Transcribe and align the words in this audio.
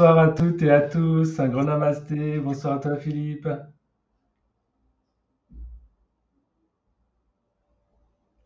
Bonsoir 0.00 0.18
à 0.18 0.28
toutes 0.28 0.62
et 0.62 0.70
à 0.70 0.80
tous, 0.80 1.38
un 1.40 1.48
grand 1.48 1.64
namasté, 1.64 2.38
bonsoir 2.38 2.76
à 2.76 2.78
toi 2.78 2.96
Philippe. 2.96 3.46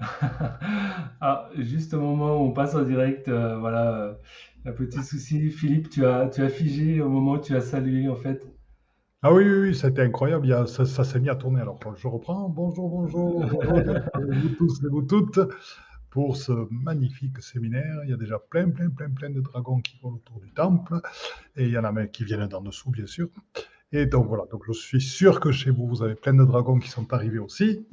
Ah, 1.21 1.49
juste 1.57 1.95
au 1.95 2.01
moment 2.01 2.39
où 2.43 2.47
on 2.47 2.53
passe 2.53 2.75
en 2.75 2.83
direct, 2.83 3.29
euh, 3.29 3.57
voilà, 3.57 3.95
euh, 3.95 4.15
un 4.65 4.73
petit 4.73 5.01
souci. 5.05 5.49
Philippe, 5.51 5.91
tu 5.91 6.05
as, 6.05 6.29
tu 6.29 6.43
as 6.43 6.49
figé 6.49 7.01
au 7.01 7.09
moment 7.09 7.35
où 7.35 7.39
tu 7.39 7.55
as 7.55 7.61
salué 7.61 8.09
en 8.09 8.17
fait. 8.17 8.45
Ah 9.23 9.33
oui, 9.33 9.45
oui, 9.45 9.69
oui, 9.69 9.75
c'était 9.77 10.03
incroyable. 10.03 10.47
Il 10.47 10.51
y 10.51 10.55
a- 10.55 10.67
ça, 10.67 10.85
ça 10.85 11.05
s'est 11.05 11.21
mis 11.21 11.31
à 11.31 11.37
tourner. 11.37 11.61
Alors, 11.61 11.79
je 11.97 12.09
reprends. 12.09 12.49
Bonjour, 12.49 12.89
bonjour, 12.89 13.47
bonjour 13.47 13.61
vous 14.43 14.49
tous 14.59 14.83
et 14.83 14.89
vous 14.91 15.03
toutes 15.03 15.39
pour 16.15 16.37
ce 16.37 16.53
magnifique 16.71 17.43
séminaire. 17.43 18.05
Il 18.05 18.11
y 18.11 18.13
a 18.13 18.17
déjà 18.17 18.39
plein, 18.39 18.71
plein, 18.71 18.89
plein, 18.89 19.11
plein 19.11 19.31
de 19.31 19.41
dragons 19.41 19.81
qui 19.81 19.99
volent 20.01 20.15
autour 20.15 20.41
du 20.41 20.49
temple. 20.53 21.01
Et 21.57 21.65
il 21.65 21.71
y 21.71 21.77
en 21.77 21.83
a 21.83 21.91
même 21.91 22.09
qui 22.09 22.25
viennent 22.25 22.47
d'en 22.47 22.61
dessous, 22.61 22.93
bien 22.93 23.07
sûr. 23.07 23.29
Et 23.91 24.07
donc 24.07 24.29
voilà, 24.29 24.45
donc 24.47 24.63
je 24.65 24.73
suis 24.73 25.01
sûr 25.01 25.41
que 25.41 25.51
chez 25.51 25.71
vous, 25.71 25.89
vous 25.89 26.05
avez 26.05 26.15
plein 26.15 26.33
de 26.35 26.45
dragons 26.45 26.79
qui 26.79 26.89
sont 26.89 27.13
arrivés 27.13 27.41
aussi. 27.41 27.85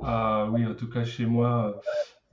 Ah 0.00 0.48
oui, 0.52 0.64
en 0.64 0.76
tout 0.76 0.88
cas 0.88 1.04
chez 1.04 1.26
moi, 1.26 1.80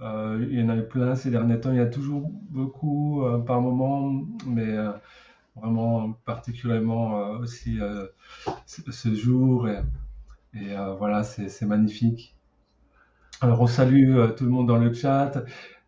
euh, 0.02 0.46
il 0.52 0.60
y 0.60 0.64
en 0.64 0.70
a 0.70 0.78
plein 0.84 1.16
ces 1.16 1.32
derniers 1.32 1.60
temps. 1.60 1.72
Il 1.72 1.78
y 1.78 1.82
a 1.82 1.88
toujours 1.88 2.30
beaucoup 2.30 3.26
euh, 3.26 3.40
par 3.40 3.60
moment, 3.60 4.24
mais 4.46 4.70
euh, 4.70 4.92
vraiment 5.56 6.12
particulièrement 6.26 7.32
aussi 7.40 7.80
ce 8.68 9.16
jour. 9.16 9.68
Et, 9.68 10.76
voilà, 11.00 11.24
c'est 11.24 11.66
magnifique. 11.66 12.36
Alors 13.42 13.62
on 13.62 13.68
salue 13.68 14.18
euh, 14.18 14.32
tout 14.34 14.44
le 14.44 14.50
monde 14.50 14.68
dans 14.68 14.78
le 14.78 14.94
chat. 14.94 15.44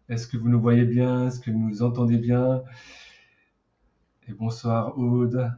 Est-ce 0.09 0.27
que 0.27 0.37
vous 0.37 0.49
nous 0.49 0.59
voyez 0.61 0.85
bien? 0.85 1.27
Est-ce 1.27 1.39
que 1.39 1.51
vous 1.51 1.59
nous 1.59 1.83
entendez 1.83 2.17
bien? 2.17 2.63
Et 4.27 4.33
bonsoir 4.33 4.97
Aude. 4.97 5.51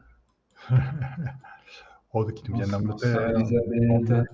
Aude 2.12 2.32
qui 2.34 2.50
nous 2.50 2.56
vient 2.56 2.66
Bonsoir, 2.66 2.80
bonsoir 2.82 3.32
d'Angleterre. 3.32 3.38
Elisabeth. 3.38 4.26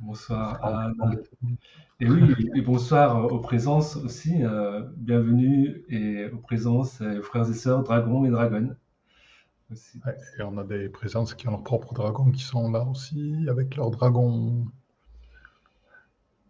Bonsoir 0.00 0.64
Anne. 0.64 1.22
Et 2.00 2.08
oui, 2.08 2.50
et 2.54 2.60
bonsoir 2.60 3.32
aux 3.32 3.40
présences 3.40 3.96
aussi. 3.96 4.42
euh, 4.44 4.82
bienvenue 4.96 5.84
et 5.88 6.26
aux 6.30 6.38
présences, 6.38 7.00
euh, 7.02 7.22
frères 7.22 7.48
et 7.48 7.54
sœurs, 7.54 7.82
dragons 7.82 8.24
et 8.24 8.30
dragonnes 8.30 8.76
aussi. 9.70 10.00
Et 10.38 10.42
on 10.42 10.58
a 10.58 10.64
des 10.64 10.88
présences 10.88 11.34
qui 11.34 11.48
ont 11.48 11.52
leurs 11.52 11.62
propres 11.62 11.94
dragons 11.94 12.30
qui 12.30 12.42
sont 12.42 12.70
là 12.70 12.84
aussi, 12.84 13.46
avec 13.48 13.76
leurs 13.76 13.90
dragons. 13.90 14.66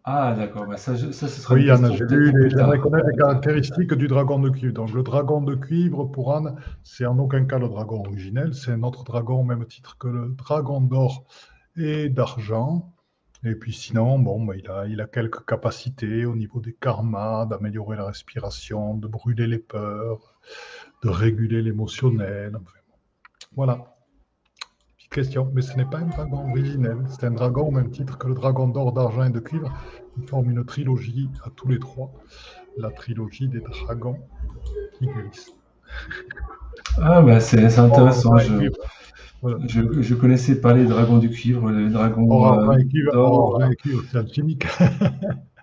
Ah 0.06 0.34
d'accord, 0.34 0.66
bah 0.66 0.78
ça, 0.78 0.96
ça 0.96 1.28
ce 1.28 1.40
sera 1.42 1.54
Oui, 1.54 1.62
question 1.62 1.94
j'ai 1.94 2.04
lu, 2.04 2.32
les- 2.32 2.48
plus 2.48 2.50
j'aimerais 2.50 2.78
tard. 2.78 2.80
connaître 2.80 3.06
les 3.08 3.16
caractéristiques 3.16 3.94
du 3.94 4.08
dragon 4.08 4.38
de 4.40 4.50
cuivre. 4.50 4.74
Donc, 4.74 4.92
le 4.92 5.02
dragon 5.02 5.40
de 5.42 5.54
cuivre, 5.54 6.04
pour 6.06 6.34
Anne, 6.34 6.56
c'est 6.82 7.06
en 7.06 7.18
aucun 7.18 7.44
cas 7.46 7.58
le 7.58 7.68
dragon 7.68 8.00
originel, 8.00 8.54
c'est 8.54 8.72
un 8.72 8.82
autre 8.82 9.04
dragon 9.04 9.40
au 9.40 9.44
même 9.44 9.64
titre 9.66 9.96
que 9.98 10.08
le 10.08 10.28
dragon 10.36 10.80
d'or 10.80 11.24
et 11.76 12.08
d'argent. 12.08 12.92
Et 13.44 13.54
puis 13.54 13.72
sinon, 13.72 14.18
bon, 14.18 14.44
bah, 14.44 14.54
il 14.56 14.68
a, 14.70 14.86
il 14.88 15.00
a 15.00 15.06
quelques 15.06 15.44
capacités 15.46 16.24
au 16.26 16.34
niveau 16.36 16.60
des 16.60 16.74
karmas, 16.74 17.46
d'améliorer 17.46 17.96
la 17.96 18.06
respiration, 18.06 18.94
de 18.96 19.06
brûler 19.08 19.46
les 19.46 19.58
peurs, 19.58 20.34
de 21.04 21.08
réguler 21.10 21.62
l'émotionnel. 21.62 22.56
Enfin, 22.56 22.78
voilà. 23.56 23.95
Question, 25.16 25.50
mais 25.54 25.62
ce 25.62 25.74
n'est 25.78 25.86
pas 25.86 25.96
un 25.96 26.06
dragon 26.08 26.50
originel, 26.50 26.98
c'est 27.08 27.24
un 27.24 27.30
dragon 27.30 27.68
au 27.68 27.70
même 27.70 27.90
titre 27.90 28.18
que 28.18 28.28
le 28.28 28.34
dragon 28.34 28.68
d'or, 28.68 28.92
d'argent 28.92 29.24
et 29.24 29.30
de 29.30 29.40
cuivre. 29.40 29.72
Ils 30.18 30.28
forment 30.28 30.50
une 30.50 30.62
trilogie 30.62 31.30
à 31.42 31.48
tous 31.48 31.68
les 31.68 31.78
trois, 31.78 32.12
la 32.76 32.90
trilogie 32.90 33.48
des 33.48 33.60
dragons 33.60 34.18
qui 34.98 35.06
glissent. 35.06 35.52
Ah 37.00 37.22
bah 37.22 37.40
c'est 37.40 37.78
intéressant. 37.78 38.36
Je. 38.36 38.68
Voilà. 39.40 39.58
je, 39.66 40.02
je 40.02 40.14
connaissais 40.14 40.60
pas 40.60 40.74
les 40.74 40.84
dragons 40.84 41.16
du 41.16 41.30
cuivre, 41.30 41.70
les 41.70 41.86
Or, 41.86 41.90
dragons 41.92 42.30
euh, 42.44 42.76
or, 43.14 43.58
d'or. 43.58 43.64
et 43.70 43.76
cuivre, 43.76 44.02
c'est 44.10 44.18
alchimique. 44.18 44.66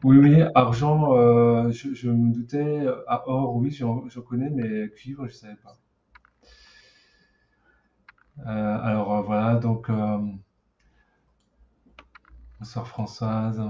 Oui, 0.03 0.17
oui, 0.17 0.41
argent, 0.53 1.15
euh, 1.15 1.71
je, 1.71 1.93
je 1.93 2.09
me 2.09 2.33
doutais. 2.33 2.85
À 3.07 3.23
or, 3.29 3.55
oui, 3.55 3.69
j'en 3.71 4.01
connais, 4.27 4.49
mais 4.49 4.89
cuivre, 4.89 5.27
je 5.27 5.33
savais 5.33 5.55
pas. 5.63 5.77
Euh, 8.39 8.77
alors 8.81 9.02
euh, 9.02 9.02
donc 9.63 9.89
euh, 9.89 10.17
bonsoir 12.59 12.85
Françoise, 12.85 13.61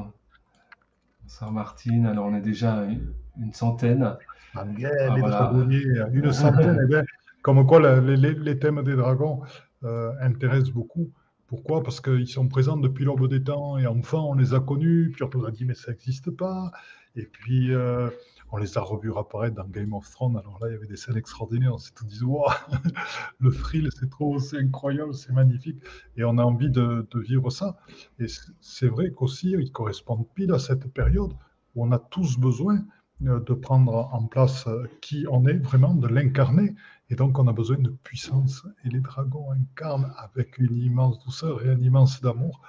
bonsoir 1.21 1.51
Martine. 1.51 2.07
Alors 2.07 2.25
on 2.25 2.35
est 2.35 2.41
déjà 2.41 2.83
une, 2.85 3.13
une 3.39 3.53
centaine. 3.53 4.17
Ah, 4.55 4.65
les 4.65 4.81
voilà. 5.19 5.29
dragonniers, 5.29 5.85
une 6.11 6.33
centaine, 6.33 6.79
eh 6.83 6.87
bien, 6.87 7.03
comme 7.43 7.65
quoi 7.67 7.79
les- 8.01 8.17
les 8.17 8.59
thèmes 8.59 8.81
des 8.83 8.95
dragons 8.95 9.41
euh, 9.83 10.11
intéressent 10.19 10.71
beaucoup. 10.71 11.11
Pourquoi? 11.47 11.83
Parce 11.83 12.01
qu'ils 12.01 12.27
sont 12.27 12.47
présents 12.47 12.77
depuis 12.77 13.05
l'aube 13.05 13.27
des 13.27 13.43
temps 13.43 13.77
et 13.77 13.85
enfin 13.85 14.17
on 14.17 14.33
les 14.33 14.55
a 14.55 14.59
connus, 14.59 15.11
puis 15.13 15.23
on 15.23 15.29
nous 15.37 15.45
a 15.45 15.51
dit 15.51 15.65
mais 15.65 15.75
ça 15.75 15.91
n'existe 15.91 16.31
pas. 16.31 16.71
Et 17.15 17.25
puis 17.27 17.71
euh, 17.71 18.09
on 18.53 18.57
les 18.57 18.77
a 18.77 18.81
revus 18.81 19.11
apparaître 19.17 19.55
dans 19.55 19.67
Game 19.67 19.93
of 19.93 20.07
Thrones. 20.11 20.37
Alors 20.37 20.59
là, 20.61 20.69
il 20.69 20.73
y 20.73 20.75
avait 20.75 20.85
des 20.85 20.95
scènes 20.95 21.17
extraordinaires. 21.17 21.73
On 21.73 21.79
s'est 21.79 21.91
tous 21.95 22.05
dit, 22.05 22.23
waouh, 22.23 22.51
le 23.39 23.51
thrill, 23.51 23.89
c'est 23.99 24.11
trop, 24.11 24.37
c'est 24.37 24.59
incroyable, 24.59 25.15
c'est 25.15 25.33
magnifique. 25.33 25.81
Et 26.17 26.23
on 26.23 26.37
a 26.37 26.43
envie 26.43 26.69
de, 26.69 27.07
de 27.09 27.19
vivre 27.19 27.49
ça. 27.49 27.77
Et 28.19 28.27
c'est 28.61 28.87
vrai 28.87 29.09
qu'aussi, 29.09 29.55
ils 29.59 29.71
correspondent 29.71 30.27
pile 30.35 30.51
à 30.51 30.59
cette 30.59 30.87
période 30.93 31.33
où 31.73 31.83
on 31.83 31.91
a 31.91 31.97
tous 31.97 32.37
besoin 32.37 32.85
euh, 33.23 33.39
de 33.39 33.53
prendre 33.55 34.09
en 34.13 34.27
place 34.27 34.67
euh, 34.67 34.87
qui 35.01 35.25
on 35.31 35.47
est 35.47 35.57
vraiment, 35.57 35.95
de 35.95 36.07
l'incarner. 36.07 36.75
Et 37.09 37.15
donc, 37.15 37.39
on 37.39 37.47
a 37.47 37.53
besoin 37.53 37.79
de 37.79 37.89
puissance. 38.03 38.67
Et 38.85 38.89
les 38.89 38.99
dragons 38.99 39.51
incarnent 39.51 40.13
avec 40.19 40.59
une 40.59 40.77
immense 40.77 41.17
douceur 41.25 41.65
et 41.65 41.69
un 41.69 41.81
immense 41.81 42.21
d'amour 42.21 42.61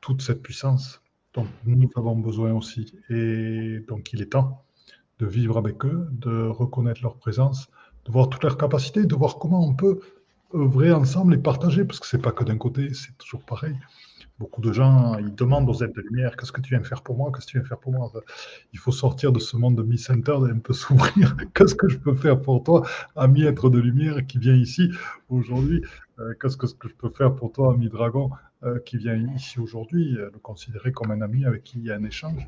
toute 0.00 0.22
cette 0.22 0.42
puissance 0.42 1.02
dont 1.34 1.46
nous 1.66 1.90
avons 1.96 2.16
besoin 2.16 2.54
aussi. 2.54 2.94
Et 3.10 3.80
donc, 3.86 4.14
il 4.14 4.22
est 4.22 4.32
temps 4.32 4.64
de 5.18 5.26
vivre 5.26 5.58
avec 5.58 5.84
eux, 5.84 6.08
de 6.12 6.48
reconnaître 6.48 7.02
leur 7.02 7.16
présence, 7.16 7.68
de 8.06 8.12
voir 8.12 8.28
toutes 8.28 8.42
leurs 8.44 8.56
capacités, 8.56 9.04
de 9.04 9.14
voir 9.14 9.38
comment 9.38 9.66
on 9.66 9.74
peut 9.74 10.00
œuvrer 10.54 10.92
ensemble 10.92 11.34
et 11.34 11.38
partager, 11.38 11.84
parce 11.84 12.00
que 12.00 12.06
c'est 12.06 12.22
pas 12.22 12.32
que 12.32 12.44
d'un 12.44 12.56
côté, 12.56 12.94
c'est 12.94 13.16
toujours 13.18 13.42
pareil. 13.42 13.76
Beaucoup 14.38 14.60
de 14.60 14.72
gens, 14.72 15.18
ils 15.18 15.34
demandent 15.34 15.68
aux 15.68 15.82
êtres 15.82 15.94
de 15.94 16.00
lumière, 16.00 16.36
qu'est-ce 16.36 16.52
que 16.52 16.60
tu 16.60 16.70
viens 16.70 16.84
faire 16.84 17.02
pour 17.02 17.16
moi, 17.16 17.32
qu'est-ce 17.34 17.46
que 17.46 17.50
tu 17.50 17.58
viens 17.58 17.66
faire 17.66 17.78
pour 17.78 17.92
moi? 17.92 18.10
Il 18.72 18.78
faut 18.78 18.92
sortir 18.92 19.32
de 19.32 19.40
ce 19.40 19.56
monde 19.56 19.76
de 19.76 19.82
mi-center 19.82 20.36
et 20.48 20.52
un 20.52 20.60
peu 20.60 20.72
s'ouvrir. 20.82 21.36
Qu'est-ce 21.54 21.74
que 21.74 21.88
je 21.88 21.98
peux 21.98 22.14
faire 22.14 22.40
pour 22.40 22.62
toi, 22.62 22.86
ami 23.16 23.42
être 23.42 23.68
de 23.68 23.80
lumière 23.80 24.24
qui 24.26 24.38
vient 24.38 24.54
ici 24.54 24.90
aujourd'hui? 25.28 25.82
Euh, 26.20 26.34
Qu'est-ce 26.40 26.56
que, 26.56 26.68
ce 26.68 26.74
que 26.74 26.88
je 26.88 26.94
peux 26.94 27.10
faire 27.10 27.34
pour 27.34 27.52
toi, 27.52 27.72
ami 27.74 27.88
dragon 27.88 28.30
euh, 28.62 28.78
qui 28.86 28.96
vient 28.96 29.16
ici 29.34 29.58
aujourd'hui? 29.58 30.16
Euh, 30.16 30.30
Le 30.32 30.38
considérer 30.38 30.92
comme 30.92 31.10
un 31.10 31.20
ami 31.20 31.44
avec 31.44 31.64
qui 31.64 31.78
il 31.78 31.84
y 31.84 31.90
a 31.90 31.96
un 31.96 32.04
échange 32.04 32.46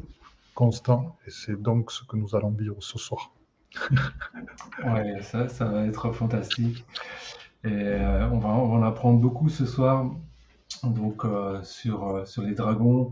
constant. 0.61 1.17
Et 1.27 1.31
c'est 1.31 1.59
donc 1.61 1.91
ce 1.91 2.05
que 2.05 2.19
nous 2.19 2.37
allons 2.37 2.51
vivre 2.51 2.77
ce 2.81 2.99
soir. 2.99 3.33
Ouais, 4.85 5.21
ça, 5.23 5.49
ça 5.49 5.67
va 5.67 5.85
être 5.87 6.13
fantastique. 6.13 6.85
Et 7.65 7.69
euh, 7.69 8.29
on 8.31 8.39
va, 8.39 8.49
en 8.49 8.83
apprendre 8.83 9.21
beaucoup 9.21 9.49
ce 9.49 9.65
soir. 9.65 10.11
Donc 10.83 11.25
euh, 11.25 11.63
sur, 11.63 12.09
euh, 12.09 12.25
sur 12.25 12.43
les 12.43 12.55
dragons, 12.55 13.11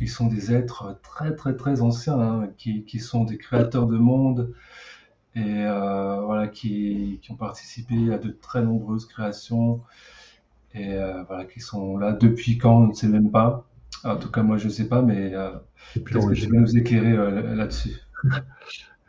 ils 0.00 0.08
sont 0.08 0.26
des 0.26 0.52
êtres 0.52 0.98
très 1.02 1.34
très 1.34 1.54
très 1.56 1.82
anciens, 1.82 2.18
hein, 2.18 2.48
qui, 2.58 2.84
qui 2.84 3.00
sont 3.00 3.24
des 3.24 3.38
créateurs 3.38 3.86
de 3.86 3.98
monde 3.98 4.54
et 5.34 5.64
voilà 6.26 6.46
qui, 6.48 7.18
qui 7.22 7.32
ont 7.32 7.36
participé 7.36 8.12
à 8.12 8.18
de 8.18 8.30
très 8.30 8.62
nombreuses 8.62 9.06
créations 9.06 9.80
et 10.74 10.94
voilà 11.26 11.44
qui 11.46 11.60
sont 11.60 11.96
là 11.96 12.12
depuis 12.12 12.58
quand 12.58 12.76
on 12.82 12.86
ne 12.88 12.92
sait 12.92 13.08
même 13.08 13.30
pas. 13.30 13.66
En 14.04 14.16
tout 14.16 14.30
cas 14.30 14.42
moi 14.42 14.56
je 14.56 14.68
sais 14.68 14.88
pas, 14.88 15.02
mais 15.02 15.34
euh, 15.34 15.50
peut-être 15.94 16.28
que 16.28 16.34
tu 16.34 16.48
nous 16.48 16.76
éclairer 16.76 17.12
euh, 17.12 17.54
là-dessus. 17.54 18.00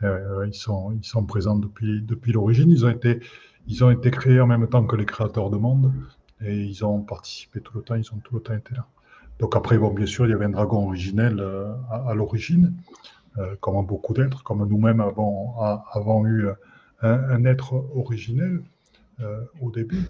Euh, 0.02 0.46
ils, 0.46 0.54
sont, 0.54 0.92
ils 0.92 1.04
sont 1.06 1.24
présents 1.24 1.56
depuis, 1.56 2.02
depuis 2.02 2.32
l'origine. 2.32 2.70
Ils, 2.70 2.84
ont 2.84 2.90
été, 2.90 3.20
ils 3.66 3.84
ont 3.84 3.90
été 3.90 4.10
créés 4.10 4.40
en 4.40 4.46
même 4.46 4.68
temps 4.68 4.84
que 4.84 4.96
les 4.96 5.06
créateurs 5.06 5.50
de 5.50 5.56
monde 5.56 5.92
et 6.44 6.62
ils 6.62 6.84
ont 6.84 7.00
participé 7.00 7.60
tout 7.60 7.76
le 7.78 7.82
temps. 7.82 7.94
Ils 7.94 8.12
ont 8.12 8.18
tout 8.18 8.34
le 8.34 8.42
temps 8.42 8.54
été 8.54 8.74
là. 8.74 8.86
Donc 9.38 9.56
après, 9.56 9.78
bon, 9.78 9.92
bien 9.94 10.06
sûr, 10.06 10.26
il 10.26 10.30
y 10.30 10.32
avait 10.34 10.44
un 10.44 10.50
dragon 10.50 10.86
originel 10.88 11.40
euh, 11.40 11.72
à, 11.90 12.10
à 12.10 12.14
l'origine, 12.14 12.74
euh, 13.38 13.56
comme 13.60 13.84
beaucoup 13.86 14.14
d'êtres, 14.14 14.42
comme 14.42 14.66
nous-mêmes 14.68 15.00
avons, 15.00 16.26
eu 16.26 16.48
un, 17.00 17.12
un 17.30 17.44
être 17.44 17.74
originel 17.94 18.62
au 19.60 19.70
début. 19.70 20.08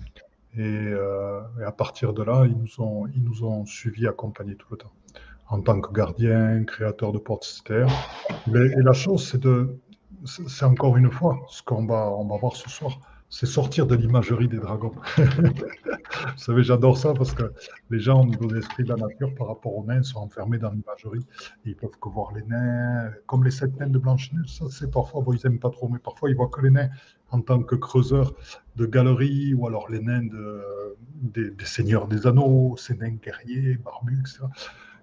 Et, 0.57 0.61
euh, 0.63 1.41
et 1.61 1.65
à 1.65 1.73
partir 1.73 2.13
de 2.13 2.23
là, 2.23 2.45
ils 2.47 2.57
nous 2.57 2.81
ont, 2.85 3.07
ils 3.09 3.23
nous 3.23 3.45
ont 3.45 3.65
suivis, 3.67 4.07
accompagnés 4.07 4.57
tout 4.57 4.69
le 4.71 4.77
temps. 4.77 4.93
En 5.49 5.61
tant 5.61 5.81
que 5.81 5.93
gardiens, 5.93 6.65
créateurs 6.65 7.13
de 7.13 7.19
portes. 7.19 7.63
Mais- 8.47 8.67
Et 8.67 8.83
la 8.83 8.93
chose, 8.93 9.29
c'est 9.29 9.41
de, 9.41 9.79
c'est 10.25 10.65
encore 10.65 10.97
une 10.97 11.11
fois 11.11 11.39
ce 11.49 11.63
qu'on 11.63 11.87
va, 11.87 12.09
on 12.11 12.27
va 12.27 12.37
voir 12.39 12.57
ce 12.57 12.71
soir, 12.71 12.99
c'est 13.35 13.47
sortir 13.47 13.89
de 13.89 13.97
l'imagerie 13.97 14.47
des 14.47 14.59
dragons. 14.59 14.95
Vous 15.17 16.39
savez, 16.39 16.63
j'adore 16.63 16.97
ça 16.97 17.15
parce 17.15 17.35
que 17.35 17.53
les 17.91 17.99
gens, 17.99 18.23
au 18.23 18.27
niveau 18.27 18.47
de 18.47 18.55
l'esprit 18.55 18.85
de 18.85 18.91
la 18.91 18.95
nature, 18.95 19.35
par 19.35 19.49
rapport 19.49 19.77
aux 19.77 19.85
nains, 19.85 20.05
sont 20.05 20.21
enfermés 20.21 20.59
dans 20.59 20.71
l'imagerie. 20.71 21.27
Ils 21.65 21.75
peuvent 21.75 21.99
que 22.01 22.09
voir 22.09 22.33
les 22.33 22.45
nains, 22.45 23.11
comme 23.27 23.43
les 23.43 23.51
sept 23.51 23.77
nains 23.81 23.89
de 23.89 23.99
Blanche-Neige. 23.99 24.57
Ça, 24.57 24.67
c'est 24.71 24.89
parfois, 24.89 25.21
bon, 25.23 25.33
ils 25.33 25.41
n'aiment 25.43 25.59
pas 25.59 25.71
trop, 25.71 25.89
mais 25.89 25.99
parfois, 25.99 26.31
ils 26.31 26.37
voient 26.37 26.49
que 26.49 26.61
les 26.61 26.71
nains 26.71 26.91
en 27.33 27.41
tant 27.41 27.61
que 27.61 27.75
creuseurs 27.75 28.35
de 28.77 28.87
galeries 28.87 29.53
ou 29.55 29.67
alors 29.67 29.91
les 29.91 30.01
nains 30.01 30.29
des, 31.21 31.53
seigneurs 31.65 32.07
des 32.07 32.29
anneaux, 32.29 32.77
ces 32.77 32.95
nains 32.95 33.17
guerriers, 33.21 33.79
barbus, 33.79 34.21
etc. 34.21 34.45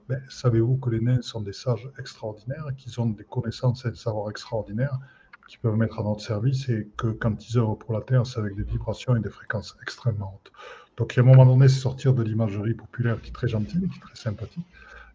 Mais 0.07 0.19
savez-vous 0.29 0.77
que 0.77 0.89
les 0.89 1.01
nains 1.01 1.21
sont 1.21 1.41
des 1.41 1.53
sages 1.53 1.89
extraordinaires, 1.99 2.67
qu'ils 2.77 2.97
ont 3.01 3.07
des 3.07 3.25
connaissances 3.25 3.83
et 3.85 3.89
des 3.89 3.97
savoirs 3.97 4.29
extraordinaires 4.29 4.99
qui 5.51 5.57
peuvent 5.57 5.75
mettre 5.75 5.99
à 5.99 6.03
notre 6.03 6.21
service 6.21 6.69
et 6.69 6.87
que 6.95 7.07
quand 7.07 7.49
ils 7.49 7.57
œuvrent 7.57 7.77
pour 7.77 7.93
la 7.93 7.99
Terre, 7.99 8.25
c'est 8.25 8.39
avec 8.39 8.55
des 8.55 8.63
vibrations 8.63 9.17
et 9.17 9.19
des 9.19 9.29
fréquences 9.29 9.75
extrêmement 9.81 10.33
hautes. 10.33 10.53
Donc, 10.95 11.17
à 11.17 11.21
un 11.21 11.25
moment 11.25 11.45
donné, 11.45 11.67
c'est 11.67 11.81
sortir 11.81 12.13
de 12.13 12.23
l'imagerie 12.23 12.73
populaire 12.73 13.21
qui 13.21 13.31
est 13.31 13.33
très 13.33 13.49
gentille, 13.49 13.89
qui 13.89 13.97
est 13.97 14.01
très 14.01 14.15
sympathique, 14.15 14.65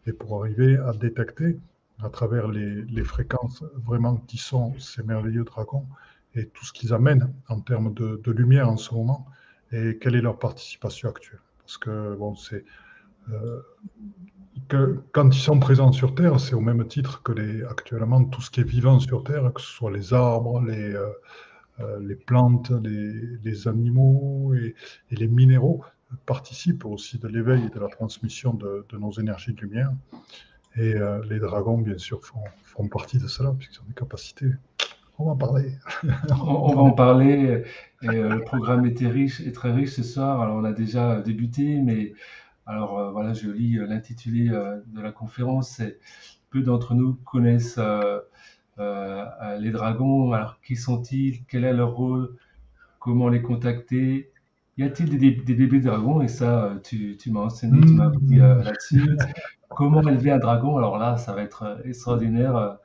et 0.06 0.12
pour 0.12 0.38
arriver 0.38 0.76
à 0.76 0.92
détecter 0.92 1.58
à 2.02 2.10
travers 2.10 2.48
les, 2.48 2.82
les 2.82 3.02
fréquences 3.02 3.64
vraiment 3.86 4.18
qui 4.26 4.36
sont 4.36 4.78
ces 4.78 5.02
merveilleux 5.02 5.44
dragons 5.44 5.86
et 6.34 6.46
tout 6.48 6.66
ce 6.66 6.72
qu'ils 6.74 6.92
amènent 6.92 7.32
en 7.48 7.60
termes 7.60 7.94
de, 7.94 8.30
lumière 8.30 8.68
en 8.68 8.76
ce 8.76 8.92
moment 8.92 9.26
et 9.72 9.96
quelle 9.98 10.16
est 10.16 10.20
leur 10.20 10.38
participation 10.38 11.08
actuelle. 11.08 11.40
Parce 11.60 11.78
que, 11.78 12.14
bon, 12.14 12.36
c'est. 12.36 12.62
Euh, 13.30 13.62
que 14.68 15.02
quand 15.12 15.30
ils 15.30 15.40
sont 15.40 15.58
présents 15.58 15.92
sur 15.92 16.14
Terre, 16.14 16.40
c'est 16.40 16.54
au 16.54 16.60
même 16.60 16.86
titre 16.86 17.22
que 17.22 17.32
les, 17.32 17.62
actuellement 17.64 18.24
tout 18.24 18.40
ce 18.40 18.50
qui 18.50 18.60
est 18.60 18.68
vivant 18.68 18.98
sur 19.00 19.24
Terre, 19.24 19.52
que 19.52 19.60
ce 19.60 19.68
soit 19.68 19.90
les 19.90 20.12
arbres, 20.12 20.62
les, 20.62 20.94
euh, 20.94 21.08
euh, 21.80 22.14
plantes, 22.26 22.72
les, 22.82 23.68
animaux 23.68 24.54
et, 24.54 24.74
les 25.10 25.28
minéraux, 25.28 25.84
participent 26.24 26.84
aussi 26.84 27.18
de 27.18 27.28
l'éveil 27.28 27.64
et 27.66 27.68
de 27.68 27.80
la 27.80 27.88
transmission 27.88 28.54
de, 28.54 28.84
nos 28.98 29.12
énergies 29.12 29.52
de 29.52 29.60
lumière. 29.60 29.92
Et 30.76 30.94
euh, 30.94 31.22
les 31.28 31.38
dragons, 31.38 31.78
bien 31.78 31.98
sûr, 31.98 32.20
font, 32.22 32.88
partie 32.88 33.18
de 33.18 33.26
cela, 33.26 33.52
puisqu'ils 33.56 33.80
ont 33.80 33.86
des 33.88 33.94
capacités. 33.94 34.50
On 35.18 35.24
va 35.24 35.32
en 35.32 35.36
parler. 35.36 35.72
on, 36.30 36.74
va 36.74 36.82
en 36.82 36.92
parler. 36.92 37.64
Le 38.02 38.38
programme 38.40 38.84
était 38.84 39.08
riche 39.08 39.40
et 39.40 39.52
très 39.52 39.72
riche 39.72 39.92
ce 39.92 40.02
soir. 40.02 40.42
Alors, 40.42 40.56
on 40.56 40.64
a 40.64 40.72
déjà 40.72 41.20
débuté, 41.22 41.80
mais 41.80 42.12
alors 42.66 42.98
euh, 42.98 43.10
voilà, 43.12 43.32
je 43.32 43.48
lis 43.48 43.78
euh, 43.78 43.86
l'intitulé 43.86 44.50
euh, 44.50 44.80
de 44.88 45.00
la 45.00 45.12
conférence. 45.12 45.80
Peu 46.50 46.62
d'entre 46.62 46.94
nous 46.94 47.14
connaissent 47.24 47.78
les 48.78 49.70
dragons. 49.70 50.32
Alors 50.32 50.60
qui 50.60 50.76
sont-ils? 50.76 51.44
Quel 51.46 51.64
est 51.64 51.72
leur 51.72 51.94
rôle? 51.94 52.36
Comment 52.98 53.28
les 53.28 53.42
contacter? 53.42 54.30
Y 54.78 54.82
a-t-il 54.82 55.18
des, 55.18 55.30
bébés 55.30 55.80
dragons 55.80 56.20
Et 56.20 56.28
ça, 56.28 56.74
tu, 56.84 57.16
m'as 57.30 57.40
enseigné, 57.40 57.80
tu 57.80 57.94
m'as 57.94 58.06
appris 58.06 58.36
là-dessus. 58.36 59.16
Comment 59.68 60.02
élever 60.02 60.32
un 60.32 60.38
dragon 60.38 60.76
Alors 60.76 60.98
là, 60.98 61.16
ça 61.16 61.32
va 61.32 61.42
être 61.42 61.80
extraordinaire. 61.84 62.78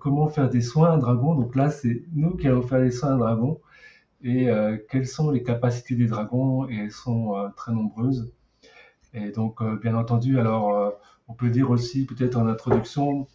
comment 0.00 0.28
faire 0.28 0.48
des 0.48 0.60
soins 0.60 0.90
à 0.90 0.94
un 0.94 0.98
dragon 0.98 1.34
Donc 1.34 1.56
là, 1.56 1.70
c'est 1.70 2.04
nous 2.12 2.36
qui 2.36 2.48
allons 2.48 2.62
faire 2.62 2.80
des 2.80 2.90
soins 2.90 3.10
à 3.10 3.12
un 3.14 3.18
dragon. 3.18 3.60
Et 4.22 4.48
quelles 4.88 5.06
sont 5.06 5.30
les 5.30 5.42
capacités 5.42 5.96
des 5.96 6.06
dragons? 6.06 6.68
Et 6.68 6.76
elles 6.76 6.92
sont 6.92 7.50
très 7.56 7.72
nombreuses. 7.72 8.32
Et 9.14 9.30
donc, 9.30 9.60
euh, 9.60 9.76
bien 9.76 9.94
entendu, 9.96 10.38
alors, 10.38 10.74
euh, 10.74 10.90
on 11.28 11.34
peut 11.34 11.50
dire 11.50 11.70
aussi, 11.70 12.06
peut-être 12.06 12.36
en 12.36 12.46
introduction, 12.46 13.26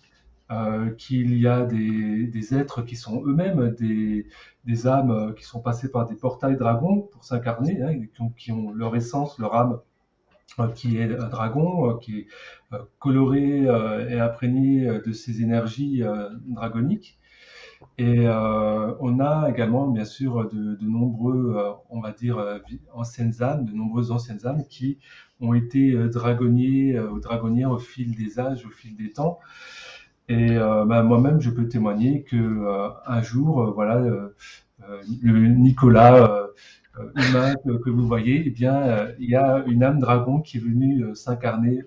euh, 0.52 0.92
qu'il 0.92 1.38
y 1.40 1.48
a 1.48 1.64
des, 1.66 2.54
êtres 2.54 2.84
qui 2.84 2.96
sont 2.96 3.24
eux-mêmes 3.26 3.72
des, 3.72 4.88
âmes 4.88 5.34
qui 5.36 5.44
sont 5.44 5.60
passées 5.60 5.90
par 5.92 6.06
des 6.06 6.16
portails 6.16 6.58
dragons 6.58 7.02
pour 7.12 7.24
s'incarner, 7.24 7.82
hein, 7.82 8.00
qui, 8.38 8.52
ont, 8.52 8.72
leur 8.72 8.96
essence, 8.96 9.40
leur 9.40 9.56
âme, 9.56 9.80
qui 10.76 10.98
est 10.98 11.18
un 11.18 11.28
dragon, 11.28 11.98
qui 11.98 12.20
est 12.20 12.28
coloré 13.00 13.64
et 13.64 14.20
imprégné 14.20 14.86
de 15.06 15.12
ces 15.12 15.42
énergies 15.42 16.04
dragoniques. 16.46 17.18
Et 17.98 18.28
euh, 18.28 18.94
on 19.00 19.20
a 19.20 19.50
également, 19.50 19.88
bien 19.88 20.06
sûr, 20.06 20.50
de, 20.50 20.78
nombreux, 20.86 21.56
euh, 21.58 21.72
on 21.90 22.02
va 22.02 22.12
dire, 22.12 22.44
anciennes 22.94 23.42
âmes, 23.42 23.66
de 23.66 23.72
nombreuses 23.72 24.12
anciennes 24.12 24.46
âmes 24.46 24.64
qui 24.70 25.00
ont 25.40 25.54
été 25.54 25.92
euh, 25.92 26.10
dragonniers 26.10 27.00
ou 27.00 27.20
dragonnières 27.20 27.72
au 27.72 27.78
fil 27.78 28.16
des 28.16 28.40
âges, 28.40 28.66
au 28.66 28.70
fil 28.70 28.96
des 28.96 29.12
temps. 29.12 29.40
Et 30.28 30.56
bah, 30.56 31.04
moi-même, 31.04 31.40
je 31.40 31.52
peux 31.52 31.68
témoigner 31.68 32.24
que 32.24 32.66
un 33.06 33.22
jour, 33.22 33.72
voilà, 33.76 34.00
le 35.22 35.48
Nicolas 35.50 36.48
humain 37.16 37.54
que, 37.64 37.92
vous 37.92 38.08
voyez, 38.08 38.42
eh 38.48 38.50
bien, 38.50 39.08
il 39.20 39.30
y 39.30 39.36
a 39.36 39.64
une 39.68 39.84
âme 39.84 40.00
dragon 40.00 40.42
qui 40.42 40.58
est 40.58 40.62
venue 40.62 41.16
s'incarner 41.16 41.84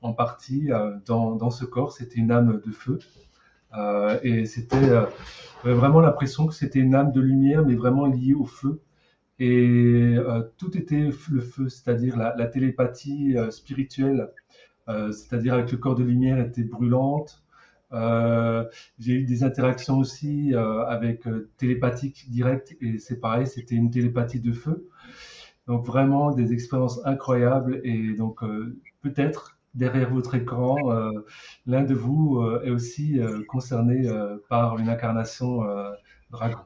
en 0.00 0.14
partie 0.14 0.70
dans, 1.04 1.50
ce 1.50 1.66
corps. 1.66 1.92
C'était 1.92 2.16
une 2.16 2.30
âme 2.30 2.62
de 2.64 2.72
feu. 2.72 2.98
Euh, 3.76 4.18
et 4.22 4.46
c'était 4.46 4.88
euh, 4.90 5.06
vraiment 5.64 6.00
l'impression 6.00 6.46
que 6.46 6.54
c'était 6.54 6.78
une 6.78 6.94
âme 6.94 7.12
de 7.12 7.20
lumière, 7.20 7.64
mais 7.64 7.74
vraiment 7.74 8.06
liée 8.06 8.34
au 8.34 8.44
feu. 8.44 8.80
Et 9.38 10.14
euh, 10.16 10.42
tout 10.58 10.76
était 10.76 11.10
le 11.30 11.40
feu, 11.40 11.68
c'est-à-dire 11.68 12.16
la, 12.16 12.46
télépathie 12.46 13.36
spirituelle, 13.50 14.30
c'est-à-dire 14.86 15.54
avec 15.54 15.72
le 15.72 15.78
corps 15.78 15.94
de 15.94 16.04
lumière 16.04 16.38
était 16.38 16.62
brûlante. 16.62 17.42
j'ai 18.98 19.12
eu 19.14 19.24
des 19.24 19.42
interactions 19.44 19.98
aussi 19.98 20.54
avec 20.54 21.24
télépathique 21.56 22.30
direct 22.30 22.76
et 22.80 22.98
c'est 22.98 23.18
pareil, 23.20 23.46
c'était 23.46 23.74
une 23.74 23.90
télépathie 23.90 24.40
de 24.40 24.52
feu. 24.52 24.88
Donc 25.66 25.84
vraiment 25.86 26.32
des 26.32 26.52
expériences 26.52 27.00
incroyables 27.06 27.80
et 27.82 28.14
donc 28.14 28.40
peut-être 29.02 29.53
derrière 29.74 30.10
votre 30.10 30.34
écran, 30.34 30.76
euh, 30.90 31.10
l'un 31.66 31.82
de 31.82 31.94
vous 31.94 32.38
euh, 32.38 32.62
est 32.64 32.70
aussi 32.70 33.20
euh, 33.20 33.42
concerné 33.48 34.08
par 34.48 34.78
une 34.78 34.88
incarnation 34.88 35.62
dragon. 36.30 36.58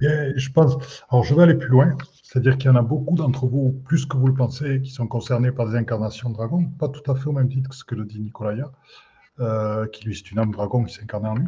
Je 0.00 0.50
pense. 0.50 0.76
Alors, 1.10 1.24
je 1.24 1.34
vais 1.34 1.42
aller 1.42 1.54
plus 1.54 1.68
loin. 1.68 1.96
C'est-à-dire 2.22 2.58
qu'il 2.58 2.68
y 2.68 2.74
en 2.74 2.76
a 2.76 2.82
beaucoup 2.82 3.14
d'entre 3.14 3.46
vous, 3.46 3.80
plus 3.84 4.06
que 4.06 4.16
vous 4.16 4.26
le 4.26 4.34
pensez, 4.34 4.80
qui 4.82 4.90
sont 4.90 5.06
concernés 5.06 5.52
par 5.52 5.68
des 5.68 5.76
incarnations 5.76 6.30
de 6.30 6.34
dragon. 6.34 6.64
Pas 6.78 6.88
tout 6.88 7.08
à 7.10 7.14
fait 7.14 7.28
au 7.28 7.32
même 7.32 7.48
titre 7.48 7.70
que 7.70 7.76
ce 7.76 7.84
que 7.84 7.94
le 7.94 8.04
dit 8.04 8.20
Nicolaya, 8.20 8.72
qui 9.92 10.04
lui, 10.04 10.16
c'est 10.16 10.32
une 10.32 10.38
âme 10.40 10.50
dragon 10.50 10.82
qui 10.84 10.94
s'incarne 10.94 11.26
en 11.26 11.34
lui. 11.36 11.46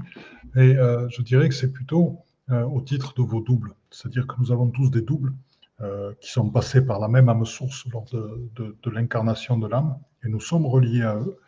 Et 0.57 0.75
je 0.75 1.23
dirais 1.23 1.49
que 1.49 1.55
c'est 1.55 1.73
plutôt 1.73 2.21
au 2.51 2.81
titre 2.83 3.15
de 3.17 3.23
vos 3.23 3.41
doubles. 3.41 3.75
C'est-à-dire 3.91 4.27
que 4.29 4.35
nous 4.39 4.53
avons 4.53 4.69
tous 4.69 4.91
des 4.91 5.03
doubles 5.03 5.33
qui 6.21 6.31
sont 6.31 6.49
passés 6.51 6.85
par 6.85 7.01
la 7.01 7.09
même 7.09 7.29
âme 7.29 7.45
source 7.45 7.85
lors 7.93 8.05
de 8.13 8.91
l'incarnation 8.91 9.59
de 9.59 9.67
l'âme 9.67 9.99
et 10.27 10.29
nous 10.29 10.41
sommes 10.41 10.67
reliés 10.67 11.03
à 11.03 11.17
eux. 11.17 11.39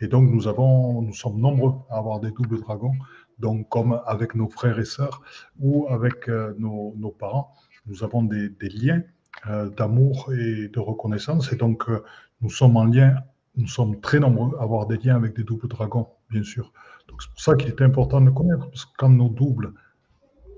Et 0.00 0.06
donc, 0.06 0.30
nous, 0.30 0.46
avons, 0.46 1.02
nous 1.02 1.12
sommes 1.12 1.40
nombreux 1.40 1.74
à 1.90 1.98
avoir 1.98 2.20
des 2.20 2.30
doubles 2.30 2.60
dragons, 2.60 2.94
donc 3.38 3.68
comme 3.68 4.00
avec 4.06 4.34
nos 4.34 4.48
frères 4.48 4.78
et 4.78 4.84
sœurs 4.84 5.22
ou 5.58 5.88
avec 5.88 6.28
euh, 6.28 6.54
nos, 6.58 7.10
parents, 7.18 7.52
nous 7.86 8.04
avons 8.04 8.22
des, 8.22 8.50
liens 8.60 9.02
euh, 9.48 9.68
d'amour 9.70 10.32
et 10.32 10.68
de 10.68 10.78
reconnaissance. 10.78 11.52
Et 11.52 11.56
donc, 11.56 11.88
euh, 11.88 12.04
nous 12.40 12.50
sommes 12.50 12.76
en 12.76 12.84
lien, 12.84 13.16
nous 13.56 13.66
sommes 13.66 14.00
très 14.00 14.20
nombreux 14.20 14.56
à 14.58 14.62
avoir 14.62 14.86
des 14.86 14.98
liens 14.98 15.16
avec 15.16 15.34
des 15.34 15.42
doubles 15.42 15.68
dragons, 15.68 16.06
bien 16.30 16.44
sûr. 16.44 16.72
Donc, 17.08 17.22
c'est 17.22 17.30
pour 17.30 17.40
ça 17.40 17.54
qu'il 17.56 17.68
est 17.68 17.82
important 17.82 18.20
de 18.20 18.30
connaître, 18.30 18.68
parce 18.68 18.84
que 18.84 18.92
quand 18.98 19.10
nos 19.10 19.28
doubles 19.28 19.72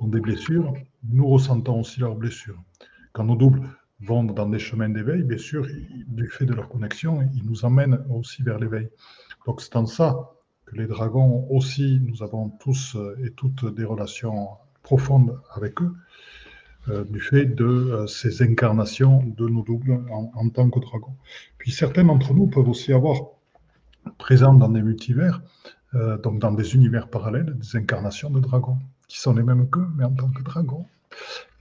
ont 0.01 0.09
des 0.09 0.21
blessures, 0.21 0.75
nous 1.09 1.27
ressentons 1.27 1.81
aussi 1.81 2.01
leurs 2.01 2.15
blessures. 2.15 2.63
Quand 3.13 3.25
nos 3.25 3.37
doubles 3.37 3.63
vont 4.03 4.25
dans 4.25 4.49
des 4.49 4.59
chemins 4.59 4.89
d'éveil, 4.89 5.23
bien 5.23 5.39
sûr, 5.39 5.67
du 6.07 6.29
fait 6.29 6.47
de 6.47 6.55
leur 6.55 6.69
connexion, 6.69 7.21
ils 7.35 7.45
nous 7.45 7.65
amènent 7.65 8.03
aussi 8.09 8.43
vers 8.43 8.59
l'éveil. 8.59 8.89
Donc 9.47 9.61
c'est 9.61 9.77
en 9.77 9.87
ça 9.87 10.31
que 10.67 10.77
les 10.77 10.87
dragons 10.87 11.47
aussi, 11.51 12.01
nous 12.03 12.23
avons 12.23 12.49
tous 12.49 12.97
euh, 12.97 13.17
et 13.25 13.31
toutes 13.31 13.67
des 13.75 13.85
relations 13.85 14.49
profondes 14.83 15.39
avec 15.55 15.81
eux, 15.83 15.95
euh, 16.89 17.05
du 17.05 17.21
fait 17.21 17.45
de 17.45 17.65
euh, 17.65 18.07
ces 18.07 18.43
incarnations 18.43 19.23
de 19.37 19.49
nos 19.49 19.63
doubles 19.63 20.03
en, 20.11 20.49
tant 20.49 20.71
que 20.71 20.81
dragons. 20.81 21.15
Puis 21.59 21.73
certains 21.73 22.05
d'entre 22.05 22.33
nous 22.33 22.47
peuvent 22.47 22.69
aussi 22.69 22.93
avoir 22.93 23.19
présents 24.17 24.55
dans 24.55 24.69
des 24.69 24.83
multivers, 24.83 25.43
donc 26.23 26.39
dans 26.39 26.53
des 26.53 26.75
univers 26.75 27.09
parallèles, 27.09 27.55
des 27.59 27.77
incarnations 27.77 28.31
de 28.31 28.41
dragons, 28.41 28.79
qui 29.09 29.19
sont 29.19 29.35
les 29.35 29.43
mêmes 29.43 29.69
qu'eux, 29.69 29.87
mais 29.97 30.05
en 30.05 30.13
tant 30.13 30.31
que 30.31 30.43
dragons. 30.43 30.87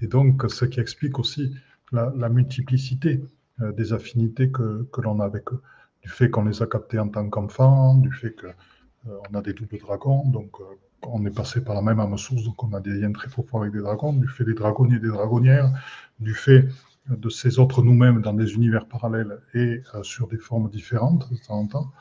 Et 0.02 0.08
donc, 0.08 0.46
ce 0.50 0.66
qui 0.66 0.80
explique 0.80 1.20
aussi 1.20 1.54
la, 1.92 2.30
multiplicité 2.30 3.22
euh, 3.62 3.72
des 3.72 3.94
affinités 3.94 4.52
que, 4.52 4.88
que 4.92 5.02
l'on 5.02 5.20
a 5.20 5.26
avec 5.26 5.52
eux. 5.54 5.62
Du 6.02 6.10
fait 6.10 6.30
qu'on 6.30 6.46
les 6.46 6.62
a 6.62 6.68
captés 6.68 7.00
en 7.00 7.10
tant 7.10 7.30
qu'enfants, 7.30 7.96
du 7.96 8.12
fait 8.12 8.34
qu'on 8.36 9.12
euh, 9.12 9.38
a 9.38 9.42
des 9.42 9.54
doubles 9.54 9.78
dragons, 9.80 10.28
donc 10.30 10.60
euh, 10.62 10.64
on 11.04 11.26
est 11.26 11.36
passé 11.36 11.64
par 11.64 11.76
la 11.76 11.82
même 11.82 12.00
âme 12.00 12.18
source, 12.18 12.44
donc 12.44 12.64
on 12.64 12.74
a 12.74 12.80
des 12.80 12.92
liens 12.92 13.12
très 13.12 13.30
forts 13.30 13.62
avec 13.62 13.74
des 13.74 13.80
dragons, 13.80 14.14
du 14.14 14.28
fait 14.28 14.46
des 14.46 14.54
dragonniers 14.54 14.98
et 14.98 15.00
des 15.00 15.10
dragonnières, 15.10 15.72
du 16.20 16.34
fait 16.34 16.68
de 17.10 17.30
ces 17.30 17.58
autres 17.58 17.82
nous-mêmes 17.82 18.22
dans 18.22 18.34
des 18.34 18.54
univers 18.54 18.86
parallèles 18.86 19.40
et 19.54 19.82
sur 20.04 20.28
des 20.28 20.38
formes 20.38 20.70
différentes 20.70 21.32
de 21.32 21.38
temps 21.38 21.56
en 21.56 21.68
temps, 21.68 21.92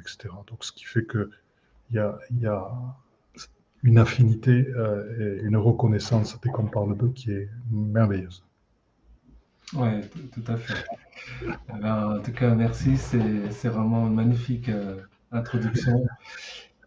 etc. 0.00 0.34
Donc 0.48 0.64
ce 0.64 0.72
qui 0.72 0.84
fait 0.84 1.04
que 1.04 1.30
il 1.90 1.96
y 1.96 1.98
a, 1.98 2.18
y 2.32 2.46
a 2.46 2.70
une 3.84 3.98
affinité 3.98 4.66
et 5.18 5.40
une 5.42 5.56
reconnaissance 5.56 6.38
dès 6.42 6.50
qu'on 6.50 6.66
parle 6.66 6.96
d'eux 6.98 7.12
qui 7.14 7.30
est 7.30 7.48
merveilleuse. 7.70 8.44
Oui, 9.74 9.88
tout 10.32 10.52
à 10.52 10.56
fait. 10.56 10.84
Eh 11.42 11.80
ben, 11.80 12.16
en 12.16 12.20
tout 12.20 12.32
cas, 12.32 12.54
merci. 12.54 12.96
C'est 12.96 13.68
vraiment 13.68 14.06
une 14.06 14.14
magnifique 14.14 14.70
introduction. 15.32 16.04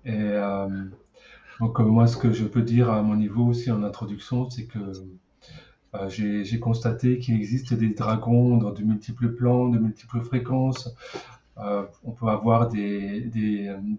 Et 0.05 0.37
donc, 1.59 1.79
moi, 1.79 2.07
ce 2.07 2.17
que 2.17 2.31
je 2.31 2.45
peux 2.45 2.61
dire 2.61 2.89
à 2.89 3.01
mon 3.01 3.15
niveau 3.15 3.45
aussi 3.45 3.71
en 3.71 3.83
introduction, 3.83 4.49
c'est 4.49 4.65
que 4.65 4.79
euh, 5.95 6.09
j'ai 6.09 6.59
constaté 6.59 7.17
qu'il 7.19 7.35
existe 7.35 7.73
des 7.73 7.89
dragons 7.89 8.57
dans 8.57 8.71
de 8.71 8.83
multiples 8.83 9.33
plans, 9.33 9.69
de 9.69 9.79
multiples 9.79 10.21
fréquences. 10.21 10.93
Euh, 11.57 11.83
on 12.03 12.11
peut 12.11 12.27
avoir 12.27 12.67
des, 12.69 13.29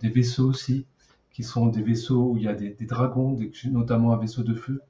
vaisseaux 0.03 0.49
aussi, 0.49 0.87
qui 1.33 1.43
sont 1.43 1.67
des 1.67 1.83
vaisseaux 1.83 2.33
où 2.33 2.37
il 2.37 2.45
y 2.45 2.49
a 2.49 2.55
des, 2.55 2.75
dragons, 2.87 3.37
notamment 3.71 4.13
un 4.13 4.19
vaisseau 4.19 4.43
de 4.43 4.55
feu, 4.55 4.81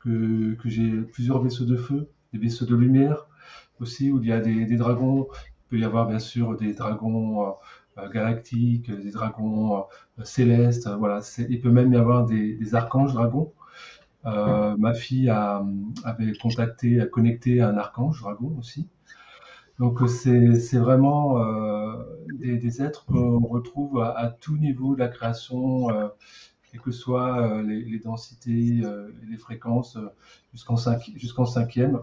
que 0.00 0.56
j'ai 0.66 0.90
plusieurs 1.02 1.40
vaisseaux 1.42 1.64
de 1.64 1.76
feu, 1.76 2.08
des 2.32 2.38
vaisseaux 2.38 2.66
de 2.66 2.76
lumière 2.76 3.26
aussi, 3.80 4.10
où 4.12 4.22
il 4.22 4.28
y 4.28 4.32
a 4.32 4.40
des, 4.40 4.76
dragons. 4.76 5.28
Il 5.32 5.70
peut 5.70 5.78
y 5.78 5.84
avoir 5.84 6.06
bien 6.06 6.18
sûr 6.18 6.56
des 6.56 6.74
dragons 6.74 7.54
euh, 7.98 8.08
galactiques, 8.08 8.90
des 8.90 9.10
dragons 9.10 9.84
célestes. 10.22 10.88
Voilà, 10.88 11.20
il 11.48 11.60
peut 11.60 11.70
même 11.70 11.92
y 11.92 11.96
avoir 11.96 12.26
des, 12.26 12.74
archanges 12.74 13.12
dragons. 13.14 13.52
Euh, 14.26 14.76
ma 14.76 14.94
fille 14.94 15.28
a, 15.30 15.64
avait 16.04 16.32
contacté, 16.34 17.00
a 17.00 17.06
connecté 17.06 17.60
un 17.60 17.76
archange 17.76 18.20
dragon 18.20 18.54
aussi. 18.58 18.88
Donc 19.78 20.00
c'est 20.08 20.78
vraiment 20.78 21.40
euh, 21.40 22.02
des, 22.34 22.82
êtres 22.82 23.06
qu'on 23.06 23.38
retrouve 23.38 24.00
à, 24.02 24.36
tout 24.40 24.58
niveau 24.58 24.94
de 24.94 25.00
la 25.00 25.08
création, 25.08 25.88
euh, 25.90 26.08
quelles 26.70 26.80
que 26.80 26.90
soient 26.90 27.62
les, 27.62 28.00
densités 28.00 28.82
les 29.28 29.36
fréquences 29.36 29.96
jusqu'en 30.52 30.76
jusqu'en 31.14 31.46
cinquième. 31.46 32.00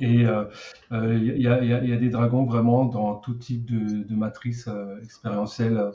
Et 0.00 0.24
il 0.90 1.42
y, 1.42 1.46
a 1.48 1.96
des 1.96 2.08
dragons 2.08 2.44
vraiment 2.44 2.84
dans 2.84 3.16
tout 3.16 3.34
type 3.34 3.64
de, 3.64 4.14
matrice 4.14 4.68
expérientielle, 5.02 5.92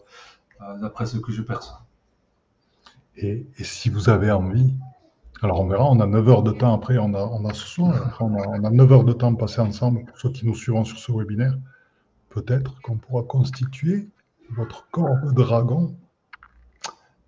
d'après 0.81 1.05
ce 1.05 1.17
que 1.17 1.31
je 1.31 1.41
perçois. 1.41 1.81
Et, 3.17 3.45
si 3.59 3.89
vous 3.89 4.09
avez 4.09 4.31
envie, 4.31 4.73
alors 5.41 5.61
on 5.61 5.67
verra, 5.67 5.89
on 5.89 5.99
a 5.99 6.05
9 6.05 6.29
heures 6.29 6.43
de 6.43 6.51
temps 6.51 6.73
après, 6.73 6.97
on 6.97 7.13
a, 7.13 7.23
on 7.23 7.45
a 7.45 7.53
ce 7.53 7.67
soir, 7.67 8.17
on 8.21 8.63
a, 8.63 8.69
9 8.69 8.91
heures 8.91 9.03
de 9.03 9.13
temps 9.13 9.35
passé 9.35 9.59
ensemble, 9.59 10.05
pour 10.05 10.17
ceux 10.17 10.31
qui 10.31 10.45
nous 10.45 10.55
suivront 10.55 10.85
sur 10.85 10.97
ce 10.97 11.11
webinaire. 11.11 11.57
Peut-être 12.29 12.79
qu'on 12.81 12.97
pourra 12.97 13.23
constituer 13.23 14.07
votre 14.51 14.87
corps 14.91 15.17
de 15.23 15.31
dragon 15.33 15.95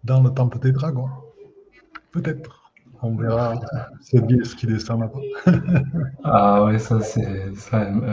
dans 0.03 0.21
le 0.21 0.29
temple 0.29 0.59
des 0.59 0.71
dragons. 0.71 1.09
Peut-être. 2.11 2.60
On 3.03 3.15
verra 3.15 3.55
c'est 3.99 4.19
ce 4.43 4.55
qui 4.55 4.67
descend 4.67 5.01
là-bas. 5.01 5.19
ah 6.23 6.65
ouais, 6.65 6.77
ça 6.77 7.01
c'est 7.01 7.51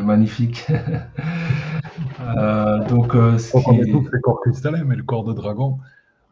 magnifique. 0.02 0.66
euh, 2.20 2.84
donc, 2.88 3.14
euh, 3.14 3.36
on 3.54 3.72
est 3.74 3.90
tous 3.90 4.08
les 4.12 4.20
corps 4.20 4.40
cristallins, 4.40 4.84
mais 4.84 4.96
le 4.96 5.02
corps 5.02 5.24
de 5.24 5.34
dragon, 5.34 5.78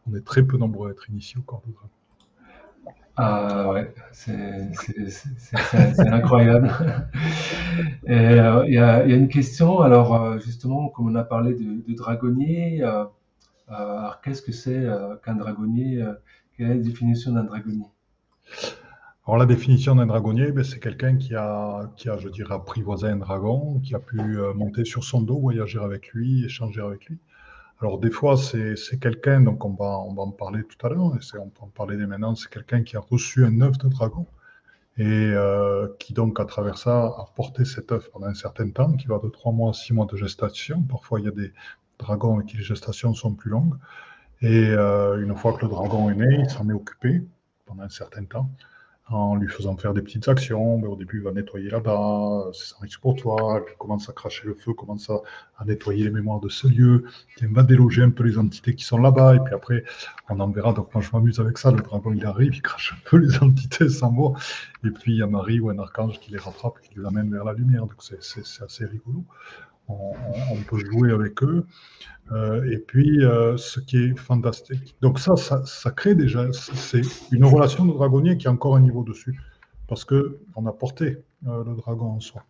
on 0.09 0.15
est 0.15 0.25
très 0.25 0.41
peu 0.43 0.57
nombreux 0.57 0.89
à 0.89 0.91
être 0.91 1.09
initiés 1.09 1.37
au 1.37 1.43
corps 1.43 1.61
de 1.67 1.71
dragon. 1.73 1.89
Ah 3.19 3.71
ouais, 3.71 3.91
c'est 4.11 4.69
incroyable. 6.11 6.71
Euh, 8.09 8.63
il 8.67 8.73
y, 8.73 8.77
a, 8.77 9.03
une 9.05 9.27
question, 9.27 9.79
alors 9.81 10.13
euh, 10.13 10.37
justement, 10.39 10.89
comme 10.89 11.07
on 11.07 11.15
a 11.15 11.23
parlé 11.23 11.55
de, 11.55 11.95
dragonnier, 11.95 12.83
euh, 12.83 13.05
alors 13.67 14.21
qu'est-ce 14.21 14.43
que 14.43 14.51
c'est 14.51 14.85
qu'un 15.23 15.35
dragonnier 15.35 16.03
Quelle 16.55 16.71
est 16.71 16.75
la 16.75 16.81
définition 16.81 17.31
d'un 17.31 17.43
dragonnier 17.43 17.87
Alors 19.25 19.37
la 19.37 19.45
définition 19.45 19.95
d'un 19.95 20.05
dragonnier, 20.05 20.51
ben, 20.51 20.63
c'est 20.63 20.79
quelqu'un 20.79 21.17
qui 21.17 21.35
a, 21.35 21.91
qui 21.97 22.09
a, 22.09 22.17
je 22.17 22.29
dirais, 22.29 22.53
apprivoisé 22.53 23.07
un 23.07 23.17
dragon, 23.17 23.79
qui 23.83 23.93
a 23.93 23.99
pu 23.99 24.37
monter 24.55 24.85
sur 24.85 25.03
son 25.03 25.21
dos, 25.21 25.39
voyager 25.39 25.79
avec 25.79 26.09
lui, 26.13 26.45
échanger 26.45 26.81
avec 26.81 27.05
lui. 27.05 27.19
Alors 27.81 27.99
des 27.99 28.09
fois, 28.09 28.37
c'est 28.37 28.99
quelqu'un, 28.99 29.41
donc 29.41 29.63
on 29.65 29.73
va, 29.73 29.99
on 29.99 30.13
va 30.13 30.23
en 30.23 30.31
parler 30.31 30.63
tout 30.63 30.83
à 30.85 30.89
l'heure, 30.89 31.03
on 31.03 31.49
peut 31.49 31.61
en 31.61 31.67
parler 31.67 31.97
dès 31.97 32.07
maintenant, 32.07 32.35
c'est 32.35 32.49
quelqu'un 32.49 32.83
qui 32.83 32.97
a 32.97 33.01
reçu 33.01 33.45
un 33.45 33.61
œuf 33.61 33.77
de 33.77 33.87
dragon 33.89 34.25
et 34.97 35.03
euh, 35.05 35.87
qui 35.99 36.13
donc 36.13 36.39
à 36.39 36.45
travers 36.45 36.77
ça 36.77 37.05
a 37.05 37.25
porté 37.35 37.65
cet 37.65 37.91
œuf 37.91 38.09
pendant 38.09 38.27
un 38.27 38.33
certain 38.33 38.69
temps, 38.69 38.93
qui 38.93 39.07
va 39.07 39.19
de 39.19 39.29
3 39.29 39.51
mois 39.51 39.69
à 39.69 39.73
6 39.73 39.93
mois 39.93 40.07
de 40.07 40.17
gestation. 40.17 40.81
Parfois, 40.81 41.19
il 41.19 41.25
y 41.25 41.29
a 41.29 41.31
des 41.31 41.53
dragons 41.99 42.35
avec 42.35 42.47
qui 42.47 42.57
les 42.57 42.63
gestations 42.63 43.13
sont 43.13 43.33
plus 43.35 43.51
longues. 43.51 43.75
Et 44.41 44.69
euh, 44.69 45.21
une 45.21 45.35
fois 45.35 45.53
que 45.53 45.63
le 45.63 45.69
dragon 45.69 46.09
est 46.09 46.15
né, 46.15 46.39
il 46.39 46.49
s'en 46.49 46.67
est 46.69 46.73
occupé 46.73 47.23
pendant 47.67 47.83
un 47.83 47.89
certain 47.89 48.25
temps 48.25 48.49
en 49.09 49.35
lui 49.35 49.47
faisant 49.47 49.77
faire 49.77 49.93
des 49.93 50.01
petites 50.01 50.27
actions. 50.27 50.81
Au 50.83 50.95
début, 50.95 51.17
il 51.17 51.23
va 51.23 51.31
nettoyer 51.31 51.69
là-bas, 51.69 52.49
c'est 52.53 52.65
sans 52.65 52.79
risque 52.79 52.99
pour 52.99 53.15
toi. 53.15 53.63
Il 53.71 53.77
commence 53.77 54.09
à 54.09 54.13
cracher 54.13 54.45
le 54.45 54.53
feu, 54.53 54.73
commence 54.73 55.09
à, 55.09 55.21
nettoyer 55.65 56.03
les 56.03 56.09
mémoires 56.09 56.39
de 56.39 56.49
ce 56.49 56.67
lieu. 56.67 57.05
Il 57.41 57.47
va 57.47 57.63
déloger 57.63 58.03
un 58.03 58.09
peu 58.09 58.23
les 58.23 58.37
entités 58.37 58.75
qui 58.75 58.83
sont 58.83 58.97
là-bas. 58.97 59.35
Et 59.35 59.39
puis 59.39 59.53
après, 59.53 59.83
on 60.29 60.39
en 60.39 60.49
verra. 60.49 60.73
Donc 60.73 60.93
moi, 60.93 61.01
je 61.01 61.09
m'amuse 61.13 61.39
avec 61.39 61.57
ça. 61.57 61.71
Le 61.71 61.81
dragon, 61.81 62.11
il 62.13 62.25
arrive, 62.25 62.53
il 62.53 62.61
crache 62.61 62.93
un 62.93 63.09
peu 63.09 63.17
les 63.17 63.37
entités 63.41 63.87
sans 63.87 64.11
mots. 64.11 64.35
Et 64.83 64.91
puis 64.91 65.13
il 65.13 65.17
y 65.19 65.23
a 65.23 65.27
Marie 65.27 65.59
ou 65.59 65.69
un 65.69 65.79
archange 65.79 66.19
qui 66.19 66.31
les 66.31 66.37
rattrape 66.37 66.79
qui 66.81 66.99
les 66.99 67.05
amène 67.05 67.31
vers 67.31 67.45
la 67.45 67.53
lumière. 67.53 67.83
Donc 67.83 67.95
c'est 67.99 68.63
assez 68.63 68.85
rigolo 68.85 69.23
on, 69.87 70.61
peut 70.67 70.77
jouer 70.77 71.11
avec 71.11 71.43
eux. 71.43 71.65
Euh, 72.31 72.69
et 72.69 72.77
puis, 72.77 73.23
euh, 73.23 73.55
ce 73.57 73.79
qui 73.79 73.97
est 73.97 74.17
fantastique, 74.17 74.95
donc 75.01 75.19
ça, 75.19 75.35
ça, 75.37 75.91
crée 75.91 76.15
déjà, 76.15 76.51
c'est 76.51 77.01
une 77.31 77.45
relation 77.45 77.85
de 77.85 77.93
dragonnier 77.93 78.37
qui 78.37 78.47
a 78.47 78.51
encore 78.51 78.75
un 78.75 78.81
niveau 78.81 79.03
dessus, 79.03 79.39
parce 79.87 80.03
que 80.03 80.39
on 80.55 80.65
a 80.65 80.73
porté 80.73 81.23
euh, 81.47 81.63
le 81.63 81.75
dragon 81.75 82.07
en 82.07 82.19
soi. 82.19 82.43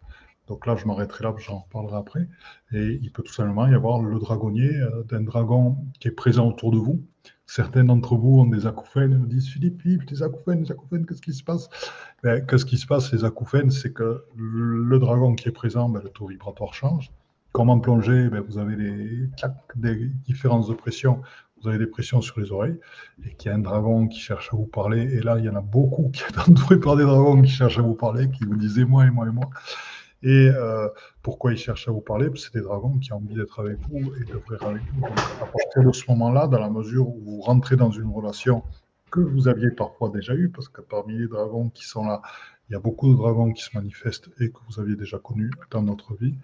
Donc 0.47 0.65
là, 0.65 0.75
je 0.77 0.85
m'arrêterai 0.85 1.25
là, 1.25 1.35
j'en 1.37 1.59
reparlerai 1.59 1.97
après. 1.97 2.27
Et 2.71 2.99
il 3.01 3.11
peut 3.11 3.21
tout 3.21 3.33
simplement 3.33 3.67
y 3.67 3.75
avoir 3.75 4.01
le 4.01 4.17
dragonnier 4.17 4.71
d'un 5.09 5.19
dragon 5.19 5.77
qui 5.99 6.07
est 6.07 6.11
présent 6.11 6.47
autour 6.47 6.71
de 6.71 6.77
vous. 6.77 7.03
Certains 7.45 7.83
d'entre 7.83 8.15
vous 8.15 8.39
ont 8.39 8.45
des 8.45 8.65
acouphènes 8.65 9.11
et 9.11 9.17
me 9.17 9.27
disent 9.27 9.49
Philippe, 9.49 9.81
Philippe, 9.81 10.05
des 10.05 10.23
acouphènes, 10.23 10.63
des 10.63 10.71
acouphènes, 10.71 11.05
qu'est-ce 11.05 11.21
qui 11.21 11.33
se 11.33 11.43
passe? 11.43 11.69
Ben, 12.23 12.45
Qu'est-ce 12.45 12.65
qui 12.65 12.77
se 12.77 12.87
passe, 12.87 13.11
les 13.11 13.25
acouphènes 13.25 13.71
C'est 13.71 13.91
que 13.91 14.23
le 14.37 14.99
dragon 14.99 15.35
qui 15.35 15.49
est 15.49 15.51
présent, 15.51 15.89
ben, 15.89 16.01
le 16.01 16.09
taux 16.09 16.27
vibratoire 16.27 16.73
change. 16.73 17.11
Comment 17.51 17.79
plonger? 17.79 18.29
Ben, 18.29 18.41
Vous 18.41 18.57
avez 18.57 18.75
des, 18.75 19.29
des 19.75 20.05
différences 20.27 20.67
de 20.67 20.73
pression, 20.73 21.21
vous 21.61 21.69
avez 21.69 21.79
des 21.79 21.87
pressions 21.87 22.21
sur 22.21 22.39
les 22.39 22.51
oreilles, 22.51 22.79
et 23.25 23.33
qu'il 23.35 23.49
y 23.49 23.53
a 23.53 23.57
un 23.57 23.59
dragon 23.59 24.07
qui 24.07 24.19
cherche 24.19 24.53
à 24.53 24.57
vous 24.57 24.67
parler, 24.67 25.01
et 25.15 25.21
là, 25.21 25.37
il 25.39 25.45
y 25.45 25.49
en 25.49 25.55
a 25.55 25.61
beaucoup 25.61 26.09
qui 26.09 26.21
sont 26.21 26.51
entourés 26.51 26.79
par 26.79 26.95
des 26.95 27.03
dragons 27.03 27.41
qui 27.41 27.49
cherchent 27.49 27.79
à 27.79 27.81
vous 27.81 27.95
parler, 27.95 28.29
qui 28.29 28.45
vous 28.45 28.55
disent 28.55 28.79
moi 28.79 29.05
et 29.05 29.09
moi 29.09 29.25
et 29.27 29.31
moi. 29.31 29.49
Et 30.23 30.49
euh, 30.51 30.87
pourquoi 31.21 31.51
ils 31.51 31.57
cherchent 31.57 31.87
à 31.87 31.91
vous 31.91 32.01
parler? 32.01 32.29
C'est 32.35 32.53
des 32.53 32.61
dragons 32.61 32.97
qui 32.97 33.13
ont 33.13 33.17
envie 33.17 33.35
d'être 33.35 33.59
avec 33.59 33.77
vous 33.89 34.13
et 34.15 34.23
d'ouvrir 34.25 34.63
avec 34.63 34.81
vous. 34.95 35.05
À 35.05 35.45
partir 35.45 35.83
de 35.83 35.91
ce 35.91 36.03
moment-là, 36.09 36.47
dans 36.47 36.59
la 36.59 36.69
mesure 36.69 37.07
où 37.07 37.19
vous 37.23 37.41
rentrez 37.41 37.75
dans 37.75 37.91
une 37.91 38.09
relation 38.11 38.63
que 39.11 39.19
vous 39.19 39.47
aviez 39.47 39.71
parfois 39.71 40.09
déjà 40.09 40.33
eue, 40.33 40.49
parce 40.49 40.69
que 40.69 40.81
parmi 40.81 41.17
les 41.17 41.27
dragons 41.27 41.69
qui 41.69 41.85
sont 41.85 42.05
là, 42.05 42.21
il 42.69 42.73
y 42.73 42.75
a 42.75 42.79
beaucoup 42.79 43.09
de 43.09 43.15
dragons 43.15 43.53
qui 43.53 43.63
se 43.63 43.69
manifestent 43.73 44.29
et 44.41 44.49
que 44.49 44.57
vous 44.67 44.79
aviez 44.79 44.95
déjà 44.95 45.17
connus 45.19 45.51
dans 45.71 45.81
notre 45.81 46.15
vie. 46.15 46.35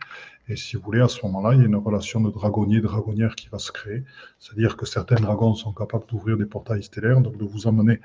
Et 0.48 0.56
si 0.56 0.78
vous 0.78 0.84
voulez, 0.84 1.02
à 1.02 1.10
ce 1.10 1.26
moment-là, 1.26 1.54
il 1.54 1.60
y 1.60 1.64
a 1.64 1.66
une 1.66 1.76
relation 1.76 2.22
de 2.22 2.30
dragonnier-dragonnière 2.30 3.36
qui 3.36 3.50
va 3.50 3.60
se 3.60 3.74
créer. 3.74 4.04
C'est-à-dire 4.40 4.78
que 4.78 4.86
certains 4.86 5.16
dragons 5.16 5.54
sont 5.54 5.74
capables 5.74 6.06
d'ouvrir 6.08 6.38
des 6.38 6.46
portails 6.46 6.84
stellaires, 6.84 7.20
donc 7.20 7.38
de 7.38 7.44
vous 7.44 7.68
amener 7.68 8.00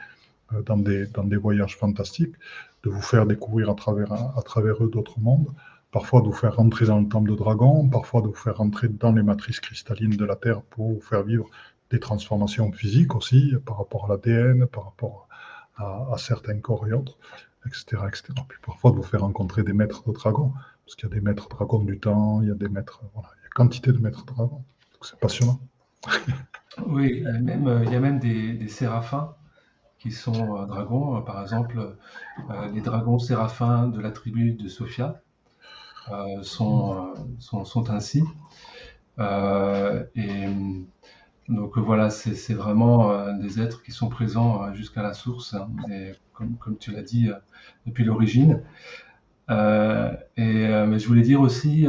euh, 0.52 0.62
dans 0.62 0.76
des, 0.76 1.06
dans 1.06 1.22
des 1.22 1.36
voyages 1.36 1.76
fantastiques, 1.76 2.34
de 2.82 2.90
vous 2.90 3.02
faire 3.02 3.24
découvrir 3.24 3.70
à 3.70 3.74
travers, 3.74 4.12
à 4.12 4.42
travers 4.42 4.82
eux 4.82 4.90
d'autres 4.90 5.20
mondes, 5.20 5.52
parfois 5.92 6.20
de 6.20 6.26
vous 6.26 6.32
faire 6.32 6.56
rentrer 6.56 6.86
dans 6.86 6.98
le 6.98 7.08
temple 7.08 7.30
de 7.30 7.36
dragon, 7.36 7.88
parfois 7.88 8.20
de 8.20 8.26
vous 8.26 8.34
faire 8.34 8.56
rentrer 8.56 8.88
dans 8.88 9.12
les 9.12 9.22
matrices 9.22 9.60
cristallines 9.60 10.16
de 10.16 10.24
la 10.24 10.34
Terre 10.34 10.62
pour 10.62 10.92
vous 10.92 11.00
faire 11.00 11.22
vivre 11.22 11.48
des 11.90 12.00
transformations 12.00 12.72
physiques 12.72 13.14
aussi, 13.14 13.54
par 13.64 13.78
rapport 13.78 14.06
à 14.06 14.08
l'ADN, 14.08 14.66
par 14.66 14.86
rapport 14.86 15.28
à, 15.76 16.08
à 16.12 16.18
certains 16.18 16.58
corps 16.58 16.86
et 16.88 16.92
autres 16.92 17.16
etc., 17.66 18.02
Puis 18.48 18.58
parfois 18.64 18.90
vous 18.90 19.02
faire 19.02 19.20
rencontrer 19.20 19.62
des 19.62 19.72
maîtres 19.72 20.02
de 20.06 20.12
dragons, 20.12 20.52
parce 20.84 20.96
qu'il 20.96 21.08
y 21.08 21.12
a 21.12 21.14
des 21.14 21.20
maîtres 21.20 21.48
dragons 21.48 21.82
du 21.82 21.98
temps, 21.98 22.40
il 22.42 22.48
y 22.48 22.50
a 22.50 22.54
des 22.54 22.68
maîtres, 22.68 23.02
voilà, 23.14 23.28
il 23.40 23.44
y 23.44 23.46
a 23.46 23.50
quantité 23.50 23.92
de 23.92 23.98
maîtres 23.98 24.24
dragons. 24.24 24.64
C'est 25.02 25.18
passionnant. 25.18 25.60
oui, 26.86 27.22
même, 27.22 27.66
euh, 27.66 27.84
il 27.84 27.92
y 27.92 27.96
a 27.96 28.00
même 28.00 28.18
des, 28.18 28.68
séraphins 28.68 29.34
qui 29.98 30.12
sont 30.12 30.56
euh, 30.56 30.66
dragons. 30.66 31.16
Euh, 31.16 31.20
par 31.20 31.42
exemple, 31.42 31.96
les 32.72 32.80
dragons 32.80 33.18
séraphins 33.18 33.88
de 33.88 34.00
la 34.00 34.10
tribu 34.10 34.52
de 34.52 34.68
Sophia 34.68 35.20
sont, 36.42 37.14
sont, 37.38 37.64
sont, 37.64 37.90
ainsi. 37.90 38.24
et 39.18 40.48
donc 41.48 41.78
voilà, 41.78 42.10
c'est 42.10 42.54
vraiment 42.54 43.32
des 43.38 43.60
êtres 43.60 43.82
qui 43.82 43.92
sont 43.92 44.08
présents 44.08 44.72
jusqu'à 44.74 45.02
la 45.02 45.14
source. 45.14 45.54
Hein, 45.54 45.68
comme, 46.58 46.78
tu 46.78 46.92
l'as 46.92 47.02
dit, 47.02 47.28
euh, 47.28 47.34
depuis 47.86 48.04
l'origine. 48.04 48.62
Euh, 49.50 50.12
et 50.36 50.66
euh, 50.66 50.86
mais 50.86 50.98
je 50.98 51.08
voulais 51.08 51.22
dire 51.22 51.40
aussi 51.40 51.86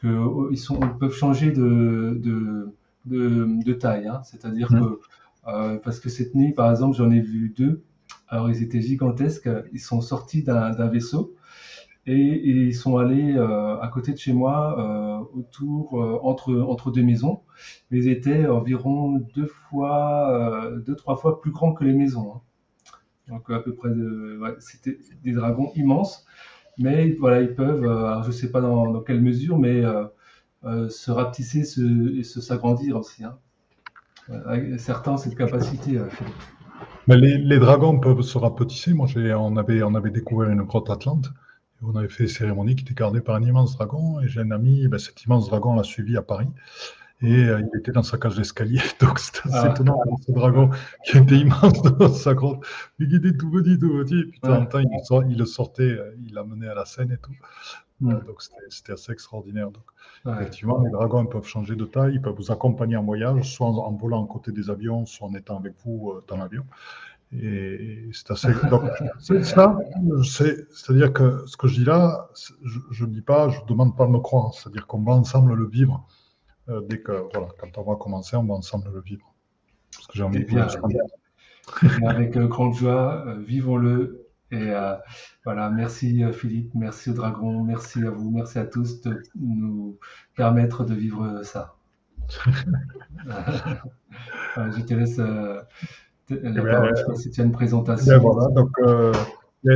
qu'ils 0.00 0.10
oh, 0.20 0.50
peuvent 0.98 1.14
changer 1.14 1.52
de, 1.52 2.18
de, 2.22 2.72
de, 3.04 3.72
taille. 3.74 4.08
Hein. 4.08 4.22
C'est-à-dire 4.24 4.72
mmh. 4.72 4.80
que 4.80 5.00
Euh, 5.46 5.78
parce 5.78 5.98
que 5.98 6.10
cette 6.10 6.34
nuit, 6.34 6.52
par 6.52 6.70
exemple, 6.70 6.94
j'en 6.96 7.10
ai 7.10 7.20
vu 7.20 7.54
deux. 7.56 7.82
Alors, 8.28 8.50
ils 8.50 8.62
étaient 8.62 8.82
gigantesques. 8.82 9.48
Ils 9.72 9.80
sont 9.80 10.02
sortis 10.02 10.42
d'un 10.42 10.88
vaisseau 10.88 11.34
et, 12.12 12.48
ils 12.48 12.74
sont 12.74 12.96
allés 12.96 13.34
euh, 13.36 13.78
à 13.80 13.88
côté 13.88 14.12
de 14.12 14.18
chez 14.18 14.32
moi, 14.32 14.76
euh, 14.78 15.38
autour, 15.38 15.94
entre, 16.24 16.54
entre 16.54 16.90
deux 16.90 17.02
maisons. 17.02 17.40
Mais 17.90 17.98
ils 17.98 18.08
étaient 18.08 18.46
environ 18.46 19.18
deux 19.34 19.46
fois, 19.46 20.70
deux, 20.86 20.96
trois 20.96 21.16
fois 21.16 21.40
plus 21.40 21.50
grands 21.50 21.72
que 21.72 21.84
les 21.84 21.94
maisons. 21.94 22.34
Hein. 22.34 22.40
Donc, 23.28 23.50
à 23.50 23.60
peu 23.60 23.74
près 23.74 23.90
c'était 24.58 24.98
des 25.22 25.32
dragons 25.32 25.70
immenses. 25.74 26.24
Mais 26.78 27.10
voilà, 27.18 27.42
ils 27.42 27.54
peuvent, 27.54 27.82
je 28.22 28.28
ne 28.28 28.32
sais 28.32 28.50
pas 28.50 28.60
dans, 28.60 29.00
quelle 29.00 29.20
mesure, 29.20 29.58
mais 29.58 29.82
se 30.62 31.10
rapetisser 31.10 31.60
et 31.60 32.22
se 32.22 32.40
s'agrandir 32.40 32.96
aussi. 32.96 33.24
Hein. 33.24 33.36
Certains 34.76 35.12
ont 35.12 35.16
cette 35.16 35.36
capacité, 35.36 35.98
euh, 35.98 36.06
Mais 37.06 37.16
les, 37.16 37.58
dragons 37.58 37.98
peuvent 37.98 38.20
se 38.22 38.36
rapetisser. 38.36 38.92
Moi, 38.92 39.06
on 39.16 39.56
avait, 39.56 39.82
on 39.82 39.94
avait 39.94 40.10
découvert 40.10 40.50
une 40.50 40.62
grotte 40.62 40.90
Atlante. 40.90 41.30
On 41.82 41.94
avait 41.96 42.08
fait 42.08 42.24
une 42.24 42.28
cérémonie 42.28 42.74
qui 42.74 42.84
était 42.84 42.94
gardée 42.94 43.20
par 43.20 43.36
un 43.36 43.42
immense 43.42 43.76
dragon. 43.76 44.20
Et 44.20 44.28
j'ai 44.28 44.40
un 44.40 44.50
ami, 44.50 44.88
ben, 44.88 44.98
cet 44.98 45.22
immense 45.24 45.48
dragon 45.48 45.74
l'a 45.74 45.84
suivi 45.84 46.16
à 46.16 46.22
Paris. 46.22 46.48
Et 47.20 47.34
euh, 47.34 47.60
il 47.60 47.78
était 47.78 47.90
dans 47.90 48.02
sa 48.02 48.16
cage 48.16 48.36
d'escalier. 48.36 48.80
Donc 49.00 49.18
c'était 49.18 49.48
assez 49.48 49.68
ah. 49.68 49.70
étonnant, 49.70 50.00
ce 50.24 50.32
dragon 50.32 50.70
qui 51.04 51.18
était 51.18 51.36
immense 51.36 51.82
dans 51.82 52.12
sa 52.12 52.34
grotte. 52.34 52.64
Il 52.98 53.14
était 53.14 53.36
tout 53.36 53.50
petit, 53.50 53.78
tout 53.78 53.90
petit. 53.90 54.20
Et 54.20 54.24
puis 54.24 54.40
de 54.40 54.46
temps 54.46 54.60
en 54.60 54.66
temps, 54.66 54.80
il, 55.28 55.38
le 55.38 55.46
sortait, 55.46 55.82
euh, 55.82 56.14
il 56.24 56.34
l'amenait 56.34 56.68
à 56.68 56.74
la 56.74 56.84
scène 56.84 57.10
et 57.10 57.18
tout. 57.18 57.34
donc 58.00 58.42
c'était 58.68 58.92
assez 58.92 59.12
extraordinaire. 59.12 59.70
Donc, 59.70 59.82
Effectivement, 60.26 60.82
les 60.82 60.90
dragons 60.90 61.26
peuvent 61.26 61.46
changer 61.46 61.74
de 61.76 61.84
taille, 61.84 62.14
ils 62.14 62.20
peuvent 62.22 62.34
vous 62.34 62.50
accompagner 62.50 62.96
en 62.96 63.04
voyage, 63.04 63.54
soit 63.54 63.68
en 63.68 63.92
volant 63.92 64.24
à 64.24 64.28
côté 64.28 64.52
des 64.52 64.68
avions, 64.68 65.06
soit 65.06 65.28
en 65.28 65.34
étant 65.34 65.58
avec 65.58 65.74
vous 65.84 66.10
euh, 66.10 66.24
dans 66.28 66.36
l'avion. 66.36 66.64
Et 67.32 68.08
c'est 68.12 68.30
assez. 68.30 68.48
c'est 69.18 69.44
ça, 69.44 69.78
c'est-à-dire 70.22 71.12
que 71.12 71.44
ce 71.46 71.56
que 71.56 71.68
je 71.68 71.74
dis 71.74 71.84
là, 71.84 72.30
je 72.90 73.04
ne 73.04 73.10
dis 73.10 73.20
pas, 73.20 73.50
je 73.50 73.60
ne 73.60 73.66
demande 73.66 73.96
pas 73.96 74.06
de 74.06 74.12
me 74.12 74.18
croire, 74.18 74.54
c'est-à-dire 74.54 74.86
qu'on 74.86 75.02
va 75.02 75.12
ensemble 75.12 75.54
le 75.54 75.66
vivre. 75.66 76.06
Euh, 76.70 76.80
dès 76.88 77.00
que, 77.00 77.12
voilà, 77.32 77.48
quand 77.58 77.78
on 77.78 77.90
va 77.90 77.96
commencer, 77.96 78.36
on 78.36 78.44
va 78.44 78.54
ensemble 78.54 78.90
le 78.92 79.00
vivre. 79.00 79.34
Parce 79.94 80.06
que 80.06 80.12
j'ai 80.16 80.22
envie 80.22 80.40
de 80.40 80.44
bien, 80.44 80.66
Avec 82.06 82.36
euh, 82.36 82.46
grande 82.46 82.74
joie, 82.74 83.24
vivons-le 83.46 84.28
et 84.50 84.70
euh, 84.70 84.94
voilà, 85.44 85.68
merci 85.68 86.24
euh, 86.24 86.32
Philippe, 86.32 86.74
merci 86.74 87.10
au 87.10 87.12
Dragon, 87.12 87.62
merci 87.64 88.02
à 88.02 88.10
vous, 88.10 88.30
merci 88.30 88.58
à 88.58 88.64
tous 88.64 89.02
de 89.02 89.22
nous 89.38 89.98
permettre 90.36 90.84
de 90.84 90.94
vivre 90.94 91.42
ça. 91.42 91.76
je 94.56 94.80
te 94.82 94.94
laisse 94.94 95.18
euh, 95.18 95.60
la 96.30 96.62
parole, 96.62 96.94
je 96.96 97.14
si 97.14 97.30
tu 97.30 97.40
as 97.40 97.44
une 97.44 97.52
présentation. 97.52 98.18
voilà, 98.18 98.48
donc 98.48 98.70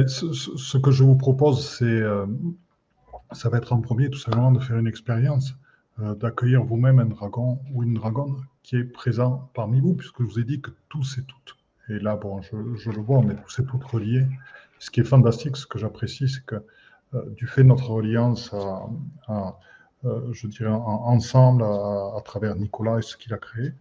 ce, 0.08 0.78
que 0.78 0.90
je 0.90 1.04
vous 1.04 1.16
propose, 1.16 1.66
c'est, 1.66 2.02
ça 3.32 3.48
va 3.48 3.58
être 3.58 3.72
en 3.72 3.80
premier 3.80 4.10
tout 4.10 4.18
simplement 4.18 4.52
de 4.52 4.60
faire 4.60 4.78
une 4.78 4.86
expérience, 4.86 5.54
d'accueillir 5.98 6.64
vous-même 6.64 6.98
un 6.98 7.06
dragon 7.06 7.60
ou 7.72 7.82
une 7.82 7.94
dragonne 7.94 8.36
qui 8.62 8.76
est 8.76 8.84
présent 8.84 9.50
parmi 9.54 9.80
vous, 9.80 9.94
puisque 9.94 10.20
je 10.20 10.24
vous 10.24 10.38
ai 10.38 10.44
dit 10.44 10.60
que 10.60 10.70
tous 10.88 11.18
et 11.18 11.22
toutes. 11.22 11.56
Et 11.88 11.98
là, 11.98 12.16
bon, 12.16 12.40
je, 12.42 12.56
je 12.76 12.90
le 12.90 13.02
vois, 13.02 13.18
on 13.18 13.28
est 13.28 13.34
tous 13.34 13.60
et 13.60 13.64
toutes 13.64 13.84
reliés 13.84 14.26
ce 14.82 14.90
qui 14.90 14.98
est 14.98 15.04
fantastique, 15.04 15.56
ce 15.56 15.66
que 15.66 15.78
j'apprécie, 15.78 16.28
c'est 16.28 16.44
que 16.44 16.56
euh, 17.14 17.22
du 17.36 17.46
fait 17.46 17.62
de 17.62 17.68
notre 17.68 17.88
reliance 17.90 18.52
à, 19.28 19.56
euh, 20.04 20.32
je 20.32 20.48
dirais, 20.48 20.72
ensemble 20.72 21.62
à, 21.62 22.20
travers 22.24 22.56
Nicolas 22.56 22.98
et 22.98 23.02
ce 23.02 23.16
qu'il 23.16 23.32
a 23.32 23.38
créé, 23.38 23.74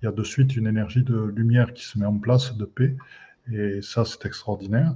il 0.00 0.04
y 0.04 0.08
a 0.08 0.12
de 0.12 0.24
suite 0.24 0.56
une 0.56 0.66
énergie 0.66 1.02
de 1.02 1.18
lumière 1.18 1.72
qui 1.72 1.84
se 1.84 1.98
met 1.98 2.06
en 2.06 2.18
place, 2.18 2.56
de 2.56 2.64
paix, 2.64 2.96
et 3.52 3.80
ça 3.82 4.04
c'est 4.04 4.26
extraordinaire. 4.26 4.94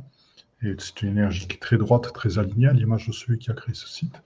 Et 0.62 0.74
c'est 0.78 1.02
une 1.02 1.10
énergie 1.10 1.48
qui 1.48 1.56
est 1.56 1.60
très 1.60 1.76
droite, 1.76 2.12
très 2.12 2.38
alignée 2.38 2.68
à 2.68 2.72
l'image 2.72 3.08
de 3.08 3.12
celui 3.12 3.38
qui 3.38 3.50
a 3.50 3.54
créé 3.54 3.74
ce 3.74 3.88
site. 3.88 4.22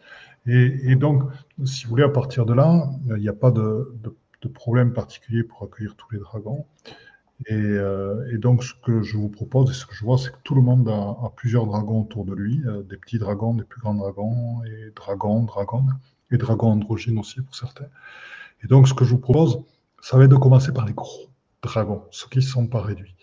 Et, 0.47 0.95
donc, 0.95 1.25
si 1.65 1.85
vous 1.85 1.91
voulez, 1.91 2.05
à 2.05 2.09
partir 2.09 2.47
de 2.47 2.53
là, 2.53 2.89
il 3.07 3.17
n'y 3.17 3.29
a 3.29 3.33
pas 3.33 3.51
de, 3.51 3.93
de 4.43 4.49
problème 4.49 4.93
particulier 4.93 5.43
pour 5.43 5.62
accueillir 5.65 5.97
tous 5.97 6.12
les 6.12 6.19
dragons. 6.19 6.67
Euh, 7.51 8.31
et, 8.33 8.39
donc, 8.39 8.65
ce 8.65 8.73
que 8.75 9.03
je 9.03 9.17
vous 9.17 9.29
propose 9.29 9.71
et 9.71 9.75
ce 9.75 9.87
que 9.87 9.95
je 9.95 10.05
vois, 10.05 10.19
c'est 10.19 10.31
que 10.31 10.39
tout 10.43 10.55
le 10.55 10.62
monde 10.62 10.89
a, 10.89 11.31
plusieurs 11.37 11.67
dragons 11.67 12.03
autour 12.03 12.25
de 12.25 12.35
lui, 12.35 12.62
euh, 12.67 12.83
des 12.83 12.97
petits 12.97 13.19
dragons, 13.19 13.55
des 13.55 13.65
plus 13.65 13.81
grands 13.81 13.95
dragons, 13.95 14.62
et 14.65 14.91
dragons, 14.95 15.43
dragons, 15.43 15.87
et 16.31 16.39
dragons 16.39 16.69
androgynes 16.69 17.19
aussi 17.19 17.43
pour 17.43 17.55
certains. 17.55 17.87
Et 18.65 18.69
donc, 18.69 18.89
ce 18.89 18.95
que 18.95 19.05
je 19.05 19.11
vous 19.11 19.19
propose, 19.21 19.62
ça 20.01 20.17
va 20.17 20.25
être 20.25 20.31
de 20.31 20.37
commencer 20.37 20.73
par 20.73 20.87
les 20.87 20.93
gros 20.93 21.31
dragons, 21.63 22.03
ceux 22.11 22.29
qui 22.29 22.39
ne 22.39 22.45
sont 22.45 22.67
pas 22.67 22.81
réduits. 22.81 23.17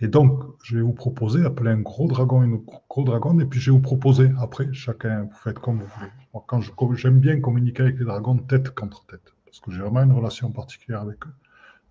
Et 0.00 0.08
donc, 0.08 0.42
je 0.62 0.76
vais 0.76 0.82
vous 0.82 0.92
proposer, 0.92 1.44
appeler 1.44 1.70
un 1.70 1.80
gros 1.80 2.06
dragon 2.06 2.42
une 2.42 2.56
gros 2.56 3.04
dragon, 3.04 3.38
et 3.40 3.46
puis 3.46 3.60
je 3.60 3.70
vais 3.70 3.76
vous 3.76 3.82
proposer, 3.82 4.30
après, 4.38 4.70
chacun, 4.72 5.22
vous 5.22 5.36
faites 5.36 5.58
comme 5.58 5.80
vous 5.80 5.86
voulez. 5.86 6.10
Moi, 6.34 6.44
quand 6.46 6.60
j'aime 6.94 7.18
bien 7.18 7.40
communiquer 7.40 7.84
avec 7.84 7.98
les 7.98 8.04
dragons 8.04 8.36
tête 8.36 8.70
contre 8.70 9.06
tête, 9.06 9.32
parce 9.46 9.60
que 9.60 9.70
j'ai 9.70 9.80
vraiment 9.80 10.02
une 10.02 10.12
relation 10.12 10.50
particulière 10.50 11.00
avec 11.00 11.26
eux. 11.26 11.32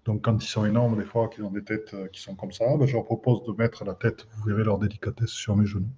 Donc, 0.05 0.21
quand 0.23 0.37
ils 0.37 0.47
sont 0.47 0.65
énormes, 0.65 0.97
des 0.97 1.03
fois, 1.03 1.29
qu'ils 1.29 1.43
ont 1.45 1.51
des 1.51 1.63
têtes 1.63 1.95
euh, 1.95 2.07
qui 2.09 2.21
sont 2.21 2.35
comme 2.35 2.51
ça, 2.51 2.65
ben, 2.77 2.85
je 2.85 2.93
leur 2.93 3.05
propose 3.05 3.43
de 3.43 3.53
mettre 3.53 3.83
la 3.85 3.95
tête, 3.95 4.27
vous 4.33 4.43
verrez 4.43 4.63
leur 4.63 4.77
délicatesse, 4.77 5.31
sur 5.31 5.55
mes 5.55 5.65
genoux. 5.65 5.89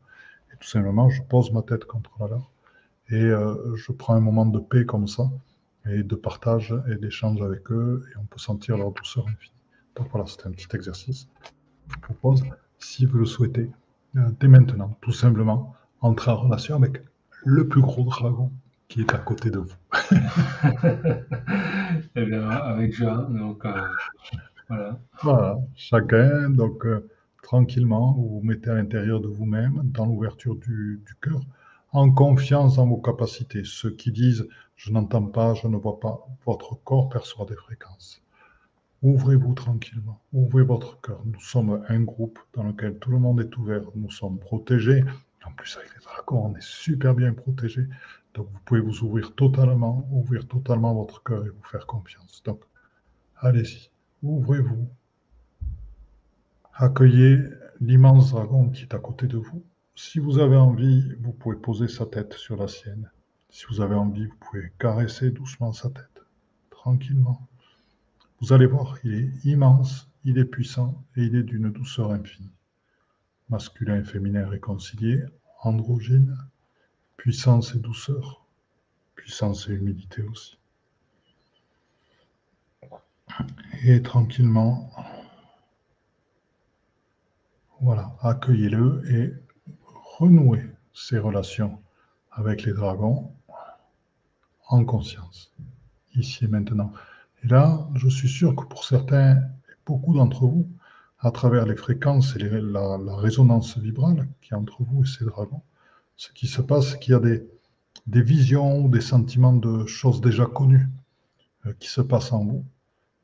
Et 0.53 0.57
tout 0.57 0.67
simplement, 0.67 1.09
je 1.09 1.21
pose 1.23 1.51
ma 1.51 1.61
tête 1.61 1.83
contre 1.83 2.11
la 2.21 2.27
leur. 2.27 2.51
Et 3.09 3.21
euh, 3.21 3.75
je 3.75 3.91
prends 3.91 4.13
un 4.13 4.21
moment 4.21 4.45
de 4.45 4.59
paix 4.59 4.85
comme 4.85 5.07
ça, 5.07 5.29
et 5.89 6.03
de 6.03 6.15
partage 6.15 6.73
et 6.89 6.95
d'échange 6.95 7.41
avec 7.41 7.71
eux, 7.71 8.05
et 8.11 8.17
on 8.17 8.25
peut 8.25 8.39
sentir 8.39 8.77
leur 8.77 8.91
douceur 8.91 9.25
infinie. 9.27 9.53
Donc 9.95 10.07
voilà, 10.11 10.27
c'était 10.27 10.47
un 10.47 10.51
petit 10.51 10.67
exercice. 10.75 11.27
Je 11.87 11.95
vous 11.95 12.01
propose, 12.01 12.43
si 12.79 13.05
vous 13.05 13.19
le 13.19 13.25
souhaitez, 13.25 13.71
euh, 14.15 14.29
dès 14.39 14.47
maintenant, 14.47 14.97
tout 15.01 15.11
simplement, 15.11 15.75
entrer 16.01 16.31
en 16.31 16.37
relation 16.37 16.75
avec 16.75 17.01
le 17.45 17.67
plus 17.67 17.81
gros 17.81 18.03
dragon 18.03 18.51
qui 18.87 19.01
est 19.01 19.13
à 19.13 19.17
côté 19.17 19.49
de 19.49 19.59
vous. 19.59 19.75
eh 22.15 22.25
bien, 22.25 22.49
avec 22.49 22.93
Jean, 22.93 23.29
donc 23.29 23.65
euh, 23.65 23.81
voilà. 24.69 24.99
Voilà, 25.21 25.59
chacun, 25.75 26.49
donc 26.49 26.85
euh, 26.85 27.09
tranquillement, 27.43 28.13
vous 28.13 28.29
vous 28.29 28.41
mettez 28.41 28.69
à 28.69 28.75
l'intérieur 28.75 29.19
de 29.19 29.27
vous-même, 29.27 29.81
dans 29.85 30.05
l'ouverture 30.05 30.55
du, 30.55 31.01
du 31.05 31.15
cœur, 31.21 31.41
en 31.91 32.11
confiance 32.11 32.77
en 32.77 32.87
vos 32.87 32.97
capacités. 32.97 33.63
Ceux 33.63 33.91
qui 33.91 34.11
disent 34.11 34.47
je 34.75 34.91
n'entends 34.91 35.25
pas, 35.25 35.55
je 35.55 35.67
ne 35.67 35.77
vois 35.77 35.99
pas, 35.99 36.27
votre 36.45 36.75
corps 36.83 37.09
perçoit 37.09 37.45
des 37.45 37.55
fréquences. 37.55 38.21
Ouvrez-vous 39.01 39.53
tranquillement, 39.53 40.19
ouvrez 40.33 40.63
votre 40.63 40.99
cœur. 41.01 41.21
Nous 41.25 41.39
sommes 41.39 41.83
un 41.87 42.01
groupe 42.01 42.39
dans 42.53 42.63
lequel 42.63 42.97
tout 42.99 43.11
le 43.11 43.19
monde 43.19 43.41
est 43.41 43.57
ouvert, 43.57 43.81
nous 43.95 44.11
sommes 44.11 44.39
protégés. 44.39 45.03
En 45.45 45.51
plus, 45.51 45.77
avec 45.77 45.93
les 45.95 46.01
dragons, 46.01 46.47
on 46.47 46.55
est 46.55 46.63
super 46.63 47.15
bien 47.15 47.33
protégés. 47.33 47.87
Donc 48.33 48.47
vous 48.51 48.59
pouvez 48.65 48.81
vous 48.81 49.01
ouvrir 49.01 49.33
totalement, 49.33 50.07
ouvrir 50.11 50.47
totalement 50.47 50.93
votre 50.93 51.23
cœur 51.23 51.45
et 51.45 51.49
vous 51.49 51.63
faire 51.63 51.87
confiance. 51.87 52.41
Donc 52.43 52.61
allez-y, 53.37 53.89
ouvrez-vous. 54.21 54.87
Accueillez 56.75 57.39
l'immense 57.79 58.31
dragon 58.31 58.69
qui 58.69 58.83
est 58.83 58.93
à 58.93 58.99
côté 58.99 59.25
de 59.25 59.37
vous. 59.37 59.63
Si 59.99 60.19
vous 60.19 60.37
avez 60.37 60.55
envie, 60.55 61.11
vous 61.21 61.33
pouvez 61.33 61.55
poser 61.55 61.87
sa 61.87 62.05
tête 62.05 62.33
sur 62.33 62.55
la 62.55 62.67
sienne. 62.67 63.09
Si 63.49 63.65
vous 63.67 63.81
avez 63.81 63.95
envie, 63.95 64.27
vous 64.27 64.35
pouvez 64.35 64.71
caresser 64.77 65.31
doucement 65.31 65.73
sa 65.73 65.89
tête, 65.89 66.21
tranquillement. 66.69 67.47
Vous 68.39 68.53
allez 68.53 68.67
voir, 68.67 68.99
il 69.03 69.15
est 69.15 69.31
immense, 69.43 70.07
il 70.23 70.37
est 70.37 70.45
puissant 70.45 71.03
et 71.15 71.23
il 71.23 71.35
est 71.35 71.41
d'une 71.41 71.71
douceur 71.71 72.11
infinie. 72.11 72.51
Masculin 73.49 73.99
et 73.99 74.03
féminin 74.03 74.47
réconciliés, 74.47 75.23
androgyne, 75.63 76.37
puissance 77.17 77.73
et 77.73 77.79
douceur, 77.79 78.45
puissance 79.15 79.67
et 79.67 79.73
humilité 79.73 80.21
aussi. 80.21 80.59
Et 83.83 84.03
tranquillement, 84.03 84.91
voilà, 87.81 88.15
accueillez-le 88.21 89.01
et 89.11 89.46
renouez 90.17 90.65
ces 90.93 91.19
relations 91.19 91.79
avec 92.31 92.63
les 92.63 92.73
dragons 92.73 93.31
en 94.67 94.83
conscience, 94.83 95.53
ici 96.15 96.45
et 96.45 96.47
maintenant. 96.47 96.91
Et 97.43 97.47
là, 97.47 97.87
je 97.93 98.09
suis 98.09 98.27
sûr 98.27 98.55
que 98.55 98.65
pour 98.65 98.83
certains, 98.83 99.39
beaucoup 99.85 100.15
d'entre 100.15 100.47
vous, 100.47 100.67
à 101.19 101.29
travers 101.29 101.65
les 101.67 101.75
fréquences 101.75 102.35
et 102.35 102.39
la, 102.39 102.97
résonance 103.15 103.77
vibrale 103.77 104.27
qui 104.41 104.53
est 104.53 104.57
entre 104.57 104.83
vous 104.83 105.03
et 105.03 105.07
ces 105.07 105.25
dragons, 105.25 105.61
ce 106.15 106.31
qui 106.31 106.47
se 106.47 106.61
passe, 106.61 106.91
c'est 106.91 106.99
qu'il 106.99 107.13
y 107.13 107.15
a 107.15 107.19
des, 107.19 108.21
visions 108.23 108.79
ou 108.79 108.89
des 108.89 109.01
sentiments 109.01 109.53
de 109.53 109.85
choses 109.85 110.19
déjà 110.19 110.47
connues 110.47 110.87
euh, 111.67 111.73
qui 111.79 111.89
se 111.89 112.01
passent 112.01 112.31
en 112.31 112.43
vous, 112.43 112.65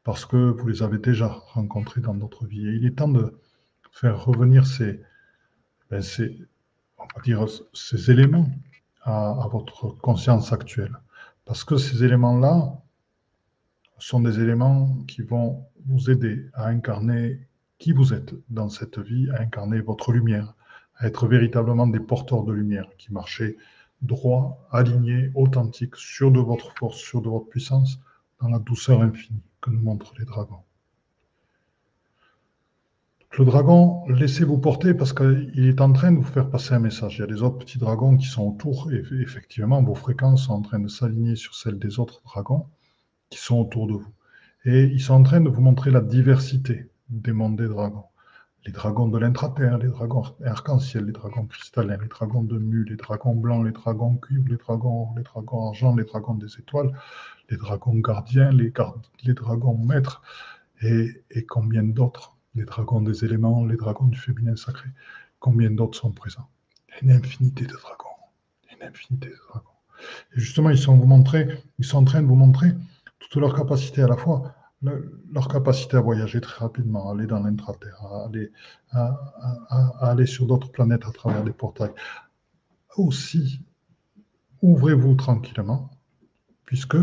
parce 0.03 0.25
que 0.25 0.51
vous 0.51 0.67
les 0.67 0.83
avez 0.83 0.99
déjà 0.99 1.27
rencontrés 1.27 2.01
dans 2.01 2.13
d'autres 2.13 2.45
vies. 2.45 2.67
Et 2.67 2.73
il 2.73 2.85
est 2.85 2.97
temps 2.97 3.07
de 3.07 3.39
faire 3.91 4.23
revenir 4.25 4.67
ces, 4.67 5.01
ben 5.89 6.01
dire, 7.21 7.45
ces 7.73 8.11
éléments 8.11 8.49
à, 9.01 9.31
à, 9.43 9.47
votre 9.47 9.89
conscience 9.89 10.53
actuelle. 10.53 10.97
Parce 11.45 11.63
que 11.63 11.77
ces 11.77 12.03
éléments-là, 12.03 12.83
sont 14.03 14.19
des 14.19 14.41
éléments 14.41 14.97
qui 15.07 15.21
vont 15.21 15.65
vous 15.85 16.09
aider 16.09 16.49
à 16.53 16.67
incarner 16.67 17.47
qui 17.77 17.93
vous 17.93 18.13
êtes 18.13 18.33
dans 18.49 18.67
cette 18.67 18.99
vie, 18.99 19.29
à 19.31 19.41
incarner 19.41 19.79
votre 19.79 20.11
lumière, 20.11 20.53
à 20.97 21.07
être 21.07 21.25
véritablement 21.25 21.87
des 21.87 22.01
porteurs 22.01 22.43
de 22.43 22.51
lumière, 22.51 22.89
qui 22.97 23.13
marchez 23.13 23.57
droit, 24.01 24.67
aligné, 24.71 25.31
authentique, 25.35 25.95
sur 25.95 26.31
de 26.31 26.39
votre 26.39 26.73
force, 26.77 26.97
sur 26.97 27.21
de 27.21 27.29
votre 27.29 27.47
puissance, 27.47 27.97
dans 28.41 28.49
la 28.49 28.59
douceur 28.59 29.01
infinie 29.01 29.41
que 29.61 29.69
nous 29.69 29.81
montrent 29.81 30.13
les 30.19 30.25
dragons. 30.25 30.63
Le 33.35 33.45
dragon, 33.45 34.05
laissez-vous 34.09 34.59
porter 34.59 34.93
parce 34.93 35.11
qu'il 35.11 35.67
est 35.67 35.81
en 35.81 35.91
train 35.91 36.11
de 36.11 36.17
vous 36.17 36.23
faire 36.23 36.51
passer 36.51 36.75
un 36.75 36.79
message. 36.79 37.17
Il 37.17 37.21
y 37.21 37.23
a 37.23 37.27
des 37.27 37.41
autres 37.41 37.57
petits 37.57 37.79
dragons 37.79 38.15
qui 38.15 38.27
sont 38.27 38.47
autour 38.47 38.91
et 38.91 39.03
effectivement, 39.21 39.81
vos 39.81 39.95
fréquences 39.95 40.45
sont 40.45 40.53
en 40.53 40.61
train 40.61 40.77
de 40.77 40.87
s'aligner 40.87 41.35
sur 41.35 41.55
celles 41.55 41.79
des 41.79 41.97
autres 41.99 42.21
dragons 42.25 42.67
qui 43.31 43.39
sont 43.39 43.57
autour 43.57 43.87
de 43.87 43.93
vous. 43.93 44.13
Et 44.65 44.83
ils 44.83 45.01
sont 45.01 45.15
en 45.15 45.23
train 45.23 45.41
de 45.41 45.49
vous 45.49 45.61
montrer 45.61 45.89
la 45.89 46.01
diversité 46.01 46.91
des 47.09 47.31
mondes 47.31 47.57
des 47.57 47.67
dragons. 47.67 48.03
Les 48.67 48.71
dragons 48.71 49.07
de 49.07 49.17
l'intraterre, 49.17 49.79
les 49.79 49.87
dragons 49.87 50.25
arc-en-ciel, 50.45 51.05
les 51.05 51.11
dragons 51.11 51.47
cristallins, 51.47 51.97
les 51.97 52.09
dragons 52.09 52.43
de 52.43 52.59
mue, 52.59 52.85
les 52.85 52.97
dragons 52.97 53.33
blancs, 53.33 53.65
les 53.65 53.71
dragons 53.71 54.15
cuivre, 54.17 54.45
les 54.47 54.57
dragons 54.57 55.07
les 55.17 55.23
dragons 55.23 55.69
argent, 55.69 55.95
les 55.95 56.03
dragons 56.03 56.35
des 56.35 56.59
étoiles, 56.59 56.91
les 57.49 57.57
dragons 57.57 57.95
gardiens, 57.95 58.51
les, 58.51 58.71
dragons 59.33 59.77
maîtres 59.79 60.21
et 60.83 61.45
combien 61.47 61.81
d'autres 61.81 62.33
les 62.55 62.65
dragons 62.65 63.01
des 63.01 63.25
éléments, 63.25 63.65
les 63.65 63.77
dragons 63.77 64.07
du 64.07 64.17
féminin 64.17 64.55
sacré. 64.55 64.89
Combien 65.39 65.71
d'autres 65.71 65.97
sont 65.97 66.11
présents? 66.11 66.47
Une 67.01 67.11
infinité 67.11 67.65
de 67.65 67.73
dragons. 67.73 68.09
Une 68.71 68.87
infinité 68.87 69.29
de 69.29 69.39
dragons. 69.49 69.69
Et 70.35 70.39
justement, 70.39 70.69
ils 70.69 70.77
sont, 70.77 70.95
vous 70.97 71.07
montrer, 71.07 71.63
ils 71.79 71.85
sont 71.85 71.97
en 71.97 72.03
train 72.03 72.21
de 72.21 72.27
vous 72.27 72.35
montrer 72.35 72.73
toute 73.19 73.35
leur 73.35 73.55
capacité 73.55 74.03
à 74.03 74.07
la 74.07 74.17
fois, 74.17 74.53
leur 74.81 75.47
capacité 75.47 75.97
à 75.97 76.01
voyager 76.01 76.41
très 76.41 76.59
rapidement, 76.59 77.09
à 77.09 77.13
aller 77.13 77.25
dans 77.25 77.39
l'intraterre, 77.39 77.99
à 78.03 78.25
aller, 78.25 78.51
à, 78.91 79.93
aller 80.01 80.25
sur 80.25 80.45
d'autres 80.45 80.71
planètes 80.71 81.05
à 81.07 81.11
travers 81.11 81.43
des 81.43 81.53
portails. 81.53 81.93
Aussi, 82.97 83.61
ouvrez-vous 84.61 85.15
tranquillement, 85.15 85.89
puisque 86.65 86.97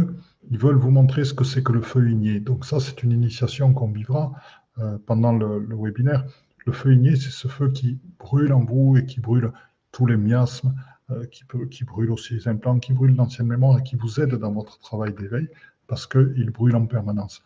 ils 0.50 0.58
veulent 0.58 0.76
vous 0.76 0.90
montrer 0.90 1.24
ce 1.24 1.34
que 1.34 1.44
c'est 1.44 1.62
que 1.62 1.72
le 1.72 1.82
feu 1.82 2.10
igné. 2.10 2.38
Donc 2.40 2.64
ça, 2.64 2.80
c'est 2.80 3.02
une 3.02 3.12
initiation 3.12 3.72
qu'on 3.72 3.90
vivra 3.90 4.32
euh, 4.80 4.98
pendant 5.06 5.32
le, 5.32 5.66
webinaire. 5.70 6.24
Le 6.66 6.72
feu 6.72 6.92
igné, 6.92 7.16
c'est 7.16 7.30
ce 7.30 7.48
feu 7.48 7.70
qui 7.70 7.98
brûle 8.18 8.52
en 8.52 8.64
vous 8.64 8.96
et 8.96 9.06
qui 9.06 9.20
brûle 9.20 9.52
tous 9.92 10.06
les 10.06 10.16
miasmes, 10.16 10.74
euh, 11.10 11.26
qui, 11.26 11.84
brûle 11.84 12.10
aussi 12.10 12.34
les 12.34 12.48
implants, 12.48 12.78
qui 12.78 12.92
brûle 12.92 13.14
l'ancienne 13.14 13.48
mémoire 13.48 13.78
et 13.78 13.82
qui 13.82 13.96
vous 13.96 14.20
aide 14.20 14.34
dans 14.34 14.52
votre 14.52 14.78
travail 14.78 15.12
d'éveil 15.14 15.48
parce 15.86 16.06
qu'il 16.06 16.50
brûle 16.50 16.76
en 16.76 16.86
permanence. 16.86 17.42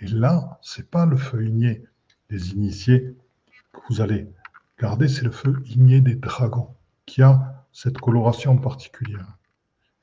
Et 0.00 0.06
là, 0.06 0.58
c'est 0.62 0.90
pas 0.90 1.06
le 1.06 1.16
feu 1.16 1.46
igné 1.46 1.84
des 2.30 2.52
initiés 2.52 3.16
que 3.72 3.80
vous 3.88 4.00
allez 4.00 4.28
garder, 4.80 5.08
c'est 5.08 5.24
le 5.24 5.30
feu 5.30 5.62
igné 5.66 6.00
des 6.00 6.14
dragons 6.14 6.74
qui 7.06 7.22
a 7.22 7.64
cette 7.72 7.98
coloration 7.98 8.58
particulière. 8.58 9.38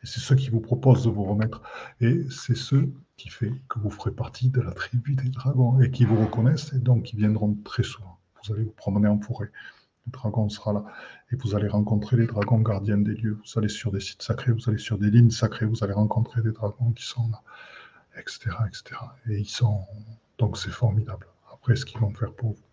Et 0.04 0.08
c'est 0.08 0.20
ce 0.20 0.34
qui 0.34 0.50
vous 0.50 0.62
propose 0.62 1.04
de 1.04 1.10
vous 1.10 1.24
remettre. 1.24 1.62
Et 2.00 2.26
c'est 2.30 2.56
ce 2.56 2.88
qui 3.18 3.30
fait 3.30 3.52
que 3.70 3.80
vous 3.80 3.90
ferez 3.90 4.12
partie 4.12 4.50
de 4.50 4.62
la 4.62 4.72
tribu 4.72 5.16
des 5.16 5.30
dragons 5.30 5.80
et 5.80 5.90
qui 5.90 6.06
vous 6.06 6.20
reconnaissent 6.20 6.74
et 6.74 6.80
donc 6.80 7.04
qui 7.04 7.16
viendront 7.16 7.56
très 7.64 7.84
souvent. 7.84 8.20
Vous 8.44 8.54
allez 8.54 8.64
vous 8.64 8.72
promener 8.72 9.08
en 9.08 9.20
forêt. 9.20 9.52
Le 10.06 10.12
dragon 10.12 10.50
sera 10.50 10.74
là. 10.74 10.86
Et 11.32 11.36
vous 11.36 11.56
allez 11.56 11.68
rencontrer 11.68 12.18
les 12.18 12.28
dragons 12.28 12.60
gardiens 12.60 12.98
des 12.98 13.16
lieux. 13.16 13.40
Vous 13.44 13.60
allez 13.60 13.70
sur 13.70 13.92
des 13.92 14.00
sites 14.00 14.22
sacrés, 14.22 14.52
vous 14.52 14.70
allez 14.70 14.78
sur 14.78 14.98
des 14.98 15.10
lignes 15.10 15.32
sacrées, 15.32 15.66
vous 15.66 15.84
allez 15.84 15.94
rencontrer 15.94 16.42
des 16.42 16.52
dragons 16.52 16.92
qui 16.92 17.06
sont 17.06 17.28
là, 17.32 17.42
etc. 18.20 18.52
etc. 18.68 19.02
Et 19.30 19.40
ils 19.40 19.50
sont. 19.50 19.82
Donc 20.38 20.58
c'est 20.58 20.70
formidable. 20.70 21.28
Après, 21.52 21.76
ce 21.76 21.86
qu'ils 21.86 22.00
vont 22.00 22.14
faire 22.14 22.34
pour 22.34 22.52
vous. 22.52 22.66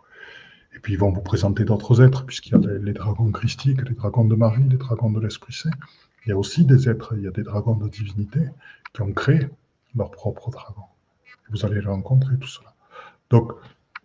Et 0.75 0.79
puis 0.79 0.95
ils 0.95 0.99
vont 0.99 1.13
vous 1.13 1.23
présenter 1.23 1.65
d'autres 1.65 2.03
êtres, 2.03 2.27
puisqu'il 2.27 2.53
y 2.53 2.57
a 2.57 2.59
les, 2.59 2.79
les 2.79 2.93
dragons 2.93 3.31
christiques, 3.31 3.89
les 3.89 3.95
dragons 3.95 4.25
de 4.25 4.35
Marie, 4.35 4.69
les 4.69 4.77
dragons 4.77 5.11
de 5.11 5.21
l'Esprit 5.21 5.53
Saint. 5.53 5.71
Il 6.27 6.31
y 6.31 6.33
a 6.33 6.37
aussi 6.37 6.65
des 6.65 6.89
êtres, 6.89 7.15
il 7.17 7.23
y 7.23 7.27
a 7.27 7.31
des 7.31 7.43
dragons 7.43 7.77
de 7.77 7.89
divinité 7.89 8.41
qui 8.93 9.03
ont 9.03 9.13
créé 9.13 9.49
leur 9.97 10.11
propre 10.11 10.51
dragon. 10.51 10.83
Vous 11.51 11.65
allez 11.65 11.81
les 11.81 11.87
rencontrer, 11.87 12.37
tout 12.39 12.49
cela. 12.49 12.75
Donc, 13.31 13.53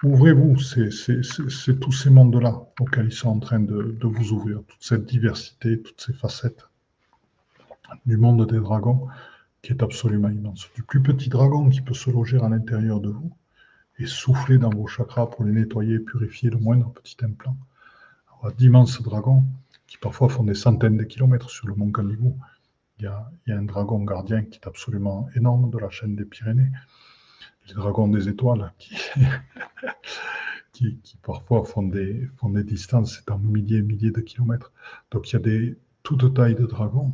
ouvrez-vous, 0.04 0.58
c'est 0.60 1.80
tous 1.80 1.92
ces 1.92 2.10
mondes-là 2.10 2.62
auxquels 2.80 3.08
ils 3.08 3.14
sont 3.14 3.30
en 3.30 3.40
train 3.40 3.60
de, 3.60 3.98
vous 4.02 4.32
ouvrir, 4.32 4.62
toute 4.68 4.84
cette 4.84 5.06
diversité, 5.06 5.82
toutes 5.82 6.02
ces 6.02 6.14
facettes 6.14 6.68
du 8.06 8.18
monde 8.18 8.46
des 8.50 8.60
dragons 8.60 9.08
qui 9.62 9.72
est 9.72 9.82
absolument 9.82 10.30
immense. 10.30 10.70
Du 10.76 10.84
plus 10.84 11.02
petit 11.02 11.30
dragon 11.30 11.70
qui 11.70 11.82
peut 11.82 11.94
se 11.94 12.10
loger 12.10 12.38
à 12.38 12.50
l'intérieur 12.50 13.00
de 13.00 13.10
vous 13.10 13.32
et 14.00 14.06
souffler 14.06 14.58
dans 14.58 14.70
vos 14.70 14.88
chakras 14.88 15.28
pour 15.28 15.46
les 15.46 15.52
nettoyer 15.52 15.96
et 15.96 16.00
purifier 16.00 16.50
le 16.50 16.58
moindre 16.58 16.92
petit 16.92 17.18
implant, 17.24 17.58
d'immenses 18.58 19.02
dragons 19.02 19.44
qui 19.88 19.98
parfois 19.98 20.30
font 20.30 20.44
des 20.44 20.54
centaines 20.54 20.98
de 20.98 21.04
kilomètres 21.04 21.50
sur 21.50 21.68
le 21.68 21.76
mont 21.76 21.92
Canigou. 21.92 22.38
Il 23.00 23.06
y, 23.06 23.08
a, 23.08 23.30
un 23.48 23.64
dragon 23.64 24.04
gardien 24.04 24.44
qui 24.44 24.60
est 24.60 24.68
absolument 24.68 25.30
énorme 25.36 25.70
de 25.70 25.78
la 25.78 25.90
chaîne 25.90 26.16
des 26.16 26.26
Pyrénées. 26.26 26.72
Les 27.68 27.76
dragons 27.76 28.08
des 28.08 28.28
étoiles 28.28 28.74
qui, 28.80 28.98
qui, 31.04 31.18
parfois 31.22 31.64
font 31.64 31.84
des, 31.84 32.28
font 32.38 32.50
des 32.50 32.64
distances 32.64 33.24
en 33.30 33.38
milliers 33.38 33.78
et 33.78 33.82
milliers 33.84 34.12
de 34.12 34.22
kilomètres. 34.22 34.72
Donc 35.12 35.30
il 35.30 35.34
y 35.34 35.36
a 35.36 35.40
des 35.40 35.78
toutes 36.02 36.34
tailles 36.34 36.56
de 36.56 36.66
dragons, 36.66 37.14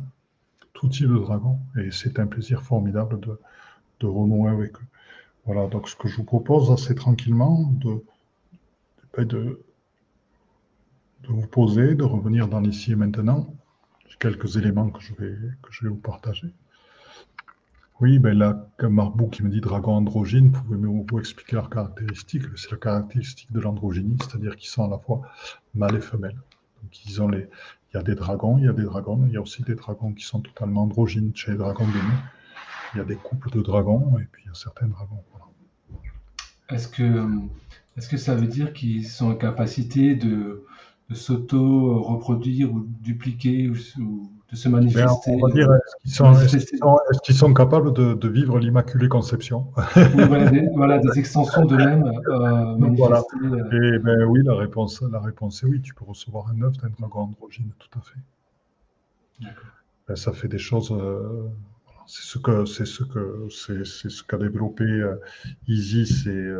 tout 0.72 0.88
type 0.88 1.08
de 1.08 1.18
dragons, 1.18 1.58
et 1.76 1.90
c'est 1.90 2.18
un 2.18 2.26
plaisir 2.26 2.62
formidable 2.62 3.20
de, 3.20 3.38
de 4.00 4.06
renouer 4.06 4.50
avec 4.50 4.76
eux. 4.76 4.86
Voilà, 5.44 5.66
donc 5.66 5.88
ce 5.88 5.96
que 5.96 6.08
je 6.08 6.16
vous 6.16 6.24
propose 6.24 6.70
assez 6.70 6.94
tranquillement, 6.94 7.70
de, 7.74 8.02
de, 9.18 9.24
de 9.24 9.64
vous 11.28 11.46
poser, 11.46 11.94
de 11.94 12.04
revenir 12.04 12.48
dans 12.48 12.60
l'ici 12.60 12.92
et 12.92 12.96
maintenant. 12.96 13.54
Quelques 14.18 14.56
éléments 14.56 14.90
que 14.90 15.00
je 15.00 15.14
vais, 15.14 15.36
que 15.62 15.70
je 15.70 15.84
vais 15.84 15.90
vous 15.90 15.96
partager. 15.96 16.52
Oui, 18.00 18.18
ben 18.18 18.36
là, 18.36 18.68
Marbou 18.82 19.28
qui 19.28 19.42
me 19.42 19.48
dit 19.48 19.60
dragon 19.60 19.92
androgyne, 19.92 20.50
pouvez-vous 20.50 21.06
vous 21.08 21.18
expliquer 21.18 21.56
leurs 21.56 21.70
caractéristiques 21.70 22.42
C'est 22.56 22.72
la 22.72 22.76
caractéristique 22.76 23.52
de 23.52 23.60
l'androgynie, 23.60 24.16
c'est-à-dire 24.20 24.56
qu'ils 24.56 24.68
sont 24.68 24.84
à 24.84 24.88
la 24.88 24.98
fois 24.98 25.22
mâles 25.74 25.96
et 25.96 26.00
femelles. 26.00 26.38
Donc 26.82 27.06
ils 27.06 27.22
ont 27.22 27.28
les, 27.28 27.48
il 27.92 27.96
y 27.96 28.00
a 28.00 28.02
des 28.02 28.16
dragons, 28.16 28.58
il 28.58 28.64
y 28.64 28.68
a 28.68 28.72
des 28.72 28.82
dragons, 28.82 29.24
il 29.26 29.32
y 29.32 29.36
a 29.36 29.40
aussi 29.40 29.62
des 29.62 29.76
dragons 29.76 30.12
qui 30.12 30.24
sont 30.24 30.40
totalement 30.40 30.82
androgynes 30.82 31.30
chez 31.36 31.52
les 31.52 31.56
dragons 31.56 31.86
de 31.86 31.92
Il 32.94 32.98
y 32.98 33.00
a 33.00 33.04
des 33.04 33.16
couples 33.16 33.50
de 33.50 33.62
dragons 33.62 34.18
et 34.18 34.24
puis 34.24 34.42
il 34.44 34.48
y 34.48 34.50
a 34.50 34.54
certains 34.54 34.88
dragons. 34.88 35.22
Est-ce 36.70 36.88
que, 36.88 37.28
est-ce 37.96 38.08
que 38.08 38.16
ça 38.16 38.34
veut 38.34 38.48
dire 38.48 38.72
qu'ils 38.72 39.06
sont 39.06 39.30
en 39.30 39.36
capacité 39.36 40.16
de, 40.16 40.66
de 41.10 41.14
s'auto-reproduire 41.14 42.72
ou 42.72 42.86
dupliquer 43.00 43.68
ou, 43.68 44.30
de 44.50 44.56
se 44.56 44.68
manifester. 44.68 45.32
on 45.32 45.46
va 45.46 45.52
dire, 45.52 45.68
est-ce 46.04 47.20
qu'ils 47.22 47.34
sont, 47.34 47.52
capables 47.54 47.92
de, 47.92 48.28
vivre 48.28 48.58
l'Immaculée 48.58 49.08
Conception? 49.08 49.66
Voilà, 50.74 50.98
des, 50.98 51.18
extensions 51.18 51.64
de 51.66 51.76
même 51.76 52.04
euh, 52.28 52.94
voilà. 52.96 53.22
Euh. 53.42 53.94
Et 53.94 53.98
ben, 53.98 54.24
oui, 54.24 54.40
la 54.44 54.54
réponse, 54.54 55.02
la 55.02 55.20
réponse 55.20 55.62
est 55.62 55.66
oui, 55.66 55.80
tu 55.82 55.94
peux 55.94 56.04
recevoir 56.04 56.48
un 56.48 56.62
œuf 56.62 56.76
d'un 56.78 56.90
dragon 56.98 57.20
androgyne, 57.20 57.70
tout 57.78 57.98
à 57.98 58.02
fait. 58.02 59.50
Ben, 60.08 60.16
ça 60.16 60.32
fait 60.32 60.48
des 60.48 60.58
choses. 60.58 60.92
Euh, 60.92 61.48
c'est 62.06 62.22
ce 62.22 62.38
que 62.38 62.64
c'est 62.66 62.86
ce 62.86 63.02
que 63.02 63.48
c'est, 63.50 63.84
ce 63.84 64.22
qu'a 64.22 64.36
développé 64.36 64.84
Isis 65.66 66.26
et 66.26 66.52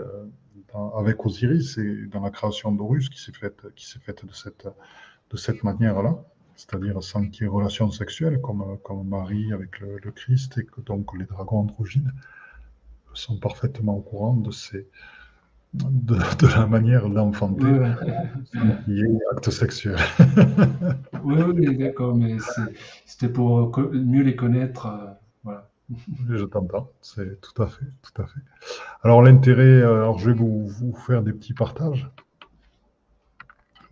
avec 0.97 1.25
Osiris 1.25 1.79
et 1.79 2.07
dans 2.07 2.21
la 2.21 2.31
création 2.31 2.73
d'Horus 2.73 3.09
qui 3.09 3.21
s'est 3.21 3.33
faite, 3.33 3.63
qui 3.77 3.87
de 3.97 4.33
cette, 4.33 4.67
de 5.31 5.37
cette 5.37 5.63
manière-là, 5.63 6.25
c'est-à-dire 6.57 7.03
sans 7.03 7.29
qu'il 7.29 7.45
y 7.45 7.47
ait 7.47 7.49
relation 7.49 7.91
sexuelle 7.91 8.41
comme, 8.41 8.79
comme 8.83 9.09
Marie 9.09 9.53
avec 9.53 9.81
le, 9.81 9.99
Christ 10.11 10.59
et 10.59 10.65
que 10.65 10.81
donc 10.81 11.17
les 11.19 11.27
dragons 11.27 11.61
androgynes 11.61 12.13
sont 13.15 13.39
parfaitement 13.39 13.97
au 13.97 14.01
courant 14.01 14.35
de 14.37 14.51
ces, 14.51 14.89
de, 15.75 16.47
la 16.57 16.67
manière 16.67 17.09
d'enfanter 17.09 17.65
qui 18.85 19.01
est 19.01 19.19
acte 19.33 19.51
sexuel. 19.51 19.97
oui, 21.25 21.37
oui, 21.55 21.77
d'accord, 21.77 22.17
mais 22.17 22.37
c'était 23.07 23.33
pour 23.33 23.79
mieux 23.93 24.23
les 24.23 24.37
connaître. 24.37 24.89
Je 25.91 26.45
t'entends, 26.45 26.91
c'est 27.03 27.41
tout 27.41 27.63
à 27.63 27.67
fait, 27.67 27.85
tout 28.03 28.23
à 28.23 28.27
fait. 28.27 28.41
Alors 29.03 29.23
l'intérêt, 29.23 29.63
euh, 29.63 29.97
alors 29.97 30.19
je 30.19 30.31
vais 30.31 30.37
vous, 30.37 30.95
faire 31.07 31.23
des 31.23 31.33
petits 31.33 31.53
partages. 31.53 32.09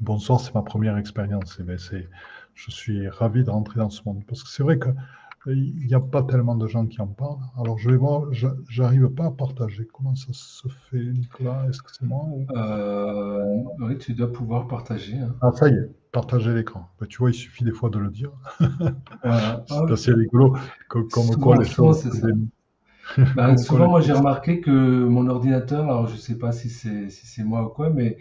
Bonsoir, 0.00 0.40
c'est 0.40 0.54
ma 0.54 0.62
première 0.62 0.96
expérience. 0.96 1.58
Eh 1.60 1.62
ben, 1.62 1.78
je 1.78 2.70
suis 2.70 3.08
ravi 3.08 3.44
de 3.44 3.50
rentrer 3.50 3.78
dans 3.78 3.90
ce 3.90 4.00
monde 4.06 4.24
parce 4.26 4.42
que 4.42 4.48
c'est 4.48 4.62
vrai 4.62 4.78
que 4.78 4.88
il 5.46 5.86
n'y 5.86 5.94
a 5.94 6.00
pas 6.00 6.22
tellement 6.22 6.54
de 6.54 6.66
gens 6.66 6.86
qui 6.86 7.00
en 7.00 7.06
parlent. 7.06 7.40
Alors, 7.58 7.78
je 7.78 7.90
vais 7.90 7.96
voir, 7.96 8.24
j'arrive 8.68 9.08
pas 9.08 9.26
à 9.26 9.30
partager. 9.30 9.86
Comment 9.92 10.14
ça 10.14 10.32
se 10.32 10.68
fait, 10.90 11.04
Nicolas? 11.04 11.66
Est-ce 11.68 11.82
que 11.82 11.90
c'est 11.92 12.06
moi 12.06 12.26
euh, 12.56 13.56
Oui, 13.80 13.98
tu 13.98 14.14
dois 14.14 14.30
pouvoir 14.30 14.68
partager. 14.68 15.18
Hein. 15.18 15.34
Ah, 15.40 15.50
ça 15.52 15.68
y 15.68 15.72
est, 15.72 15.90
partager 16.12 16.54
l'écran. 16.54 16.88
Ben, 17.00 17.06
tu 17.06 17.18
vois, 17.18 17.30
il 17.30 17.34
suffit 17.34 17.64
des 17.64 17.72
fois 17.72 17.90
de 17.90 17.98
le 17.98 18.10
dire. 18.10 18.30
c'est 19.24 19.92
assez 19.92 20.12
rigolo. 20.12 20.56
Comme, 20.88 21.08
quoi 21.40 21.56
les 21.56 21.64
choses. 21.64 22.08
Ben, 23.36 23.56
souvent, 23.56 23.88
moi, 23.88 24.00
j'ai 24.00 24.12
remarqué 24.12 24.60
que 24.60 25.04
mon 25.04 25.26
ordinateur, 25.28 25.84
alors 25.84 26.06
je 26.06 26.16
sais 26.16 26.38
pas 26.38 26.52
si 26.52 26.70
c'est 26.70 27.10
si 27.10 27.26
c'est 27.26 27.44
moi 27.44 27.64
ou 27.64 27.68
quoi, 27.68 27.90
mais 27.90 28.16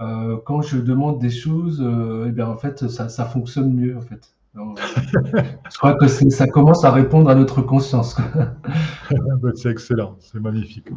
euh, 0.00 0.36
quand 0.44 0.62
je 0.62 0.78
demande 0.78 1.18
des 1.18 1.30
choses, 1.30 1.82
euh, 1.82 2.26
eh 2.28 2.32
bien, 2.32 2.46
en 2.46 2.56
fait, 2.56 2.88
ça, 2.88 3.08
ça 3.08 3.24
fonctionne 3.24 3.72
mieux, 3.72 3.96
en 3.96 4.00
fait. 4.00 4.34
Je 5.70 5.78
crois 5.78 5.94
que 5.94 6.06
ça 6.08 6.46
commence 6.46 6.84
à 6.84 6.90
répondre 6.90 7.30
à 7.30 7.34
notre 7.34 7.62
conscience. 7.62 8.16
C'est 9.54 9.70
excellent, 9.70 10.16
c'est 10.20 10.40
magnifique. 10.40 10.88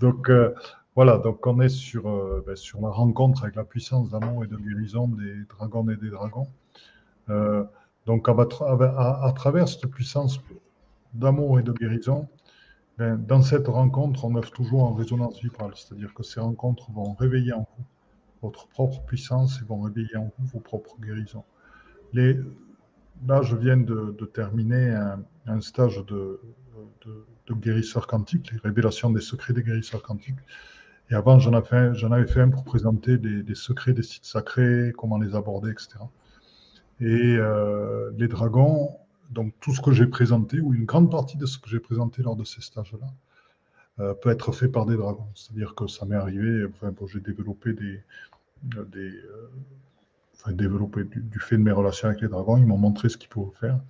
Donc 0.00 0.30
euh, 0.30 0.54
voilà, 0.96 1.18
donc 1.18 1.46
on 1.46 1.60
est 1.60 1.68
sur, 1.68 2.08
euh, 2.08 2.42
ben, 2.46 2.56
sur 2.56 2.80
la 2.80 2.88
rencontre 2.88 3.42
avec 3.44 3.56
la 3.56 3.64
puissance 3.64 4.10
d'amour 4.10 4.44
et 4.44 4.46
de 4.46 4.56
guérison 4.56 5.08
des 5.08 5.44
dragons 5.48 5.88
et 5.90 5.96
des 5.96 6.10
dragons. 6.10 6.46
Euh, 7.28 7.64
donc 8.06 8.28
à, 8.28 8.32
tra- 8.32 8.82
à- 8.82 9.26
à 9.26 9.32
travers 9.32 9.68
cette 9.68 9.86
puissance 9.86 10.40
d'amour 11.14 11.58
et 11.60 11.62
de 11.62 11.72
guérison, 11.72 12.28
ben, 12.98 13.16
dans 13.16 13.42
cette 13.42 13.68
rencontre, 13.68 14.24
on 14.24 14.34
œuvre 14.36 14.50
toujours 14.50 14.84
en 14.84 14.94
résonance 14.94 15.40
vibrale, 15.40 15.72
c'est-à-dire 15.74 16.12
que 16.14 16.22
ces 16.22 16.40
rencontres 16.40 16.90
vont 16.92 17.14
réveiller 17.14 17.52
en 17.52 17.66
vous 17.76 17.84
votre 18.42 18.68
propre 18.68 19.02
puissance 19.02 19.60
et 19.60 19.64
vont 19.66 19.82
réveiller 19.82 20.16
en 20.16 20.30
vous 20.38 20.46
vos 20.46 20.60
propres 20.60 20.96
guérisons. 21.00 21.44
Là, 23.26 23.42
je 23.42 23.56
viens 23.56 23.76
de, 23.76 24.12
terminer 24.32 24.94
un, 25.46 25.60
stage 25.60 26.04
de, 26.06 26.40
de, 27.06 27.24
de 27.46 27.54
guérisseur 27.54 28.06
quantique, 28.06 28.52
les 28.52 28.58
révélations 28.58 29.10
des 29.10 29.20
secrets 29.20 29.52
des 29.52 29.62
guérisseurs 29.62 30.02
quantiques. 30.02 30.38
Et 31.10 31.14
avant, 31.14 31.38
j'en 31.38 31.52
avais, 31.52 32.26
fait- 32.26 32.40
un 32.40 32.50
pour 32.50 32.64
présenter 32.64 33.18
des, 33.18 33.54
secrets 33.54 33.92
des 33.92 34.02
sites 34.02 34.24
sacrés, 34.24 34.92
comment 34.96 35.18
les 35.18 35.34
aborder, 35.34 35.70
etc. 35.70 35.98
Et 37.00 37.36
euh, 37.36 38.10
les 38.16 38.28
dragons, 38.28 38.96
donc 39.30 39.54
tout 39.60 39.74
ce 39.74 39.80
que 39.80 39.90
j'ai 39.92 40.06
présenté, 40.06 40.60
ou 40.60 40.72
une 40.74 40.84
grande 40.84 41.10
partie 41.10 41.36
de 41.36 41.46
ce 41.46 41.58
que 41.58 41.68
j'ai 41.68 41.80
présenté 41.80 42.22
lors 42.22 42.36
de 42.36 42.44
ces 42.44 42.60
stages-là, 42.60 43.06
euh, 44.00 44.14
peut 44.14 44.30
être 44.30 44.52
fait 44.52 44.68
par 44.68 44.86
des 44.86 44.96
dragons. 44.96 45.28
C'est-à-dire 45.34 45.74
que 45.74 45.86
ça 45.88 46.06
m'est 46.06 46.16
arrivé, 46.16 46.64
enfin, 46.66 46.92
bon, 46.92 47.06
j'ai 47.06 47.20
développé 47.20 47.72
des, 47.72 48.02
des, 48.62 49.00
euh, 49.00 49.50
enfin, 50.42 50.52
développé 50.52 51.04
du, 51.04 51.40
fait 51.40 51.56
de 51.56 51.62
mes 51.62 51.72
relations 51.72 52.08
avec 52.08 52.20
les 52.20 52.28
dragons, 52.28 52.56
ils 52.56 52.66
m'ont 52.66 52.78
montré 52.78 53.08
ce 53.08 53.16
qu'ils 53.16 53.28
pouvaient 53.28 53.56
faire. 53.58 53.80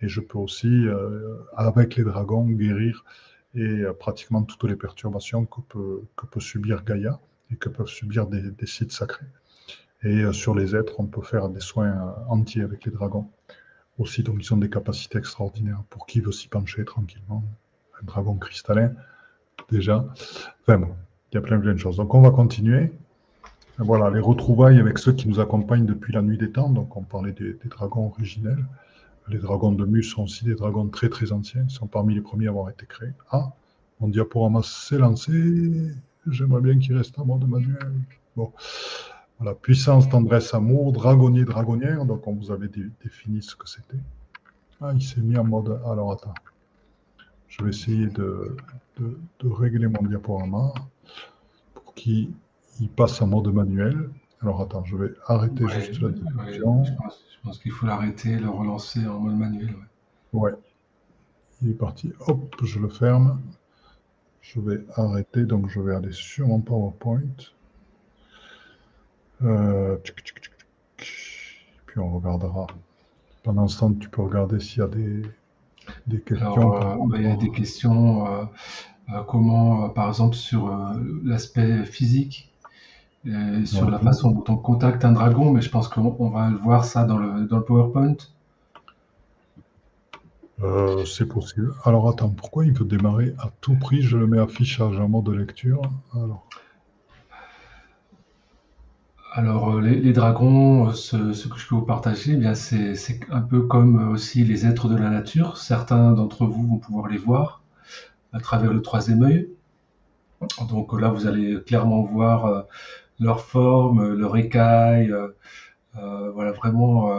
Et 0.00 0.08
je 0.08 0.20
peux 0.20 0.38
aussi, 0.38 0.86
euh, 0.86 1.36
avec 1.56 1.96
les 1.96 2.04
dragons, 2.04 2.46
guérir 2.46 3.04
et 3.54 3.62
euh, 3.62 3.92
pratiquement 3.92 4.42
toutes 4.42 4.64
les 4.64 4.76
perturbations 4.76 5.44
que 5.44 5.60
peut, 5.62 6.02
que 6.16 6.26
peut 6.26 6.40
subir 6.40 6.84
Gaïa 6.84 7.18
et 7.50 7.56
que 7.56 7.68
peuvent 7.68 7.88
subir 7.88 8.26
des, 8.26 8.66
sites 8.66 8.92
sacrés. 8.92 9.26
Et 10.02 10.22
euh, 10.22 10.32
sur 10.32 10.54
les 10.54 10.76
êtres, 10.76 11.00
on 11.00 11.06
peut 11.06 11.22
faire 11.22 11.48
des 11.48 11.60
soins 11.60 12.14
entiers 12.28 12.62
avec 12.62 12.84
les 12.84 12.92
dragons 12.92 13.28
aussi. 13.98 14.22
Donc, 14.22 14.36
ils 14.40 14.54
ont 14.54 14.58
des 14.58 14.70
capacités 14.70 15.18
extraordinaires 15.18 15.82
pour 15.90 16.06
qui 16.06 16.20
veut 16.20 16.32
s'y 16.32 16.48
pencher 16.48 16.84
tranquillement. 16.84 17.42
Un 18.00 18.04
dragon 18.04 18.36
cristallin, 18.36 18.92
déjà. 19.70 20.06
Enfin 20.60 20.78
bon, 20.78 20.94
il 21.32 21.34
y 21.34 21.38
a 21.38 21.40
plein, 21.40 21.58
plein 21.58 21.72
de 21.72 21.78
choses. 21.78 21.96
Donc, 21.96 22.14
on 22.14 22.20
va 22.20 22.30
continuer. 22.30 22.92
Voilà, 23.78 24.10
les 24.10 24.18
retrouvailles 24.18 24.80
avec 24.80 24.98
ceux 24.98 25.12
qui 25.12 25.28
nous 25.28 25.38
accompagnent 25.38 25.86
depuis 25.86 26.12
la 26.12 26.20
nuit 26.20 26.36
des 26.36 26.50
temps. 26.50 26.68
Donc, 26.68 26.96
on 26.96 27.02
parlait 27.02 27.32
des, 27.32 27.56
dragons 27.66 28.06
originels. 28.08 28.64
Les 29.28 29.38
dragons 29.38 29.72
de 29.72 29.84
Mus 29.84 30.02
sont 30.02 30.24
aussi 30.24 30.44
des 30.44 30.56
dragons 30.56 30.88
très, 30.88 31.08
très 31.08 31.30
anciens. 31.32 31.64
Ils 31.68 31.70
sont 31.70 31.86
parmi 31.86 32.14
les 32.14 32.20
premiers 32.20 32.46
à 32.46 32.50
avoir 32.50 32.70
été 32.70 32.86
créés. 32.86 33.12
Ah, 33.30 33.52
mon 34.00 34.08
diaporama 34.08 34.62
s'est 34.64 34.98
lancé. 34.98 35.32
J'aimerais 36.26 36.60
bien 36.60 36.78
qu'il 36.78 36.96
reste 36.96 37.18
à 37.20 37.24
mort 37.24 37.38
de 37.38 37.46
manuel. 37.46 37.92
Bon. 38.36 38.52
Voilà, 39.38 39.54
puissance, 39.54 40.08
tendresse, 40.08 40.54
amour, 40.54 40.92
dragonnier, 40.92 41.44
dragonnière. 41.44 42.04
Donc, 42.04 42.26
on 42.26 42.32
vous 42.34 42.50
avait 42.50 42.68
dé- 42.68 42.90
défini 43.04 43.42
ce 43.42 43.54
que 43.54 43.68
c'était. 43.68 44.02
Ah, 44.80 44.90
il 44.92 45.02
s'est 45.02 45.20
mis 45.20 45.36
en 45.36 45.44
mode. 45.44 45.80
Alors, 45.86 46.10
attends. 46.10 46.34
Je 47.46 47.62
vais 47.62 47.70
essayer 47.70 48.08
de, 48.08 48.56
de, 48.98 49.18
de 49.38 49.48
régler 49.48 49.86
mon 49.86 50.02
diaporama 50.02 50.72
pour 51.74 51.94
qu'il 51.94 52.32
il 52.80 52.88
passe 52.90 53.20
en 53.22 53.26
mode 53.26 53.48
manuel. 53.52 54.10
Alors, 54.40 54.60
attends, 54.62 54.84
je 54.84 54.96
vais 54.96 55.12
arrêter 55.26 55.64
Ouais, 55.64 55.80
juste 55.80 56.00
la 56.00 56.08
ouais, 56.08 56.14
diffusion. 56.14 56.84
je 56.84 56.92
pense, 57.42 57.58
qu'il 57.58 57.72
faut 57.72 57.86
l'arrêter, 57.86 58.38
le 58.38 58.48
relancer 58.50 59.06
en 59.06 59.20
mode 59.20 59.36
manuel. 59.36 59.74
ouais. 59.74 59.82
Ouais, 60.32 60.52
il 61.62 61.70
est 61.70 61.74
parti. 61.74 62.12
Hop, 62.26 62.56
je 62.64 62.78
le 62.80 62.88
ferme. 62.88 63.40
Je 64.40 64.60
vais 64.60 64.84
arrêter, 64.96 65.44
donc 65.44 65.68
je 65.68 65.80
vais 65.80 65.94
aller 65.94 66.12
sur 66.12 66.48
mon 66.48 66.60
PowerPoint. 66.60 67.22
Euh, 69.42 69.96
tchic, 70.04 70.16
tchic, 70.24 70.40
tchic, 70.42 70.52
tchic. 70.98 71.66
Puis 71.86 72.00
on 72.00 72.10
regardera. 72.16 72.66
Pendant 73.44 73.68
ce 73.68 73.78
temps, 73.80 73.94
tu 73.94 74.08
peux 74.10 74.22
regarder 74.22 74.60
s'il 74.60 74.80
y 74.80 74.82
a 74.82 74.88
des, 74.88 75.22
des 76.06 76.20
questions. 76.20 76.52
Alors, 76.52 77.02
euh, 77.02 77.06
bah, 77.08 77.18
il 77.18 77.24
y 77.24 77.30
a 77.30 77.36
des 77.36 77.50
questions, 77.50 78.26
euh, 78.26 78.44
euh, 79.14 79.22
comment, 79.24 79.90
par 79.90 80.08
exemple, 80.08 80.36
sur 80.36 80.68
l'aspect 81.24 81.84
physique, 81.84 82.52
et 83.24 83.66
sur 83.66 83.90
la 83.90 83.98
Ouais. 83.98 84.02
façon 84.02 84.30
dont 84.32 84.44
on 84.48 84.56
contacte 84.56 85.04
un 85.04 85.12
dragon, 85.12 85.52
mais 85.52 85.60
je 85.62 85.70
pense 85.70 85.88
qu'on 85.88 86.16
on 86.18 86.30
va 86.30 86.48
le 86.50 86.56
voir 86.56 86.84
ça 86.84 87.04
dans 87.04 87.18
le, 87.18 87.46
dans 87.46 87.58
le 87.58 87.64
PowerPoint. 87.64 88.16
Euh, 90.62 91.04
c'est 91.04 91.26
possible. 91.26 91.74
Alors 91.84 92.08
attends, 92.08 92.30
pourquoi 92.30 92.64
il 92.64 92.72
veut 92.72 92.84
démarrer 92.84 93.34
à 93.38 93.50
tout 93.60 93.76
prix? 93.76 94.02
Je 94.02 94.16
le 94.16 94.26
mets 94.28 94.38
affichage 94.38 94.98
en 95.00 95.08
mode 95.08 95.28
lecture. 95.30 95.82
Alors, 96.14 96.46
Alors, 99.32 99.70
euh, 99.74 99.80
les, 99.80 100.00
les 100.00 100.12
dragons, 100.12 100.88
euh, 100.88 100.92
ce, 100.92 101.32
ce 101.32 101.48
que 101.48 101.58
je 101.58 101.66
peux 101.68 101.74
vous 101.76 101.82
partager, 101.86 102.32
eh 102.32 102.36
bien, 102.36 102.54
c'est, 102.54 102.94
c'est 102.94 103.20
un 103.30 103.40
peu 103.42 103.62
comme 103.62 104.00
euh, 104.10 104.12
aussi 104.12 104.44
les 104.44 104.66
êtres 104.66 104.88
de 104.88 104.96
la 104.96 105.10
nature. 105.10 105.56
Certains 105.58 106.12
d'entre 106.12 106.46
vous 106.46 106.66
vont 106.66 106.78
pouvoir 106.78 107.08
les 107.08 107.18
voir 107.18 107.62
à 108.32 108.40
travers 108.40 108.72
le 108.72 108.82
troisième 108.82 109.22
œil. 109.22 109.48
Donc 110.68 110.94
euh, 110.94 111.00
là, 111.00 111.10
vous 111.10 111.26
allez 111.26 111.62
clairement 111.62 112.02
voir 112.02 112.46
euh, 112.46 112.62
leur 113.20 113.40
forme, 113.40 114.00
euh, 114.00 114.14
leur 114.14 114.36
écaille, 114.36 115.10
euh, 115.10 115.28
euh, 115.96 116.30
voilà, 116.32 116.52
vraiment 116.52 117.10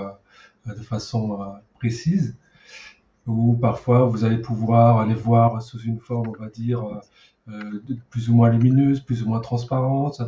de 0.65 0.73
façon 0.83 1.55
précise. 1.75 2.38
Ou 3.27 3.55
parfois, 3.55 4.05
vous 4.05 4.23
allez 4.25 4.38
pouvoir 4.38 5.05
les 5.05 5.15
voir 5.15 5.62
sous 5.62 5.79
une 5.79 5.99
forme, 5.99 6.29
on 6.29 6.43
va 6.43 6.49
dire, 6.49 6.83
plus 8.09 8.29
ou 8.29 8.35
moins 8.35 8.49
lumineuse, 8.49 9.01
plus 9.01 9.23
ou 9.23 9.29
moins 9.29 9.39
transparente. 9.41 10.21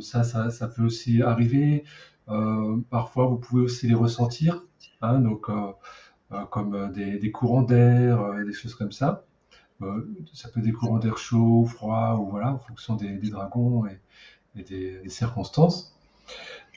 Ça, 0.00 0.24
ça, 0.24 0.50
ça 0.50 0.68
peut 0.68 0.82
aussi 0.82 1.22
arriver. 1.22 1.84
Parfois, 2.90 3.26
vous 3.26 3.38
pouvez 3.38 3.62
aussi 3.62 3.86
les 3.88 3.94
ressentir, 3.94 4.62
hein, 5.00 5.20
donc 5.20 5.48
comme 6.50 6.92
des, 6.92 7.30
courants 7.30 7.62
d'air, 7.62 8.20
euh, 8.20 8.44
des 8.44 8.52
choses 8.52 8.74
comme 8.74 8.92
ça. 8.92 9.24
Euh, 9.82 10.08
ça 10.32 10.48
peut 10.48 10.60
être 10.60 10.66
des 10.66 10.72
courants 10.72 10.98
d'air 10.98 11.18
chaud, 11.18 11.64
froid, 11.66 12.18
ou 12.20 12.30
voilà, 12.30 12.52
en 12.52 12.58
fonction 12.58 12.94
des, 12.96 13.18
dragons 13.30 13.84
et, 13.86 14.62
des, 14.62 15.08
circonstances. 15.08 15.94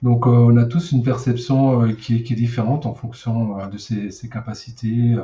Donc, 0.01 0.27
euh, 0.27 0.31
on 0.31 0.57
a 0.57 0.65
tous 0.65 0.91
une 0.91 1.03
perception 1.03 1.83
euh, 1.83 1.93
qui 1.93 2.15
est, 2.15 2.35
différente 2.35 2.85
en 2.85 2.93
fonction 2.93 3.67
de 3.67 3.77
ses, 3.77 4.29
capacités 4.29 5.15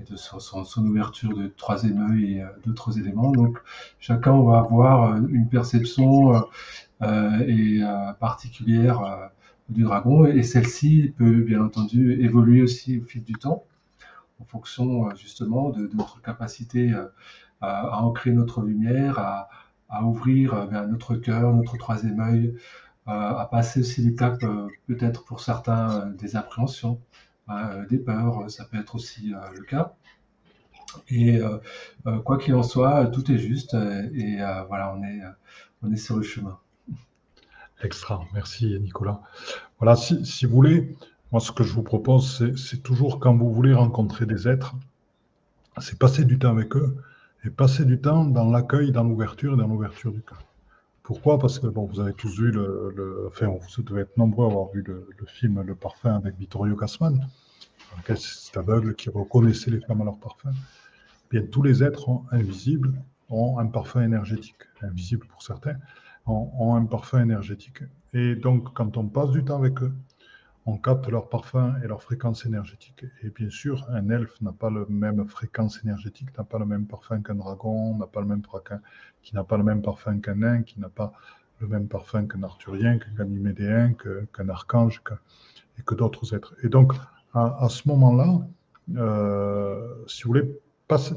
et 0.00 0.04
de 0.04 0.16
son, 0.16 0.86
ouverture 0.86 1.36
de 1.36 1.48
troisième 1.48 2.10
œil 2.10 2.38
et 2.38 2.44
d'autres 2.66 2.98
éléments. 2.98 3.32
Donc, 3.32 3.58
chacun 3.98 4.40
va 4.42 4.58
avoir 4.58 5.16
une 5.16 5.48
perception 5.48 6.44
et, 7.02 7.80
particulière 8.20 9.30
du 9.68 9.82
dragon, 9.82 10.26
et 10.26 10.42
celle-ci 10.42 11.14
peut 11.16 11.42
bien 11.42 11.64
entendu 11.64 12.22
évoluer 12.22 12.62
aussi 12.62 13.00
au 13.00 13.04
fil 13.04 13.24
du 13.24 13.34
temps 13.34 13.64
en 14.42 14.44
fonction 14.44 15.08
euh, 15.08 15.14
justement 15.14 15.70
de, 15.70 15.88
notre 15.94 16.20
capacité 16.20 16.92
euh, 16.92 17.06
à, 17.60 18.02
ancrer 18.02 18.32
notre 18.32 18.62
lumière, 18.62 19.18
à, 19.18 19.48
ouvrir 20.04 20.54
euh, 20.54 20.86
notre 20.86 21.16
cœur, 21.16 21.52
notre 21.52 21.76
troisième 21.76 22.20
œil, 22.20 22.56
à 23.06 23.46
passer 23.50 23.80
aussi 23.80 24.16
euh, 24.20 24.68
peut-être 24.86 25.24
pour 25.24 25.40
certains 25.40 26.06
des 26.10 26.36
appréhensions, 26.36 27.00
des 27.90 27.98
peurs, 27.98 28.48
ça 28.48 28.64
peut 28.64 28.78
être 28.78 28.94
aussi 28.94 29.34
le 29.54 29.62
cas. 29.64 29.94
Et 31.08 31.40
quoi 32.24 32.38
qu'il 32.38 32.54
en 32.54 32.62
soit, 32.62 33.06
tout 33.08 33.30
est 33.30 33.38
juste 33.38 33.74
et 33.74 34.36
voilà, 34.68 34.94
on 34.94 35.02
est, 35.02 35.20
on 35.82 35.92
est 35.92 35.96
sur 35.96 36.16
le 36.16 36.22
chemin. 36.22 36.58
extra. 37.82 38.24
Merci 38.32 38.78
Nicolas. 38.80 39.20
Voilà, 39.78 39.96
si 39.96 40.46
vous 40.46 40.54
voulez, 40.54 40.96
moi 41.32 41.40
ce 41.40 41.50
que 41.50 41.64
je 41.64 41.72
vous 41.72 41.82
propose, 41.82 42.54
c'est- 42.56 42.82
toujours 42.82 43.18
quand 43.18 43.34
vous 43.34 43.52
voulez 43.52 43.72
rencontrer 43.72 44.26
des 44.26 44.46
êtres, 44.46 44.74
c'est 45.78 45.98
passer 45.98 46.24
du 46.26 46.38
temps 46.38 46.50
avec 46.50 46.76
eux 46.76 46.94
et 47.44 47.50
passer 47.50 47.84
du 47.86 47.98
temps 47.98 48.24
dans 48.26 48.50
l'accueil, 48.50 48.92
dans 48.92 49.02
l'ouverture 49.02 49.54
et 49.54 49.56
dans 49.56 49.66
l'ouverture 49.66 50.12
du 50.12 50.20
cœur. 50.20 50.44
Pourquoi? 51.02 51.38
Parce 51.38 51.58
que 51.58 51.66
bon, 51.66 51.86
vous 51.86 52.00
avez 52.00 52.12
tous 52.12 52.38
vu 52.38 52.52
le, 52.52 53.24
enfin, 53.26 53.48
vous 53.48 53.82
devez 53.82 54.02
être 54.02 54.16
nombreux 54.16 54.44
à 54.46 54.50
avoir 54.50 54.68
vu 54.68 54.82
le, 54.86 55.08
film 55.26 55.62
Le 55.62 55.74
Parfum 55.74 56.14
avec 56.14 56.36
Vittorio 56.38 56.76
Gassman, 56.76 57.16
dans 57.16 57.98
lequel 57.98 58.18
c'est 58.18 58.56
aveugle 58.56 58.94
qui 58.94 59.08
reconnaissait 59.08 59.70
les 59.70 59.80
femmes 59.80 60.02
à 60.02 60.04
leur 60.04 60.18
parfum. 60.18 60.52
Bien, 61.30 61.42
tous 61.50 61.62
les 61.62 61.82
êtres 61.82 62.08
invisibles 62.30 62.92
ont 63.30 63.58
un 63.58 63.66
parfum 63.66 64.02
énergétique, 64.02 64.62
invisible 64.82 65.26
pour 65.26 65.42
certains, 65.42 65.76
ont 66.26 66.76
un 66.76 66.84
parfum 66.84 67.20
énergétique. 67.22 67.82
Et 68.12 68.36
donc, 68.36 68.72
quand 68.74 68.96
on 68.98 69.06
passe 69.08 69.30
du 69.30 69.42
temps 69.42 69.56
avec 69.56 69.82
eux, 69.82 69.92
on 70.64 70.76
capte 70.76 71.08
leur 71.08 71.28
parfum 71.28 71.74
et 71.82 71.88
leur 71.88 72.02
fréquence 72.02 72.46
énergétique. 72.46 73.04
Et 73.22 73.30
bien 73.30 73.50
sûr, 73.50 73.84
un 73.90 74.08
elfe 74.10 74.40
n'a 74.40 74.52
pas 74.52 74.70
la 74.70 74.84
même 74.88 75.26
fréquence 75.26 75.80
énergétique, 75.84 76.28
n'a 76.38 76.44
pas 76.44 76.58
le 76.58 76.66
même 76.66 76.86
parfum 76.86 77.20
qu'un 77.20 77.34
dragon, 77.34 77.96
n'a 77.96 78.06
pas 78.06 78.20
le 78.20 78.26
même 78.26 78.42
parfum, 78.42 78.80
qui 79.22 79.34
n'a 79.34 79.42
pas 79.42 79.56
le 79.56 79.64
même 79.64 79.82
parfum 79.82 80.20
qu'un 80.20 80.36
nain, 80.36 80.62
qui 80.62 80.78
n'a 80.78 80.88
pas 80.88 81.12
le 81.58 81.66
même 81.66 81.88
parfum 81.88 82.26
qu'un 82.26 82.42
arthurien, 82.44 82.98
qu'un 82.98 83.12
ganymédéen, 83.12 83.94
qu'un 83.94 84.48
archange 84.48 85.02
et 85.78 85.82
que 85.82 85.94
d'autres 85.94 86.34
êtres. 86.34 86.54
Et 86.62 86.68
donc, 86.68 86.92
à, 87.34 87.68
ce 87.68 87.88
moment-là, 87.88 88.46
euh, 88.96 90.04
si 90.06 90.22
vous 90.22 90.28
voulez, 90.28 90.60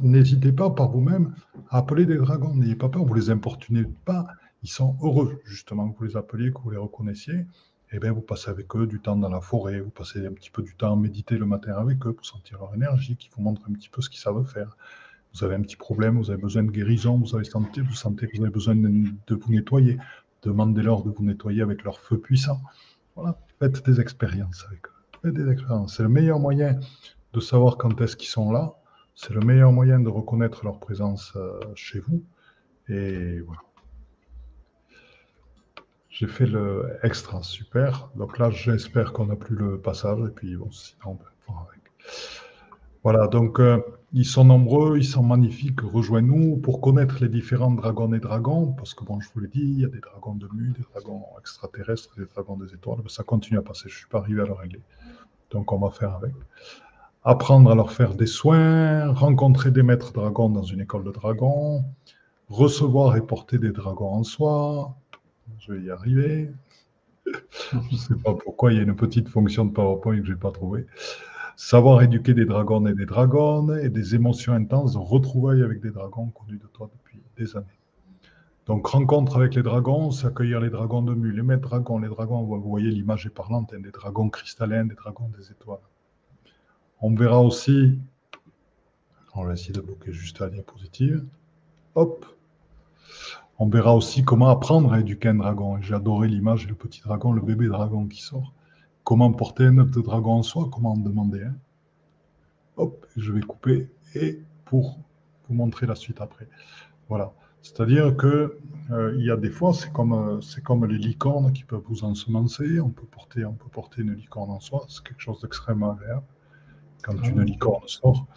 n'hésitez 0.02 0.54
pas 0.54 0.70
par 0.72 0.90
vous-même 0.90 1.36
à 1.70 1.80
appeler 1.80 2.06
des 2.06 2.18
dragons. 2.18 2.56
N'ayez 2.56 2.76
pas 2.76 2.90
peur, 2.90 3.04
vous 3.04 3.14
les 3.14 3.30
importunez 3.30 3.84
pas. 4.06 4.26
Ils 4.64 4.70
sont 4.70 4.96
heureux, 5.02 5.40
justement, 5.46 5.92
que 5.92 6.00
vous 6.00 6.06
les 6.06 6.18
appeliez, 6.18 6.52
que 6.52 6.60
vous 6.60 6.72
les 6.72 6.78
reconnaissiez 6.78 7.46
eh 7.96 8.00
bien, 8.00 8.12
vous 8.12 8.22
passez 8.22 8.50
avec 8.50 8.76
eux 8.76 8.88
du 8.88 9.00
temps 9.00 9.16
dans 9.16 9.30
la 9.30 9.42
forêt, 9.42 9.80
vous 9.80 9.90
passez 9.90 10.26
un 10.26 10.34
petit 10.34 10.50
peu 10.50 10.62
du 10.62 10.76
temps 10.76 10.94
à 10.94 10.96
méditer 10.96 11.38
le 11.38 11.46
matin 11.46 11.76
avec 11.78 12.06
eux 12.06 12.14
pour 12.14 12.26
sentir 12.26 12.60
leur 12.60 12.74
énergie, 12.76 13.16
qui 13.16 13.30
vous 13.36 13.42
montre 13.42 13.62
un 13.70 13.74
petit 13.74 13.90
peu 13.90 14.02
ce 14.02 14.10
qu'ils 14.10 14.20
savent 14.20 14.46
faire. 14.46 14.76
Vous 15.34 15.44
avez 15.44 15.56
un 15.56 15.62
petit 15.62 15.76
problème, 15.76 16.18
vous 16.18 16.30
avez 16.30 16.42
besoin 16.42 16.64
de 16.64 16.72
guérison, 16.72 17.18
vous, 17.18 17.36
avez 17.36 17.46
senti, 17.46 17.82
vous 17.82 17.94
sentez 17.94 18.28
que 18.28 18.38
vous 18.38 18.44
avez 18.44 18.52
besoin 18.52 18.76
de, 18.76 19.36
vous 19.36 19.52
nettoyer. 19.52 19.98
Demandez-leur 20.44 21.04
de 21.04 21.10
vous 21.10 21.24
nettoyer 21.24 21.62
avec 21.62 21.84
leur 21.84 22.00
feu 22.00 22.18
puissant. 22.18 22.60
Voilà, 23.16 23.38
faites 23.60 23.86
des 23.86 24.00
expériences 24.00 24.66
avec 24.68 24.86
eux. 24.88 25.20
Faites 25.22 25.34
des 25.34 25.50
expériences. 25.50 25.98
C'est 25.98 26.04
le 26.04 26.10
meilleur 26.10 26.40
moyen 26.40 26.80
de 27.34 27.40
savoir 27.40 27.78
quand 27.78 28.00
est-ce 28.02 28.16
qu'ils 28.16 28.30
sont 28.30 28.52
là. 28.52 28.76
C'est 29.14 29.34
le 29.34 29.42
meilleur 29.42 29.72
moyen 29.72 30.00
de 30.00 30.10
reconnaître 30.10 30.66
leur 30.66 30.80
présence 30.80 31.34
euh, 31.36 31.60
chez 31.76 32.00
vous. 32.00 32.24
Et 32.90 33.40
voilà. 33.40 33.62
J'ai 36.16 36.28
fait 36.28 36.46
le 36.46 36.98
extra, 37.04 37.44
super. 37.44 38.10
Donc 38.16 38.40
là, 38.40 38.50
j'espère 38.50 39.12
qu'on 39.12 39.26
n'a 39.26 39.36
plus 39.36 39.54
le 39.54 39.78
passage. 39.78 40.18
Et 40.26 40.32
puis, 40.32 40.56
bon, 40.56 40.72
sinon, 40.72 41.20
on 41.48 41.52
voir 41.52 41.68
avec. 41.68 41.82
Voilà, 43.04 43.28
donc 43.28 43.60
euh, 43.60 43.82
ils 44.14 44.26
sont 44.26 44.46
nombreux, 44.46 44.98
ils 44.98 45.06
sont 45.06 45.24
magnifiques. 45.24 45.82
Rejoignez-nous 45.82 46.56
pour 46.56 46.80
connaître 46.80 47.18
les 47.20 47.28
différents 47.28 47.72
dragons 47.72 48.14
et 48.14 48.22
dragons. 48.22 48.72
Parce 48.78 48.94
que, 48.94 49.04
bon, 49.04 49.20
je 49.20 49.28
vous 49.34 49.42
l'ai 49.42 49.50
dit, 49.50 49.60
il 49.60 49.82
y 49.82 49.84
a 49.84 49.90
des 49.90 50.00
dragons 50.00 50.36
de 50.36 50.48
nuit, 50.54 50.72
des 50.72 50.86
dragons 50.94 51.26
extraterrestres, 51.38 52.16
des 52.18 52.28
dragons 52.34 52.56
des 52.56 52.74
étoiles. 52.74 53.00
ça 53.10 53.24
continue 53.24 53.58
à 53.58 53.62
passer. 53.62 53.90
Je 53.90 53.96
ne 53.96 53.98
suis 53.98 54.08
pas 54.08 54.20
arrivé 54.20 54.42
à 54.42 54.46
le 54.46 54.54
régler. 54.54 54.82
Donc, 55.52 55.74
on 55.74 55.80
va 55.80 55.90
faire 55.90 56.16
avec. 56.16 56.34
Apprendre 57.26 57.70
à 57.70 57.76
leur 57.76 57.92
faire 57.92 58.14
des 58.14 58.28
soins, 58.28 59.12
rencontrer 59.12 59.70
des 59.70 59.84
maîtres 59.84 60.14
dragons 60.14 60.48
dans 60.48 60.64
une 60.64 60.80
école 60.80 61.04
de 61.04 61.12
dragons, 61.12 61.84
recevoir 62.48 63.18
et 63.18 63.22
porter 63.22 63.58
des 63.58 63.72
dragons 63.72 64.14
en 64.14 64.24
soi, 64.24 64.96
je 65.60 65.74
vais 65.74 65.82
y 65.82 65.92
arriver. 65.92 66.52
je 67.26 67.78
ne 67.78 67.98
sais 67.98 68.16
pas 68.16 68.34
pourquoi, 68.34 68.72
il 68.72 68.78
y 68.78 68.80
a 68.80 68.84
une 68.84 68.96
petite 68.96 69.30
fonction 69.30 69.66
de 69.66 69.72
PowerPoint 69.72 70.20
que 70.20 70.26
je 70.26 70.34
n'ai 70.34 70.40
pas 70.40 70.52
trouvée. 70.52 70.86
Savoir 71.56 72.02
éduquer 72.02 72.34
des 72.34 72.46
dragons 72.46 72.86
et 72.86 72.94
des 72.94 73.06
dragonnes 73.06 73.80
et 73.82 73.90
des 73.90 74.16
émotions 74.16 74.54
intenses 74.54 74.96
retrouvailles 74.96 75.64
avec 75.64 75.82
des 75.82 75.92
dragons 75.92 76.28
connus 76.28 76.60
de 76.60 76.68
toi 76.68 76.90
depuis 76.94 77.22
des 77.38 77.56
années. 77.56 77.66
Donc, 78.66 78.88
rencontre 78.88 79.38
avec 79.38 79.54
les 79.56 79.62
dragons, 79.62 80.10
c'est 80.12 80.26
accueillir 80.26 80.60
les 80.60 80.72
dragons 80.72 81.04
de 81.04 81.14
mu, 81.14 81.32
les 81.32 81.44
maîtres 81.44 81.70
dragons, 81.70 82.00
les 82.00 82.10
dragons, 82.10 82.42
vous 82.44 82.62
voyez, 82.62 82.90
l'image 82.90 83.28
est 83.28 83.30
parlante, 83.30 83.74
hein, 83.74 83.80
des 83.80 83.92
dragons 83.92 84.30
cristallins, 84.30 84.86
des 84.86 84.96
dragons 84.96 85.30
des 85.38 85.52
étoiles. 85.52 85.80
On 87.00 87.14
verra 87.14 87.42
aussi, 87.42 88.00
on 89.36 89.46
va 89.46 89.54
essayer 89.54 89.74
de 89.74 89.82
bloquer 89.82 90.12
juste 90.12 90.40
la 90.40 90.50
diapositive. 90.50 91.24
Hop, 91.94 92.26
on 93.58 93.70
verra 93.70 93.96
aussi 93.96 94.24
comment 94.24 94.50
apprendre 94.50 94.92
à 94.92 95.00
éduquer 95.00 95.30
un 95.30 95.36
dragon. 95.36 95.82
J'ai 95.82 95.94
adoré 95.94 96.28
l'image, 96.28 96.68
le 96.68 96.76
petit 96.76 97.02
dragon, 97.02 97.32
le 97.32 97.42
bébé 97.42 97.68
dragon 97.68 98.06
qui 98.06 98.22
sort. 98.22 98.54
Comment 99.04 99.32
porter 99.32 99.66
un 99.66 99.78
œuf 99.78 99.92
de 99.92 100.02
dragon 100.02 100.34
en 100.34 100.44
soi, 100.44 100.70
comment 100.72 100.94
en 100.94 100.98
demander 100.98 101.44
un. 101.44 101.56
Hop, 102.78 103.06
je 103.16 103.32
vais 103.32 103.42
couper 103.42 103.90
et 104.16 104.42
pour 104.66 105.00
vous 105.48 105.56
montrer 105.56 105.86
la 105.86 105.96
suite 105.96 106.20
après. 106.20 106.50
Voilà. 107.08 107.32
C'est-à-dire 107.62 108.16
que 108.16 108.58
euh, 108.92 109.16
il 109.18 109.26
y 109.26 109.32
a 109.32 109.38
des 109.38 109.50
fois, 109.50 109.74
c'est 109.74 109.92
comme, 109.92 110.14
euh, 110.14 110.42
c'est 110.42 110.62
comme 110.62 110.86
les 110.86 110.98
licornes 110.98 111.54
qui 111.54 111.64
peuvent 111.64 111.84
vous 111.88 112.04
ensemencer. 112.04 112.80
On 112.80 112.90
peut 112.90 113.08
porter, 113.08 113.46
on 113.46 113.54
peut 113.54 113.70
porter 113.72 114.02
une 114.02 114.14
licorne 114.14 114.52
en 114.52 114.60
soi. 114.60 114.86
C'est 114.90 115.04
quelque 115.04 115.22
chose 115.22 115.42
d'extrêmement 115.42 115.94
agréable. 115.94 116.26
Quand 117.04 117.24
une 117.24 117.40
ah. 117.40 117.44
licorne 117.44 117.88
sort 117.88 118.28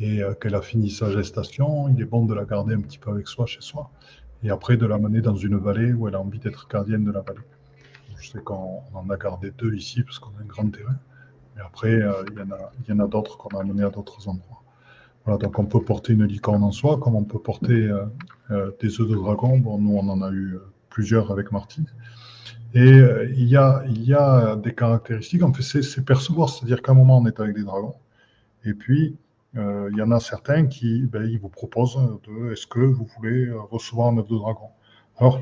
et 0.00 0.22
euh, 0.22 0.34
qu'elle 0.34 0.54
a 0.54 0.62
fini 0.62 0.90
sa 0.90 1.10
gestation, 1.10 1.88
il 1.88 2.00
est 2.00 2.06
bon 2.06 2.24
de 2.24 2.34
la 2.34 2.44
garder 2.44 2.74
un 2.74 2.80
petit 2.80 2.98
peu 2.98 3.10
avec 3.10 3.28
soi 3.28 3.46
chez 3.46 3.60
soi 3.60 3.90
et 4.44 4.50
après 4.50 4.76
de 4.76 4.86
la 4.86 4.98
mener 4.98 5.22
dans 5.22 5.34
une 5.34 5.56
vallée 5.56 5.92
où 5.92 6.06
elle 6.06 6.14
a 6.14 6.20
envie 6.20 6.38
d'être 6.38 6.68
gardienne 6.68 7.04
de 7.04 7.10
la 7.10 7.20
vallée. 7.20 7.40
Je 8.20 8.30
sais 8.30 8.40
qu'on 8.40 8.82
en 8.92 9.10
a 9.10 9.16
gardé 9.16 9.50
deux 9.50 9.74
ici 9.74 10.02
parce 10.02 10.18
qu'on 10.18 10.30
a 10.38 10.42
un 10.42 10.46
grand 10.46 10.70
terrain, 10.70 10.96
mais 11.56 11.62
après, 11.62 11.94
euh, 11.94 12.24
il 12.30 12.88
y 12.88 12.92
en 12.92 13.00
a, 13.00 13.08
d'autres 13.08 13.36
qu'on 13.38 13.56
a 13.56 13.60
amenés 13.60 13.82
à 13.82 13.90
d'autres 13.90 14.28
endroits. 14.28 14.62
Voilà, 15.24 15.38
donc 15.38 15.58
on 15.58 15.64
peut 15.64 15.82
porter 15.82 16.12
une 16.12 16.24
licorne 16.24 16.62
en 16.62 16.72
soi, 16.72 16.98
comme 16.98 17.16
on 17.16 17.24
peut 17.24 17.38
porter 17.38 17.72
euh, 17.72 18.04
euh, 18.50 18.70
des 18.80 19.00
œufs 19.00 19.08
de 19.08 19.14
dragon. 19.14 19.58
Bon, 19.58 19.78
nous, 19.78 19.96
on 19.96 20.08
en 20.08 20.20
a 20.20 20.30
eu 20.30 20.58
plusieurs 20.90 21.32
avec 21.32 21.50
Martine. 21.50 21.86
Et 22.74 22.98
il, 23.36 23.46
y 23.46 23.56
a, 23.56 23.84
il 23.86 24.02
y 24.02 24.14
a 24.14 24.56
des 24.56 24.74
caractéristiques, 24.74 25.44
en 25.44 25.52
fait, 25.52 25.62
c'est 25.62 26.04
percevoir, 26.04 26.48
c'est-à-dire 26.48 26.82
qu'à 26.82 26.90
un 26.90 26.96
moment, 26.96 27.18
on 27.18 27.26
est 27.26 27.38
avec 27.38 27.54
des 27.54 27.62
dragons, 27.62 27.94
et 28.64 28.74
puis 28.74 29.16
il 29.54 29.96
y 29.96 30.02
en 30.02 30.10
a 30.10 30.20
certains 30.20 30.66
qui 30.66 31.02
ben, 31.02 31.24
ils 31.24 31.38
vous 31.38 31.48
proposent 31.48 31.98
de 32.26 32.52
est-ce 32.52 32.66
que 32.66 32.80
vous 32.80 33.06
voulez 33.16 33.50
recevoir 33.70 34.08
un 34.08 34.18
œuf 34.18 34.26
de 34.28 34.36
dragon? 34.36 34.68
Alors, 35.18 35.40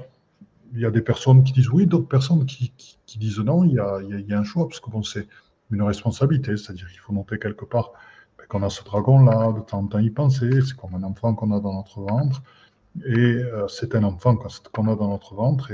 il 0.74 0.80
y 0.80 0.86
a 0.86 0.90
des 0.90 1.02
personnes 1.02 1.44
qui 1.44 1.52
disent 1.52 1.68
oui, 1.70 1.86
d'autres 1.86 2.08
personnes 2.08 2.46
qui, 2.46 2.72
disent 3.16 3.38
non, 3.40 3.64
il 3.64 3.72
y, 3.72 3.78
a, 3.78 4.00
y, 4.02 4.32
a, 4.32 4.38
un 4.38 4.44
choix, 4.44 4.66
parce 4.66 4.80
que 4.80 4.90
bon, 4.90 5.02
c'est 5.02 5.26
une 5.70 5.82
responsabilité, 5.82 6.56
c'est-à-dire 6.56 6.88
qu'il 6.88 6.98
faut 6.98 7.12
noter 7.12 7.38
quelque 7.38 7.64
part 7.64 7.92
ben, 8.38 8.44
qu'on 8.48 8.62
a 8.62 8.70
ce 8.70 8.82
dragon-là, 8.84 9.52
de 9.52 9.60
temps 9.60 9.78
en 9.78 9.86
temps 9.86 9.98
y 9.98 10.10
penser, 10.10 10.50
c'est 10.62 10.76
comme 10.76 10.94
un 10.94 11.02
enfant 11.02 11.34
qu'on 11.34 11.52
a 11.52 11.60
dans 11.60 11.74
notre 11.74 12.00
ventre, 12.00 12.42
et 13.04 13.16
euh, 13.16 13.68
c'est 13.68 13.94
un 13.94 14.04
enfant 14.04 14.36
qu'on 14.36 14.88
a 14.88 14.96
dans 14.96 15.08
notre 15.08 15.34
ventre, 15.34 15.72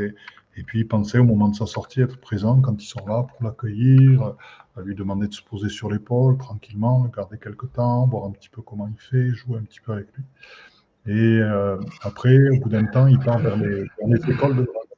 et 0.59 0.65
puis 0.65 0.85
penser 0.85 1.19
au 1.19 1.25
moment 1.25 1.49
de 1.49 1.55
sa 1.55 1.67
sortie, 1.67 2.01
être 2.01 2.19
présent 2.19 2.61
quand 2.61 2.83
ils 2.83 2.87
sont 2.87 3.07
là 3.07 3.23
pour 3.23 3.45
l'accueillir, 3.45 4.35
à 4.77 4.83
lui 4.83 4.97
demander 4.97 5.29
de 5.29 5.33
se 5.33 5.43
poser 5.43 5.69
sur 5.69 5.89
l'épaule 5.89 6.37
tranquillement, 6.37 7.05
le 7.05 7.11
garder 7.11 7.39
quelques 7.39 7.73
temps, 7.73 8.07
voir 8.09 8.25
un 8.25 8.33
petit 8.33 8.49
peu 8.49 8.61
comment 8.61 8.89
il 8.89 9.01
fait, 9.01 9.31
jouer 9.31 9.59
un 9.59 9.63
petit 9.63 9.81
peu 9.81 9.93
avec 9.93 10.09
lui. 10.17 10.25
Et 11.07 11.39
euh, 11.41 11.79
après, 12.03 12.37
au 12.51 12.61
bout 12.61 12.69
d'un 12.69 12.87
temps, 12.87 13.07
il 13.07 13.21
part 13.21 13.39
vers 13.39 13.57
les, 13.57 13.85
écoles 14.29 14.57
de 14.57 14.65
dragons. 14.65 14.97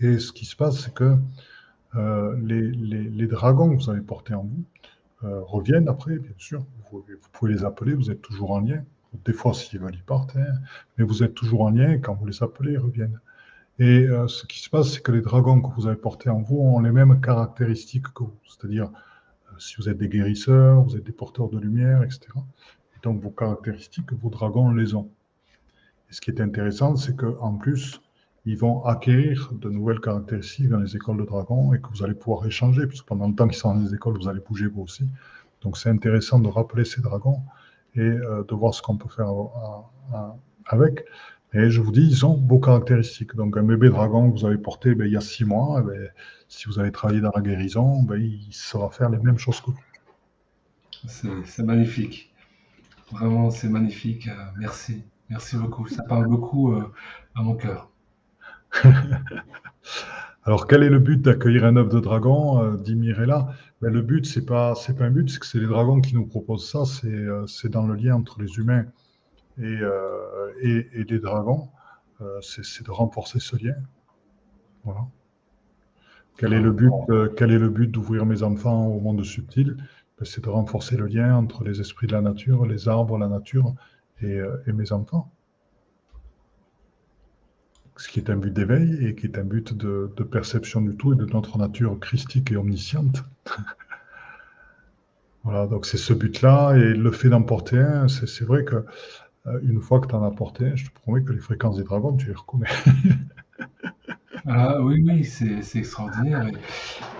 Et 0.00 0.18
ce 0.18 0.32
qui 0.32 0.44
se 0.44 0.56
passe, 0.56 0.80
c'est 0.80 0.94
que 0.94 1.16
euh, 1.94 2.36
les, 2.42 3.26
dragons 3.28 3.70
que 3.70 3.82
vous 3.82 3.90
avez 3.90 4.00
portés 4.00 4.34
en 4.34 4.42
vous 4.42 4.64
euh, 5.28 5.40
reviennent 5.42 5.88
après, 5.88 6.18
bien 6.18 6.34
sûr. 6.38 6.66
Vous, 6.90 7.04
pouvez 7.32 7.54
les 7.54 7.64
appeler, 7.64 7.94
vous 7.94 8.10
êtes 8.10 8.20
toujours 8.20 8.50
en 8.50 8.60
lien. 8.60 8.82
Des 9.24 9.32
fois, 9.32 9.54
s'ils 9.54 9.78
veulent, 9.78 9.94
ils 9.94 10.02
partent, 10.02 10.36
hein. 10.36 10.58
mais 10.98 11.04
vous 11.04 11.22
êtes 11.22 11.34
toujours 11.34 11.62
en 11.62 11.70
lien. 11.70 11.98
Quand 11.98 12.14
vous 12.14 12.26
les 12.26 12.42
appelez, 12.42 12.72
ils 12.72 12.78
reviennent. 12.78 13.20
Et 13.78 14.06
euh, 14.06 14.28
ce 14.28 14.46
qui 14.46 14.60
se 14.60 14.70
passe, 14.70 14.92
c'est 14.92 15.02
que 15.02 15.10
les 15.10 15.20
dragons 15.20 15.60
que 15.60 15.74
vous 15.74 15.86
avez 15.88 15.96
portés 15.96 16.30
en 16.30 16.40
vous 16.42 16.58
ont 16.58 16.80
les 16.80 16.92
mêmes 16.92 17.20
caractéristiques 17.20 18.06
que 18.14 18.22
vous. 18.22 18.38
C'est-à-dire, 18.46 18.84
euh, 18.84 19.58
si 19.58 19.76
vous 19.78 19.88
êtes 19.88 19.98
des 19.98 20.08
guérisseurs, 20.08 20.82
vous 20.82 20.96
êtes 20.96 21.02
des 21.02 21.12
porteurs 21.12 21.48
de 21.48 21.58
lumière, 21.58 22.02
etc. 22.04 22.20
Et 22.36 23.00
donc, 23.02 23.20
vos 23.20 23.30
caractéristiques, 23.30 24.12
vos 24.12 24.30
dragons 24.30 24.70
les 24.70 24.94
ont. 24.94 25.10
Et 26.08 26.12
ce 26.12 26.20
qui 26.20 26.30
est 26.30 26.40
intéressant, 26.40 26.94
c'est 26.94 27.16
qu'en 27.16 27.56
plus, 27.56 28.00
ils 28.46 28.56
vont 28.56 28.84
acquérir 28.84 29.50
de 29.52 29.68
nouvelles 29.70 30.00
caractéristiques 30.00 30.68
dans 30.68 30.78
les 30.78 30.94
écoles 30.94 31.16
de 31.16 31.24
dragons 31.24 31.72
et 31.74 31.80
que 31.80 31.88
vous 31.88 32.04
allez 32.04 32.14
pouvoir 32.14 32.46
échanger, 32.46 32.86
puisque 32.86 33.06
pendant 33.06 33.26
le 33.26 33.34
temps 33.34 33.48
qu'ils 33.48 33.58
sont 33.58 33.74
dans 33.74 33.80
les 33.80 33.94
écoles, 33.94 34.16
vous 34.16 34.28
allez 34.28 34.40
bouger 34.40 34.66
vous 34.66 34.82
aussi. 34.82 35.08
Donc, 35.62 35.78
c'est 35.78 35.90
intéressant 35.90 36.38
de 36.38 36.48
rappeler 36.48 36.84
ces 36.84 37.00
dragons 37.00 37.40
et 37.96 38.00
euh, 38.00 38.44
de 38.44 38.54
voir 38.54 38.72
ce 38.72 38.82
qu'on 38.82 38.98
peut 38.98 39.08
faire 39.08 39.32
avec. 40.66 41.04
Et 41.56 41.70
je 41.70 41.80
vous 41.80 41.92
dis, 41.92 42.04
ils 42.04 42.26
ont 42.26 42.36
beaux 42.36 42.58
caractéristiques. 42.58 43.36
Donc, 43.36 43.56
un 43.56 43.62
bébé 43.62 43.88
dragon 43.88 44.30
que 44.30 44.40
vous 44.40 44.44
avez 44.44 44.58
porté 44.58 44.96
ben, 44.96 45.06
il 45.06 45.12
y 45.12 45.16
a 45.16 45.20
six 45.20 45.44
mois, 45.44 45.80
eh 45.80 45.86
ben, 45.86 46.10
si 46.48 46.66
vous 46.66 46.80
avez 46.80 46.90
travaillé 46.90 47.20
dans 47.20 47.30
la 47.32 47.40
guérison, 47.40 48.02
ben, 48.02 48.20
il 48.20 48.48
saura 48.50 48.90
faire 48.90 49.08
les 49.08 49.18
mêmes 49.18 49.38
choses 49.38 49.60
que 49.60 49.70
vous. 49.70 49.78
C'est 51.06 51.62
magnifique. 51.62 52.34
Vraiment, 53.12 53.50
c'est 53.50 53.68
magnifique. 53.68 54.26
Euh, 54.26 54.34
merci. 54.58 55.04
Merci 55.30 55.56
beaucoup. 55.56 55.86
Ça 55.86 56.02
parle 56.02 56.26
beaucoup 56.26 56.72
euh, 56.72 56.92
à 57.36 57.42
mon 57.42 57.54
cœur. 57.54 57.88
Alors, 60.44 60.66
quel 60.66 60.82
est 60.82 60.90
le 60.90 60.98
but 60.98 61.22
d'accueillir 61.22 61.64
un 61.64 61.76
œuf 61.76 61.88
de 61.88 62.00
dragon, 62.00 62.62
euh, 62.62 62.76
dit 62.76 62.96
Mirella? 62.96 63.54
Ben, 63.80 63.92
Le 63.92 64.02
but, 64.02 64.26
c'est 64.26 64.44
pas, 64.44 64.74
pas 64.74 65.04
un 65.04 65.10
but, 65.10 65.30
c'est 65.30 65.38
que 65.38 65.46
c'est 65.46 65.60
les 65.60 65.68
dragons 65.68 66.00
qui 66.00 66.16
nous 66.16 66.26
proposent 66.26 66.68
ça. 66.68 66.82
C'est 67.46 67.68
dans 67.68 67.86
le 67.86 67.94
lien 67.94 68.16
entre 68.16 68.42
les 68.42 68.56
humains 68.56 68.86
euh, 69.60 70.52
et, 70.60 70.88
et, 70.94 71.04
les 71.04 71.18
dragons, 71.18 71.68
euh, 72.20 72.40
c'est 72.40 72.84
de 72.84 72.90
renforcer 72.90 73.38
ce 73.40 73.56
lien. 73.56 73.74
Quel 76.36 76.52
est 76.52 76.60
le 76.60 76.72
but, 76.72 76.90
euh, 77.10 77.32
quel 77.36 77.52
est 77.52 77.58
le 77.58 77.68
but 77.68 77.86
d'ouvrir 77.90 78.26
mes 78.26 78.42
enfants 78.42 78.86
au 78.86 79.00
monde 79.00 79.24
subtil? 79.24 79.76
Ben, 80.18 80.24
C'est 80.24 80.42
de 80.44 80.50
renforcer 80.50 80.96
le 80.96 81.06
lien 81.06 81.36
entre 81.36 81.64
les 81.64 81.80
esprits 81.80 82.06
de 82.06 82.12
la 82.12 82.20
nature, 82.20 82.66
les 82.66 82.88
arbres, 82.88 83.18
la 83.18 83.28
nature 83.28 83.74
et, 84.20 84.40
et 84.66 84.72
mes 84.72 84.92
enfants. 84.92 85.30
ce 87.96 88.08
qui 88.08 88.18
est 88.18 88.30
un 88.30 88.36
but 88.36 88.52
d'éveil 88.52 89.06
et 89.06 89.14
qui 89.14 89.26
est 89.26 89.38
un 89.38 89.44
but 89.44 89.76
de, 89.76 90.06
perception 90.24 90.80
du 90.80 90.96
tout 90.96 91.12
et 91.12 91.16
de 91.16 91.26
notre 91.26 91.58
nature 91.58 91.98
christique 92.00 92.50
et 92.50 92.56
omnisciente. 92.56 93.22
voilà, 95.44 95.66
donc 95.66 95.86
c'est 95.86 95.96
ce 95.96 96.12
but-là 96.12 96.74
et 96.74 96.94
le 96.94 97.10
fait 97.12 97.28
d'en 97.28 97.42
porter 97.42 97.78
un, 97.78 98.08
c'est 98.08 98.44
vrai 98.44 98.64
que 98.64 98.84
une 99.62 99.80
fois 99.80 100.00
que 100.00 100.06
tu 100.06 100.14
en 100.14 100.22
as 100.22 100.30
porté 100.30 100.76
je 100.76 100.86
te 100.86 100.94
promets 100.94 101.22
que 101.22 101.32
les 101.32 101.38
fréquences 101.38 101.76
des 101.76 101.84
dragons, 101.84 102.16
tu 102.16 102.28
les 102.28 102.34
reconnais. 102.34 102.68
Ah, 104.46 104.82
oui, 104.82 105.02
oui, 105.06 105.24
c'est 105.24 105.78
extraordinaire. 105.78 106.50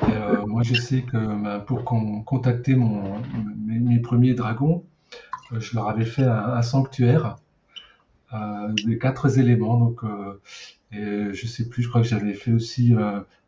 Euh, 0.03 0.47
moi, 0.47 0.62
je 0.62 0.75
sais 0.75 1.03
que 1.03 1.43
bah, 1.43 1.59
pour 1.59 1.85
contacter 1.85 2.75
mon, 2.75 3.22
mes, 3.66 3.99
premiers 3.99 4.35
dragons, 4.35 4.85
euh, 5.53 5.59
je 5.59 5.75
leur 5.75 5.89
avais 5.89 6.05
fait 6.05 6.25
un, 6.25 6.61
sanctuaire 6.61 7.37
des 8.85 8.99
quatre 8.99 9.39
éléments. 9.39 9.79
Donc, 9.79 10.03
je 10.93 11.47
sais 11.47 11.68
plus, 11.68 11.83
je 11.83 11.89
crois 11.89 12.03
que 12.03 12.09
j'avais 12.09 12.35
fait 12.35 12.53
aussi 12.53 12.95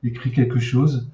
écrit 0.03 0.33
quelque 0.33 0.59
chose. 0.59 1.11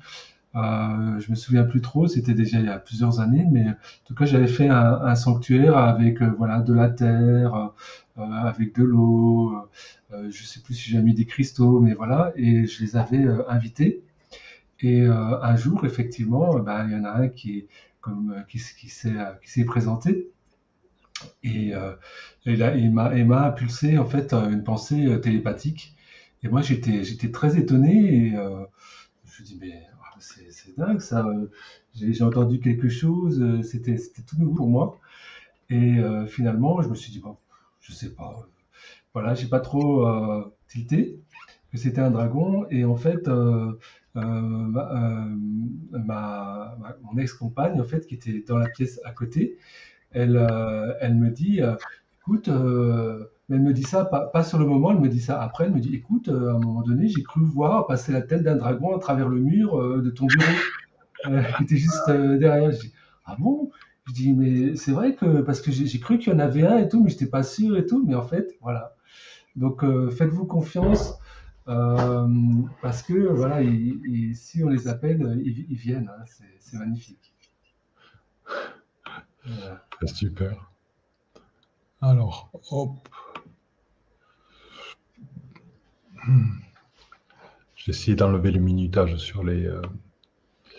Euh, 0.55 1.19
je 1.19 1.31
me 1.31 1.35
souviens 1.35 1.65
plus 1.65 1.81
trop, 1.81 2.07
c'était 2.07 2.35
déjà 2.35 2.59
il 2.61 2.67
y 2.67 2.69
a 2.69 2.79
plusieurs 2.79 3.21
années, 3.21 3.47
mais 3.51 3.71
en 3.71 3.75
tout 4.05 4.15
cas 4.15 4.27
j'avais 4.27 4.47
fait 4.47 4.69
un, 4.69 5.15
sanctuaire 5.15 5.79
avec 5.79 6.21
euh, 6.21 6.31
voilà 6.37 6.61
de 6.61 6.75
la 6.75 6.91
terre, 6.91 7.73
euh, 8.19 8.21
avec 8.21 8.75
de 8.75 8.85
l'eau, 8.85 9.55
je 10.29 10.43
sais 10.45 10.61
plus 10.61 10.75
si 10.75 10.91
j'ai 10.91 11.01
mis 11.01 11.15
des 11.15 11.25
cristaux, 11.27 11.81
mais 11.81 11.95
voilà, 11.95 12.33
et 12.37 12.67
je 12.67 12.83
les 12.83 12.97
avais 12.97 13.27
invités. 13.49 14.03
Et 14.81 15.07
un 15.07 15.57
jour, 15.57 15.87
effectivement, 15.87 16.59
ben, 16.59 16.87
il 16.89 16.93
y 16.93 16.97
en 16.97 17.05
a 17.05 17.13
un 17.13 17.29
qui 17.29 17.67
comme 18.01 18.45
qui, 18.49 18.59
qui 18.59 18.89
s'est 18.89 19.65
présenté 19.65 20.31
et, 21.45 21.69
et 21.69 21.75
il 22.47 22.93
m'a 22.93 23.47
impulsé 23.47 23.99
en 23.99 24.07
fait 24.07 24.35
une 24.35 24.65
pensée 24.65 25.21
télépathique. 25.23 25.95
Et 26.43 26.49
moi 26.49 26.63
j'étais 26.63 27.05
j'étais 27.05 27.31
très 27.31 27.59
étonné 27.59 28.27
et 28.29 28.35
je 29.25 29.43
dis 29.45 29.59
mais 29.61 29.87
c'est 30.23 30.77
dingue 30.79 31.01
ça. 31.01 31.27
J'ai 31.95 32.23
entendu 32.25 32.61
quelque 32.61 32.89
chose, 32.89 33.41
euh, 33.43 33.63
c'était 33.63 33.97
tout 34.27 34.37
nouveau 34.39 34.55
pour 34.55 34.69
moi. 34.69 35.01
Et 35.71 35.99
euh, 35.99 36.27
finalement, 36.27 36.83
je 36.83 36.89
me 36.89 36.95
suis 36.95 37.13
dit, 37.13 37.21
bon, 37.21 37.37
je 37.81 37.93
sais 37.93 38.11
pas. 38.11 38.49
Voilà, 39.15 39.35
j'ai 39.35 39.49
pas 39.49 39.61
trop 39.61 40.07
euh, 40.07 40.55
tilté 40.69 41.21
que 41.71 41.79
c'était 41.79 42.01
un 42.01 42.11
dragon. 42.11 42.67
Et 42.71 42.85
en 42.85 42.97
fait, 42.97 43.29
ma, 44.15 44.49
mon 47.03 47.19
ex-compagne, 47.19 47.81
en 47.81 47.85
fait, 47.85 48.07
qui 48.07 48.15
était 48.15 48.45
dans 48.47 48.59
la 48.59 48.69
pièce 48.69 49.01
à 49.05 49.13
côté, 49.13 49.59
elle, 50.13 50.37
elle 51.01 51.15
me 51.15 51.31
dit, 51.31 51.61
écoute, 52.21 52.49
elle 53.53 53.63
me 53.63 53.73
dit 53.73 53.83
ça, 53.83 54.05
pas, 54.05 54.43
sur 54.43 54.59
le 54.59 54.67
moment, 54.67 54.93
elle 54.93 55.01
me 55.01 55.09
dit 55.09 55.21
ça 55.21 55.43
après, 55.43 55.65
elle 55.67 55.73
me 55.73 55.81
dit, 55.81 55.95
écoute, 55.95 56.29
à 56.29 56.33
un 56.33 56.59
moment 56.59 56.83
donné, 56.83 57.09
j'ai 57.09 57.23
cru 57.23 57.45
voir 57.45 57.87
passer 57.87 58.13
la 58.13 58.23
tête 58.23 58.43
d'un 58.43 58.57
dragon 58.57 58.97
à 58.97 58.99
travers 58.99 59.29
le 59.29 59.39
mur 59.39 60.01
de 60.03 60.11
ton 60.11 60.27
bureau. 60.27 60.53
Euh, 61.27 61.43
qui 61.57 61.63
était 61.65 61.77
juste 61.77 62.09
euh, 62.09 62.39
derrière. 62.39 62.73
Je 62.73 62.81
dis, 62.81 62.93
ah 63.25 63.37
bon? 63.39 63.71
Je 64.07 64.13
dis, 64.13 64.33
mais 64.33 64.77
c'est 64.77 64.93
vrai 64.93 65.15
que, 65.15 65.43
parce 65.43 65.61
que 65.61 65.71
j'ai 65.71 66.01
cru 66.01 66.19
qu'il 66.19 66.33
y 66.33 66.37
en 66.37 66.41
avait 66.41 66.67
un 66.67 66.79
et 66.79 66.89
tout, 66.89 67.03
mais 67.03 67.09
je 67.09 67.15
n'étais 67.15 67.27
pas 67.27 67.45
sûr 67.45 67.77
et 67.77 67.87
tout, 67.87 68.05
mais 68.05 68.17
en 68.17 68.23
fait, 68.23 68.57
voilà. 68.61 68.97
Donc, 69.55 69.85
euh, 69.85 70.11
faites-vous 70.11 70.47
confiance. 70.47 71.19
parce 71.67 73.03
que 73.03 73.15
voilà, 73.15 73.61
si 74.35 74.65
on 74.65 74.69
les 74.69 74.89
appelle, 74.89 75.41
ils, 75.45 75.77
viennent. 75.77 76.11
Hein, 76.13 76.25
c'est 76.59 76.79
magnifique. 76.79 77.33
Super. 80.05 80.73
Alors, 82.01 82.51
hop. 82.73 83.09
J'essaie 87.77 88.15
d'enlever 88.15 88.53
le 88.53 88.61
minutage 88.61 89.17
sur 89.17 89.43
les, 89.43 89.69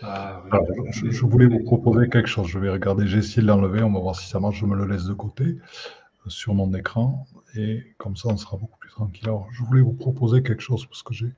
ah, 0.05 0.43
je, 0.91 1.25
voulais 1.25 1.45
vous 1.45 1.63
proposer 1.63 2.09
quelque 2.09 2.27
chose. 2.27 2.47
Je 2.47 2.59
vais 2.59 2.69
regarder, 2.69 3.07
j'ai 3.07 3.19
essayé 3.19 3.41
de 3.41 3.47
l'enlever, 3.47 3.83
on 3.83 3.91
va 3.91 3.99
voir 3.99 4.15
si 4.15 4.27
ça 4.27 4.39
marche. 4.39 4.59
Je 4.59 4.65
me 4.65 4.75
le 4.75 4.85
laisse 4.85 5.05
de 5.05 5.13
côté 5.13 5.43
euh, 5.45 5.59
sur 6.27 6.53
mon 6.53 6.73
écran 6.73 7.25
et 7.55 7.83
comme 7.97 8.17
ça 8.17 8.29
on 8.29 8.37
sera 8.37 8.57
beaucoup 8.57 8.77
plus 8.79 8.89
tranquille. 8.89 9.27
Alors, 9.27 9.47
je 9.51 9.63
voulais 9.63 9.81
vous 9.81 9.93
proposer 9.93 10.43
quelque 10.43 10.61
chose 10.61 10.85
parce 10.85 11.03
que 11.03 11.13
j'ai 11.13 11.33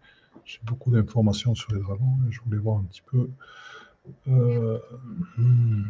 beaucoup 0.64 0.92
d'informations 0.92 1.54
sur 1.54 1.74
les 1.74 1.80
dragons 1.80 2.18
et 2.28 2.32
je 2.32 2.42
voulais 2.42 2.58
voir 2.58 2.80
un 2.80 2.84
petit 2.84 3.04
peu. 3.06 3.30
Euh, 4.28 4.80
hmm. 5.38 5.84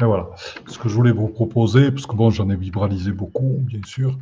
Et 0.00 0.04
voilà, 0.04 0.28
ce 0.66 0.78
que 0.78 0.88
je 0.90 0.94
voulais 0.94 1.12
vous 1.12 1.28
proposer, 1.28 1.90
parce 1.90 2.06
que 2.06 2.14
bon, 2.14 2.28
j'en 2.30 2.50
ai 2.50 2.56
vibralisé 2.56 3.12
beaucoup, 3.12 3.56
bien 3.60 3.80
sûr, 3.86 4.18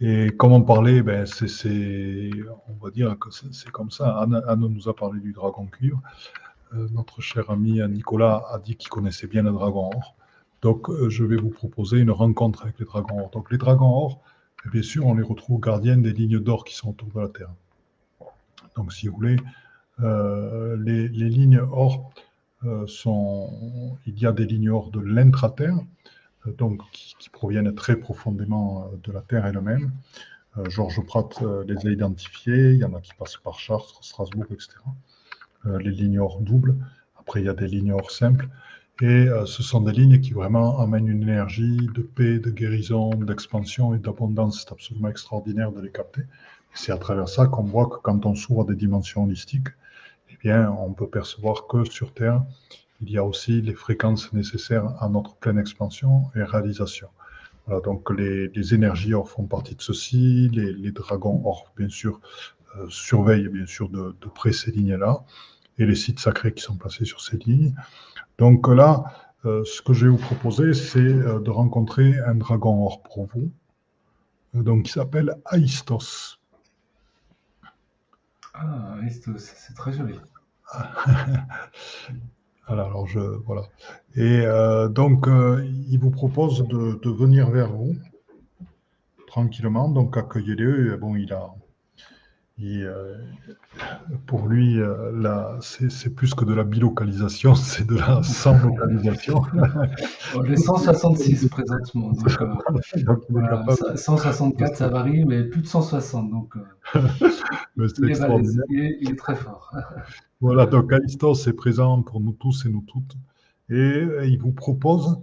et 0.00 0.30
comment 0.36 0.62
parler, 0.62 1.02
ben, 1.02 1.26
c'est, 1.26 2.30
on 2.68 2.84
va 2.84 2.90
dire 2.90 3.18
que 3.18 3.30
c'est 3.30 3.70
comme 3.70 3.90
ça. 3.90 4.20
Anne, 4.20 4.68
nous 4.70 4.88
a 4.88 4.94
parlé 4.96 5.20
du 5.20 5.32
dragon 5.32 5.66
cuivre. 5.66 6.00
Euh, 6.74 6.86
notre 6.92 7.20
cher 7.20 7.50
ami 7.50 7.80
Nicolas 7.88 8.44
a 8.52 8.58
dit 8.58 8.76
qu'il 8.76 8.90
connaissait 8.90 9.26
bien 9.26 9.42
le 9.42 9.50
dragon 9.50 9.90
or. 9.94 10.14
Donc, 10.62 10.88
euh, 10.88 11.08
je 11.08 11.24
vais 11.24 11.36
vous 11.36 11.50
proposer 11.50 11.98
une 11.98 12.10
rencontre 12.10 12.62
avec 12.62 12.78
les 12.78 12.86
dragons 12.86 13.20
or. 13.20 13.30
Donc, 13.30 13.50
les 13.50 13.58
dragons 13.58 13.90
or, 13.90 14.22
bien 14.72 14.82
sûr, 14.82 15.06
on 15.06 15.14
les 15.14 15.22
retrouve 15.22 15.60
gardiens 15.60 15.96
des 15.96 16.12
lignes 16.12 16.38
d'or 16.38 16.64
qui 16.64 16.74
sont 16.74 16.90
autour 16.90 17.08
de 17.08 17.20
la 17.20 17.28
Terre. 17.28 17.52
Donc, 18.76 18.92
si 18.92 19.08
vous 19.08 19.16
voulez, 19.16 19.36
euh, 20.00 20.76
les, 20.80 21.08
lignes 21.08 21.60
or 21.72 22.10
sont. 22.86 23.96
Il 24.06 24.18
y 24.18 24.26
a 24.26 24.32
des 24.32 24.46
lignes 24.46 24.70
or 24.70 24.90
de 24.90 25.00
l'intra-terre, 25.00 25.78
donc 26.58 26.80
qui, 26.92 27.30
proviennent 27.30 27.74
très 27.74 27.96
profondément 27.96 28.90
de 29.02 29.12
la 29.12 29.20
Terre 29.20 29.46
elle-même. 29.46 29.92
Georges 30.68 31.04
Pratt 31.06 31.42
les 31.66 31.86
a 31.86 31.90
identifiés. 31.90 32.72
Il 32.72 32.78
y 32.78 32.84
en 32.84 32.94
a 32.94 33.00
qui 33.00 33.12
passent 33.14 33.36
par 33.36 33.58
Chartres, 33.58 34.02
Strasbourg, 34.02 34.46
etc. 34.50 34.78
Euh, 35.66 35.78
les 35.78 35.90
lignes 35.90 36.20
hors 36.20 36.40
doubles. 36.40 36.76
Après, 37.18 37.40
il 37.40 37.46
y 37.46 37.48
a 37.48 37.54
des 37.54 37.66
lignes 37.66 37.92
hors 37.92 38.10
simples. 38.10 38.48
Et 39.00 39.06
euh, 39.06 39.46
ce 39.46 39.62
sont 39.62 39.80
des 39.80 39.92
lignes 39.92 40.20
qui 40.20 40.32
vraiment 40.32 40.80
amènent 40.80 41.08
une 41.08 41.22
énergie 41.22 41.88
de 41.94 42.02
paix, 42.02 42.38
de 42.38 42.50
guérison, 42.50 43.10
d'expansion 43.10 43.94
et 43.94 43.98
d'abondance. 43.98 44.60
C'est 44.60 44.72
absolument 44.72 45.08
extraordinaire 45.08 45.72
de 45.72 45.80
les 45.80 45.90
capter. 45.90 46.22
C'est 46.74 46.92
à 46.92 46.96
travers 46.96 47.28
ça 47.28 47.46
qu'on 47.46 47.64
voit 47.64 47.86
que 47.86 47.96
quand 48.02 48.24
on 48.26 48.34
s'ouvre 48.34 48.64
des 48.64 48.76
dimensions 48.76 49.24
holistiques, 49.24 49.68
bien, 50.42 50.70
on 50.70 50.92
peut 50.92 51.08
percevoir 51.08 51.66
que 51.66 51.84
sur 51.84 52.12
Terre, 52.12 52.42
il 53.00 53.10
y 53.10 53.18
a 53.18 53.24
aussi 53.24 53.60
les 53.60 53.74
fréquences 53.74 54.32
nécessaires 54.32 54.94
à 55.00 55.08
notre 55.08 55.36
pleine 55.36 55.58
expansion 55.58 56.24
et 56.34 56.42
réalisation. 56.42 57.08
Voilà, 57.66 57.80
donc 57.82 58.10
les, 58.10 58.74
énergies 58.74 59.14
or 59.14 59.28
font 59.28 59.44
partie 59.44 59.74
de 59.74 59.82
ceci, 59.82 60.48
les, 60.52 60.92
dragons 60.92 61.42
or, 61.44 61.72
bien 61.76 61.88
sûr, 61.88 62.20
euh, 62.76 62.86
surveillent 62.88 63.48
bien 63.48 63.66
sûr 63.66 63.88
de, 63.88 64.16
de 64.20 64.28
près 64.28 64.52
ces 64.52 64.70
lignes-là 64.70 65.24
et 65.78 65.86
les 65.86 65.94
sites 65.94 66.18
sacrés 66.18 66.52
qui 66.52 66.62
sont 66.62 66.76
placés 66.76 67.04
sur 67.04 67.20
ces 67.20 67.36
lignes. 67.38 67.74
Donc 68.38 68.68
là, 68.68 69.04
euh, 69.44 69.64
ce 69.64 69.82
que 69.82 69.92
je 69.92 70.06
vais 70.06 70.10
vous 70.10 70.18
proposer, 70.18 70.74
c'est 70.74 70.98
euh, 70.98 71.40
de 71.40 71.50
rencontrer 71.50 72.18
un 72.20 72.34
dragon 72.34 72.84
or 72.84 73.02
pour 73.02 73.26
vous, 73.26 73.50
donc 74.54 74.84
qui 74.84 74.92
s'appelle 74.92 75.36
Aistos. 75.52 76.37
Ah, 78.58 78.96
c'est 79.38 79.74
très 79.74 79.92
joli. 79.92 80.18
alors, 82.66 83.06
je, 83.06 83.20
voilà. 83.20 83.62
Et 84.16 84.44
donc, 84.92 85.26
il 85.28 85.98
vous 85.98 86.10
propose 86.10 86.66
de, 86.66 86.98
de, 87.02 87.10
venir 87.10 87.50
vers 87.50 87.72
vous 87.72 87.94
tranquillement. 89.28 89.88
Donc, 89.88 90.16
accueillez-le. 90.16 90.96
Bon, 90.96 91.14
il 91.14 91.32
a, 91.32 91.54
euh, 92.60 93.16
pour 94.26 94.48
lui, 94.48 94.80
euh, 94.80 95.60
c'est 95.60 96.14
plus 96.14 96.34
que 96.34 96.44
de 96.44 96.52
la 96.54 96.64
bilocalisation, 96.64 97.54
c'est 97.54 97.86
de 97.86 97.96
la 97.96 98.22
sans-localisation. 98.22 99.42
On 100.34 100.44
est 100.44 100.56
166 100.56 101.48
présentement. 101.48 102.12
Donc, 102.12 102.30
164, 103.94 104.76
ça 104.76 104.88
varie, 104.88 105.24
mais 105.24 105.44
plus 105.44 105.62
de 105.62 105.66
160. 105.66 106.30
Donc, 106.30 106.56
euh, 106.56 106.60
il, 107.76 108.10
est 108.10 108.98
il, 109.00 109.10
est 109.10 109.18
très 109.18 109.36
fort. 109.36 109.72
voilà, 110.40 110.66
donc 110.66 110.92
Alistos 110.92 111.46
est 111.46 111.52
présent 111.52 112.02
pour 112.02 112.20
nous 112.20 112.32
tous 112.32 112.66
et 112.66 112.70
nous 112.70 112.84
toutes. 112.86 113.14
Et, 113.70 114.04
il 114.24 114.38
vous 114.38 114.52
propose 114.52 115.20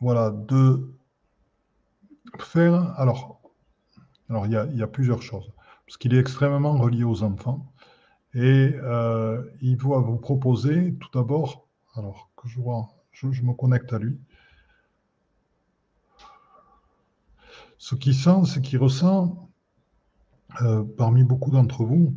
voilà, 0.00 0.30
de 0.30 0.88
faire. 2.38 2.94
Alors, 2.96 3.37
alors, 4.30 4.46
il 4.46 4.52
y 4.52 4.82
a, 4.82 4.86
plusieurs 4.86 5.22
choses. 5.22 5.50
Parce 5.86 5.96
qu'il 5.96 6.14
est 6.14 6.18
extrêmement 6.18 6.76
relié 6.76 7.04
aux 7.04 7.22
enfants. 7.22 7.72
Et 8.34 8.74
euh, 8.74 9.42
il 9.62 9.76
va 9.78 9.98
vous 9.98 10.18
proposer, 10.18 10.94
tout 11.00 11.08
d'abord, 11.14 11.66
alors 11.94 12.30
que 12.36 12.46
je 12.46 12.60
vois, 12.60 12.88
je, 13.12 13.26
me 13.42 13.54
connecte 13.54 13.92
à 13.92 13.98
lui. 13.98 14.18
Ce 17.78 17.94
qu'il 17.94 18.14
sent, 18.14 18.44
c'est 18.44 18.60
qu'il 18.60 18.78
ressent, 18.78 19.48
euh, 20.60 20.84
parmi 20.98 21.24
beaucoup 21.24 21.50
d'entre 21.50 21.84
vous, 21.84 22.14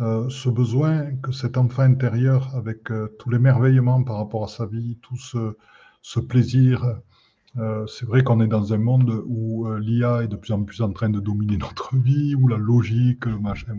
euh, 0.00 0.28
ce 0.28 0.48
besoin 0.48 1.14
que 1.16 1.30
cet 1.30 1.56
enfant 1.56 1.82
intérieur, 1.82 2.54
avec 2.56 2.88
tout 3.18 3.30
l'émerveillement 3.30 4.02
par 4.02 4.16
rapport 4.16 4.42
à 4.42 4.48
sa 4.48 4.66
vie, 4.66 4.98
tout 5.02 5.16
ce, 5.16 5.56
ce 6.02 6.18
plaisir 6.18 6.98
Euh, 7.56 7.86
c'est 7.86 8.04
vrai 8.04 8.24
qu'on 8.24 8.40
est 8.40 8.48
dans 8.48 8.72
un 8.72 8.78
monde 8.78 9.22
où 9.26 9.68
euh, 9.68 9.78
l'IA 9.78 10.24
est 10.24 10.28
de 10.28 10.36
plus 10.36 10.52
en 10.52 10.64
plus 10.64 10.82
en 10.82 10.92
train 10.92 11.08
de 11.08 11.20
dominer 11.20 11.56
notre 11.56 11.96
vie, 11.96 12.34
où 12.34 12.48
la 12.48 12.56
logique, 12.56 13.26
le 13.26 13.38
machin, 13.38 13.76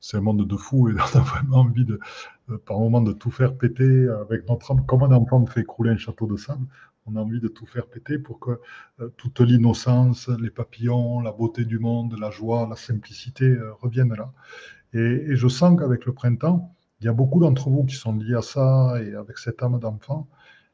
c'est 0.00 0.16
un 0.16 0.20
monde 0.22 0.46
de 0.46 0.56
fou 0.56 0.88
et 0.88 0.94
on 1.14 1.18
a 1.18 1.20
vraiment 1.20 1.58
envie 1.58 1.84
de, 1.84 2.00
euh, 2.48 2.58
par 2.64 2.78
moment 2.78 3.02
de 3.02 3.12
tout 3.12 3.30
faire 3.30 3.54
péter 3.56 4.08
avec 4.08 4.48
notre 4.48 4.74
comme 4.86 5.02
un 5.02 5.12
enfant 5.12 5.44
fait 5.44 5.60
écrouler 5.60 5.90
un 5.90 5.98
château 5.98 6.26
de 6.26 6.36
sable. 6.36 6.66
On 7.06 7.16
a 7.16 7.20
envie 7.20 7.40
de 7.40 7.48
tout 7.48 7.66
faire 7.66 7.86
péter 7.86 8.18
pour 8.18 8.38
que 8.38 8.60
toute 9.16 9.40
l'innocence, 9.40 10.28
les 10.28 10.50
papillons, 10.50 11.20
la 11.20 11.32
beauté 11.32 11.64
du 11.64 11.78
monde, 11.78 12.16
la 12.18 12.30
joie, 12.30 12.66
la 12.68 12.76
simplicité 12.76 13.56
reviennent 13.80 14.14
là. 14.14 14.32
et 14.92 15.34
je 15.34 15.48
sens 15.48 15.78
qu'avec 15.78 16.04
le 16.04 16.12
printemps, 16.12 16.74
il 17.00 17.06
y 17.06 17.08
a 17.08 17.12
beaucoup 17.12 17.40
d'entre 17.40 17.70
vous 17.70 17.84
qui 17.84 17.96
sont 17.96 18.14
liés 18.14 18.34
à 18.34 18.42
ça 18.42 19.02
et 19.02 19.14
avec 19.14 19.38
cette 19.38 19.62
âme 19.62 19.78
d'enfant. 19.80 20.28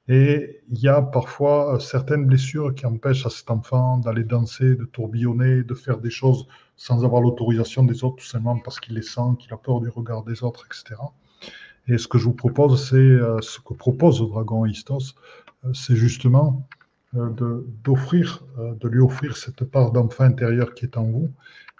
Et 0.09 0.61
il 0.69 0.79
y 0.79 0.89
a 0.89 1.03
parfois 1.03 1.75
euh, 1.75 1.79
certaines 1.81 2.27
blessures 2.27 2.75
qui 2.75 2.87
empêchent 2.87 3.27
à 3.27 3.31
cet 3.31 3.51
enfant 3.51 3.99
d'aller 3.99 4.23
danser, 4.23 4.77
de 4.77 4.85
tourbillonner, 4.85 5.65
de 5.65 5.75
faire 5.75 5.99
des 5.99 6.11
choses 6.11 6.47
sans 6.77 7.05
avoir 7.05 7.23
l'autorisation 7.23 7.83
des 7.83 8.05
autres, 8.05 8.17
tout 8.17 8.27
simplement 8.27 8.59
parce 8.59 8.79
qu'il 8.79 8.95
les 8.95 9.03
sent, 9.03 9.37
qu'il 9.39 9.53
a 9.53 9.57
peur 9.57 9.81
du 9.81 9.89
regard 9.89 10.23
des 10.23 10.45
autres, 10.45 10.67
etc. 10.67 11.01
Et 11.89 11.99
ce 11.99 12.07
que 12.07 12.19
je 12.19 12.25
vous 12.25 12.35
propose, 12.35 12.89
c'est 12.89 12.97
euh, 12.97 13.41
ce 13.41 13.59
que 13.59 13.75
propose 13.75 14.21
le 14.21 14.29
dragon 14.29 14.65
Istos, 14.65 15.15
euh, 15.65 15.73
c'est 15.75 15.97
justement 15.97 16.67
d'offrir, 17.83 18.45
de, 18.59 18.89
lui 18.89 19.01
offrir 19.01 19.39
cette 19.39 19.65
part 19.65 19.91
d'enfant 19.91 20.25
intérieur 20.25 20.75
qui 20.75 20.85
est 20.85 20.99
en 20.99 21.05
vous 21.05 21.31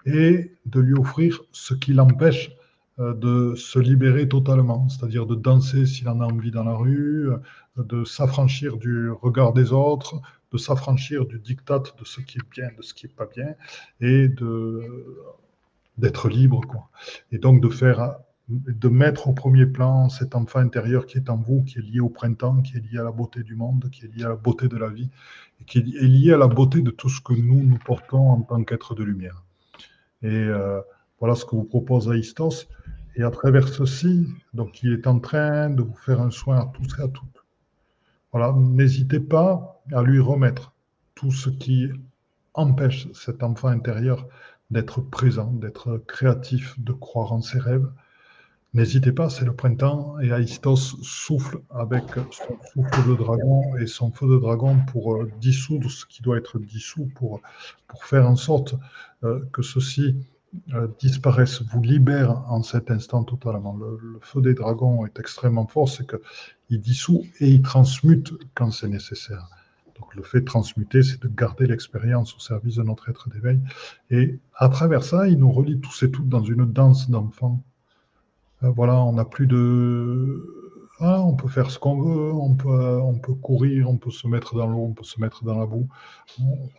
et 0.07 0.51
de 0.65 0.79
lui 0.79 0.97
offrir 0.97 1.43
ce 1.51 1.75
qui 1.75 1.93
l'empêche 1.93 2.56
de 2.97 3.53
se 3.55 3.77
libérer 3.77 4.27
totalement, 4.27 4.89
c'est-à-dire 4.89 5.25
de 5.27 5.35
danser 5.35 5.85
s'il 5.85 6.09
en 6.09 6.19
a 6.19 6.25
envie 6.25 6.51
dans 6.51 6.63
la 6.63 6.73
rue, 6.73 7.29
euh, 7.29 7.37
de 7.83 8.03
s'affranchir 8.05 8.77
du 8.77 9.11
regard 9.11 9.53
des 9.53 9.71
autres, 9.71 10.19
de 10.51 10.57
s'affranchir 10.57 11.25
du 11.25 11.39
diktat 11.39 11.79
de 11.79 12.05
ce 12.05 12.21
qui 12.21 12.39
est 12.39 12.49
bien, 12.49 12.69
de 12.75 12.81
ce 12.81 12.93
qui 12.93 13.05
n'est 13.05 13.13
pas 13.13 13.27
bien, 13.27 13.53
et 14.01 14.29
d'être 15.97 16.29
libre, 16.29 16.61
quoi. 16.61 16.89
Et 17.31 17.37
donc 17.37 17.61
de 17.61 17.69
faire, 17.69 18.15
de 18.49 18.87
mettre 18.87 19.27
au 19.27 19.33
premier 19.33 19.65
plan 19.65 20.09
cet 20.09 20.33
enfant 20.35 20.59
intérieur 20.59 21.05
qui 21.05 21.17
est 21.17 21.29
en 21.29 21.37
vous, 21.37 21.63
qui 21.63 21.79
est 21.79 21.81
lié 21.81 21.99
au 21.99 22.09
printemps, 22.09 22.61
qui 22.61 22.77
est 22.77 22.91
lié 22.91 22.97
à 22.99 23.03
la 23.03 23.11
beauté 23.11 23.43
du 23.43 23.55
monde, 23.55 23.89
qui 23.91 24.05
est 24.05 24.15
lié 24.15 24.23
à 24.23 24.29
la 24.29 24.35
beauté 24.35 24.67
de 24.67 24.77
la 24.77 24.89
vie, 24.89 25.09
et 25.61 25.65
qui 25.65 25.79
est 25.79 25.81
lié 25.81 26.33
à 26.33 26.37
la 26.37 26.47
beauté 26.47 26.81
de 26.81 26.91
tout 26.91 27.09
ce 27.09 27.21
que 27.21 27.33
nous, 27.33 27.61
nous 27.61 27.79
portons 27.79 28.29
en 28.31 28.41
tant 28.41 28.63
qu'être 28.63 28.95
de 28.95 29.03
lumière. 29.03 29.43
Et 30.23 30.29
euh, 30.29 30.81
voilà 31.19 31.35
ce 31.35 31.45
que 31.45 31.55
vous 31.55 31.63
propose 31.63 32.09
Aïstos. 32.09 32.67
Et 33.15 33.23
à 33.23 33.31
travers 33.31 33.67
ceci, 33.67 34.27
donc 34.53 34.83
il 34.83 34.93
est 34.93 35.07
en 35.07 35.19
train 35.19 35.71
de 35.71 35.81
vous 35.81 35.95
faire 35.95 36.21
un 36.21 36.29
soin 36.29 36.59
à 36.59 36.71
tous 36.73 36.99
et 36.99 37.01
à 37.01 37.07
toutes. 37.07 37.45
Voilà, 38.31 38.53
n'hésitez 38.55 39.19
pas 39.19 39.81
à 39.91 40.03
lui 40.03 40.19
remettre 40.19 40.73
tout 41.15 41.31
ce 41.31 41.49
qui 41.49 41.89
empêche 42.53 43.07
cet 43.13 43.41
enfant 43.41 43.69
intérieur 43.69 44.27
d'être 44.69 45.01
présent, 45.01 45.51
d'être 45.51 46.03
créatif, 46.07 46.79
de 46.79 46.91
croire 46.91 47.33
en 47.33 47.41
ses 47.41 47.57
rêves. 47.57 47.89
N'hésitez 48.73 49.11
pas, 49.11 49.29
c'est 49.29 49.45
le 49.45 49.55
printemps 49.55 50.19
et 50.19 50.31
Aïstos 50.31 50.97
souffle 51.01 51.59
avec 51.71 52.03
son 52.31 52.57
souffle 52.71 53.09
de 53.09 53.15
dragon 53.15 53.75
et 53.77 53.87
son 53.87 54.11
feu 54.11 54.27
de 54.27 54.37
dragon 54.37 54.77
pour 54.91 55.15
euh, 55.15 55.31
dissoudre 55.39 55.89
ce 55.89 56.05
qui 56.05 56.21
doit 56.21 56.37
être 56.37 56.59
dissous, 56.59 57.09
pour, 57.15 57.41
faire 58.01 58.29
en 58.29 58.35
sorte 58.35 58.75
euh, 59.23 59.39
que 59.51 59.63
ceci 59.63 60.17
euh, 60.73 60.87
disparaissent, 60.99 61.61
vous 61.61 61.81
libère 61.81 62.43
en 62.49 62.63
cet 62.63 62.89
instant 62.89 63.23
totalement. 63.23 63.77
Le, 63.77 64.19
feu 64.21 64.41
des 64.41 64.53
dragons 64.53 65.05
est 65.05 65.19
extrêmement 65.19 65.67
fort, 65.67 65.89
c'est 65.89 66.07
qu'il 66.07 66.81
dissout 66.81 67.25
et 67.39 67.49
il 67.49 67.61
transmute 67.61 68.33
quand 68.53 68.71
c'est 68.71 68.87
nécessaire. 68.87 69.49
Donc 69.99 70.15
le 70.15 70.23
fait 70.23 70.41
de 70.41 70.45
transmuter, 70.45 71.03
c'est 71.03 71.21
de 71.21 71.27
garder 71.27 71.67
l'expérience 71.67 72.35
au 72.35 72.39
service 72.39 72.75
de 72.75 72.83
notre 72.83 73.09
être 73.09 73.29
d'éveil. 73.29 73.59
Et 74.09 74.39
à 74.55 74.69
travers 74.69 75.03
ça, 75.03 75.27
il 75.27 75.37
nous 75.39 75.51
relie 75.51 75.79
tous 75.79 76.03
et 76.03 76.11
toutes 76.11 76.29
dans 76.29 76.43
une 76.43 76.65
danse 76.65 77.09
d'enfants. 77.09 77.61
Euh, 78.63 78.69
voilà, 78.69 79.01
on 79.01 79.13
n'a 79.13 79.25
plus 79.25 79.47
de 79.47 80.66
ah, 80.99 81.21
on 81.21 81.35
peut 81.35 81.47
faire 81.47 81.69
ce 81.69 81.77
qu'on 81.77 82.01
veut, 82.01 82.33
on 82.33 82.55
peut, 82.55 82.99
on 83.01 83.19
peut 83.19 83.35
courir, 83.35 83.89
on 83.89 83.97
peut 83.97 84.09
se 84.09 84.27
mettre 84.27 84.55
dans 84.55 84.67
l'eau, 84.67 84.79
on 84.79 84.93
peut 84.93 85.03
se 85.03 85.21
mettre 85.21 85.43
dans 85.43 85.59
la 85.59 85.67
boue. 85.67 85.87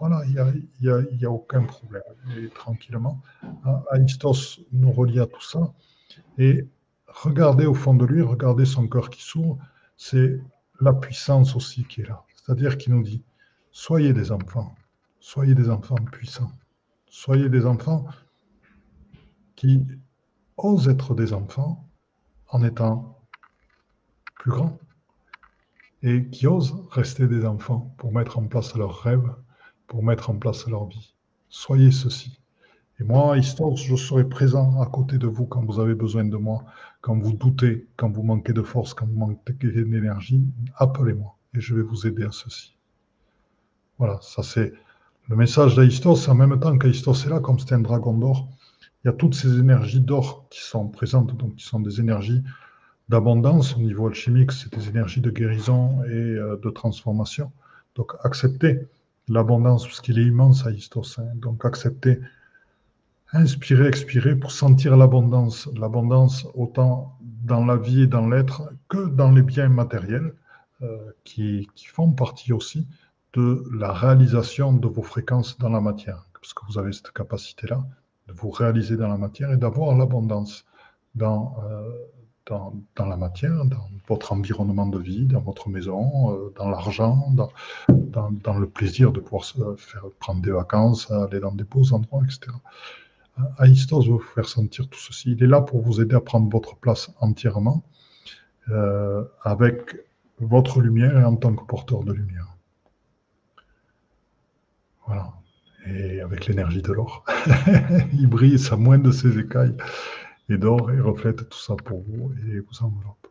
Voilà, 0.01 0.23
il 0.27 0.33
n'y 0.81 0.89
a, 0.89 0.97
a, 0.97 1.27
a, 1.27 1.31
aucun 1.31 1.63
problème. 1.63 2.03
Et 2.37 2.49
tranquillement, 2.49 3.21
Aistos 3.95 4.61
nous 4.73 4.91
relie 4.91 5.21
à 5.21 5.27
tout 5.27 5.43
ça. 5.43 5.73
Et 6.37 6.67
regardez 7.07 7.67
au 7.67 7.75
fond 7.75 7.95
de 7.95 8.05
lui, 8.05 8.23
regardez 8.23 8.65
son 8.65 8.89
cœur 8.89 9.11
qui 9.11 9.23
s'ouvre, 9.23 9.59
c'est 9.97 10.41
la 10.81 10.93
puissance 10.93 11.55
aussi 11.55 11.85
qui 11.85 12.01
est 12.01 12.09
là. 12.09 12.25
C'est-à-dire 12.35 12.77
qu'il 12.77 12.95
nous 12.95 13.03
dit, 13.03 13.23
soyez 13.71 14.13
des 14.13 14.33
enfants, 14.33 14.75
soyez 15.21 15.55
des 15.55 15.71
enfants 15.71 15.97
puissants, 16.11 16.53
soyez 17.09 17.49
des 17.49 17.67
enfants 17.67 18.07
qui 19.55 19.87
osent 20.57 20.89
être 20.89 21.15
des 21.15 21.33
enfants 21.33 21.85
en 22.49 22.65
étant 22.65 23.18
grands 24.49 24.79
et 26.03 26.27
qui 26.27 26.47
osent 26.47 26.75
rester 26.91 27.27
des 27.27 27.45
enfants 27.45 27.95
pour 27.99 28.13
mettre 28.13 28.39
en 28.39 28.45
place 28.45 28.75
leurs 28.77 29.01
rêves, 29.03 29.35
pour 29.87 30.03
mettre 30.03 30.31
en 30.31 30.37
place 30.37 30.67
leur 30.69 30.87
vie. 30.87 31.15
Soyez 31.49 31.91
ceci. 31.91 32.41
Et 33.01 33.05
moi, 33.05 33.39
Histoire, 33.39 33.77
je 33.77 33.95
serai 33.95 34.29
présent 34.29 34.81
à 34.81 34.87
côté 34.87 35.19
de 35.19 35.29
vous 35.29 35.47
quand 35.47 35.65
vous 35.65 35.79
avez 35.79 35.95
besoin 35.95 36.25
de 36.25 36.37
moi, 36.37 36.65
quand 37.01 37.17
vous 37.17 37.33
doutez, 37.33 37.87
quand 37.97 38.11
vous 38.11 38.23
manquez 38.25 38.53
de 38.53 38.63
force, 38.63 38.93
quand 38.93 39.07
vous 39.07 39.19
manquez 39.19 39.53
d'énergie, 39.53 40.43
appelez-moi 40.77 41.37
et 41.55 41.61
je 41.61 41.75
vais 41.75 41.83
vous 41.83 42.07
aider 42.07 42.25
à 42.25 42.33
ceci. 42.33 42.77
Voilà, 43.99 44.19
ça 44.21 44.43
c'est 44.43 44.73
le 45.29 45.37
message 45.37 45.77
d'Aïstos. 45.77 46.29
En 46.29 46.35
même 46.35 46.59
temps 46.59 46.77
qu'Aïstos 46.77 47.25
est 47.25 47.31
là, 47.31 47.41
comme 47.41 47.59
c'est 47.59 47.73
un 47.73 47.81
dragon 47.81 48.15
d'or, 48.15 48.49
il 49.05 49.09
y 49.09 49.11
a 49.11 49.13
toutes 49.13 49.35
ces 49.35 49.59
énergies 49.59 50.01
d'or 50.01 50.47
qui 50.51 50.61
sont 50.61 50.89
présentes, 50.89 51.37
donc 51.37 51.57
qui 51.57 51.65
sont 51.65 51.81
des 51.81 52.01
énergies 52.01 52.43
d'abondance 53.09 53.77
au 53.77 53.81
niveau 53.81 54.07
alchimique, 54.09 54.53
c'est 54.53 54.73
des 54.73 54.89
énergies 54.89 55.21
de 55.21 55.31
guérison 55.31 56.03
et 56.05 56.09
euh, 56.11 56.57
de 56.63 56.71
transformation. 56.71 57.51
Donc 57.95 58.13
acceptez 58.23 58.87
l'abondance, 59.29 59.87
parce 59.87 60.01
qu'il 60.01 60.19
est 60.19 60.25
immense 60.25 60.67
à 60.67 60.71
Istos. 60.71 61.19
Hein. 61.19 61.29
Donc 61.37 61.65
acceptez, 61.65 62.21
inspirez, 63.33 63.87
expirez 63.87 64.37
pour 64.37 64.53
sentir 64.53 64.97
l'abondance. 64.97 65.69
L'abondance 65.77 66.47
autant 66.55 67.17
dans 67.21 67.65
la 67.65 67.77
vie 67.77 68.03
et 68.03 68.07
dans 68.07 68.29
l'être 68.29 68.71
que 68.89 69.09
dans 69.09 69.31
les 69.31 69.43
biens 69.43 69.69
matériels 69.69 70.35
euh, 70.83 70.99
qui, 71.25 71.69
qui, 71.75 71.87
font 71.87 72.13
partie 72.13 72.53
aussi 72.53 72.87
de 73.33 73.65
la 73.75 73.93
réalisation 73.93 74.73
de 74.73 74.87
vos 74.87 75.03
fréquences 75.03 75.59
dans 75.59 75.71
la 75.71 75.81
matière. 75.81 76.25
Parce 76.35 76.55
que 76.55 76.63
vous 76.69 76.79
avez 76.79 76.93
cette 76.93 77.11
capacité-là 77.11 77.85
de 78.29 78.33
vous 78.33 78.51
réaliser 78.51 78.97
dans 78.97 79.09
la 79.09 79.17
matière 79.17 79.51
et 79.53 79.57
d'avoir 79.57 79.97
l'abondance 79.97 80.67
dans... 81.15 81.57
Euh, 81.65 81.89
dans, 82.49 83.07
la 83.07 83.17
matière, 83.17 83.65
dans 83.65 83.89
votre 84.09 84.33
environnement 84.33 84.87
de 84.87 84.99
vie, 84.99 85.27
dans 85.27 85.41
votre 85.41 85.69
maison, 85.69 86.33
euh, 86.33 86.53
dans 86.57 86.69
l'argent, 86.69 87.33
dans, 87.89 88.59
le 88.59 88.67
plaisir 88.67 89.13
de 89.13 89.21
pouvoir 89.21 89.45
faire 89.77 90.05
prendre 90.19 90.41
des 90.41 90.51
vacances, 90.51 91.11
aller 91.11 91.41
dans 91.41 91.53
des 91.53 91.65
beaux 91.65 91.93
endroits, 91.93 92.23
etc. 92.25 92.51
Aïstos 93.59 94.07
veut 94.07 94.13
vous 94.15 94.19
faire 94.19 94.49
sentir 94.49 94.89
tout 94.89 94.99
ceci. 94.99 95.33
Il 95.33 95.43
est 95.43 95.47
là 95.47 95.61
pour 95.61 95.81
vous 95.81 96.01
aider 96.01 96.17
à 96.17 96.21
prendre 96.21 96.51
votre 96.51 96.77
place 96.77 97.11
entièrement 97.21 97.85
euh, 98.71 99.25
avec 99.43 99.97
votre 100.41 100.81
lumière 100.81 101.19
et 101.19 101.25
en 101.25 101.37
tant 101.37 101.55
que 101.55 101.65
porteur 101.65 102.03
de 102.03 102.13
lumière. 102.13 102.49
Voilà. 105.07 105.33
Et 105.87 106.21
avec 106.21 106.47
l'énergie 106.47 106.83
de 106.83 106.93
l'or. 106.93 107.25
il 108.13 108.27
brille, 108.27 108.59
ça 108.59 108.77
moins 108.77 108.99
de 108.99 109.11
ses 109.11 109.39
écailles 109.39 109.75
et 110.49 110.59
d'or 110.59 110.91
et 110.91 111.01
reflète 111.01 111.49
tout 111.49 111.59
ça 111.59 111.75
pour 111.77 112.03
vous 112.03 112.33
et 112.47 112.61
vous 112.61 112.83
enveloppe. 112.83 113.29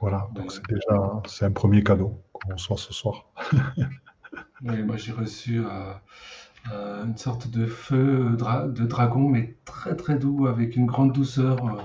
Voilà, 0.00 0.28
donc 0.34 0.52
c'est 0.52 0.66
déjà 0.68 1.22
c'est 1.26 1.44
un 1.46 1.50
premier 1.50 1.82
cadeau 1.82 2.20
qu'on 2.32 2.52
reçoit 2.52 2.76
ce 2.76 2.92
soir. 2.92 3.26
oui, 4.62 4.82
moi 4.82 4.96
j'ai 4.96 5.12
reçu 5.12 5.64
euh, 5.64 5.94
euh, 6.72 7.04
une 7.04 7.16
sorte 7.16 7.48
de 7.48 7.66
feu 7.66 8.36
de 8.36 8.84
dragon, 8.84 9.28
mais 9.28 9.56
très 9.64 9.96
très 9.96 10.16
doux, 10.16 10.46
avec 10.46 10.76
une 10.76 10.86
grande 10.86 11.12
douceur. 11.12 11.66
Euh, 11.66 11.80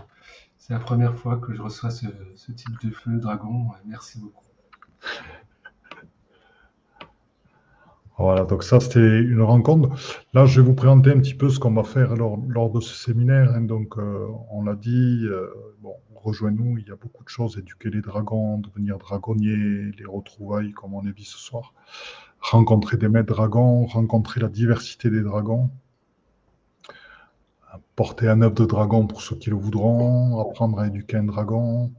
c'est 0.58 0.74
la 0.74 0.80
première 0.80 1.16
fois 1.16 1.38
que 1.38 1.54
je 1.54 1.62
reçois 1.62 1.92
ce, 1.92 2.08
ce 2.36 2.52
type 2.52 2.80
de 2.84 2.92
feu 2.92 3.18
dragon. 3.20 3.70
Merci 3.86 4.20
beaucoup. 4.20 4.46
Voilà, 8.20 8.43
donc 8.43 8.63
ça 8.63 8.82
c'était 8.82 8.99
une 9.22 9.41
rencontre. 9.41 9.89
Là, 10.34 10.45
je 10.45 10.59
vais 10.59 10.67
vous 10.67 10.74
présenter 10.74 11.09
un 11.09 11.20
petit 11.20 11.34
peu 11.34 11.49
ce 11.49 11.57
qu'on 11.57 11.72
va 11.72 11.86
faire 11.86 12.15
lors, 12.17 12.70
de 12.70 12.82
ce 12.82 12.93
séminaire. 12.93 13.53
Hein. 13.55 13.61
Donc, 13.61 13.97
euh, 13.97 14.28
on 14.51 14.63
l'a 14.63 14.76
dit, 14.76 15.22
euh, 15.24 15.47
rejoins-nous, 16.15 16.78
il 16.80 16.88
y 16.88 16.91
a 16.91 16.97
beaucoup 16.97 17.24
de 17.24 17.30
choses, 17.30 17.57
éduquer 17.57 17.89
les 17.89 18.01
dragons, 18.01 18.57
devenir 18.57 18.97
dragonnier, 18.97 19.55
les 19.97 20.05
retrouvailles 20.05 20.74
comme 20.74 20.95
on 20.95 20.99
a 20.99 21.11
vu 21.11 21.24
ce 21.24 21.38
soir, 21.38 21.74
rencontrer 22.41 22.97
des 22.97 23.07
maîtres 23.07 23.34
dragons, 23.34 23.86
rencontrer 23.86 24.41
la 24.41 24.49
diversité 24.49 25.09
des 25.09 25.22
dragons, 25.22 25.70
porter 27.95 28.28
un 28.28 28.41
œuf 28.41 28.53
de 28.53 28.65
dragon 28.65 29.07
pour 29.07 29.22
ceux 29.22 29.38
qui 29.38 29.49
le 29.49 29.55
voudront, 29.55 30.41
apprendre 30.41 30.80
à 30.80 30.88
éduquer 30.88 31.17
un 31.17 31.24
dragon, 31.24 31.91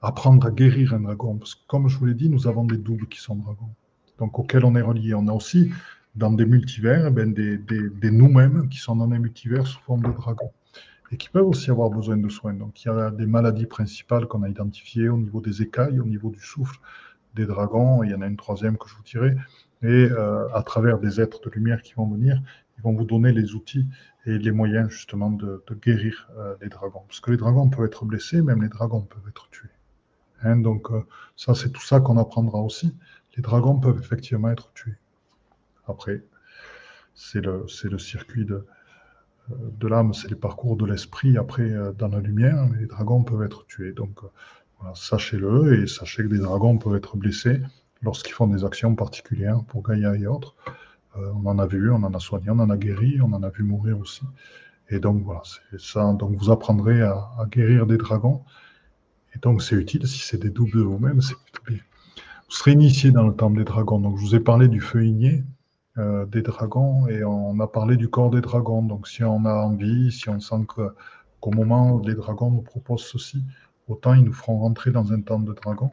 apprendre 0.00 0.46
à 0.46 0.50
guérir 0.50 0.94
un 0.94 1.00
dragon. 1.00 1.36
Parce 1.36 1.56
que 1.56 1.60
comme 1.66 1.88
je 1.88 1.98
vous 1.98 2.06
l'ai 2.06 2.14
dit, 2.14 2.30
nous 2.30 2.46
avons 2.46 2.64
des 2.64 2.78
doubles 2.78 3.06
qui 3.06 3.20
sont 3.20 3.36
dragons. 3.36 3.68
Donc 4.22 4.38
auxquels 4.38 4.64
on 4.64 4.76
est 4.76 4.82
relié. 4.82 5.14
On 5.14 5.26
a 5.26 5.32
aussi 5.32 5.72
dans 6.14 6.30
des 6.30 6.46
multivers 6.46 7.06
eh 7.08 7.10
ben, 7.10 7.32
des, 7.32 7.58
des, 7.58 8.10
nous-mêmes 8.10 8.68
qui 8.68 8.78
sont 8.78 8.94
dans 8.94 9.08
des 9.08 9.18
multivers 9.18 9.66
sous 9.66 9.80
forme 9.80 10.02
de 10.02 10.12
dragons 10.12 10.52
et 11.10 11.16
qui 11.16 11.28
peuvent 11.28 11.48
aussi 11.48 11.70
avoir 11.70 11.90
besoin 11.90 12.16
de 12.16 12.28
soins. 12.28 12.54
Donc 12.54 12.84
il 12.84 12.88
y 12.88 12.90
a 12.90 13.10
des 13.10 13.26
maladies 13.26 13.66
principales 13.66 14.26
qu'on 14.28 14.44
a 14.44 14.48
identifiées 14.48 15.08
au 15.08 15.18
niveau 15.18 15.40
des 15.40 15.60
écailles, 15.60 15.98
au 15.98 16.04
niveau 16.04 16.30
du 16.30 16.40
souffle 16.40 16.78
des 17.34 17.46
dragons, 17.46 18.04
il 18.04 18.10
y 18.10 18.14
en 18.14 18.20
a 18.22 18.26
une 18.26 18.36
troisième 18.36 18.76
que 18.76 18.88
je 18.88 18.94
vous 18.94 19.02
dirai, 19.02 19.34
et 19.82 19.86
euh, 19.86 20.46
à 20.54 20.62
travers 20.62 20.98
des 20.98 21.20
êtres 21.20 21.40
de 21.40 21.50
lumière 21.50 21.82
qui 21.82 21.94
vont 21.94 22.06
venir, 22.06 22.40
ils 22.78 22.82
vont 22.82 22.92
vous 22.92 23.04
donner 23.04 23.32
les 23.32 23.54
outils 23.54 23.88
et 24.26 24.38
les 24.38 24.52
moyens 24.52 24.90
justement 24.90 25.30
de, 25.30 25.64
guérir 25.82 26.28
euh, 26.36 26.54
les 26.60 26.68
dragons. 26.68 27.02
Parce 27.08 27.20
que 27.20 27.30
les 27.30 27.38
dragons 27.38 27.68
peuvent 27.70 27.86
être 27.86 28.04
blessés, 28.04 28.42
même 28.42 28.62
les 28.62 28.68
dragons 28.68 29.00
peuvent 29.00 29.28
être 29.28 29.48
tués. 29.50 29.70
Hein, 30.42 30.56
donc 30.56 30.90
euh, 30.90 31.00
ça, 31.36 31.54
c'est 31.54 31.70
tout 31.70 31.82
ça 31.82 32.00
qu'on 32.00 32.18
apprendra 32.18 32.60
aussi. 32.60 32.94
Les 33.36 33.42
dragons 33.42 33.78
peuvent 33.78 33.98
effectivement 33.98 34.50
être 34.50 34.72
tués. 34.72 34.96
Après, 35.86 36.22
c'est 37.14 37.40
le, 37.40 37.66
circuit 37.98 38.44
de, 38.44 38.66
de 39.50 39.88
l'âme, 39.88 40.14
c'est 40.14 40.28
les 40.28 40.36
parcours 40.36 40.76
de 40.76 40.86
l'esprit 40.86 41.36
après 41.36 41.74
dans 41.98 42.08
la 42.08 42.20
lumière, 42.20 42.68
les 42.78 42.86
dragons 42.86 43.22
peuvent 43.24 43.42
être 43.42 43.66
tués. 43.66 43.92
Donc 43.92 44.20
voilà, 44.78 44.94
sachez-le 44.94 45.82
et 45.82 45.86
sachez 45.86 46.22
que 46.24 46.28
les 46.28 46.38
dragons 46.38 46.78
peuvent 46.78 46.96
être 46.96 47.16
blessés 47.16 47.60
lorsqu'ils 48.02 48.32
font 48.32 48.46
des 48.46 48.64
actions 48.64 48.94
particulières 48.94 49.62
pour 49.64 49.82
Gaïa 49.82 50.14
et 50.16 50.26
autres. 50.26 50.54
Euh, 51.16 51.30
on 51.34 51.46
en 51.46 51.58
a 51.58 51.66
vu, 51.66 51.90
on 51.90 52.02
en 52.02 52.14
a 52.14 52.20
soigné, 52.20 52.50
on 52.50 52.58
en 52.58 52.70
a 52.70 52.76
guéri, 52.76 53.20
on 53.20 53.32
en 53.32 53.42
a 53.42 53.50
vu 53.50 53.62
mourir 53.62 53.98
aussi. 53.98 54.22
Et 54.88 54.98
donc 54.98 55.22
voilà, 55.22 55.42
c'est 55.70 55.80
ça. 55.80 56.12
Donc 56.14 56.36
vous 56.36 56.50
apprendrez 56.50 57.00
à, 57.02 57.28
guérir 57.50 57.86
des 57.86 57.96
dragons. 57.96 58.42
Et 59.34 59.38
donc 59.38 59.62
c'est 59.62 59.76
utile 59.76 60.06
si 60.06 60.18
c'est 60.18 60.38
des 60.38 60.50
doubles 60.50 60.78
de 60.78 60.82
vous-même, 60.82 61.20
c'est. 61.20 61.34
Vous 62.52 62.58
serez 62.58 62.72
initié 62.72 63.12
dans 63.12 63.26
le 63.26 63.34
temple 63.34 63.56
des 63.56 63.64
dragons. 63.64 63.98
Donc 63.98 64.18
je 64.18 64.22
vous 64.22 64.34
ai 64.34 64.40
parlé 64.40 64.68
du 64.68 64.82
feu 64.82 65.06
igné 65.06 65.42
euh, 65.96 66.26
des 66.26 66.42
dragons 66.42 67.06
et 67.08 67.24
on 67.24 67.58
a 67.60 67.66
parlé 67.66 67.96
du 67.96 68.10
corps 68.10 68.28
des 68.28 68.42
dragons. 68.42 68.82
Donc 68.82 69.08
si 69.08 69.24
on 69.24 69.46
a 69.46 69.54
envie, 69.54 70.12
si 70.12 70.28
on 70.28 70.38
sent 70.38 70.66
qu'au 70.66 71.50
moment 71.50 71.92
où 71.92 72.02
les 72.06 72.14
dragons 72.14 72.50
nous 72.50 72.60
proposent 72.60 73.06
ceci, 73.06 73.42
autant 73.88 74.12
ils 74.12 74.22
nous 74.22 74.34
feront 74.34 74.58
rentrer 74.58 74.90
dans 74.90 75.14
un 75.14 75.22
temple 75.22 75.46
de 75.46 75.54
dragons. 75.54 75.92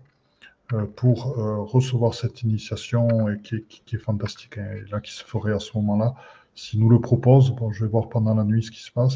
Euh, 0.73 0.85
pour 0.85 1.39
euh, 1.39 1.61
recevoir 1.61 2.13
cette 2.13 2.43
initiation 2.43 3.29
et 3.29 3.39
qui, 3.39 3.65
est 3.93 3.97
fantastique. 3.97 4.57
Hein, 4.57 4.67
et 4.75 4.91
là, 4.91 4.99
qui 4.99 5.13
se 5.13 5.23
ferait 5.23 5.53
à 5.53 5.59
ce 5.59 5.71
moment-là, 5.77 6.13
s'il 6.55 6.81
nous 6.81 6.89
le 6.89 6.99
propose, 6.99 7.51
bon, 7.51 7.71
je 7.71 7.85
vais 7.85 7.89
voir 7.89 8.09
pendant 8.09 8.35
la 8.35 8.43
nuit 8.43 8.63
ce 8.63 8.71
qui 8.71 8.83
se 8.83 8.91
passe. 8.91 9.15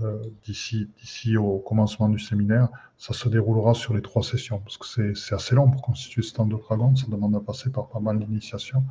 Euh, 0.00 0.22
d'ici, 0.44 0.88
d'ici 0.98 1.36
au 1.36 1.58
commencement 1.58 2.08
du 2.08 2.18
séminaire, 2.18 2.68
ça 2.96 3.12
se 3.12 3.28
déroulera 3.28 3.74
sur 3.74 3.92
les 3.92 4.00
trois 4.00 4.22
sessions, 4.22 4.58
parce 4.58 4.78
que 4.78 4.86
c'est, 5.14 5.34
assez 5.34 5.54
long 5.54 5.70
pour 5.70 5.82
constituer 5.82 6.22
ce 6.22 6.32
temps 6.32 6.46
de 6.46 6.56
dragon, 6.56 6.96
ça 6.96 7.06
demande 7.08 7.36
à 7.36 7.40
passer 7.40 7.70
par 7.70 7.88
pas 7.88 8.00
mal 8.00 8.18
d'initiations. 8.18 8.84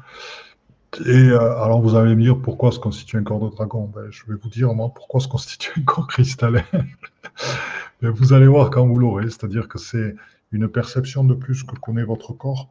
Et 1.08 1.30
alors 1.32 1.82
vous 1.82 1.96
allez 1.96 2.16
me 2.16 2.22
dire 2.22 2.40
pourquoi 2.40 2.72
se 2.72 2.78
constitue 2.78 3.18
un 3.18 3.24
corps 3.24 3.40
de 3.40 3.50
dragon? 3.50 3.90
Ben, 3.96 4.12
Je 4.12 4.26
vais 4.28 4.36
vous 4.36 4.50
dire 4.50 4.74
moi 4.74 4.92
pourquoi 4.94 5.22
se 5.22 5.28
constitue 5.28 5.80
un 5.80 5.84
corps 5.84 6.08
cristallin? 6.08 6.64
Ben, 8.02 8.10
vous 8.10 8.34
allez 8.34 8.48
voir 8.48 8.72
quand 8.72 8.86
vous 8.88 8.98
l'aurez, 8.98 9.26
c'est-à-dire 9.26 9.68
que 9.68 9.78
c'est 9.78 10.16
une 10.52 10.68
perception 10.68 11.24
de 11.24 11.36
plus 11.36 11.64
que 11.64 11.76
connaît 11.76 12.04
votre 12.04 12.34
corps 12.34 12.70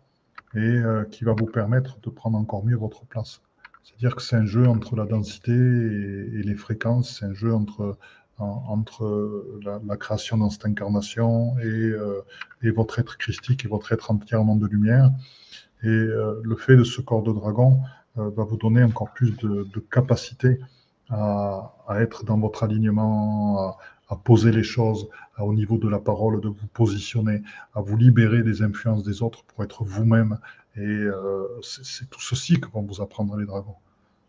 et 0.54 0.58
euh, 0.58 1.04
qui 1.04 1.24
va 1.24 1.34
vous 1.34 1.46
permettre 1.46 2.00
de 2.00 2.10
prendre 2.10 2.36
encore 2.36 2.64
mieux 2.64 2.76
votre 2.76 3.04
place. 3.06 3.40
C'est-à-dire 3.82 4.16
que 4.16 4.22
c'est 4.22 4.36
un 4.36 4.46
jeu 4.46 4.66
entre 4.66 4.96
la 4.96 5.04
densité 5.04 5.52
et, 5.52 6.42
les 6.42 6.54
fréquences, 6.54 7.18
c'est 7.18 7.26
un 7.26 7.34
jeu 7.34 7.54
entre, 7.54 7.96
entre 8.40 9.60
la, 9.62 9.96
création 9.96 10.38
dans 10.38 10.50
cette 10.50 10.66
incarnation 10.66 11.58
et, 11.58 11.64
euh, 11.64 12.22
et, 12.62 12.70
votre 12.70 12.98
être 12.98 13.18
christique 13.18 13.64
et 13.64 13.68
votre 13.68 13.92
être 13.92 14.10
entièrement 14.10 14.56
de 14.56 14.66
lumière. 14.66 15.10
Et 15.82 15.88
euh, 15.88 16.40
le 16.42 16.56
fait 16.56 16.76
de 16.76 16.84
ce 16.84 17.00
corps 17.00 17.22
de 17.22 17.32
dragon 17.32 17.80
va 18.16 18.42
vous 18.42 18.56
donner 18.56 18.82
encore 18.82 19.12
plus 19.12 19.36
de, 19.36 19.68
de 19.72 19.80
capacité 19.80 20.58
à, 21.10 21.74
à, 21.86 22.00
être 22.00 22.24
dans 22.24 22.38
votre 22.38 22.64
alignement, 22.64 23.76
à 24.08 24.16
poser 24.16 24.50
les 24.50 24.64
choses 24.64 25.08
au 25.38 25.54
niveau 25.54 25.78
de 25.78 25.88
la 25.88 25.98
parole, 25.98 26.40
de 26.40 26.48
vous 26.48 26.66
positionner, 26.74 27.42
à 27.74 27.80
vous 27.80 27.96
libérer 27.96 28.42
des 28.42 28.62
influences 28.62 29.02
des 29.02 29.22
autres 29.22 29.44
pour 29.44 29.64
être 29.64 29.84
vous-même. 29.84 30.38
Et 30.76 30.80
euh, 30.80 31.46
c'est 31.62 32.08
tout 32.10 32.20
ceci 32.20 32.60
que 32.60 32.68
vont 32.70 32.82
vous 32.82 33.00
apprendre 33.00 33.36
les 33.36 33.46
dragons. 33.46 33.76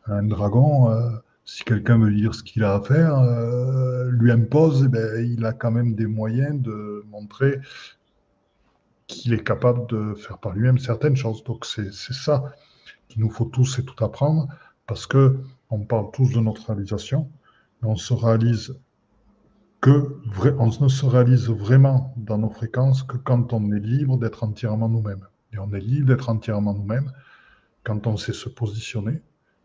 Un 0.07 0.23
dragon, 0.23 0.89
euh, 0.89 1.09
si 1.45 1.63
quelqu'un 1.63 1.97
veut 1.97 2.13
dire 2.13 2.33
ce 2.35 2.43
qu'il 2.43 2.63
a 2.63 2.75
à 2.75 2.81
faire, 2.81 3.19
euh, 3.19 4.09
lui 4.11 4.31
impose, 4.31 4.83
eh 4.85 4.87
ben, 4.87 5.25
il 5.25 5.45
a 5.45 5.53
quand 5.53 5.71
même 5.71 5.95
des 5.95 6.05
moyens 6.05 6.61
de 6.61 7.03
montrer 7.09 7.59
qu'il 9.07 9.33
est 9.33 9.43
capable 9.43 9.87
de 9.87 10.13
faire 10.13 10.37
par 10.37 10.53
lui-même 10.53 10.77
certaines 10.77 11.15
choses. 11.15 11.43
Donc 11.43 11.65
c'est 11.65 11.91
ça 11.91 12.55
qu'il 13.09 13.21
nous 13.21 13.29
faut 13.29 13.45
tous 13.45 13.79
et 13.79 13.83
tout 13.83 14.03
apprendre, 14.03 14.47
parce 14.87 15.05
que 15.07 15.39
on 15.69 15.79
parle 15.79 16.11
tous 16.11 16.31
de 16.33 16.39
notre 16.39 16.67
réalisation, 16.67 17.29
mais 17.81 17.89
on 17.89 17.95
se 17.95 18.13
réalise 18.13 18.75
que 19.81 20.21
on 20.59 20.67
ne 20.67 20.87
se 20.89 21.05
réalise 21.05 21.49
vraiment 21.49 22.13
dans 22.17 22.37
nos 22.37 22.49
fréquences 22.49 23.03
que 23.03 23.17
quand 23.17 23.51
on 23.51 23.71
est 23.71 23.79
libre 23.79 24.17
d'être 24.17 24.43
entièrement 24.43 24.87
nous-mêmes. 24.87 25.25
Et 25.53 25.57
on 25.57 25.73
est 25.73 25.79
libre 25.79 26.07
d'être 26.07 26.29
entièrement 26.29 26.73
nous-mêmes 26.73 27.11
quand 27.83 28.05
on 28.05 28.15
sait 28.15 28.33
se 28.33 28.47
positionner, 28.47 29.21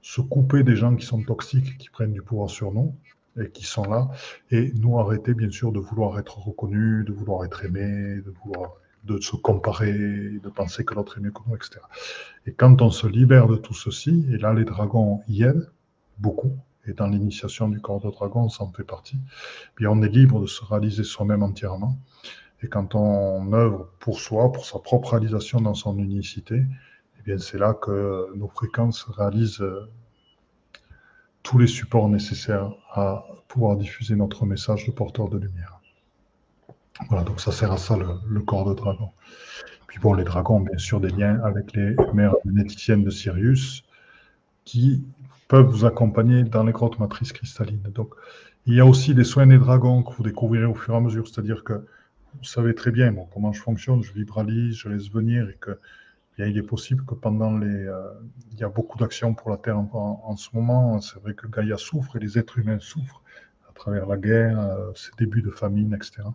se 0.06 0.20
couper 0.20 0.62
des 0.62 0.76
gens 0.76 0.94
qui 0.94 1.04
sont 1.04 1.20
toxiques, 1.20 1.78
qui 1.78 1.90
prennent 1.90 2.12
du 2.12 2.22
pouvoir 2.22 2.48
sur 2.48 2.70
nous 2.70 2.94
et 3.42 3.50
qui 3.50 3.64
sont 3.64 3.82
là, 3.82 4.08
et 4.52 4.72
nous 4.76 5.00
arrêter 5.00 5.34
bien 5.34 5.50
sûr 5.50 5.72
de 5.72 5.80
vouloir 5.80 6.16
être 6.20 6.38
reconnus, 6.38 7.04
de 7.04 7.12
vouloir 7.12 7.44
être 7.44 7.64
aimés, 7.64 8.22
de 8.24 8.32
vouloir 8.44 8.74
de 9.02 9.20
se 9.20 9.34
comparer, 9.34 9.92
de 9.92 10.48
penser 10.48 10.84
que 10.84 10.94
l'autre 10.94 11.18
est 11.18 11.20
mieux 11.20 11.32
que 11.32 11.40
nous, 11.48 11.56
etc. 11.56 11.80
Et 12.46 12.52
quand 12.52 12.82
on 12.82 12.90
se 12.90 13.08
libère 13.08 13.48
de 13.48 13.56
tout 13.56 13.74
ceci, 13.74 14.24
et 14.32 14.38
là 14.38 14.54
les 14.54 14.64
dragons 14.64 15.22
y 15.26 15.42
aident 15.42 15.72
beaucoup, 16.18 16.56
et 16.86 16.92
dans 16.92 17.08
l'initiation 17.08 17.68
du 17.68 17.80
corps 17.80 18.00
de 18.00 18.10
dragon, 18.10 18.48
ça 18.48 18.62
en 18.62 18.70
fait 18.70 18.84
partie, 18.84 19.18
bien 19.76 19.90
on 19.90 20.00
est 20.02 20.08
libre 20.08 20.40
de 20.40 20.46
se 20.46 20.64
réaliser 20.64 21.02
soi-même 21.02 21.42
entièrement. 21.42 21.98
Et 22.62 22.68
quand 22.68 22.94
on 22.94 23.52
œuvre 23.52 23.90
pour 23.98 24.20
soi, 24.20 24.52
pour 24.52 24.66
sa 24.66 24.78
propre 24.78 25.10
réalisation 25.10 25.60
dans 25.60 25.74
son 25.74 25.98
unicité, 25.98 26.62
bien 27.26 27.38
c'est 27.38 27.58
là 27.58 27.74
que 27.74 28.32
nos 28.36 28.48
fréquences 28.48 29.02
réalisent 29.04 29.60
euh, 29.60 29.90
tous 31.42 31.58
les 31.58 31.66
supports 31.66 32.08
nécessaires 32.08 32.70
à 32.92 33.26
pouvoir 33.48 33.76
diffuser 33.76 34.14
notre 34.14 34.46
message 34.46 34.86
de 34.86 34.92
porteur 34.92 35.28
de 35.28 35.38
lumière. 35.38 35.80
Voilà, 37.08 37.24
donc 37.24 37.40
ça 37.40 37.52
sert 37.52 37.72
à 37.72 37.76
ça 37.76 37.96
le, 37.96 38.40
corps 38.40 38.68
de 38.68 38.74
dragon. 38.74 39.10
Puis 39.88 39.98
bon, 39.98 40.14
les 40.14 40.24
dragons, 40.24 40.60
bien 40.60 40.78
sûr, 40.78 41.00
des 41.00 41.10
liens 41.10 41.40
avec 41.44 41.72
les 41.74 41.94
mères 42.14 42.34
généticiennes 42.44 43.04
de 43.04 43.10
Sirius, 43.10 43.84
qui 44.64 45.04
peuvent 45.48 45.66
vous 45.66 45.84
accompagner 45.84 46.42
dans 46.44 46.64
les 46.64 46.72
grottes 46.72 46.98
matrices 46.98 47.32
cristallines. 47.32 47.90
Donc, 47.94 48.14
il 48.66 48.74
y 48.74 48.80
a 48.80 48.86
aussi 48.86 49.14
des 49.14 49.24
soins 49.24 49.46
des 49.46 49.58
dragons 49.58 50.02
que 50.02 50.12
vous 50.14 50.22
découvrirez 50.22 50.64
au 50.64 50.74
fur 50.74 50.94
et 50.94 50.96
à 50.96 51.00
mesure. 51.00 51.28
C'est-à-dire 51.28 51.64
que 51.64 51.74
vous 51.74 52.44
savez 52.44 52.74
très 52.74 52.90
bien 52.90 53.14
comment 53.32 53.52
je 53.52 53.60
fonctionne, 53.60 54.02
je 54.02 54.12
vibralise, 54.12 54.76
je 54.76 54.88
laisse 54.88 55.10
venir 55.10 55.48
et 55.48 55.56
que 55.60 55.78
il 56.38 56.58
est 56.58 56.62
possible 56.62 57.04
que 57.04 57.14
pendant 57.14 57.56
les... 57.56 57.86
Euh, 57.86 58.12
il 58.52 58.58
y 58.60 58.64
a 58.64 58.68
beaucoup 58.68 58.98
d'actions 58.98 59.34
pour 59.34 59.50
la 59.50 59.56
Terre 59.56 59.78
en, 59.78 60.36
ce 60.36 60.48
moment. 60.54 61.00
C'est 61.00 61.20
vrai 61.20 61.34
que 61.34 61.46
Gaïa 61.46 61.76
souffre 61.76 62.16
et 62.16 62.18
les 62.18 62.38
êtres 62.38 62.58
humains 62.58 62.78
souffrent 62.78 63.22
à 63.68 63.72
travers 63.72 64.06
la 64.06 64.16
guerre, 64.16 64.58
euh, 64.58 64.92
ces 64.94 65.10
débuts 65.18 65.42
de 65.42 65.50
famine, 65.50 65.94
etc. 65.94 66.28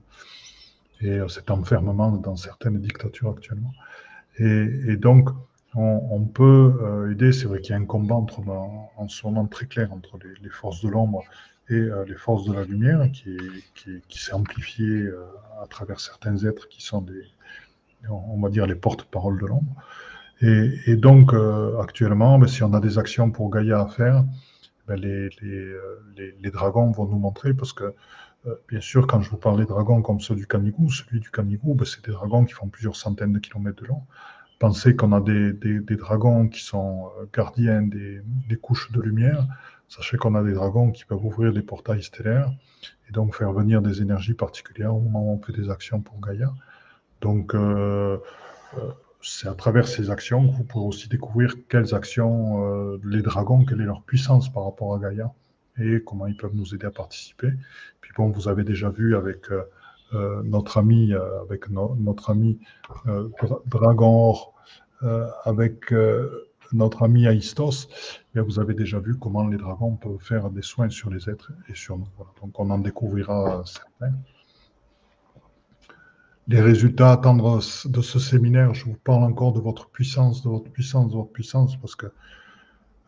Et 1.02 1.20
euh, 1.20 1.28
cet 1.28 1.50
enfermement 1.50 2.12
dans 2.12 2.36
certaines 2.36 2.80
dictatures 2.80 3.32
actuellement. 3.32 3.74
Et, 4.38 4.98
donc, 4.98 5.30
on, 5.76 6.26
peut 6.26 6.74
euh, 6.82 7.12
aider. 7.12 7.32
C'est 7.32 7.46
vrai 7.46 7.62
qu'il 7.62 7.72
y 7.72 7.74
a 7.74 7.78
un 7.78 7.86
combat 7.86 8.16
en, 8.16 9.08
ce 9.08 9.26
moment 9.26 9.46
très 9.46 9.66
clair 9.66 9.92
entre 9.94 10.18
les, 10.42 10.50
forces 10.50 10.82
de 10.82 10.90
l'ombre 10.90 11.24
et 11.70 11.90
les 12.08 12.16
forces 12.16 12.46
de 12.46 12.54
la 12.54 12.66
lumière 12.66 13.10
qui, 13.12 13.38
s'est 14.10 14.34
amplifié 14.34 14.86
euh, 14.86 15.26
à 15.62 15.68
travers 15.68 16.00
certains 16.00 16.38
êtres 16.46 16.68
qui 16.70 16.82
sont 16.82 17.02
des, 17.02 17.26
on 18.10 18.40
va 18.40 18.50
dire, 18.50 18.66
les 18.66 18.76
porte-paroles 18.76 19.40
de 19.40 19.46
l'ombre. 19.48 19.76
Et, 20.42 20.96
donc, 20.96 21.34
actuellement, 21.80 22.40
ben, 22.40 22.48
si 22.48 22.64
on 22.64 22.74
a 22.74 22.80
des 22.80 22.98
actions 22.98 23.30
pour 23.30 23.52
Gaïa 23.52 23.82
à 23.82 23.88
faire, 23.88 24.26
ben, 24.88 25.00
les, 25.00 26.52
dragons 26.52 26.92
vont 26.92 27.06
nous 27.06 27.20
montrer 27.20 27.54
parce 27.54 27.74
que 27.74 27.94
bien 28.68 28.82
sûr, 28.82 29.06
quand 29.06 29.22
je 29.22 29.30
vous 29.30 29.38
parle 29.38 29.60
des 29.60 29.68
dragons 29.68 30.02
comme 30.02 30.20
ceux 30.20 30.34
du 30.34 30.48
Canigou, 30.48 30.90
celui 30.90 31.20
du 31.20 31.30
Canigou, 31.30 31.76
ben, 31.76 31.86
c'est 31.86 32.04
des 32.04 32.12
dragons 32.12 32.44
qui 32.46 32.54
font 32.54 32.70
plusieurs 32.70 32.96
centaines 32.96 33.34
de 33.34 33.40
kilomètres 33.40 33.84
de 33.84 33.88
long. 33.88 34.02
Pensez 34.62 34.96
qu'on 34.96 35.12
a 35.12 35.22
des, 35.22 35.96
dragons 35.98 36.48
qui 36.48 36.64
sont 36.64 37.10
euh, 37.20 37.26
gardiens 37.36 37.82
des, 37.82 38.22
couches 38.62 38.92
de 38.92 39.02
lumière. 39.02 39.48
Sachez 39.88 40.18
qu'on 40.18 40.36
a 40.36 40.44
des 40.44 40.54
dragons 40.54 40.92
qui 40.92 41.04
peuvent 41.04 41.26
ouvrir 41.26 41.52
des 41.52 41.64
portails 41.64 42.04
stellaires 42.04 42.52
et 43.10 43.12
donc 43.12 43.36
faire 43.36 43.52
venir 43.54 43.82
des 43.82 44.04
énergies 44.04 44.36
particulières 44.36 44.96
au 44.96 45.00
moment 45.00 45.24
où 45.24 45.34
on 45.34 45.42
fait 45.42 45.52
des 45.52 45.72
actions 45.72 46.00
pour 46.00 46.22
Gaïa. 46.22 46.54
Donc, 47.22 47.54
euh, 47.54 48.18
euh, 48.78 48.92
c'est 49.22 49.48
à 49.48 49.54
travers 49.54 49.88
ces 49.88 50.10
actions 50.10 50.48
que 50.48 50.56
vous 50.56 50.64
pourrez 50.64 50.88
aussi 50.88 51.08
découvrir 51.08 51.56
quelles 51.70 51.94
actions 51.94 53.00
les 53.04 53.22
dragons, 53.22 53.64
quelle 53.66 53.82
est 53.82 53.86
leur 53.86 54.02
puissance 54.02 54.52
par 54.52 54.66
rapport 54.66 54.96
à 54.96 55.00
Gaïa 55.00 55.32
et 55.80 56.02
comment 56.04 56.26
ils 56.26 56.36
peuvent 56.36 56.56
nous 56.56 56.74
aider 56.74 56.88
à 56.88 56.92
participer. 56.92 57.50
Puis 58.02 58.12
bon, 58.18 58.30
vous 58.30 58.48
avez 58.48 58.64
déjà 58.64 58.90
vu 58.90 59.16
avec 59.16 59.52
euh, 59.52 60.42
notre 60.44 60.80
ami, 60.80 61.14
avec 61.44 61.70
notre 61.70 62.32
ami 62.32 62.60
Dragon 63.68 64.30
Or, 64.30 64.54
avec 65.46 65.94
notre 66.74 67.04
ami 67.04 67.26
Aistos, 67.26 67.90
eh 68.36 68.40
vous 68.40 68.60
avez 68.60 68.74
déjà 68.74 69.00
vu 69.00 69.16
comment 69.20 69.48
les 69.48 69.58
dragons 69.58 69.98
peuvent 69.98 70.20
faire 70.20 70.50
des 70.50 70.64
soins 70.64 70.90
sur 70.90 71.12
les 71.12 71.30
êtres 71.30 71.52
et 71.70 71.76
sur 71.76 71.98
nous. 71.98 72.08
Donc 72.42 72.60
on 72.60 72.70
en 72.72 72.80
découvrira 72.80 73.62
certains. 73.66 74.16
Les 76.52 76.60
résultats 76.60 77.12
à 77.12 77.14
attendre 77.14 77.62
de 77.86 78.02
ce 78.02 78.20
séminaire, 78.20 78.74
je 78.74 78.84
vous 78.84 78.98
parle 79.06 79.24
encore 79.24 79.54
de 79.54 79.62
votre 79.62 79.90
puissance, 79.90 80.44
de 80.44 80.50
votre 80.50 80.70
puissance, 80.70 81.10
de 81.10 81.16
votre 81.16 81.32
puissance, 81.32 81.80
parce 81.80 81.96
que 81.96 82.08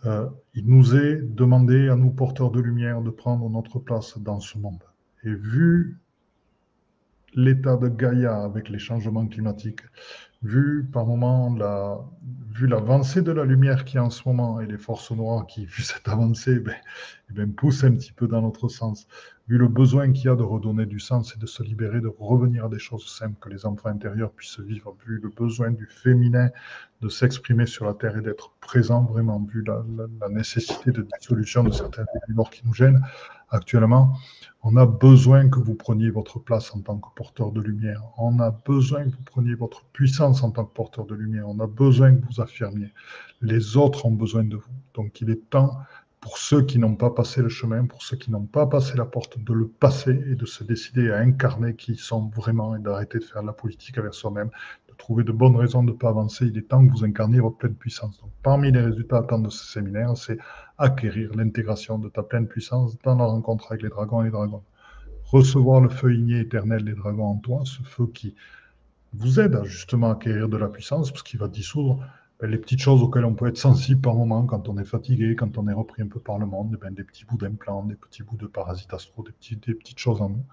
euh, 0.05 0.29
il 0.53 0.65
nous 0.65 0.95
est 0.95 1.17
demandé 1.21 1.89
à 1.89 1.97
nous 1.97 2.09
porteurs 2.09 2.51
de 2.51 2.61
lumière 2.61 3.01
de 3.01 3.09
prendre 3.09 3.49
notre 3.49 3.79
place 3.79 4.17
dans 4.17 4.39
ce 4.39 4.57
monde. 4.57 4.81
Et 5.25 5.33
vu 5.33 5.99
l'état 7.33 7.75
de 7.75 7.89
Gaïa 7.89 8.33
avec 8.41 8.69
les 8.69 8.79
changements 8.79 9.27
climatiques, 9.27 9.81
vu 10.43 10.85
par 10.91 11.05
moment 11.05 11.55
la, 11.55 11.99
vu 12.51 12.67
l'avancée 12.67 13.21
de 13.21 13.31
la 13.31 13.45
lumière 13.45 13.85
qui 13.85 13.97
est 13.97 14.01
en 14.01 14.09
ce 14.09 14.27
moment 14.27 14.59
et 14.61 14.67
les 14.67 14.77
forces 14.77 15.11
noires 15.11 15.47
qui, 15.47 15.65
vu 15.65 15.81
cette 15.81 16.07
avancée, 16.07 16.59
ben, 16.59 16.75
eh 17.29 17.33
ben, 17.33 17.51
poussent 17.53 17.83
un 17.83 17.93
petit 17.93 18.11
peu 18.11 18.27
dans 18.27 18.41
notre 18.41 18.67
sens, 18.67 19.07
vu 19.47 19.57
le 19.57 19.67
besoin 19.67 20.11
qu'il 20.11 20.25
y 20.25 20.29
a 20.29 20.35
de 20.35 20.43
redonner 20.43 20.85
du 20.85 20.99
sens 20.99 21.33
et 21.35 21.39
de 21.39 21.45
se 21.45 21.63
libérer, 21.63 22.01
de 22.01 22.13
revenir 22.19 22.65
à 22.65 22.69
des 22.69 22.79
choses 22.79 23.07
simples, 23.07 23.37
que 23.39 23.49
les 23.49 23.65
enfants 23.65 23.89
intérieurs 23.89 24.31
puissent 24.31 24.59
vivre, 24.59 24.95
vu 25.05 25.19
le 25.21 25.29
besoin 25.29 25.71
du 25.71 25.85
féminin 25.85 26.49
de 27.01 27.09
s'exprimer 27.09 27.65
sur 27.65 27.85
la 27.85 27.93
Terre 27.93 28.17
et 28.17 28.21
d'être 28.21 28.51
présent 28.59 29.03
vraiment, 29.03 29.39
vu 29.39 29.63
la, 29.63 29.83
nécessité 30.29 30.91
de 30.91 31.07
dissolution 31.19 31.63
de 31.63 31.71
certains 31.71 32.05
morts 32.29 32.49
qui 32.49 32.61
nous 32.65 32.73
gênent 32.73 33.01
actuellement, 33.49 34.17
on 34.63 34.77
a 34.77 34.85
besoin 34.85 35.49
que 35.49 35.59
vous 35.59 35.75
preniez 35.75 36.09
votre 36.09 36.39
place 36.39 36.73
en 36.73 36.79
tant 36.79 36.97
que 36.97 37.09
porteur 37.15 37.51
de 37.51 37.59
lumière. 37.59 38.01
On 38.17 38.39
a 38.39 38.51
besoin 38.51 39.03
que 39.03 39.15
vous 39.15 39.23
preniez 39.25 39.55
votre 39.55 39.83
puissance 39.91 40.41
en 40.41 40.51
tant 40.51 40.63
que 40.63 40.73
porteur 40.73 41.05
de 41.05 41.15
lumière. 41.15 41.49
On 41.49 41.59
a 41.59 41.67
besoin 41.67 42.15
que 42.15 42.25
vous 42.25 42.41
affirmiez. 42.41 42.93
Les 43.41 43.75
autres 43.75 44.05
ont 44.05 44.11
besoin 44.11 44.45
de 44.45 44.55
vous. 44.55 44.71
Donc 44.93 45.19
il 45.19 45.29
est 45.29 45.49
temps 45.49 45.77
pour 46.21 46.37
ceux 46.37 46.61
qui 46.61 46.79
n'ont 46.79 46.95
pas 46.95 47.09
passé 47.09 47.41
le 47.41 47.49
chemin, 47.49 47.85
pour 47.85 48.01
ceux 48.01 48.15
qui 48.15 48.31
n'ont 48.31 48.45
pas 48.45 48.65
passé 48.65 48.95
la 48.95 49.03
porte, 49.03 49.37
de 49.37 49.53
le 49.53 49.67
passer 49.67 50.23
et 50.31 50.35
de 50.35 50.45
se 50.45 50.63
décider 50.63 51.11
à 51.11 51.17
incarner 51.17 51.75
qui 51.75 51.91
ils 51.91 51.99
sont 51.99 52.29
vraiment 52.29 52.77
et 52.77 52.79
d'arrêter 52.79 53.19
de 53.19 53.25
faire 53.25 53.43
la 53.43 53.51
politique 53.51 53.97
avec 53.97 54.13
soi-même, 54.13 54.49
trouver 54.97 55.23
de 55.23 55.31
bonnes 55.31 55.55
raisons 55.55 55.83
de 55.83 55.91
ne 55.91 55.97
pas 55.97 56.09
avancer. 56.09 56.45
Il 56.45 56.57
est 56.57 56.69
temps 56.69 56.85
que 56.85 56.91
vous 56.91 57.03
incarniez 57.03 57.39
votre 57.39 57.57
pleine 57.57 57.75
puissance. 57.75 58.19
Donc, 58.21 58.31
parmi 58.41 58.71
les 58.71 58.81
résultats 58.81 59.17
attendus 59.17 59.45
de 59.45 59.51
ce 59.51 59.71
séminaire, 59.71 60.15
c'est 60.17 60.37
acquérir 60.77 61.35
l'intégration 61.35 61.99
de 61.99 62.09
ta 62.09 62.23
pleine 62.23 62.47
puissance 62.47 62.97
dans 63.03 63.15
la 63.15 63.25
rencontre 63.25 63.71
avec 63.71 63.83
les 63.83 63.89
dragons 63.89 64.21
et 64.21 64.25
les 64.25 64.31
dragons. 64.31 64.63
Recevoir 65.25 65.81
le 65.81 65.89
feu 65.89 66.13
igné 66.13 66.39
éternel 66.39 66.85
des 66.85 66.93
dragons 66.93 67.25
en 67.25 67.37
toi, 67.37 67.61
ce 67.65 67.81
feu 67.83 68.07
qui 68.07 68.35
vous 69.13 69.39
aide 69.39 69.55
à 69.55 69.63
justement 69.63 70.11
acquérir 70.11 70.49
de 70.49 70.57
la 70.57 70.67
puissance, 70.67 71.11
parce 71.11 71.23
qu'il 71.23 71.39
va 71.39 71.47
dissoudre 71.47 71.99
ben, 72.39 72.49
les 72.49 72.57
petites 72.57 72.81
choses 72.81 73.01
auxquelles 73.01 73.25
on 73.25 73.35
peut 73.35 73.47
être 73.47 73.57
sensible 73.57 74.01
par 74.01 74.15
moment 74.15 74.45
quand 74.45 74.67
on 74.67 74.77
est 74.77 74.85
fatigué, 74.85 75.35
quand 75.35 75.57
on 75.57 75.67
est 75.67 75.73
repris 75.73 76.01
un 76.01 76.07
peu 76.07 76.19
par 76.19 76.39
le 76.39 76.45
monde, 76.45 76.77
ben, 76.81 76.93
des 76.93 77.03
petits 77.03 77.25
bouts 77.25 77.37
d'implants, 77.37 77.83
des 77.83 77.95
petits 77.95 78.23
bouts 78.23 78.37
de 78.37 78.47
parasites 78.47 78.91
petits, 79.25 79.55
des 79.55 79.73
petites 79.75 79.99
choses 79.99 80.21
en 80.21 80.29
nous. 80.29 80.43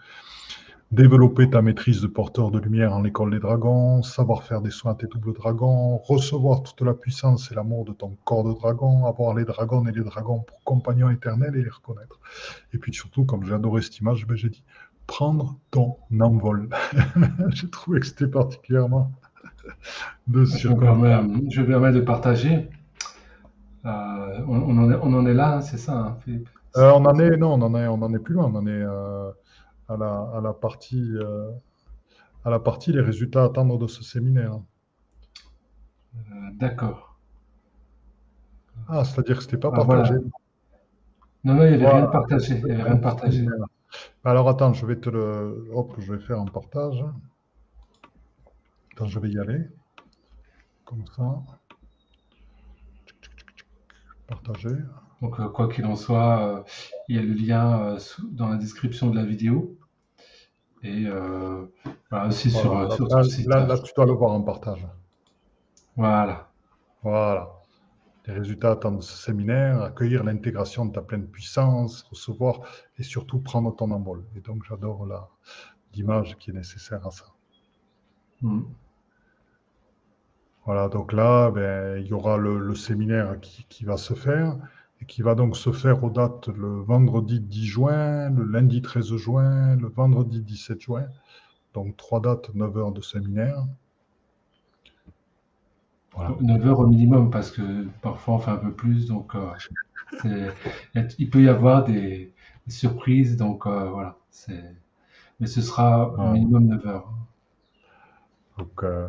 Développer 0.90 1.48
ta 1.48 1.62
maîtrise 1.62 2.00
de 2.00 2.08
porteur 2.08 2.50
de 2.50 2.58
lumière 2.58 2.92
en 2.92 3.02
l'école 3.02 3.30
des 3.30 3.38
dragons, 3.38 4.02
savoir 4.02 4.42
faire 4.42 4.60
des 4.60 4.72
soins 4.72 4.90
à 4.90 4.94
tes 4.96 5.06
doubles 5.06 5.34
dragons, 5.34 5.98
recevoir 5.98 6.64
toute 6.64 6.80
la 6.80 6.94
puissance 6.94 7.52
et 7.52 7.54
l'amour 7.54 7.84
de 7.84 7.92
ton 7.92 8.16
corps 8.24 8.42
de 8.42 8.52
dragon, 8.52 9.06
avoir 9.06 9.36
les 9.36 9.44
dragons 9.44 9.86
et 9.86 9.92
les 9.92 10.02
dragons 10.02 10.40
pour 10.40 10.64
compagnons 10.64 11.08
éternels 11.08 11.54
et 11.54 11.62
les 11.62 11.70
reconnaître. 11.70 12.18
Et 12.72 12.78
puis 12.78 12.92
surtout, 12.92 13.24
comme 13.24 13.44
j'ai 13.44 13.54
adoré 13.54 13.82
cette 13.82 13.98
image, 14.00 14.26
ben, 14.26 14.36
j'ai 14.36 14.48
dit 14.48 14.64
prendre 15.06 15.56
ton 15.70 15.96
envol. 16.20 16.68
j'ai 17.50 17.70
trouvé 17.70 18.00
que 18.00 18.06
c'était 18.06 18.26
particulièrement 18.26 19.12
de 20.26 20.44
je, 20.44 20.68
me 20.68 20.76
permets, 20.76 21.20
je 21.50 21.62
permets 21.62 21.92
de 21.92 22.00
partager. 22.00 22.68
Euh, 23.84 24.40
on, 24.48 24.76
en 24.76 24.90
est, 24.90 24.96
on, 25.00 25.14
en 25.14 25.24
est, 25.24 25.34
là, 25.34 25.58
hein, 25.58 25.60
c'est 25.60 25.78
ça, 25.78 25.96
hein, 25.96 26.16
euh, 26.76 26.90
On 26.96 27.04
en 27.04 27.16
est, 27.20 27.36
non, 27.36 27.52
on 27.54 27.62
en 27.62 27.76
est, 27.76 27.86
on 27.86 28.02
en 28.02 28.12
est 28.12 28.18
plus 28.18 28.34
loin. 28.34 28.50
On 28.52 28.56
en 28.56 28.66
est 28.66 28.70
euh, 28.70 29.30
à, 29.90 29.96
la, 29.96 30.30
à, 30.34 30.40
la, 30.40 30.52
partie, 30.52 31.12
à 32.44 32.50
la 32.50 32.58
partie 32.60 32.92
les 32.92 33.00
résultats 33.00 33.42
à 33.42 33.46
attendre 33.46 33.78
de 33.78 33.86
ce 33.86 34.02
séminaire. 34.02 34.60
D'accord. 36.54 37.18
Ah, 38.88 39.04
c'est-à-dire 39.04 39.36
que 39.36 39.42
c'était 39.42 39.58
pas 39.58 39.70
ah, 39.72 39.84
partagé. 39.84 40.14
Non, 41.44 41.54
non, 41.54 41.64
il 41.64 41.76
n'y 41.78 41.84
avait 41.84 41.88
rien 41.88 42.02
de 42.02 42.10
partagé. 42.10 42.60
Il 42.64 42.68
y 42.68 42.72
avait 42.72 42.82
rien 42.82 42.94
de 42.96 43.00
partagé. 43.00 43.46
Alors 44.24 44.48
attends, 44.48 44.72
je 44.72 44.86
vais 44.86 44.96
te 44.96 45.10
le. 45.10 45.68
Hop, 45.72 45.94
je 45.98 46.12
vais 46.12 46.20
faire 46.20 46.40
un 46.40 46.46
partage 46.46 47.04
je 49.06 49.18
vais 49.18 49.30
y 49.30 49.38
aller. 49.38 49.60
Comme 50.84 51.04
ça. 51.06 51.42
Partager. 54.26 54.76
Donc, 55.22 55.38
euh, 55.38 55.48
quoi 55.48 55.68
qu'il 55.68 55.84
en 55.86 55.96
soit, 55.96 56.46
euh, 56.46 56.62
il 57.08 57.16
y 57.16 57.18
a 57.18 57.22
le 57.22 57.34
lien 57.34 57.80
euh, 57.80 57.98
dans 58.22 58.48
la 58.48 58.56
description 58.56 59.10
de 59.10 59.16
la 59.16 59.24
vidéo. 59.24 59.76
Et 60.82 61.06
voilà, 62.10 62.28
aussi 62.28 62.50
sur, 62.50 62.74
là, 62.74 62.88
tu 62.96 63.92
dois 63.94 64.06
le 64.06 64.12
voir 64.12 64.32
en 64.32 64.42
partage. 64.42 64.86
Voilà. 65.96 66.50
Voilà. 67.02 67.50
Les 68.26 68.34
résultats 68.34 68.72
attendent 68.72 69.02
ce 69.02 69.16
séminaire, 69.16 69.82
accueillir 69.82 70.24
l'intégration 70.24 70.84
de 70.86 70.92
ta 70.92 71.00
pleine 71.00 71.26
puissance, 71.26 72.02
recevoir 72.10 72.60
et 72.98 73.02
surtout 73.02 73.40
prendre 73.40 73.74
ton 73.74 73.90
envol. 73.90 74.24
Et 74.36 74.40
donc, 74.40 74.62
j'adore 74.68 75.06
l'image 75.94 76.36
qui 76.38 76.50
est 76.50 76.54
nécessaire 76.54 77.06
à 77.06 77.10
ça. 77.10 77.26
Hmm. 78.42 78.62
Voilà, 80.66 80.88
donc 80.88 81.12
là, 81.12 81.50
ben, 81.50 81.98
il 81.98 82.06
y 82.06 82.12
aura 82.12 82.36
le, 82.36 82.74
séminaire 82.74 83.40
qui, 83.40 83.84
va 83.84 83.96
se 83.96 84.14
faire 84.14 84.56
et 85.00 85.04
qui 85.06 85.22
va 85.22 85.34
donc 85.34 85.56
se 85.56 85.72
faire 85.72 86.02
aux 86.04 86.10
dates 86.10 86.48
le 86.48 86.80
vendredi 86.82 87.40
10 87.40 87.66
juin, 87.66 88.30
le 88.30 88.44
lundi 88.44 88.82
13 88.82 89.16
juin, 89.16 89.76
le 89.76 89.88
vendredi 89.88 90.42
17 90.42 90.80
juin. 90.80 91.06
Donc 91.74 91.96
trois 91.96 92.20
dates, 92.20 92.54
9 92.54 92.76
heures 92.76 92.92
de 92.92 93.00
séminaire. 93.00 93.64
9 96.40 96.66
heures 96.66 96.80
au 96.80 96.86
minimum 96.86 97.30
parce 97.30 97.50
que 97.50 97.86
parfois 98.02 98.34
on 98.34 98.38
fait 98.38 98.50
un 98.50 98.56
peu 98.56 98.72
plus, 98.72 99.06
donc 99.06 99.34
euh, 100.24 100.50
il 101.18 101.30
peut 101.30 101.42
y 101.42 101.48
avoir 101.48 101.84
des, 101.84 102.32
surprises, 102.68 103.36
donc 103.36 103.66
euh, 103.66 103.90
voilà. 103.90 104.16
Mais 105.38 105.46
ce 105.46 105.60
sera 105.60 106.10
au 106.12 106.32
minimum 106.32 106.66
9 106.66 106.86
heures. 106.86 107.12
Donc, 108.58 108.84
euh, 108.84 109.08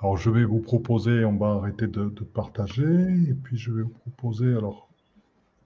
alors, 0.00 0.16
je 0.16 0.30
vais 0.30 0.44
vous 0.44 0.60
proposer, 0.60 1.24
on 1.24 1.36
va 1.36 1.48
arrêter 1.48 1.86
de, 1.86 2.08
partager, 2.08 3.12
et 3.28 3.34
puis 3.34 3.58
je 3.58 3.70
vais 3.70 3.82
vous 3.82 3.90
proposer, 3.90 4.48
alors, 4.48 4.88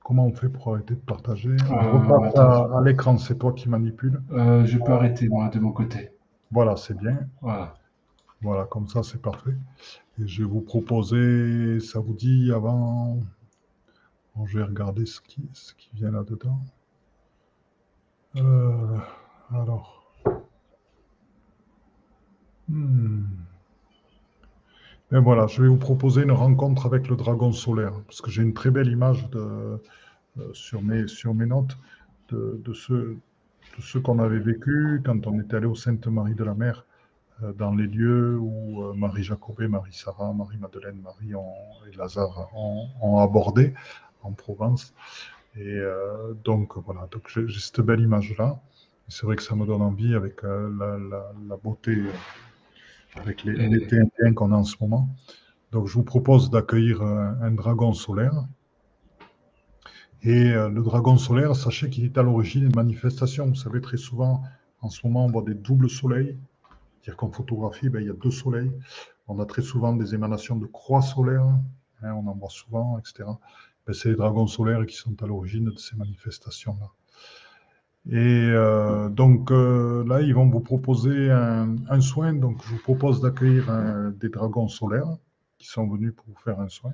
comment 0.04 0.26
on 0.26 0.32
fait 0.32 0.50
pour 0.50 0.68
arrêter 0.68 0.94
de 0.94 1.00
partager 1.00 1.56
euh, 1.70 2.76
à, 2.76 2.80
l'écran, 2.84 3.18
c'est 3.18 3.38
toi 3.38 3.52
qui 3.52 3.68
manipules 3.68 4.22
euh, 4.30 4.64
Je 4.64 4.78
peux 4.78 4.92
arrêter, 4.92 5.28
moi, 5.28 5.48
de 5.48 5.58
mon 5.58 5.72
côté. 5.72 6.10
Voilà, 6.52 6.76
c'est 6.76 6.96
bien. 6.96 7.18
Voilà. 7.40 7.74
Voilà, 8.42 8.64
comme 8.66 8.86
ça, 8.86 9.02
c'est 9.02 9.20
parfait. 9.20 9.56
Et 10.20 10.28
je 10.28 10.42
vais 10.42 10.48
vous 10.48 10.60
proposer, 10.60 11.80
ça 11.80 11.98
vous 11.98 12.12
dit 12.12 12.52
avant... 12.52 13.18
je 14.44 14.58
vais 14.58 14.64
regarder 14.64 15.06
ce 15.06 15.20
qui, 15.22 15.48
ce 15.54 15.74
qui 15.74 15.90
vient 15.94 16.12
là-dedans. 16.12 16.60
Euh, 18.36 18.98
alors... 19.50 20.04
Hmm. 22.68 23.24
Et 25.14 25.18
voilà, 25.20 25.46
je 25.46 25.62
vais 25.62 25.68
vous 25.68 25.76
proposer 25.76 26.22
une 26.22 26.32
rencontre 26.32 26.86
avec 26.86 27.06
le 27.08 27.14
dragon 27.14 27.52
solaire, 27.52 27.92
parce 28.06 28.20
que 28.20 28.32
j'ai 28.32 28.42
une 28.42 28.52
très 28.52 28.72
belle 28.72 28.88
image 28.88 29.28
euh, 29.36 29.78
sur, 30.52 30.82
mes, 30.82 31.06
sur 31.06 31.34
mes 31.34 31.46
notes 31.46 31.78
de, 32.30 32.60
de 32.64 32.74
ce, 32.74 33.98
qu'on 33.98 34.18
avait 34.18 34.40
vécu 34.40 35.00
quand 35.06 35.24
on 35.28 35.38
était 35.38 35.54
allé 35.54 35.66
au 35.66 35.76
Sainte-Marie 35.76 36.34
de 36.34 36.42
la 36.42 36.54
Mer, 36.54 36.84
euh, 37.44 37.52
dans 37.52 37.72
les 37.72 37.86
lieux 37.86 38.36
où 38.40 38.82
euh, 38.82 38.94
Marie 38.94 39.22
Jacobet, 39.22 39.68
Marie-Sarah, 39.68 40.32
Marie-Madeleine, 40.32 41.00
Marie 41.00 41.30
et 41.92 41.96
Lazare 41.96 42.48
ont, 42.52 43.20
abordé 43.20 43.72
en 44.24 44.32
Provence. 44.32 44.94
Et 45.56 45.80
donc 46.42 46.76
voilà, 46.78 47.06
donc 47.12 47.28
j'ai 47.28 47.60
cette 47.60 47.80
belle 47.80 48.00
image-là. 48.00 48.58
C'est 49.06 49.26
vrai 49.26 49.36
que 49.36 49.42
ça 49.44 49.54
me 49.54 49.64
donne 49.64 49.82
envie 49.82 50.16
avec 50.16 50.42
la 50.42 51.56
beauté 51.62 52.02
avec 53.16 53.44
les, 53.44 53.68
les 53.68 54.34
qu'on 54.34 54.52
a 54.52 54.56
en 54.56 54.64
ce 54.64 54.76
moment. 54.80 55.08
Donc, 55.72 55.88
je 55.88 55.94
vous 55.94 56.04
propose 56.04 56.50
d'accueillir 56.50 57.02
un, 57.02 57.50
dragon 57.50 57.92
solaire. 57.92 58.44
Et 60.22 60.52
euh, 60.52 60.68
le 60.68 60.82
dragon 60.82 61.16
solaire, 61.18 61.54
sachez 61.54 61.90
qu'il 61.90 62.04
est 62.04 62.16
à 62.16 62.22
l'origine 62.22 62.68
des 62.68 62.74
manifestations. 62.74 63.46
Vous 63.46 63.54
savez, 63.56 63.80
très 63.80 63.96
souvent, 63.96 64.42
en 64.80 64.88
ce 64.88 65.06
moment, 65.06 65.26
on 65.26 65.30
voit 65.30 65.42
des 65.42 65.54
doubles 65.54 65.90
soleils. 65.90 66.38
C'est-à-dire 67.00 67.16
qu'en 67.16 67.30
photographie, 67.30 67.88
ben, 67.88 68.00
il 68.00 68.06
y 68.06 68.10
a 68.10 68.14
deux 68.14 68.30
soleils. 68.30 68.72
On 69.26 69.38
a 69.40 69.46
très 69.46 69.62
souvent 69.62 69.94
des 69.94 70.14
émanations 70.14 70.56
de 70.56 70.66
croix 70.66 71.02
solaires. 71.02 71.46
Hein, 72.02 72.12
on 72.14 72.26
en 72.26 72.34
voit 72.34 72.50
souvent, 72.50 72.98
etc. 72.98 73.28
Ben, 73.86 73.92
c'est 73.92 74.10
les 74.10 74.16
dragons 74.16 74.46
solaires 74.46 74.86
qui 74.86 74.96
sont 74.96 75.20
à 75.22 75.26
l'origine 75.26 75.66
de 75.66 75.76
ces 75.76 75.96
manifestations-là. 75.96 76.90
Et 78.10 78.16
euh, 78.16 79.08
donc 79.08 79.50
euh, 79.50 80.04
là, 80.06 80.20
ils 80.20 80.34
vont 80.34 80.48
vous 80.48 80.60
proposer 80.60 81.30
un, 81.30 82.00
soin. 82.00 82.32
Donc 82.34 82.62
je 82.64 82.70
vous 82.70 82.82
propose 82.82 83.20
d'accueillir 83.20 83.70
des 84.20 84.28
dragons 84.28 84.68
solaires 84.68 85.16
qui 85.58 85.66
sont 85.68 85.88
venus 85.88 86.14
pour 86.14 86.26
vous 86.26 86.40
faire 86.44 86.60
un 86.60 86.68
soin. 86.68 86.92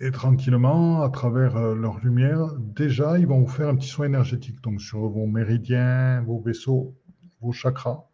Et 0.00 0.10
tranquillement, 0.10 1.02
à 1.02 1.08
travers 1.08 1.56
euh, 1.56 1.74
leur 1.74 1.98
lumière, 2.00 2.54
déjà, 2.58 3.18
ils 3.18 3.26
vont 3.26 3.40
vous 3.40 3.48
faire 3.48 3.68
un 3.68 3.76
petit 3.76 3.88
soin 3.88 4.06
énergétique. 4.06 4.60
Donc 4.62 4.80
sur 4.80 5.00
vos 5.08 5.26
méridiens, 5.26 6.22
vos 6.22 6.38
vaisseaux, 6.38 6.94
vos 7.40 7.52
chakras. 7.52 8.06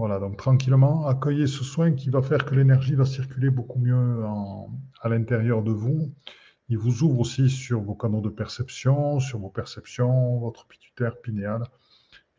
Voilà, 0.00 0.18
donc 0.18 0.38
tranquillement, 0.38 1.06
accueillez 1.06 1.46
ce 1.46 1.62
soin 1.62 1.92
qui 1.92 2.08
va 2.08 2.22
faire 2.22 2.46
que 2.46 2.54
l'énergie 2.54 2.94
va 2.94 3.04
circuler 3.04 3.50
beaucoup 3.50 3.78
mieux 3.78 4.24
à 5.02 5.10
l'intérieur 5.10 5.62
de 5.62 5.72
vous. 5.72 6.10
Il 6.70 6.78
vous 6.78 7.02
ouvre 7.02 7.20
aussi 7.20 7.50
sur 7.50 7.82
vos 7.82 7.94
canaux 7.94 8.22
de 8.22 8.30
perception, 8.30 9.20
sur 9.20 9.38
vos 9.40 9.50
perceptions, 9.50 10.38
votre 10.38 10.66
pituitaire 10.66 11.20
pinéal 11.20 11.64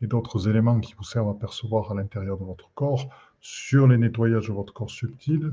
et 0.00 0.08
d'autres 0.08 0.48
éléments 0.48 0.80
qui 0.80 0.94
vous 0.94 1.04
servent 1.04 1.28
à 1.28 1.34
percevoir 1.34 1.92
à 1.92 1.94
l'intérieur 1.94 2.36
de 2.36 2.42
votre 2.42 2.68
corps, 2.74 3.08
sur 3.38 3.86
les 3.86 3.96
nettoyages 3.96 4.48
de 4.48 4.52
votre 4.52 4.74
corps 4.74 4.90
subtil. 4.90 5.52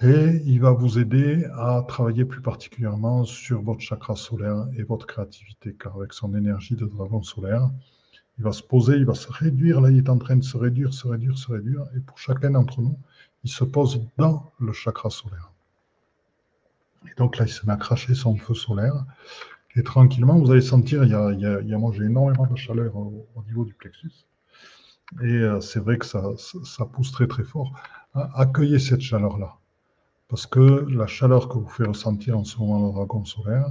Et 0.00 0.40
il 0.46 0.58
va 0.58 0.70
vous 0.70 0.98
aider 0.98 1.44
à 1.52 1.84
travailler 1.86 2.24
plus 2.24 2.40
particulièrement 2.40 3.26
sur 3.26 3.60
votre 3.60 3.80
chakra 3.80 4.16
solaire 4.16 4.68
et 4.78 4.84
votre 4.84 5.06
créativité, 5.06 5.76
car 5.78 5.96
avec 5.96 6.14
son 6.14 6.34
énergie 6.34 6.76
de 6.76 6.86
dragon 6.86 7.22
solaire, 7.22 7.68
il 8.38 8.44
va 8.44 8.52
se 8.52 8.62
poser, 8.62 8.96
il 8.96 9.04
va 9.04 9.14
se 9.14 9.30
réduire. 9.30 9.80
Là, 9.80 9.90
il 9.90 9.98
est 9.98 10.08
en 10.08 10.18
train 10.18 10.36
de 10.36 10.44
se 10.44 10.56
réduire, 10.56 10.94
se 10.94 11.06
réduire, 11.06 11.38
se 11.38 11.52
réduire. 11.52 11.84
Et 11.96 12.00
pour 12.00 12.18
chacun 12.18 12.50
d'entre 12.50 12.80
nous, 12.80 12.98
il 13.44 13.50
se 13.50 13.64
pose 13.64 14.06
dans 14.16 14.52
le 14.58 14.72
chakra 14.72 15.10
solaire. 15.10 15.52
Et 17.06 17.14
donc 17.16 17.38
là, 17.38 17.44
il 17.46 17.50
se 17.52 17.66
met 17.66 17.72
à 17.72 17.76
cracher 17.76 18.14
son 18.14 18.36
feu 18.36 18.54
solaire. 18.54 19.04
Et 19.74 19.82
tranquillement, 19.82 20.38
vous 20.38 20.50
allez 20.50 20.60
sentir, 20.60 21.04
il 21.04 21.10
y 21.10 21.14
a, 21.14 21.32
il 21.32 22.02
énormément 22.02 22.46
de 22.46 22.56
chaleur 22.56 22.94
au, 22.96 23.26
niveau 23.46 23.64
du 23.64 23.74
plexus. 23.74 24.26
Et 25.22 25.24
euh, 25.24 25.60
c'est 25.60 25.80
vrai 25.80 25.98
que 25.98 26.06
ça, 26.06 26.22
pousse 26.92 27.12
très 27.12 27.26
très 27.26 27.42
fort. 27.42 27.72
Accueillez 28.14 28.78
cette 28.78 29.00
chaleur-là. 29.00 29.56
Parce 30.28 30.46
que 30.46 30.86
la 30.88 31.06
chaleur 31.06 31.48
que 31.48 31.58
vous 31.58 31.68
fait 31.68 31.84
ressentir 31.84 32.38
en 32.38 32.44
ce 32.44 32.58
moment 32.58 32.86
le 32.86 32.92
dragon 32.92 33.24
solaire, 33.24 33.66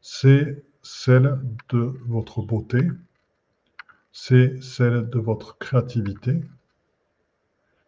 c'est 0.00 0.64
celle 0.82 1.38
de 1.68 1.94
votre 2.06 2.42
beauté, 2.42 2.88
c'est 4.12 4.62
celle 4.62 5.08
de 5.08 5.18
votre 5.18 5.58
créativité, 5.58 6.40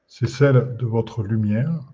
c'est 0.07 0.29
celle 0.29 0.77
de 0.77 0.87
votre 0.87 1.23
lumière, 1.23 1.93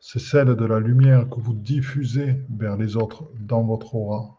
c'est 0.00 0.18
celle 0.18 0.54
de 0.54 0.64
la 0.66 0.80
lumière 0.80 1.30
que 1.30 1.40
vous 1.40 1.54
diffusez 1.54 2.42
vers 2.50 2.76
les 2.76 2.96
autres 2.96 3.30
dans 3.40 3.62
votre 3.62 3.94
aura. 3.94 4.38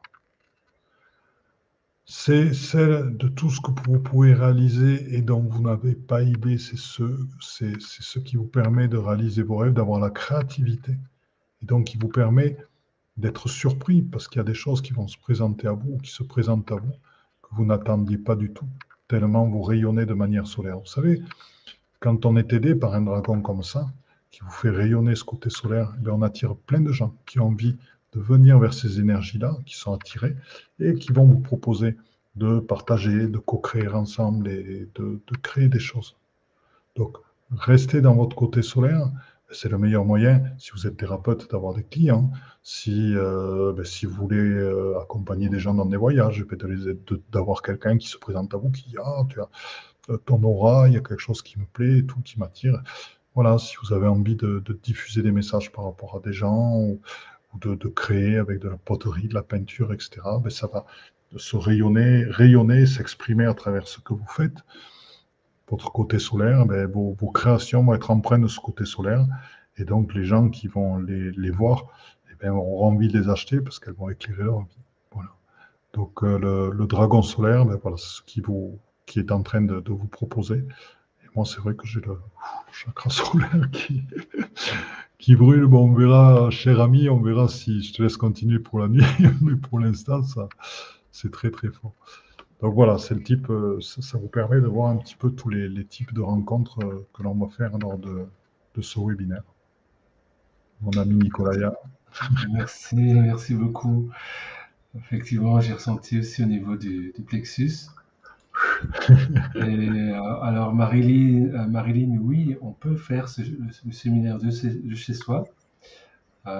C'est 2.05 2.53
celle 2.53 3.17
de 3.17 3.27
tout 3.27 3.49
ce 3.49 3.61
que 3.61 3.71
vous 3.87 3.99
pouvez 3.99 4.35
réaliser 4.35 5.15
et 5.15 5.23
dont 5.23 5.41
vous 5.41 5.63
n'avez 5.63 5.95
pas 5.95 6.21
idée. 6.21 6.59
C'est 6.59 6.77
ce, 6.77 8.19
qui 8.19 8.35
vous 8.35 8.45
permet 8.45 8.87
de 8.87 8.97
réaliser 8.97 9.41
vos 9.41 9.57
rêves, 9.57 9.73
d'avoir 9.73 9.99
la 9.99 10.11
créativité. 10.11 10.91
Et 11.63 11.65
donc, 11.65 11.85
qui 11.85 11.97
vous 11.97 12.09
permet 12.09 12.57
d'être 13.17 13.49
surpris 13.49 14.03
parce 14.03 14.27
qu'il 14.27 14.37
y 14.37 14.41
a 14.41 14.43
des 14.43 14.53
choses 14.53 14.83
qui 14.83 14.93
vont 14.93 15.07
se 15.07 15.17
présenter 15.17 15.67
à 15.67 15.71
vous, 15.71 15.97
qui 15.97 16.11
se 16.11 16.21
présentent 16.21 16.71
à 16.71 16.75
vous, 16.75 16.93
que 17.41 17.55
vous 17.55 17.65
n'attendiez 17.65 18.19
pas 18.19 18.35
du 18.35 18.53
tout 18.53 18.67
tellement 19.07 19.45
vous 19.45 19.61
rayonnez 19.61 20.05
de 20.05 20.13
manière 20.13 20.47
solaire. 20.47 20.79
Vous 20.79 20.85
savez, 20.85 21.21
quand 21.99 22.25
on 22.25 22.35
est 22.35 22.53
aidé 22.53 22.75
par 22.75 22.93
un 22.93 23.01
dragon 23.01 23.41
comme 23.41 23.63
ça, 23.63 23.87
qui 24.31 24.41
vous 24.41 24.51
fait 24.51 24.69
rayonner 24.69 25.15
ce 25.15 25.23
côté 25.23 25.49
solaire, 25.49 25.93
eh 26.03 26.09
on 26.09 26.21
attire 26.21 26.55
plein 26.55 26.81
de 26.81 26.91
gens 26.91 27.15
qui 27.25 27.39
ont 27.39 27.47
envie 27.47 27.77
de 28.13 28.19
venir 28.19 28.59
vers 28.59 28.73
ces 28.73 28.99
énergies-là, 28.99 29.57
qui 29.65 29.75
sont 29.75 29.93
attirés, 29.93 30.35
et 30.79 30.93
qui 30.95 31.13
vont 31.13 31.25
vous 31.25 31.39
proposer 31.39 31.95
de 32.35 32.59
partager, 32.59 33.27
de 33.27 33.37
co-créer 33.37 33.87
ensemble 33.87 34.49
et 34.49 34.89
de 34.95 35.19
créer 35.41 35.69
des 35.69 35.79
choses. 35.79 36.17
Donc, 36.95 37.17
restez 37.51 38.01
dans 38.01 38.15
votre 38.15 38.35
côté 38.35 38.61
solaire, 38.61 39.09
c'est 39.55 39.69
le 39.69 39.77
meilleur 39.77 40.05
moyen, 40.05 40.43
si 40.57 40.71
vous 40.71 40.85
êtes 40.87 40.97
thérapeute, 40.97 41.49
d'avoir 41.51 41.73
des 41.73 41.83
clients. 41.83 42.31
Si, 42.63 43.15
euh, 43.15 43.73
ben, 43.73 43.85
si 43.85 44.05
vous 44.05 44.15
voulez 44.15 44.37
euh, 44.37 44.99
accompagner 44.99 45.49
des 45.49 45.59
gens 45.59 45.73
dans 45.73 45.85
des 45.85 45.97
voyages, 45.97 46.45
d'avoir 47.31 47.61
quelqu'un 47.61 47.97
qui 47.97 48.07
se 48.07 48.17
présente 48.17 48.53
à 48.53 48.57
vous, 48.57 48.69
qui 48.71 48.89
dit 48.89 48.97
Ah, 49.03 49.23
tu 49.29 49.39
as 49.41 49.49
ton 50.25 50.43
aura, 50.43 50.87
il 50.87 50.93
y 50.93 50.97
a 50.97 51.01
quelque 51.01 51.19
chose 51.19 51.41
qui 51.41 51.59
me 51.59 51.65
plaît, 51.65 52.03
tout 52.03 52.21
qui 52.21 52.39
m'attire. 52.39 52.81
Voilà, 53.33 53.57
si 53.57 53.75
vous 53.81 53.93
avez 53.93 54.07
envie 54.07 54.35
de, 54.35 54.63
diffuser 54.83 55.21
des 55.21 55.31
messages 55.31 55.71
par 55.71 55.85
rapport 55.85 56.15
à 56.15 56.19
des 56.19 56.33
gens 56.33 56.75
ou, 56.77 57.01
de, 57.59 57.87
créer 57.87 58.37
avec 58.37 58.59
de 58.59 58.69
la 58.69 58.77
poterie, 58.77 59.27
de 59.27 59.33
la 59.33 59.43
peinture, 59.43 59.93
etc., 59.93 60.21
ben, 60.41 60.49
ça 60.49 60.67
va 60.67 60.85
se 61.37 61.55
rayonner, 61.55 62.25
rayonner, 62.25 62.85
s'exprimer 62.85 63.45
à 63.45 63.53
travers 63.53 63.87
ce 63.87 63.99
que 63.99 64.13
vous 64.13 64.27
faites 64.27 64.63
votre 65.69 65.91
côté 65.91 66.19
solaire, 66.19 66.65
ben, 66.65 66.89
vos, 66.91 67.15
créations 67.31 67.83
vont 67.83 67.93
être 67.93 68.11
empreintes 68.11 68.41
de 68.41 68.47
ce 68.47 68.59
côté 68.59 68.85
solaire. 68.85 69.25
Et 69.77 69.83
donc, 69.83 70.13
les 70.13 70.25
gens 70.25 70.49
qui 70.49 70.67
vont 70.67 70.97
les, 70.97 71.49
voir 71.49 71.85
eh 72.31 72.35
bien, 72.39 72.53
auront 72.53 72.87
envie 72.87 73.07
de 73.07 73.19
les 73.19 73.29
acheter 73.29 73.59
parce 73.61 73.79
qu'elles 73.79 73.95
vont 73.95 74.09
éclairer 74.09 74.43
leur 74.43 74.61
vie. 74.61 74.83
Voilà. 75.11 75.31
Donc, 75.93 76.23
euh, 76.23 76.71
le, 76.71 76.87
dragon 76.87 77.21
solaire, 77.21 77.65
ben, 77.65 77.79
voilà, 77.81 77.97
c'est 77.97 78.17
ce 78.17 78.21
qui, 78.23 79.19
est 79.19 79.31
en 79.31 79.41
train 79.41 79.61
de, 79.61 79.79
de 79.79 79.91
vous 79.91 80.07
proposer. 80.07 80.57
Et 80.57 81.27
moi, 81.35 81.45
c'est 81.45 81.59
vrai 81.59 81.75
que 81.75 81.85
j'ai 81.85 82.01
le, 82.01 82.17
chakra 82.71 83.09
solaire 83.09 83.69
qui, 83.71 84.03
qui 85.17 85.35
brûle. 85.35 85.65
Bon, 85.65 85.89
on 85.89 85.93
verra, 85.93 86.49
cher 86.51 86.79
ami, 86.79 87.09
on 87.09 87.21
verra 87.21 87.47
si 87.47 87.81
je 87.81 87.93
te 87.93 88.03
laisse 88.03 88.17
continuer 88.17 88.59
pour 88.59 88.79
la 88.79 88.87
nuit. 88.87 89.03
Mais 89.41 89.55
pour 89.55 89.79
l'instant, 89.79 90.23
ça, 90.23 90.47
c'est 91.11 91.31
très, 91.31 91.49
très 91.49 91.69
fort. 91.69 91.95
Donc 92.61 92.73
voilà, 92.73 92.97
c'est 92.97 93.13
le 93.13 93.21
type, 93.21 93.49
euh, 93.49 93.79
ça, 93.81 94.17
vous 94.17 94.27
permet 94.27 94.61
de 94.61 94.67
voir 94.67 94.89
un 94.89 94.97
petit 94.97 95.15
peu 95.15 95.29
tous 95.29 95.49
les, 95.49 95.85
types 95.85 96.13
de 96.13 96.21
rencontres 96.21 96.79
euh, 96.83 97.05
que 97.13 97.23
l'on 97.23 97.35
va 97.35 97.47
faire 97.49 97.77
lors 97.77 97.97
de, 97.97 98.25
ce 98.81 98.99
webinaire. 98.99 99.43
Mon 100.81 100.91
ami 100.91 101.15
Nicolas. 101.15 101.73
Merci, 102.51 102.95
merci 102.95 103.53
beaucoup. 103.55 104.09
Effectivement, 104.97 105.59
j'ai 105.59 105.73
ressenti 105.73 106.19
aussi 106.19 106.43
au 106.43 106.45
niveau 106.45 106.75
du, 106.75 107.13
plexus. 107.27 107.87
Euh, 109.55 110.13
alors 110.41 110.73
Marilyn, 110.73 111.67
Marilyn, 111.67 112.17
oui, 112.21 112.55
on 112.61 112.71
peut 112.71 112.95
faire 112.95 113.27
ce, 113.27 113.41
le, 113.41 113.91
séminaire 113.91 114.39
de, 114.39 114.49
chez 114.49 115.13
soi. 115.13 115.43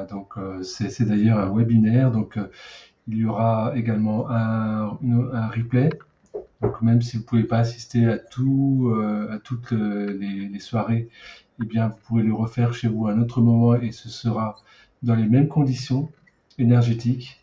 donc 0.09 0.33
c'est 0.61 1.05
d'ailleurs 1.05 1.39
un 1.39 1.55
webinaire, 1.55 2.11
donc 2.11 2.37
il 3.07 3.17
y 3.17 3.25
aura 3.25 3.73
également 3.75 4.29
un, 4.29 4.97
replay. 5.49 5.89
Donc 6.61 6.81
même 6.81 7.01
si 7.01 7.17
vous 7.17 7.23
ne 7.23 7.27
pouvez 7.27 7.43
pas 7.43 7.59
assister 7.59 8.05
à, 8.07 8.17
euh, 8.39 9.39
toutes 9.43 9.73
euh, 9.73 10.17
les, 10.17 10.59
soirées, 10.59 11.09
eh 11.61 11.65
bien, 11.65 11.89
vous 11.89 11.97
pourrez 12.07 12.23
le 12.23 12.33
refaire 12.33 12.73
chez 12.73 12.87
vous 12.87 13.07
à 13.07 13.11
un 13.11 13.21
autre 13.21 13.41
moment 13.41 13.75
et 13.75 13.91
ce 13.91 14.09
sera 14.09 14.55
dans 15.03 15.15
les 15.15 15.27
mêmes 15.27 15.47
conditions 15.47 16.09
énergétiques. 16.57 17.41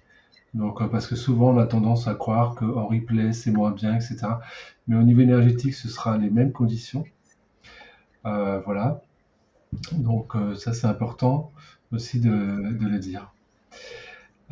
Donc, 0.55 0.83
euh, 0.83 0.89
parce 0.89 1.07
que 1.07 1.17
souvent 1.17 1.55
on 1.55 1.59
a 1.59 1.67
tendance 1.67 2.09
à 2.09 2.15
croire 2.15 2.55
qu'en 2.55 2.87
replay 2.87 3.33
c'est 3.33 3.53
moins 3.53 3.71
bien, 3.71 3.95
etc. 3.95 4.27
Mais 4.89 4.97
au 4.97 5.03
niveau 5.03 5.21
énergétique, 5.21 5.75
ce 5.75 5.89
sera 5.89 6.19
les 6.19 6.31
mêmes 6.31 6.53
conditions. 6.53 7.05
voilà. 8.25 9.03
Donc 9.93 10.35
ça 10.57 10.75
c'est 10.75 10.87
important 10.87 11.51
aussi 11.93 12.21
de 12.21 12.31
le 12.31 12.99
dire. 12.99 13.33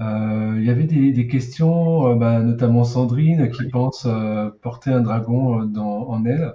Euh, 0.00 0.54
il 0.56 0.64
y 0.64 0.70
avait 0.70 0.84
des, 0.84 1.26
questions, 1.26 2.12
euh, 2.12 2.14
bah, 2.14 2.40
notamment 2.40 2.84
Sandrine 2.84 3.50
qui 3.50 3.68
pense 3.68 4.06
euh, 4.06 4.48
porter 4.62 4.90
un 4.90 5.00
dragon 5.00 5.64
dans, 5.64 6.08
en 6.08 6.24
elle. 6.24 6.54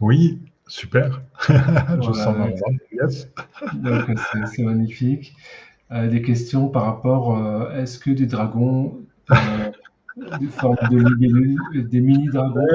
Oui, 0.00 0.38
super. 0.66 1.20
Je 1.48 2.12
sens 2.12 2.36
yes. 2.92 3.28
c'est 4.54 4.62
magnifique. 4.62 5.34
des 5.90 6.22
questions 6.22 6.68
par 6.68 6.84
rapport, 6.84 7.70
est-ce 7.72 7.98
que 7.98 8.10
des 8.10 8.26
dragons, 8.26 9.00
de 9.30 9.72
des 11.82 12.00
mini-dragons 12.00 12.66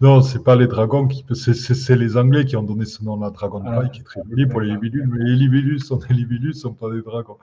Non, 0.00 0.22
c'est 0.22 0.42
pas 0.42 0.56
les 0.56 0.66
dragons, 0.66 1.08
qui, 1.08 1.26
c'est 1.34 1.96
les 1.96 2.16
Anglais 2.16 2.46
qui 2.46 2.56
ont 2.56 2.62
donné 2.62 2.86
ce 2.86 3.04
nom-là, 3.04 3.30
Dragonfly, 3.30 3.70
ah, 3.70 3.88
qui 3.88 4.00
est 4.00 4.04
très 4.04 4.22
joli 4.30 4.46
pour 4.46 4.60
les 4.60 4.70
libellules, 4.70 5.08
mais 5.08 5.24
les 5.24 5.36
libellules 5.36 5.82
sont 5.82 5.96
des 5.96 6.14
libellules, 6.14 6.48
ne 6.48 6.54
sont 6.54 6.72
pas 6.72 6.90
des 6.90 7.02
dragons. 7.02 7.36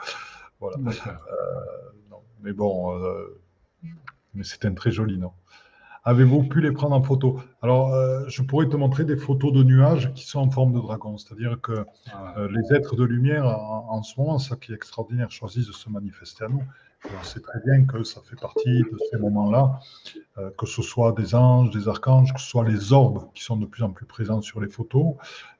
Voilà. 0.63 0.77
Euh, 1.07 2.15
mais 2.41 2.53
bon, 2.53 2.97
euh, 2.97 3.41
mais 4.33 4.43
c'est 4.43 4.63
un 4.65 4.73
très 4.73 4.91
joli 4.91 5.17
nom. 5.17 5.33
Avez-vous 6.05 6.43
pu 6.43 6.61
les 6.61 6.71
prendre 6.71 6.95
en 6.95 7.03
photo? 7.03 7.39
Alors, 7.61 7.93
euh, 7.93 8.23
je 8.27 8.41
pourrais 8.41 8.67
te 8.67 8.75
montrer 8.75 9.03
des 9.03 9.17
photos 9.17 9.51
de 9.51 9.63
nuages 9.63 10.13
qui 10.13 10.25
sont 10.25 10.39
en 10.39 10.49
forme 10.49 10.73
de 10.73 10.79
dragon, 10.79 11.17
c'est-à-dire 11.17 11.59
que 11.61 11.85
ah. 12.13 12.35
les 12.49 12.75
êtres 12.75 12.95
de 12.95 13.03
lumière, 13.03 13.45
en, 13.45 14.03
ce 14.03 14.19
moment, 14.19 14.39
ça 14.39 14.55
qui 14.55 14.71
est 14.71 14.75
extraordinaire, 14.75 15.31
choisissent 15.31 15.67
de 15.67 15.73
se 15.73 15.89
manifester 15.89 16.45
à 16.45 16.47
nous. 16.49 16.63
On 17.05 17.23
sait 17.23 17.41
très 17.41 17.59
bien 17.65 17.85
que 17.85 18.03
ça 18.03 18.21
fait 18.21 18.39
partie 18.39 18.83
de 18.83 18.97
ces 19.11 19.17
moments-là, 19.17 19.79
que 20.57 20.65
ce 20.65 20.81
soit 20.81 21.11
des 21.13 21.35
anges, 21.35 21.71
des 21.71 21.87
archanges, 21.89 22.33
que 22.33 22.39
ce 22.39 22.47
soit 22.47 22.65
les 22.65 22.93
orbes 22.93 23.29
qui 23.33 23.43
sont 23.43 23.57
de 23.57 23.65
plus 23.65 23.83
en 23.83 23.91
plus 23.91 24.05
présents 24.05 24.41
sur 24.41 24.59
les 24.61 24.69
photos, 24.69 25.15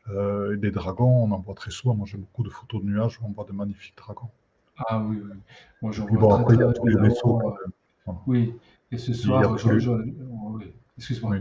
et 0.09 0.57
des 0.57 0.71
dragons, 0.71 1.23
on 1.23 1.31
en 1.31 1.39
voit 1.39 1.55
très 1.55 1.71
souvent. 1.71 1.95
Moi, 1.95 2.07
j'ai 2.09 2.17
beaucoup 2.17 2.43
de 2.43 2.49
photos 2.49 2.81
de 2.81 2.87
nuages 2.87 3.19
où 3.21 3.25
on 3.25 3.31
voit 3.31 3.45
de 3.45 3.53
magnifiques 3.53 3.97
dragons. 3.97 4.29
Ah 4.77 5.03
oui, 5.07 5.17
oui. 5.23 5.37
Moi, 5.81 5.91
je 5.91 6.01
vois 6.01 6.39
après, 6.39 6.55
il 6.55 6.59
y 6.59 6.63
a 6.63 6.73
tous 6.73 6.87
les 6.87 6.95
vaisseaux. 6.95 7.41
Euh, 7.41 8.11
oui, 8.27 8.53
et 8.91 8.97
ce 8.97 9.13
soir, 9.13 9.57
je, 9.57 9.79
je, 9.79 9.91
oui. 9.91 10.73
excuse-moi. 10.97 11.37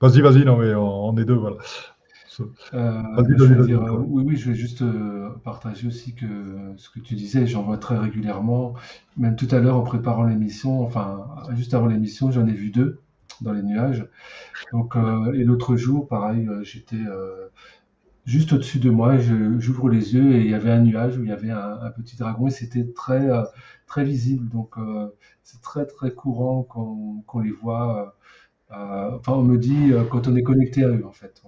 Vas-y, 0.00 0.20
vas-y, 0.20 0.44
non, 0.44 0.56
mais 0.56 0.74
on 0.74 1.16
est 1.16 1.24
deux, 1.24 1.34
voilà. 1.34 1.56
oui, 4.06 4.22
oui, 4.26 4.36
je 4.36 4.50
vais 4.50 4.56
juste 4.56 4.82
partager 5.44 5.88
aussi 5.88 6.14
que 6.14 6.26
ce 6.76 6.88
que 6.88 7.00
tu 7.00 7.14
disais, 7.14 7.46
j'en 7.46 7.62
vois 7.62 7.76
très 7.76 7.98
régulièrement. 7.98 8.74
Même 9.16 9.36
tout 9.36 9.48
à 9.50 9.58
l'heure, 9.58 9.76
en 9.76 9.82
préparant 9.82 10.24
l'émission, 10.24 10.82
enfin, 10.82 11.26
juste 11.52 11.74
avant 11.74 11.86
l'émission, 11.86 12.30
j'en 12.30 12.46
ai 12.46 12.52
vu 12.52 12.70
deux 12.70 13.00
dans 13.40 13.52
les 13.52 13.62
nuages. 13.62 14.06
Donc, 14.72 14.94
et 15.34 15.44
l'autre 15.44 15.76
jour, 15.76 16.08
pareil, 16.08 16.48
j'étais 16.62 17.02
juste 18.26 18.52
au-dessus 18.52 18.78
de 18.78 18.90
moi, 18.90 19.16
j'ouvre 19.18 19.88
les 19.88 20.14
yeux 20.14 20.34
et 20.34 20.40
il 20.40 20.50
y 20.50 20.54
avait 20.54 20.70
un 20.70 20.80
nuage 20.80 21.16
où 21.16 21.22
il 21.22 21.30
y 21.30 21.32
avait 21.32 21.50
un, 21.50 21.90
petit 21.96 22.16
dragon 22.16 22.48
et 22.48 22.50
c'était 22.50 22.84
très, 22.92 23.28
euh, 23.28 23.44
très 23.86 24.04
visible. 24.04 24.48
Donc 24.48 24.76
euh, 24.78 25.08
c'est 25.42 25.60
très 25.62 25.86
très 25.86 26.12
courant 26.12 26.62
qu'on 26.62 27.40
les 27.40 27.52
voit. 27.52 28.14
Euh, 28.72 29.16
enfin, 29.16 29.32
on 29.32 29.42
me 29.42 29.58
dit 29.58 29.92
quand 30.10 30.28
on 30.28 30.36
est 30.36 30.42
connecté 30.42 30.84
à 30.84 30.88
eux 30.88 31.04
en 31.06 31.12
fait. 31.12 31.42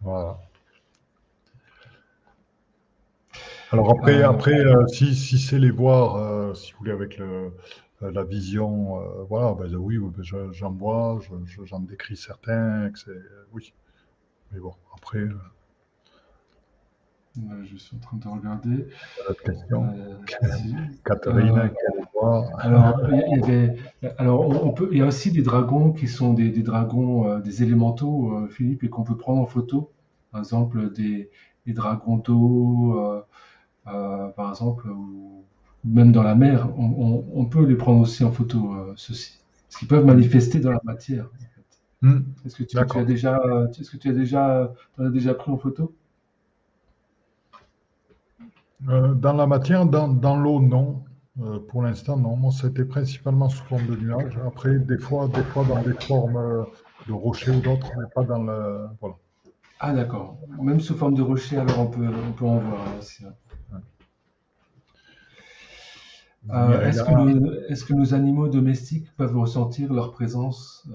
Voilà. 0.00 0.38
Alors 3.72 3.90
après, 3.90 4.22
après 4.22 4.62
si, 4.88 5.14
si 5.14 5.38
c'est 5.38 5.58
les 5.58 5.70
voir, 5.70 6.54
si 6.56 6.72
vous 6.72 6.78
voulez, 6.78 6.92
avec 6.92 7.20
la 8.00 8.24
vision, 8.24 9.00
voilà, 9.28 9.54
ben, 9.54 9.74
oui, 9.74 9.98
ben, 9.98 10.22
j'en 10.52 10.70
vois, 10.70 11.18
j'en 11.64 11.80
décris 11.80 12.16
certains, 12.16 12.90
oui. 13.52 13.72
Mais 14.52 14.60
bon, 14.60 14.74
après 14.94 15.26
je 17.64 17.76
suis 17.76 17.96
en 17.96 17.98
train 17.98 18.16
de 18.16 18.28
regarder. 18.28 18.86
Catherine, 21.04 21.58
euh, 21.58 22.42
alors, 22.58 23.00
il 23.10 23.38
y 23.38 23.42
avait, 23.42 23.76
alors 24.18 24.64
on 24.64 24.70
peut, 24.70 24.88
il 24.92 24.98
y 24.98 25.02
a 25.02 25.06
aussi 25.06 25.32
des 25.32 25.42
dragons 25.42 25.92
qui 25.92 26.06
sont 26.06 26.32
des, 26.32 26.50
des 26.50 26.62
dragons, 26.62 27.28
euh, 27.28 27.40
des 27.40 27.62
élémentaux, 27.62 28.32
euh, 28.32 28.48
Philippe, 28.48 28.84
et 28.84 28.88
qu'on 28.88 29.02
peut 29.02 29.16
prendre 29.16 29.40
en 29.40 29.46
photo. 29.46 29.90
Par 30.30 30.40
exemple, 30.40 30.92
des, 30.92 31.30
des 31.66 31.72
dragons 31.72 32.18
d'eau, 32.18 33.22
par 33.84 34.50
exemple, 34.50 34.88
ou 34.88 35.44
même 35.84 36.12
dans 36.12 36.22
la 36.22 36.34
mer, 36.34 36.68
on, 36.78 37.24
on, 37.34 37.44
peut 37.44 37.64
les 37.64 37.76
prendre 37.76 38.00
aussi 38.00 38.24
en 38.24 38.32
photo, 38.32 38.74
ceux-ci. 38.96 39.38
Parce 39.68 39.78
qu'ils 39.78 39.88
peuvent 39.88 40.04
manifester 40.04 40.60
dans 40.60 40.72
la 40.72 40.80
matière. 40.82 41.28
Hmm. 42.00 42.20
Est-ce 42.44 42.56
que 42.56 42.64
tu, 42.64 42.76
tu, 42.76 42.98
as 42.98 43.04
déjà, 43.04 43.40
est-ce 43.78 43.90
que 43.90 43.96
tu 43.96 44.08
as 44.08 44.12
déjà, 44.12 44.72
en 44.98 45.04
as 45.04 45.10
déjà 45.10 45.34
pris 45.34 45.50
en 45.50 45.56
photo? 45.56 45.94
Euh, 48.88 49.14
dans 49.14 49.32
la 49.32 49.46
matière, 49.46 49.86
dans, 49.86 50.08
dans 50.08 50.36
l'eau, 50.36 50.60
non. 50.60 51.04
Euh, 51.40 51.58
pour 51.58 51.82
l'instant, 51.82 52.16
non. 52.16 52.36
Moi, 52.36 52.52
c'était 52.52 52.84
principalement 52.84 53.48
sous 53.48 53.64
forme 53.64 53.86
de 53.86 53.96
nuages. 53.96 54.38
Après, 54.46 54.78
des 54.78 54.98
fois, 54.98 55.28
des 55.28 55.42
fois 55.42 55.64
dans 55.64 55.82
des 55.82 55.94
formes 55.94 56.36
euh, 56.36 56.64
de 57.08 57.12
rochers 57.12 57.50
ou 57.50 57.60
d'autres, 57.60 57.90
mais 57.98 58.04
pas 58.14 58.24
dans 58.24 58.42
le. 58.42 58.86
Voilà. 59.00 59.16
Ah, 59.80 59.92
d'accord. 59.92 60.38
Même 60.60 60.80
sous 60.80 60.94
forme 60.94 61.14
de 61.14 61.22
rocher, 61.22 61.58
alors 61.58 61.80
on 61.80 61.86
peut, 61.86 62.06
on 62.06 62.32
peut 62.32 62.44
en 62.44 62.58
voir 62.58 62.86
aussi. 62.98 63.24
est-ce, 66.82 67.02
que 67.02 67.72
est-ce 67.72 67.84
que 67.84 67.94
nos 67.94 68.14
animaux 68.14 68.48
domestiques 68.48 69.08
peuvent 69.16 69.36
ressentir 69.36 69.92
leur 69.92 70.12
présence 70.12 70.86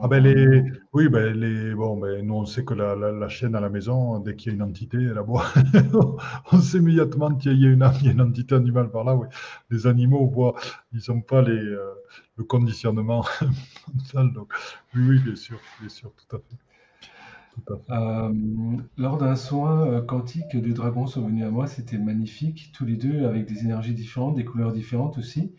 ah 0.00 0.08
ben 0.08 0.22
les, 0.22 0.62
oui, 0.92 1.08
ben 1.08 1.32
les, 1.38 1.74
bon, 1.74 1.96
ben 1.96 2.26
nous 2.26 2.34
on 2.34 2.46
sait 2.46 2.64
que 2.64 2.74
la, 2.74 2.94
la, 2.94 3.28
chienne 3.28 3.54
à 3.54 3.60
la 3.60 3.68
maison, 3.68 4.18
dès 4.18 4.36
qu'il 4.36 4.50
y 4.50 4.52
a 4.52 4.56
une 4.56 4.62
entité, 4.62 4.98
aboie. 5.16 5.44
on 6.52 6.60
sait 6.60 6.78
immédiatement 6.78 7.34
qu'il 7.34 7.60
y 7.60 7.66
a 7.66 7.70
une, 7.70 8.20
entité 8.20 8.54
animale 8.54 8.90
par 8.90 9.04
là. 9.04 9.14
Oui. 9.14 9.26
Les 9.70 9.86
animaux, 9.86 10.26
voit, 10.26 10.54
ils 10.92 11.00
n'ont 11.08 11.20
pas 11.20 11.42
les, 11.42 11.52
euh, 11.52 11.94
le 12.36 12.44
conditionnement 12.44 13.24
mental. 13.94 14.32
Donc, 14.32 14.52
oui, 14.94 15.02
oui, 15.08 15.18
bien 15.20 15.36
sûr, 15.36 15.58
bien 15.80 15.88
sûr, 15.88 16.12
tout 16.12 16.36
à 16.36 16.40
fait. 16.40 16.56
Euh, 17.90 18.32
lors 18.96 19.18
d'un 19.18 19.36
soin 19.36 19.86
euh, 19.86 20.02
quantique, 20.02 20.56
deux 20.56 20.72
dragons 20.72 21.06
sont 21.06 21.26
venus 21.26 21.44
à 21.44 21.50
moi, 21.50 21.66
c'était 21.66 21.98
magnifique, 21.98 22.72
tous 22.74 22.84
les 22.84 22.96
deux 22.96 23.26
avec 23.26 23.46
des 23.46 23.60
énergies 23.60 23.94
différentes, 23.94 24.34
des 24.34 24.44
couleurs 24.44 24.72
différentes 24.72 25.18
aussi. 25.18 25.54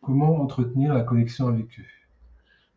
Comment 0.00 0.40
entretenir 0.40 0.94
la 0.94 1.02
connexion 1.02 1.48
avec 1.48 1.78
eux? 1.78 1.84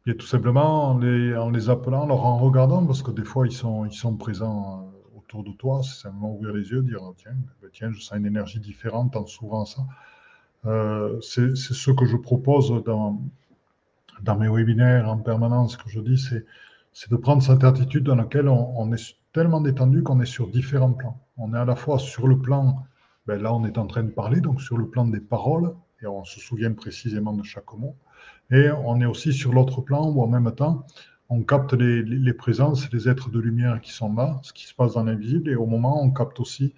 Et 0.05 0.17
tout 0.17 0.25
simplement 0.25 0.89
en 0.89 0.97
les, 0.99 1.69
appelant, 1.69 2.09
en 2.09 2.37
regardant, 2.37 2.85
parce 2.85 3.01
que 3.01 3.11
des 3.11 3.23
fois 3.23 3.47
ils 3.47 3.53
sont, 3.53 3.85
ils 3.85 3.93
sont 3.93 4.15
présents 4.15 4.91
euh, 4.93 5.17
autour 5.17 5.43
de 5.43 5.51
toi, 5.51 5.81
c'est 5.83 6.01
simplement 6.01 6.33
ouvrir 6.35 6.53
les 6.53 6.69
yeux, 6.69 6.81
dire 6.81 6.99
oh, 7.01 7.13
tiens, 7.17 7.35
ben, 7.61 7.69
tiens, 7.71 7.91
je 7.91 8.01
sens 8.01 8.17
une 8.17 8.25
énergie 8.25 8.59
différente 8.59 9.15
en 9.15 9.25
s'ouvrant 9.25 9.65
ça. 9.65 9.81
Euh, 10.65 11.19
c'est 11.21 11.55
ce 11.55 11.91
que 11.91 12.05
je 12.05 12.17
propose 12.17 12.83
dans, 12.85 13.21
dans 14.21 14.37
mes 14.37 14.49
webinaires 14.49 15.09
en 15.09 15.17
permanence, 15.17 15.77
que 15.77 15.89
je 15.89 15.99
dis, 16.01 16.17
c'est 16.93 17.09
de 17.09 17.15
prendre 17.15 17.41
cette 17.41 17.63
attitude 17.63 18.03
dans 18.03 18.15
laquelle 18.15 18.47
on, 18.49 18.73
on 18.77 18.91
est 18.93 19.17
tellement 19.33 19.61
détendu 19.61 20.03
qu'on 20.03 20.21
est 20.21 20.25
sur 20.25 20.47
différents 20.47 20.93
plans. 20.93 21.19
On 21.37 21.53
est 21.53 21.57
à 21.57 21.65
la 21.65 21.75
fois 21.75 21.97
sur 21.97 22.27
le 22.27 22.37
plan, 22.37 22.83
ben 23.25 23.41
là 23.41 23.53
on 23.53 23.65
est 23.65 23.77
en 23.77 23.87
train 23.87 24.03
de 24.03 24.11
parler, 24.11 24.41
donc 24.41 24.61
sur 24.61 24.77
le 24.77 24.87
plan 24.87 25.05
des 25.05 25.19
paroles, 25.19 25.73
et 26.01 26.07
on 26.07 26.23
se 26.23 26.39
souvient 26.39 26.73
précisément 26.73 27.33
de 27.33 27.43
chaque 27.43 27.73
mot. 27.73 27.95
Et 28.51 28.69
on 28.71 29.01
est 29.01 29.05
aussi 29.05 29.33
sur 29.33 29.53
l'autre 29.53 29.81
plan 29.81 30.09
où 30.09 30.21
en 30.21 30.27
même 30.27 30.51
temps, 30.53 30.85
on 31.29 31.41
capte 31.43 31.73
les, 31.73 32.33
présences, 32.33 32.91
les 32.91 33.09
êtres 33.09 33.29
de 33.29 33.39
lumière 33.39 33.81
qui 33.81 33.91
sont 33.91 34.13
là, 34.13 34.39
ce 34.43 34.53
qui 34.53 34.67
se 34.67 34.73
passe 34.75 34.93
dans 34.93 35.03
l'invisible, 35.03 35.49
et 35.49 35.55
au 35.55 35.65
moment, 35.65 36.03
on 36.03 36.11
capte 36.11 36.39
aussi 36.39 36.73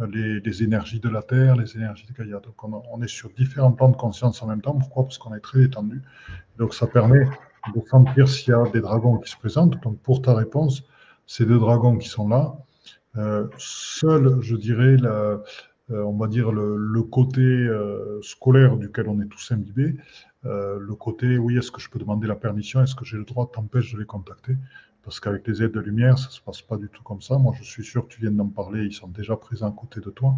euh, 0.00 0.40
les, 0.44 0.62
énergies 0.62 1.00
de 1.00 1.08
la 1.08 1.22
Terre, 1.22 1.56
les 1.56 1.76
énergies 1.76 2.06
de 2.06 2.12
Gaïa. 2.12 2.40
Donc 2.40 2.62
on, 2.64 3.02
est 3.02 3.08
sur 3.08 3.30
différents 3.30 3.72
plans 3.72 3.88
de 3.88 3.96
conscience 3.96 4.42
en 4.42 4.48
même 4.48 4.60
temps. 4.60 4.74
Pourquoi? 4.74 5.04
Parce 5.04 5.18
qu'on 5.18 5.34
est 5.34 5.40
très 5.40 5.60
détendu. 5.60 6.02
Donc 6.58 6.74
ça 6.74 6.86
permet 6.86 7.24
de 7.74 7.80
sentir 7.88 8.28
s'il 8.28 8.50
y 8.50 8.54
a 8.54 8.64
des 8.70 8.80
dragons 8.80 9.18
qui 9.18 9.30
se 9.30 9.36
présentent. 9.36 9.80
Donc 9.82 9.98
pour 10.00 10.20
ta 10.20 10.34
réponse, 10.34 10.82
ces 11.26 11.46
deux 11.46 11.58
dragons 11.58 11.96
qui 11.96 12.08
sont 12.08 12.28
là, 12.28 12.56
euh, 13.16 13.46
seul, 13.58 14.40
je 14.40 14.56
dirais, 14.56 14.96
euh, 15.04 15.38
on 15.90 16.16
va 16.16 16.26
dire 16.26 16.50
le, 16.50 17.02
côté 17.02 17.40
euh, 17.40 18.20
scolaire 18.22 18.76
duquel 18.76 19.08
on 19.08 19.20
est 19.20 19.28
tous 19.28 19.52
imbibés, 19.52 19.94
euh, 20.46 20.78
le 20.78 20.94
côté 20.94 21.38
oui, 21.38 21.56
est-ce 21.56 21.70
que 21.70 21.80
je 21.80 21.88
peux 21.88 21.98
demander 21.98 22.26
la 22.26 22.34
permission, 22.34 22.82
est-ce 22.82 22.94
que 22.94 23.04
j'ai 23.04 23.16
le 23.16 23.24
droit, 23.24 23.50
t'empêche 23.52 23.92
de 23.92 23.98
les 23.98 24.06
contacter 24.06 24.56
parce 25.02 25.20
qu'avec 25.20 25.46
les 25.46 25.62
aides 25.62 25.72
de 25.72 25.80
lumière, 25.80 26.18
ça 26.18 26.28
ne 26.28 26.32
se 26.32 26.40
passe 26.40 26.62
pas 26.62 26.78
du 26.78 26.88
tout 26.88 27.02
comme 27.02 27.20
ça. 27.20 27.36
Moi, 27.36 27.54
je 27.58 27.62
suis 27.62 27.84
sûr 27.84 28.08
que 28.08 28.14
tu 28.14 28.22
viens 28.22 28.30
d'en 28.30 28.48
parler, 28.48 28.84
ils 28.86 28.92
sont 28.94 29.08
déjà 29.08 29.36
présents 29.36 29.68
à 29.68 29.70
côté 29.70 30.00
de 30.00 30.08
toi. 30.08 30.34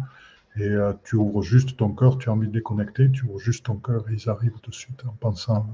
Et 0.57 0.75
tu 1.05 1.15
ouvres 1.15 1.41
juste 1.41 1.77
ton 1.77 1.93
cœur, 1.93 2.17
tu 2.17 2.29
as 2.29 2.33
envie 2.33 2.49
de 2.49 2.53
les 2.53 2.61
connecter, 2.61 3.09
tu 3.09 3.23
ouvres 3.23 3.39
juste 3.39 3.67
ton 3.67 3.77
cœur 3.77 4.09
et 4.09 4.13
ils 4.13 4.29
arrivent 4.29 4.59
de 4.61 4.71
suite 4.73 5.05
en 5.05 5.13
pensant. 5.13 5.65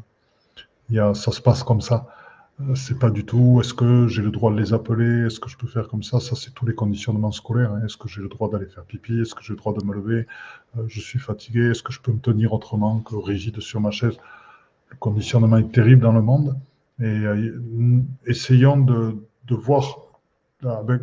Il 0.90 0.96
y 0.96 1.00
a, 1.00 1.16
ça 1.16 1.32
se 1.32 1.42
passe 1.42 1.64
comme 1.64 1.82
ça. 1.82 2.08
Euh, 2.62 2.76
c'est 2.76 3.00
pas 3.00 3.10
du 3.10 3.26
tout 3.26 3.60
est-ce 3.60 3.74
que 3.74 4.08
j'ai 4.08 4.22
le 4.22 4.30
droit 4.30 4.52
de 4.52 4.60
les 4.60 4.74
appeler, 4.74 5.26
est-ce 5.26 5.40
que 5.40 5.50
je 5.50 5.58
peux 5.58 5.68
faire 5.68 5.88
comme 5.88 6.04
ça, 6.04 6.20
ça 6.20 6.36
c'est 6.36 6.54
tous 6.54 6.68
les 6.68 6.76
conditionnements 6.76 7.32
scolaires. 7.32 7.74
Hein. 7.74 7.82
Est-ce 7.86 7.98
que 7.98 8.08
j'ai 8.08 8.22
le 8.22 8.28
droit 8.28 8.50
d'aller 8.50 8.68
faire 8.68 8.84
pipi, 8.84 9.20
est-ce 9.20 9.34
que 9.34 9.42
j'ai 9.44 9.54
le 9.54 9.58
droit 9.58 9.74
de 9.74 9.84
me 9.84 9.94
lever, 9.94 10.28
euh, 10.78 10.84
je 10.88 11.02
suis 11.02 11.20
fatigué, 11.20 11.72
est-ce 11.72 11.82
que 11.82 11.92
je 11.92 12.00
peux 12.00 12.12
me 12.12 12.20
tenir 12.20 12.54
autrement 12.54 13.00
que 13.00 13.16
rigide 13.16 13.60
sur 13.60 13.82
ma 13.82 13.90
chaise? 13.90 14.18
Le 14.90 14.98
conditionnement 14.98 15.58
est 15.58 15.72
terrible 15.72 16.04
dans 16.04 16.12
le 16.14 16.22
monde 16.22 16.56
et 17.00 17.06
euh, 17.06 18.02
essayons 18.28 18.78
de, 18.78 19.16
voir 19.50 19.98
avec, 20.64 21.02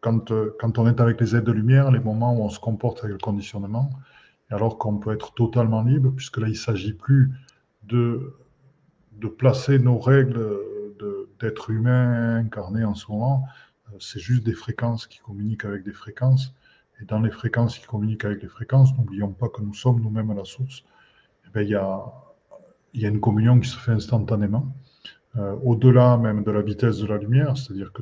quand, 0.00 0.32
quand 0.58 0.78
on 0.78 0.88
est 0.88 1.00
avec 1.00 1.20
les 1.20 1.36
aides 1.36 1.44
de 1.44 1.52
lumière, 1.52 1.92
les 1.92 2.00
moments 2.00 2.34
où 2.34 2.42
on 2.42 2.50
se 2.50 2.58
comporte 2.58 2.98
avec 3.04 3.12
le 3.12 3.18
conditionnement, 3.18 3.90
alors 4.50 4.78
qu'on 4.78 4.98
peut 4.98 5.12
être 5.12 5.32
totalement 5.34 5.82
libre, 5.82 6.10
puisque 6.10 6.38
là 6.38 6.48
il 6.48 6.56
s'agit 6.56 6.92
plus 6.92 7.30
de 7.84 8.34
de 9.16 9.28
placer 9.28 9.78
nos 9.78 9.98
règles 9.98 10.58
d'être 11.40 11.70
humain 11.70 12.36
incarné 12.36 12.84
en 12.84 12.94
ce 12.94 13.10
moment, 13.10 13.44
euh, 13.88 13.96
c'est 14.00 14.20
juste 14.20 14.44
des 14.44 14.54
fréquences 14.54 15.06
qui 15.06 15.18
communiquent 15.18 15.64
avec 15.64 15.84
des 15.84 15.92
fréquences. 15.92 16.54
Et 17.00 17.04
dans 17.04 17.20
les 17.20 17.30
fréquences 17.30 17.78
qui 17.78 17.86
communiquent 17.86 18.24
avec 18.24 18.42
les 18.42 18.48
fréquences, 18.48 18.96
n'oublions 18.96 19.32
pas 19.32 19.48
que 19.48 19.60
nous 19.60 19.74
sommes 19.74 20.00
nous-mêmes 20.00 20.30
à 20.30 20.34
la 20.34 20.44
source. 20.44 20.82
Eh 21.46 21.50
ben, 21.52 21.60
il 21.62 21.68
y, 21.68 21.74
a, 21.74 22.00
une 22.94 23.20
communion 23.20 23.60
qui 23.60 23.68
se 23.68 23.76
fait 23.76 23.92
instantanément, 23.92 24.74
euh, 25.36 25.54
au-delà 25.62 26.16
même 26.16 26.42
de 26.42 26.50
la 26.50 26.62
vitesse 26.62 26.98
de 26.98 27.06
la 27.06 27.18
lumière, 27.18 27.58
c'est-à-dire 27.58 27.92
que 27.92 28.00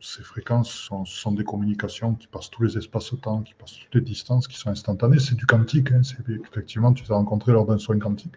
ces 0.00 0.22
fréquences 0.22 0.70
sont, 0.70 1.04
sont, 1.04 1.32
des 1.32 1.44
communications 1.44 2.14
qui 2.14 2.26
passent 2.26 2.48
tous 2.48 2.62
les 2.62 2.78
espaces-temps, 2.78 3.42
qui 3.42 3.52
passent 3.52 3.76
toutes 3.78 3.94
les 3.96 4.00
distances, 4.00 4.48
qui 4.48 4.56
sont 4.56 4.70
instantanées. 4.70 5.18
C'est 5.18 5.34
du 5.34 5.44
quantique. 5.44 5.92
Hein, 5.92 6.00
effectivement, 6.28 6.94
tu 6.94 7.04
t'es 7.04 7.12
rencontré 7.12 7.52
lors 7.52 7.66
d'un 7.66 7.76
soin 7.76 7.98
quantique 7.98 8.36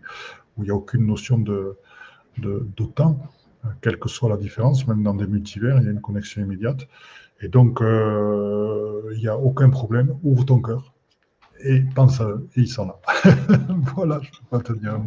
où 0.57 0.63
il 0.63 0.65
n'y 0.65 0.71
a 0.71 0.75
aucune 0.75 1.05
notion 1.05 1.39
de, 1.39 1.77
de, 2.37 2.65
temps, 2.95 3.17
quelle 3.81 3.97
que 3.97 4.09
soit 4.09 4.29
la 4.29 4.37
différence, 4.37 4.87
même 4.87 5.03
dans 5.03 5.13
des 5.13 5.27
multivers, 5.27 5.77
il 5.79 5.85
y 5.85 5.87
a 5.87 5.91
une 5.91 6.01
connexion 6.01 6.41
immédiate. 6.41 6.87
Et 7.41 7.47
donc, 7.47 7.81
euh, 7.81 9.11
il 9.15 9.19
n'y 9.19 9.27
a 9.27 9.37
aucun 9.37 9.69
problème, 9.69 10.15
ouvre 10.23 10.45
ton 10.45 10.61
cœur 10.61 10.93
et 11.63 11.81
pense 11.95 12.19
à 12.19 12.25
eux, 12.25 12.47
et 12.55 12.61
ils 12.61 12.67
sont 12.67 12.87
là. 12.87 12.99
voilà, 13.95 14.19
je 14.21 14.29
ne 14.29 14.33
peux 14.33 14.57
pas 14.57 14.59
te 14.59 14.73
dire. 14.73 14.99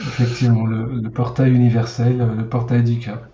Effectivement, 0.00 0.66
le, 0.66 1.08
portail 1.10 1.52
universel, 1.52 2.18
le 2.18 2.48
portail 2.48 2.82
du 2.82 2.98
cœur. 2.98 3.28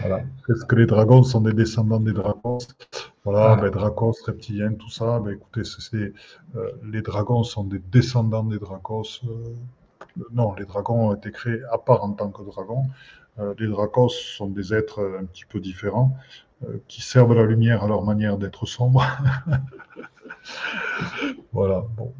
Voilà. 0.00 0.20
Est-ce 0.48 0.64
que 0.64 0.76
les 0.76 0.86
dragons 0.86 1.22
sont 1.22 1.40
des 1.40 1.52
descendants 1.52 2.00
des 2.00 2.12
dragons? 2.12 2.58
Voilà, 3.24 3.52
ah. 3.52 3.56
ben, 3.56 3.70
dragons, 3.70 4.12
reptiliens, 4.26 4.74
tout 4.74 4.90
ça. 4.90 5.18
Ben, 5.20 5.32
écoutez, 5.32 5.62
c'est, 5.64 6.12
euh, 6.56 6.70
les 6.84 7.02
dragons 7.02 7.42
sont 7.42 7.64
des 7.64 7.78
descendants 7.78 8.44
des 8.44 8.58
dragons. 8.58 9.02
Euh, 9.24 9.54
non, 10.32 10.54
les 10.54 10.64
dragons 10.64 11.10
ont 11.10 11.14
été 11.14 11.30
créés 11.30 11.62
à 11.72 11.78
part 11.78 12.04
en 12.04 12.12
tant 12.12 12.30
que 12.30 12.42
dragons. 12.42 12.84
Euh, 13.38 13.54
les 13.58 13.68
dragons 13.68 14.08
sont 14.08 14.48
des 14.48 14.74
êtres 14.74 15.18
un 15.20 15.24
petit 15.24 15.44
peu 15.44 15.60
différents. 15.60 16.16
qui 16.88 17.02
servent 17.02 17.34
la 17.34 17.44
lumière 17.44 17.84
à 17.84 17.88
leur 17.88 18.02
manière 18.02 18.38
d'être 18.38 18.64
sombre. 18.64 19.04
voilà, 21.52 21.84
bon, 21.96 22.12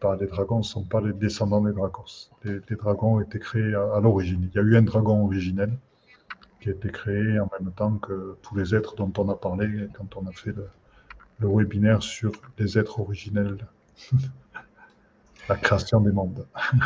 pas 0.00 0.16
les 0.16 0.26
dragons, 0.26 0.58
ne 0.58 0.62
sont 0.62 0.84
pas 0.84 1.00
les 1.00 1.12
descendants 1.12 1.60
des 1.60 1.72
dragons. 1.72 2.04
Les, 2.44 2.76
dragons 2.76 3.16
ont 3.16 3.20
été 3.20 3.38
créés 3.38 3.74
à, 3.74 4.00
l'origine. 4.00 4.48
Il 4.52 4.56
y 4.56 4.58
a 4.58 4.62
eu 4.62 4.76
un 4.76 4.82
dragon 4.82 5.24
originel 5.24 5.72
qui 6.60 6.70
a 6.70 6.72
été 6.72 6.90
créé 6.90 7.38
en 7.38 7.48
même 7.58 7.72
temps 7.72 7.96
que 7.98 8.36
tous 8.42 8.56
les 8.56 8.74
êtres 8.74 8.96
dont 8.96 9.12
on 9.18 9.28
a 9.28 9.36
parlé 9.36 9.88
quand 9.94 10.16
on 10.16 10.26
a 10.26 10.32
fait 10.32 10.54
le 11.38 11.48
webinaire 11.48 12.02
sur 12.02 12.32
les 12.58 12.78
êtres 12.78 13.00
originels, 13.00 13.58
la 15.48 15.56
création 15.56 16.00
des 16.00 16.12
mondes. 16.12 16.46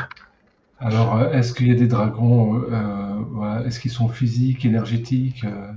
Alors, 0.81 1.17
euh, 1.17 1.31
est-ce 1.33 1.53
qu'il 1.53 1.69
y 1.69 1.73
a 1.73 1.75
des 1.75 1.87
dragons, 1.87 2.63
euh, 2.71 3.65
est-ce 3.65 3.81
qu'ils 3.81 3.91
sont 3.91 4.09
physiques, 4.09 4.65
énergétiques 4.65 5.45
euh? 5.45 5.73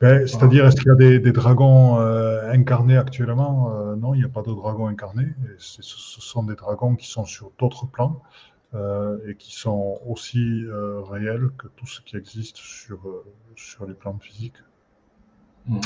ben, 0.00 0.26
C'est-à-dire, 0.26 0.66
est-ce 0.66 0.76
qu'il 0.76 0.88
y 0.88 0.90
a 0.90 1.18
des, 1.18 1.32
dragons 1.32 1.96
incarnés 1.96 2.96
actuellement? 2.96 3.70
Non, 3.96 4.14
il 4.14 4.18
n'y 4.18 4.24
a 4.24 4.28
pas 4.28 4.42
de 4.42 4.52
dragons 4.52 4.86
incarnés. 4.86 5.28
ce 5.58 5.82
sont 5.82 6.44
des 6.44 6.54
dragons 6.54 6.94
qui 6.94 7.08
sont 7.08 7.24
sur 7.24 7.50
d'autres 7.58 7.86
plans 7.86 8.22
et 9.26 9.34
qui 9.36 9.54
sont 9.54 9.98
aussi 10.06 10.64
réels 11.10 11.48
que 11.58 11.66
tout 11.76 11.86
ce 11.86 12.00
qui 12.02 12.16
existe 12.16 12.58
sur, 12.58 13.00
sur 13.56 13.86
les 13.86 13.94
plans 13.94 14.18
physiques. 14.20 14.62
Mmh. 15.66 15.80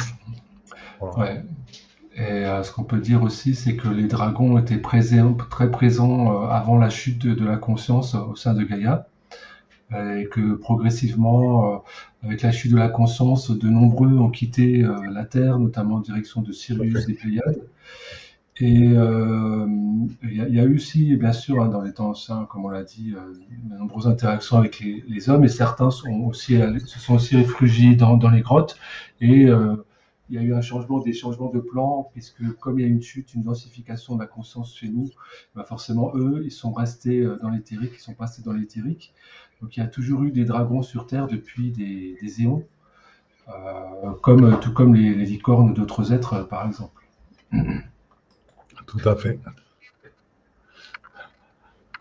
Ouais. 1.01 1.43
Et 2.21 2.45
euh, 2.45 2.62
ce 2.62 2.71
qu'on 2.71 2.85
peut 2.85 3.01
dire 3.01 3.23
aussi, 3.23 3.55
c'est 3.55 3.77
que 3.77 3.89
les 3.89 4.07
dragons 4.07 4.59
étaient 4.59 4.77
présents, 4.77 5.33
très 5.33 5.71
présents 5.71 6.45
euh, 6.45 6.49
avant 6.49 6.77
la 6.77 6.91
chute 6.91 7.18
de, 7.27 7.45
la 7.47 7.57
conscience 7.57 8.14
au 8.14 8.37
sein 8.37 8.53
de 8.53 8.62
Gaïa. 8.62 9.07
Et 9.93 10.29
que 10.31 10.55
progressivement, 10.55 11.75
euh, 11.75 11.79
avec 12.23 12.43
la 12.43 12.53
chute 12.53 12.71
de 12.71 12.77
la 12.77 12.89
conscience, 12.89 13.51
de 13.51 13.68
nombreux 13.68 14.16
ont 14.18 14.31
quitté 14.31 14.87
la 15.11 15.25
Terre, 15.25 15.59
notamment 15.59 15.97
en 15.97 16.01
direction 16.01 16.43
de 16.43 16.53
Sirius 16.53 17.09
et 17.09 17.14
Pléiades. 17.14 17.66
Et 18.61 18.85
il 18.85 20.14
y, 20.23 20.61
a 20.61 20.64
eu 20.64 20.77
aussi, 20.77 21.16
bien 21.16 21.33
sûr, 21.33 21.61
hein, 21.61 21.68
dans 21.68 21.81
les 21.81 21.93
temps 21.93 22.11
anciens, 22.11 22.47
comme 22.49 22.66
on 22.66 22.68
l'a 22.68 22.85
dit, 22.85 23.14
de 23.64 23.77
nombreuses 23.77 24.07
interactions 24.07 24.59
avec 24.59 24.79
les, 24.79 25.29
hommes, 25.29 25.43
et 25.43 25.49
certains 25.49 25.91
sont 25.91 26.21
aussi, 26.21 26.61
se 26.87 27.01
sont 27.01 27.14
aussi 27.14 27.37
réfugiés 27.37 27.97
dans, 27.97 28.16
dans 28.16 28.31
les 28.31 28.43
grottes. 28.43 28.77
Et 29.21 29.49
il 30.31 30.37
y 30.37 30.39
a 30.39 30.43
eu 30.43 30.55
un 30.55 30.61
changement, 30.61 31.01
des 31.01 31.12
changements 31.12 31.51
de 31.51 31.59
plan, 31.59 32.09
puisque 32.12 32.57
comme 32.59 32.78
il 32.78 32.83
y 32.83 32.85
a 32.85 32.89
une 32.89 33.03
chute, 33.03 33.35
une 33.35 33.43
densification 33.43 34.14
de 34.14 34.20
la 34.20 34.28
conscience 34.28 34.76
chez 34.76 34.89
nous, 34.89 35.11
bah 35.57 35.64
forcément, 35.64 36.12
eux, 36.14 36.43
ils 36.45 36.53
sont 36.53 36.72
restés 36.72 37.18
euh, 37.18 37.37
dans 37.43 37.51
l'éthérique, 37.51 37.91
ils 37.95 38.01
sont 38.01 38.14
passés 38.14 38.41
dans 38.43 38.53
l'éthérique. 38.53 39.12
Donc 39.61 39.76
il 39.76 39.81
y 39.81 39.83
a 39.83 39.89
toujours 39.89 40.22
eu 40.22 40.31
des 40.31 40.45
dragons 40.45 40.83
sur 40.83 41.09
Terre 41.09 41.26
depuis 41.26 41.72
des, 41.72 42.43
éons, 42.43 42.64
euh, 43.49 44.12
comme, 44.22 44.61
tout 44.61 44.72
comme 44.72 44.95
les, 44.95 45.12
licornes 45.14 45.74
d'autres 45.74 46.12
êtres, 46.12 46.35
euh, 46.35 46.45
par 46.45 46.64
exemple. 46.64 47.05
Tout 48.87 49.09
à 49.09 49.14
fait. 49.14 49.39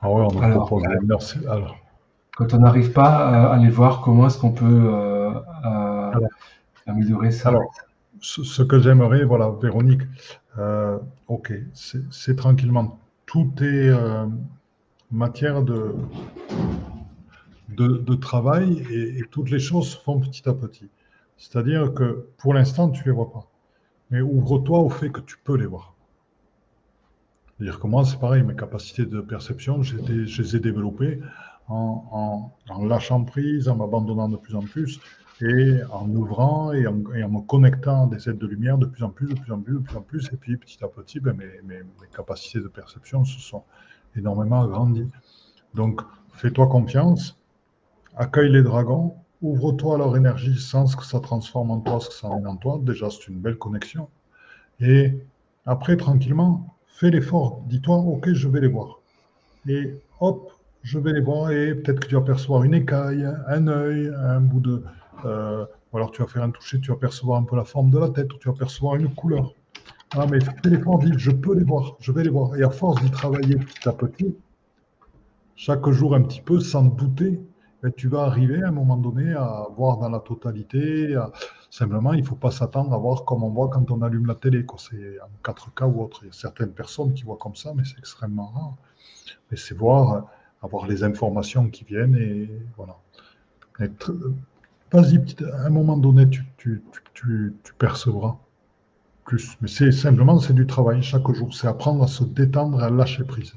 Ah 0.01 0.09
ouais, 0.09 0.23
on 0.23 0.41
Alors, 0.41 0.65
propose 0.65 0.83
merci. 1.03 1.37
Alors. 1.47 1.77
Quand 2.35 2.53
on 2.53 2.59
n'arrive 2.59 2.93
pas 2.93 3.17
à, 3.17 3.53
aller 3.53 3.69
voir, 3.69 4.01
comment 4.01 4.25
est-ce 4.25 4.39
qu'on 4.39 4.53
peut 4.53 4.91
améliorer 6.87 7.31
ça? 7.31 7.51
Ce, 8.21 8.63
que 8.63 8.79
j'aimerais, 8.79 9.23
voilà, 9.23 9.51
Véronique, 9.61 10.01
euh, 10.57 10.97
ok, 11.27 11.53
c'est 11.73 12.35
tranquillement. 12.35 12.99
Tout 13.25 13.51
est 13.61 13.89
euh, 13.89 14.25
matière 15.11 15.63
de, 15.63 15.95
travail 18.15 18.85
et, 18.91 19.23
toutes 19.31 19.51
les 19.51 19.59
choses 19.59 19.89
se 19.89 19.97
font 19.97 20.19
petit 20.19 20.47
à 20.49 20.53
petit. 20.53 20.89
C'est-à-dire 21.37 21.93
que 21.93 22.27
pour 22.37 22.53
l'instant, 22.53 22.89
tu 22.89 23.01
ne 23.01 23.05
les 23.05 23.11
vois 23.11 23.31
pas. 23.31 23.47
Mais 24.11 24.21
ouvre-toi 24.21 24.79
au 24.79 24.89
fait 24.89 25.09
que 25.09 25.21
tu 25.21 25.37
peux 25.43 25.55
les 25.55 25.67
voir. 25.67 25.93
C'est-à-dire 27.57 27.79
que 27.79 27.87
moi, 27.87 28.05
c'est 28.05 28.19
pareil, 28.19 28.43
mes 28.43 28.55
capacités 28.55 29.05
de 29.05 29.21
perception, 29.21 29.83
je 29.83 29.97
les 29.97 30.55
ai 30.55 30.59
développées 30.59 31.21
en 31.67 32.51
lâchant 32.83 33.23
prise, 33.23 33.69
en 33.69 33.75
m'abandonnant 33.75 34.27
de 34.27 34.37
plus 34.37 34.55
en 34.55 34.61
plus 34.61 34.99
et 35.41 35.81
en 35.91 36.09
ouvrant 36.09 36.73
et 36.73 36.85
en, 36.85 36.93
me 36.93 37.45
connectant 37.45 38.07
des 38.07 38.29
aides 38.29 38.37
de 38.37 38.47
lumière 38.47 38.77
de 38.77 38.85
plus 38.85 39.03
en 39.03 39.09
plus, 39.09 39.27
de 39.27 39.39
plus 39.39 39.53
en 39.53 39.59
plus, 39.59 39.73
de 39.75 39.79
plus 39.79 39.97
en 39.97 40.01
plus, 40.01 40.29
et 40.33 40.37
puis 40.37 40.57
petit 40.57 40.83
à 40.83 40.87
petit, 40.87 41.19
ben, 41.19 41.35
mes, 41.35 41.81
capacités 42.15 42.59
de 42.59 42.67
perception 42.67 43.23
se 43.23 43.39
sont 43.39 43.63
énormément 44.15 44.61
agrandies. 44.61 45.07
Donc, 45.73 46.01
fais-toi 46.33 46.67
confiance, 46.67 47.37
accueille 48.17 48.51
les 48.51 48.63
dragons, 48.63 49.15
ouvre-toi 49.41 49.95
à 49.95 49.97
leur 49.99 50.17
énergie 50.17 50.59
sans 50.59 50.93
que 50.93 51.05
ça 51.05 51.19
transforme 51.19 51.71
en 51.71 51.79
toi 51.79 51.99
ce 52.01 52.09
que 52.09 52.15
ça 52.15 52.27
en 52.27 52.55
toi. 52.57 52.79
Déjà, 52.81 53.09
c'est 53.09 53.27
une 53.27 53.39
belle 53.39 53.57
connexion. 53.57 54.09
Et 54.81 55.13
après, 55.65 55.95
tranquillement, 55.95 56.75
fais 56.87 57.11
l'effort. 57.11 57.61
Dis-toi, 57.67 57.95
OK, 57.95 58.33
je 58.33 58.47
vais 58.49 58.59
les 58.59 58.67
voir. 58.67 58.99
Et 59.67 59.95
hop, 60.19 60.51
je 60.83 60.99
vais 60.99 61.13
les 61.13 61.21
voir 61.21 61.51
et 61.51 61.75
peut-être 61.75 61.99
que 61.99 62.07
tu 62.07 62.15
vas 62.15 62.21
percevoir 62.21 62.63
une 62.63 62.73
écaille, 62.73 63.25
un 63.47 63.67
œil, 63.67 64.11
un 64.17 64.39
bout 64.39 64.61
de, 64.61 64.83
euh, 65.25 65.65
ou 65.91 65.97
alors 65.97 66.11
tu 66.11 66.21
vas 66.21 66.27
faire 66.27 66.43
un 66.43 66.51
toucher, 66.51 66.79
tu 66.79 66.91
vas 66.91 66.97
percevoir 66.97 67.39
un 67.39 67.43
peu 67.43 67.55
la 67.55 67.63
forme 67.63 67.89
de 67.89 67.99
la 67.99 68.09
tête, 68.09 68.33
ou 68.33 68.37
tu 68.37 68.47
vas 68.47 68.55
percevoir 68.55 68.95
une 68.95 69.13
couleur. 69.13 69.53
Ah, 70.11 70.25
mais 70.29 70.39
téléphone 70.63 70.99
dit, 70.99 71.13
je 71.17 71.31
peux 71.31 71.55
les 71.55 71.63
voir, 71.63 71.95
je 71.99 72.11
vais 72.11 72.23
les 72.23 72.29
voir. 72.29 72.55
Et 72.55 72.63
à 72.63 72.69
force 72.69 73.01
d'y 73.01 73.11
travailler 73.11 73.55
petit 73.57 73.87
à 73.87 73.93
petit, 73.93 74.35
chaque 75.55 75.87
jour 75.89 76.15
un 76.15 76.21
petit 76.23 76.41
peu, 76.41 76.59
sans 76.59 76.83
douter, 76.83 77.39
ben, 77.83 77.91
tu 77.95 78.07
vas 78.07 78.23
arriver 78.23 78.63
à 78.63 78.69
un 78.69 78.71
moment 78.71 78.97
donné 78.97 79.33
à 79.33 79.67
voir 79.75 79.97
dans 79.97 80.09
la 80.09 80.19
totalité. 80.19 81.15
Simplement, 81.69 82.13
il 82.13 82.21
ne 82.21 82.25
faut 82.25 82.35
pas 82.35 82.51
s'attendre 82.51 82.93
à 82.93 82.97
voir 82.97 83.23
comme 83.23 83.43
on 83.43 83.49
voit 83.49 83.69
quand 83.69 83.89
on 83.91 84.01
allume 84.01 84.25
la 84.25 84.35
télé. 84.35 84.65
C'est 84.77 85.17
en 85.21 85.51
4K 85.51 85.85
ou 85.85 86.03
autre. 86.03 86.21
Il 86.23 86.27
y 86.27 86.29
a 86.29 86.33
certaines 86.33 86.71
personnes 86.71 87.13
qui 87.13 87.23
voient 87.23 87.37
comme 87.37 87.55
ça, 87.55 87.73
mais 87.75 87.83
c'est 87.85 87.99
extrêmement 87.99 88.47
rare. 88.47 88.73
Mais 89.51 89.57
c'est 89.57 89.75
voir, 89.75 90.27
avoir 90.61 90.87
les 90.87 91.03
informations 91.03 91.69
qui 91.69 91.83
viennent 91.83 92.15
et 92.15 92.49
voilà. 92.75 92.97
Être, 93.79 94.11
vas-y, 94.91 95.23
à 95.53 95.65
un 95.65 95.69
moment 95.69 95.97
donné, 95.97 96.27
tu, 96.57 96.83
percevras 97.77 98.37
plus. 99.25 99.57
Mais 99.61 99.67
c'est 99.67 99.91
simplement, 99.91 100.39
c'est 100.39 100.53
du 100.53 100.65
travail 100.65 101.01
chaque 101.03 101.29
jour. 101.31 101.53
C'est 101.53 101.67
apprendre 101.67 102.03
à 102.03 102.07
se 102.07 102.23
détendre 102.23 102.81
et 102.81 102.85
à 102.85 102.89
lâcher 102.89 103.23
prise. 103.23 103.53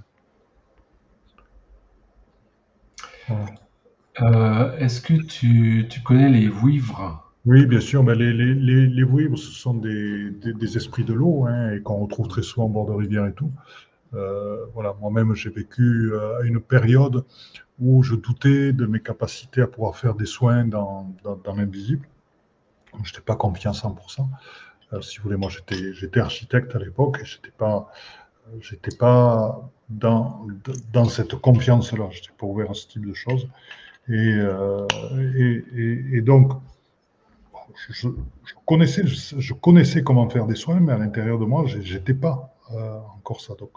Euh, 4.20 4.76
est-ce 4.78 5.00
que 5.00 5.14
tu, 5.14 5.88
connais 6.04 6.28
les 6.28 6.48
vouivres? 6.48 7.32
Oui, 7.46 7.66
bien 7.66 7.80
sûr. 7.80 8.04
Ben, 8.04 8.18
les, 8.18 8.32
les, 8.32 9.02
vouivres, 9.02 9.38
ce 9.38 9.50
sont 9.50 9.74
des, 9.74 10.76
esprits 10.76 11.04
de 11.04 11.14
l'eau 11.14 11.46
hein, 11.46 11.72
et 11.72 11.80
qu'on 11.80 11.96
retrouve 11.96 12.28
très 12.28 12.42
souvent 12.42 12.66
en 12.66 12.70
bord 12.70 12.86
de 12.86 12.92
rivière 12.92 13.26
et 13.26 13.32
tout. 13.32 13.50
Euh, 14.14 14.66
voilà, 14.74 14.94
moi-même, 15.00 15.34
j'ai 15.34 15.50
vécu 15.50 16.12
euh, 16.12 16.42
une 16.42 16.60
période 16.60 17.24
où 17.82 18.02
je 18.02 18.14
doutais 18.14 18.72
de 18.72 18.86
mes 18.86 19.00
capacités 19.00 19.60
à 19.60 19.66
pouvoir 19.66 19.96
faire 19.96 20.14
des 20.14 20.26
soins 20.26 20.64
dans, 20.64 21.12
l'invisible. 21.56 22.06
Je 23.02 23.10
n'étais 23.10 23.20
pas 23.20 23.34
confiant 23.34 23.72
à 23.72 23.74
100%. 23.74 24.28
Euh, 24.92 25.00
si 25.00 25.18
vous 25.18 25.24
voulez, 25.24 25.36
moi, 25.36 25.50
j'étais 25.50 26.20
architecte 26.20 26.76
à 26.76 26.78
l'époque 26.78 27.18
et 27.20 27.24
je 27.24 27.36
n'étais 27.36 27.50
pas, 27.50 27.90
j'étais 28.60 28.96
dans, 29.88 30.48
cette 31.08 31.34
confiance-là. 31.34 32.08
Je 32.10 32.20
n'étais 32.20 32.32
pas 32.38 32.46
ouvert 32.46 32.70
à 32.70 32.74
ce 32.74 32.86
type 32.86 33.04
de 33.06 33.14
choses. 33.14 33.48
Et, 34.08 34.38
et, 36.12 36.20
donc, 36.20 36.52
je, 37.88 38.08
connaissais, 38.64 39.06
je, 39.06 39.54
connaissais 39.54 40.02
comment 40.04 40.28
faire 40.28 40.46
des 40.46 40.56
soins, 40.56 40.78
mais 40.78 40.92
à 40.92 40.98
l'intérieur 40.98 41.38
de 41.38 41.46
moi, 41.46 41.64
je 41.66 41.78
n'étais 41.78 42.14
pas 42.14 42.54
encore 43.16 43.40
ça. 43.40 43.54
Donc, 43.54 43.72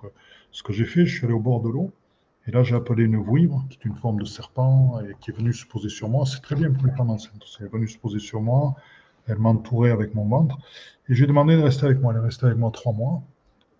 ce 0.52 0.61
que 0.61 0.73
j'ai 0.73 0.86
fait, 0.86 1.07
je 1.07 1.18
suis 1.18 1.26
allé 1.26 1.34
au 1.34 1.40
bord 1.40 1.61
de 1.61 1.69
l'eau. 1.69 1.91
Et 2.47 2.51
là, 2.51 2.63
j'ai 2.63 2.76
appelé 2.76 3.03
une 3.03 3.17
vouivre, 3.17 3.65
qui 3.69 3.80
est 3.80 3.85
une 3.85 3.95
forme 3.95 4.19
de 4.19 4.26
serpent, 4.26 4.99
et 5.01 5.15
qui 5.19 5.31
est 5.31 5.34
venue 5.34 5.53
se 5.53 5.65
poser 5.65 5.89
sur 5.89 6.09
moi. 6.09 6.26
C'est 6.26 6.41
très 6.41 6.55
bien 6.55 6.72
pour 6.72 6.85
les 6.85 6.91
femmes 6.91 7.09
enceintes. 7.09 7.43
Elle 7.59 7.65
est 7.65 7.69
venue 7.69 7.88
se 7.88 7.97
poser 7.97 8.19
sur 8.19 8.41
moi. 8.41 8.76
Elle 9.27 9.39
m'entourait 9.39 9.91
avec 9.91 10.13
mon 10.13 10.27
ventre. 10.27 10.57
Et 11.09 11.15
j'ai 11.15 11.26
demandé 11.26 11.55
de 11.55 11.61
rester 11.61 11.85
avec 11.85 11.99
moi. 12.01 12.13
Elle 12.13 12.19
est 12.19 12.26
restée 12.26 12.45
avec 12.45 12.57
moi 12.57 12.69
trois 12.72 12.93
mois. 12.93 13.23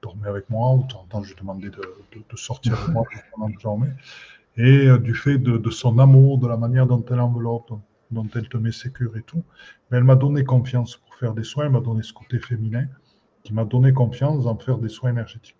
Dormait 0.02 0.28
avec 0.28 0.50
moi. 0.50 0.74
Ou 0.74 0.84
de 0.84 0.88
temps 0.88 1.02
en 1.02 1.06
temps, 1.06 1.24
j'ai 1.24 1.36
demandé 1.36 1.70
de, 1.70 2.36
sortir 2.36 2.74
avec 2.74 2.90
moi 2.90 3.04
pendant 3.36 3.48
que 3.48 3.60
je 3.60 3.64
dormais. 3.64 3.94
Et 4.58 4.88
euh, 4.88 4.98
du 4.98 5.14
fait 5.14 5.38
de, 5.38 5.70
son 5.70 6.00
amour, 6.00 6.40
de 6.40 6.48
la 6.48 6.58
manière 6.58 6.88
dont 6.88 7.06
elle 7.12 7.20
enveloppe, 7.20 7.72
dont, 8.10 8.28
elle 8.34 8.50
te 8.50 8.58
met 8.58 8.72
sécure 8.72 9.16
et 9.18 9.22
tout, 9.22 9.44
elle 9.92 10.04
m'a 10.04 10.16
donné 10.16 10.44
confiance 10.44 10.98
pour 10.98 11.14
faire 11.16 11.34
des 11.36 11.44
soins. 11.44 11.66
Elle 11.66 11.72
m'a 11.72 11.82
donné 11.82 12.02
ce 12.02 12.14
côté 12.14 12.40
féminin 12.40 12.88
qui 13.44 13.54
m'a 13.54 13.64
donné 13.64 13.94
confiance 13.94 14.48
en 14.48 14.58
faire 14.58 14.80
des 14.80 14.90
soins 14.90 15.12
énergétiques. 15.12 15.56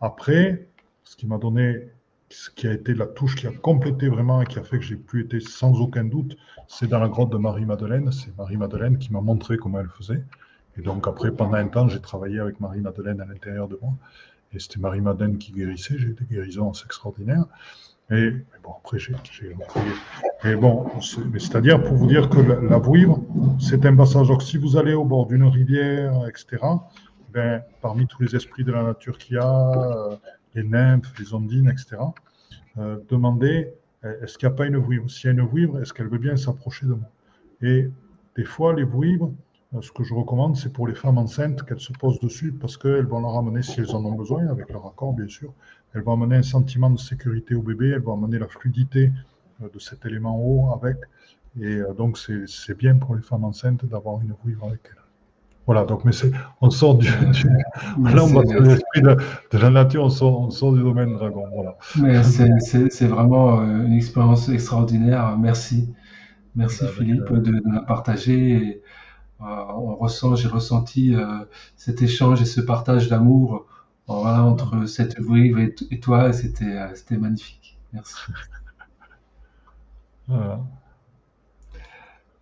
Après, 0.00 0.68
ce 1.02 1.16
qui 1.16 1.26
m'a 1.26 1.38
donné, 1.38 1.88
ce 2.34 2.50
qui 2.50 2.66
a 2.66 2.72
été 2.72 2.94
la 2.94 3.06
touche 3.06 3.36
qui 3.36 3.46
a 3.46 3.52
complété 3.52 4.08
vraiment 4.08 4.42
et 4.42 4.46
qui 4.46 4.58
a 4.58 4.62
fait 4.62 4.78
que 4.78 4.84
j'ai 4.84 4.96
pu 4.96 5.24
être 5.24 5.40
sans 5.40 5.80
aucun 5.80 6.04
doute, 6.04 6.36
c'est 6.66 6.88
dans 6.88 6.98
la 6.98 7.08
grotte 7.08 7.30
de 7.30 7.36
Marie-Madeleine. 7.36 8.10
C'est 8.10 8.36
Marie-Madeleine 8.36 8.98
qui 8.98 9.12
m'a 9.12 9.20
montré 9.20 9.56
comment 9.56 9.80
elle 9.80 9.88
faisait. 9.88 10.22
Et 10.76 10.82
donc 10.82 11.06
après, 11.06 11.30
pendant 11.30 11.54
un 11.54 11.68
temps, 11.68 11.88
j'ai 11.88 12.00
travaillé 12.00 12.40
avec 12.40 12.58
Marie-Madeleine 12.58 13.20
à 13.20 13.24
l'intérieur 13.24 13.68
de 13.68 13.78
moi. 13.80 13.92
Et 14.52 14.58
c'était 14.58 14.80
Marie-Madeleine 14.80 15.38
qui 15.38 15.52
guérissait. 15.52 15.96
J'ai 15.96 16.08
eu 16.08 16.14
des 16.14 16.24
guérisons 16.24 16.72
extraordinaires. 16.72 17.46
Et 18.10 18.30
bon, 18.62 18.72
après, 18.78 18.98
j'ai 18.98 19.14
Et 20.44 20.56
bon, 20.56 20.86
c'est-à-dire 21.00 21.82
pour 21.82 21.94
vous 21.94 22.06
dire 22.06 22.28
que 22.28 22.40
la, 22.40 22.60
la 22.60 22.82
c'est 23.60 23.86
un 23.86 23.96
passage. 23.96 24.28
Donc, 24.28 24.42
si 24.42 24.58
vous 24.58 24.76
allez 24.76 24.92
au 24.92 25.04
bord 25.04 25.26
d'une 25.26 25.44
rivière, 25.44 26.26
etc., 26.28 26.58
ben, 27.32 27.62
parmi 27.80 28.06
tous 28.06 28.22
les 28.22 28.36
esprits 28.36 28.64
de 28.64 28.72
la 28.72 28.82
nature 28.82 29.18
qu'il 29.18 29.36
y 29.36 29.38
a, 29.38 29.70
euh, 29.70 30.16
les 30.54 30.64
nymphes, 30.64 31.18
les 31.18 31.34
ondines, 31.34 31.68
etc., 31.68 31.96
euh, 32.78 32.98
demandez 33.08 33.72
est-ce 34.22 34.36
qu'il 34.36 34.46
n'y 34.48 34.54
a 34.54 34.56
pas 34.56 34.66
une 34.66 34.76
vouivre? 34.76 35.08
S'il 35.08 35.26
y 35.26 35.28
a 35.28 35.32
une 35.32 35.40
vouivre, 35.40 35.80
est-ce 35.80 35.94
qu'elle 35.94 36.08
veut 36.08 36.18
bien 36.18 36.36
s'approcher 36.36 36.84
de 36.84 36.92
moi? 36.92 37.08
Et 37.62 37.88
des 38.36 38.44
fois, 38.44 38.74
les 38.74 38.84
vouivres, 38.84 39.32
euh, 39.74 39.80
ce 39.80 39.92
que 39.92 40.04
je 40.04 40.14
recommande, 40.14 40.56
c'est 40.56 40.72
pour 40.72 40.86
les 40.86 40.94
femmes 40.94 41.18
enceintes 41.18 41.64
qu'elles 41.64 41.80
se 41.80 41.92
posent 41.92 42.20
dessus 42.20 42.52
parce 42.52 42.76
qu'elles 42.76 43.06
vont 43.06 43.20
leur 43.20 43.36
amener, 43.36 43.62
si 43.62 43.80
elles 43.80 43.94
en 43.94 44.04
ont 44.04 44.14
besoin, 44.14 44.46
avec 44.48 44.70
leur 44.70 44.86
accord 44.86 45.14
bien 45.14 45.28
sûr, 45.28 45.52
elles 45.94 46.02
vont 46.02 46.14
amener 46.14 46.36
un 46.36 46.42
sentiment 46.42 46.90
de 46.90 46.98
sécurité 46.98 47.54
au 47.54 47.62
bébé, 47.62 47.90
elles 47.90 48.02
vont 48.02 48.14
amener 48.14 48.38
la 48.38 48.48
fluidité 48.48 49.12
euh, 49.62 49.68
de 49.72 49.78
cet 49.78 50.04
élément 50.06 50.38
haut 50.38 50.72
avec. 50.74 50.96
Et 51.60 51.76
euh, 51.76 51.92
donc, 51.94 52.18
c'est 52.18 52.76
bien 52.76 52.96
pour 52.96 53.14
les 53.14 53.22
femmes 53.22 53.44
enceintes 53.44 53.84
d'avoir 53.84 54.20
une 54.20 54.34
vouivre 54.42 54.66
avec 54.66 54.80
elles. 54.90 55.03
Voilà, 55.66 55.84
donc, 55.84 56.04
mais 56.04 56.12
c'est, 56.12 56.30
on 56.60 56.68
sort 56.70 56.96
du, 56.96 57.08
là, 58.02 58.24
on 58.24 58.26
va 58.26 58.42
l'esprit 58.42 59.00
de, 59.02 59.58
la 59.58 59.70
nature, 59.70 60.04
on 60.04 60.10
sort, 60.50 60.72
du 60.72 60.82
domaine 60.82 61.14
dragon. 61.14 61.46
Voilà. 61.54 61.76
Mais 62.00 62.22
c'est 62.22 63.06
vraiment 63.06 63.62
une 63.62 63.94
expérience 63.94 64.48
extraordinaire. 64.48 65.36
Merci. 65.38 65.94
Merci 66.56 66.86
Philippe 66.86 67.32
de, 67.32 67.50
de, 67.50 67.72
la 67.72 67.80
partager. 67.80 68.82
Euh, 69.40 69.44
on 69.44 69.96
ressent, 69.96 70.36
j'ai 70.36 70.48
ressenti 70.48 71.14
euh, 71.14 71.44
cet 71.76 72.00
échange 72.02 72.40
et 72.40 72.44
ce 72.44 72.60
partage 72.60 73.08
d'amour 73.08 73.66
entre 74.06 74.86
cette 74.86 75.18
vouivre 75.18 75.58
et, 75.58 76.00
toi, 76.00 76.32
c'était, 76.32 76.64
euh, 76.64 76.94
c'était 76.94 77.16
magnifique. 77.16 77.78
Merci. 77.92 78.16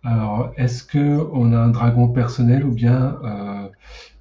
Alors, 0.03 0.51
est-ce 0.57 0.83
qu'on 0.85 1.53
a 1.53 1.57
un 1.57 1.69
dragon 1.69 2.09
personnel 2.09 2.65
ou 2.65 2.73
bien 2.73 3.19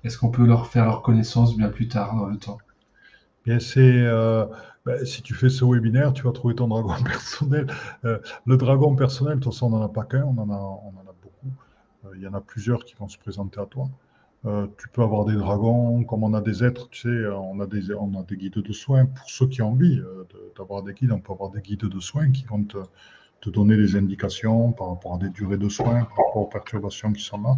est-ce 0.04 0.16
qu'on 0.18 0.30
peut 0.30 0.46
leur 0.46 0.66
faire 0.68 0.84
leur 0.84 1.02
connaissance 1.02 1.56
bien 1.56 1.68
plus 1.68 1.88
tard 1.88 2.16
dans 2.16 2.26
le 2.26 2.36
temps? 2.36 2.58
Bien, 3.44 3.58
c'est 3.58 4.02
ben, 4.84 5.04
si 5.04 5.22
tu 5.22 5.34
fais 5.34 5.48
ce 5.48 5.64
webinaire, 5.64 6.12
tu 6.12 6.22
vas 6.24 6.32
trouver 6.32 6.54
ton 6.54 6.68
dragon 6.68 6.94
personnel. 7.04 7.66
le 8.02 8.56
dragon 8.56 8.94
personnel, 8.94 9.38
de 9.38 9.40
toute 9.40 9.52
façon, 9.52 9.66
on 9.66 9.70
n'en 9.70 9.82
a 9.82 9.88
pas 9.88 10.04
qu'un, 10.04 10.24
on 10.24 10.38
en 10.38 10.50
a, 10.50 11.14
beaucoup. 11.22 11.52
Euh, 12.04 12.12
il 12.16 12.22
y 12.22 12.26
en 12.26 12.34
a 12.34 12.40
plusieurs 12.40 12.84
qui 12.84 12.94
vont 12.94 13.08
se 13.08 13.18
présenter 13.18 13.60
à 13.60 13.66
toi. 13.66 13.88
Euh, 14.44 14.66
tu 14.76 14.88
peux 14.88 15.02
avoir 15.02 15.24
des 15.24 15.36
dragons, 15.36 16.02
comme 16.04 16.24
on 16.24 16.34
a 16.34 16.40
des 16.40 16.64
êtres, 16.64 16.88
tu 16.90 17.02
sais, 17.02 17.26
on 17.28 17.60
a 17.60 17.66
des, 17.66 17.94
on 17.94 18.18
a 18.18 18.24
des 18.24 18.36
guides 18.36 18.58
de 18.58 18.72
soins. 18.72 19.06
Pour 19.06 19.30
ceux 19.30 19.46
qui 19.46 19.62
ont 19.62 19.70
envie 19.70 20.00
euh, 20.00 20.24
d'avoir 20.58 20.82
des 20.82 20.94
guides, 20.94 21.12
on 21.12 21.20
peut 21.20 21.32
avoir 21.32 21.50
des 21.50 21.60
guides 21.60 21.86
de 21.86 22.00
soins 22.00 22.30
qui 22.32 22.44
vont 22.44 22.66
te, 23.42 23.50
donner 23.50 23.76
des 23.76 23.96
indications 23.96 24.72
par 24.72 24.88
rapport 24.88 25.14
à 25.14 25.18
des 25.18 25.28
durées 25.28 25.58
de 25.58 25.68
soins, 25.68 26.04
par 26.04 26.26
rapport 26.26 26.36
aux 26.36 26.46
perturbations 26.46 27.12
qui 27.12 27.22
sont 27.22 27.40
là. 27.42 27.56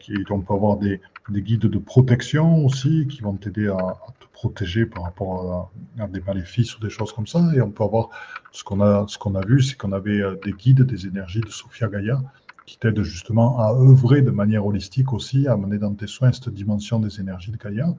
qui, 0.00 0.12
on 0.30 0.40
peut 0.40 0.54
avoir 0.54 0.76
des, 0.76 1.00
des, 1.28 1.42
guides 1.42 1.66
de 1.66 1.78
protection 1.78 2.64
aussi 2.64 3.06
qui 3.08 3.22
vont 3.22 3.34
t'aider 3.34 3.68
à, 3.68 3.96
te 4.20 4.26
protéger 4.32 4.86
par 4.86 5.04
rapport 5.04 5.70
à, 5.98 6.06
des 6.08 6.20
maléfices 6.20 6.76
ou 6.76 6.80
des 6.80 6.90
choses 6.90 7.12
comme 7.12 7.26
ça. 7.26 7.40
Et 7.54 7.60
on 7.60 7.70
peut 7.70 7.84
avoir 7.84 8.08
ce 8.52 8.64
qu'on 8.64 8.80
a, 8.80 9.46
vu, 9.46 9.62
c'est 9.62 9.76
qu'on 9.76 9.92
avait 9.92 10.20
des 10.44 10.52
guides 10.52 10.82
des 10.82 11.06
énergies 11.06 11.40
de 11.40 11.50
Sophia 11.50 11.88
Gaïa 11.88 12.20
qui 12.68 12.78
t'aide 12.78 13.00
justement 13.02 13.58
à 13.58 13.72
œuvrer 13.72 14.20
de 14.20 14.30
manière 14.30 14.66
holistique 14.66 15.14
aussi, 15.14 15.48
à 15.48 15.56
mener 15.56 15.78
dans 15.78 15.94
tes 15.94 16.06
soins 16.06 16.32
cette 16.32 16.50
dimension 16.50 17.00
des 17.00 17.18
énergies 17.18 17.50
de 17.50 17.56
Gaïa. 17.56 17.94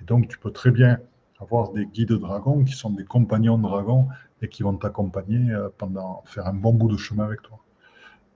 Et 0.00 0.04
donc, 0.04 0.28
tu 0.28 0.38
peux 0.38 0.52
très 0.52 0.70
bien 0.70 0.98
avoir 1.40 1.72
des 1.72 1.86
guides 1.86 2.12
dragons 2.12 2.64
qui 2.64 2.72
sont 2.72 2.90
des 2.90 3.04
compagnons 3.04 3.58
dragons 3.58 4.06
et 4.42 4.48
qui 4.48 4.62
vont 4.62 4.76
t'accompagner 4.76 5.52
euh, 5.52 5.68
pendant 5.78 6.22
faire 6.26 6.46
un 6.46 6.52
bon 6.52 6.74
bout 6.74 6.90
de 6.90 6.96
chemin 6.96 7.24
avec 7.24 7.42
toi. 7.42 7.58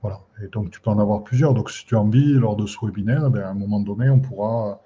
Voilà. 0.02 0.20
Et 0.42 0.48
donc, 0.48 0.70
tu 0.70 0.80
peux 0.80 0.90
en 0.90 0.98
avoir 0.98 1.24
plusieurs. 1.24 1.52
Donc, 1.52 1.70
si 1.70 1.84
tu 1.84 1.96
as 1.96 2.00
envie, 2.00 2.34
lors 2.34 2.56
de 2.56 2.66
ce 2.66 2.76
webinaire, 2.84 3.30
ben, 3.30 3.42
à 3.42 3.48
un 3.48 3.54
moment 3.54 3.80
donné, 3.80 4.08
on 4.08 4.20
pourra 4.20 4.80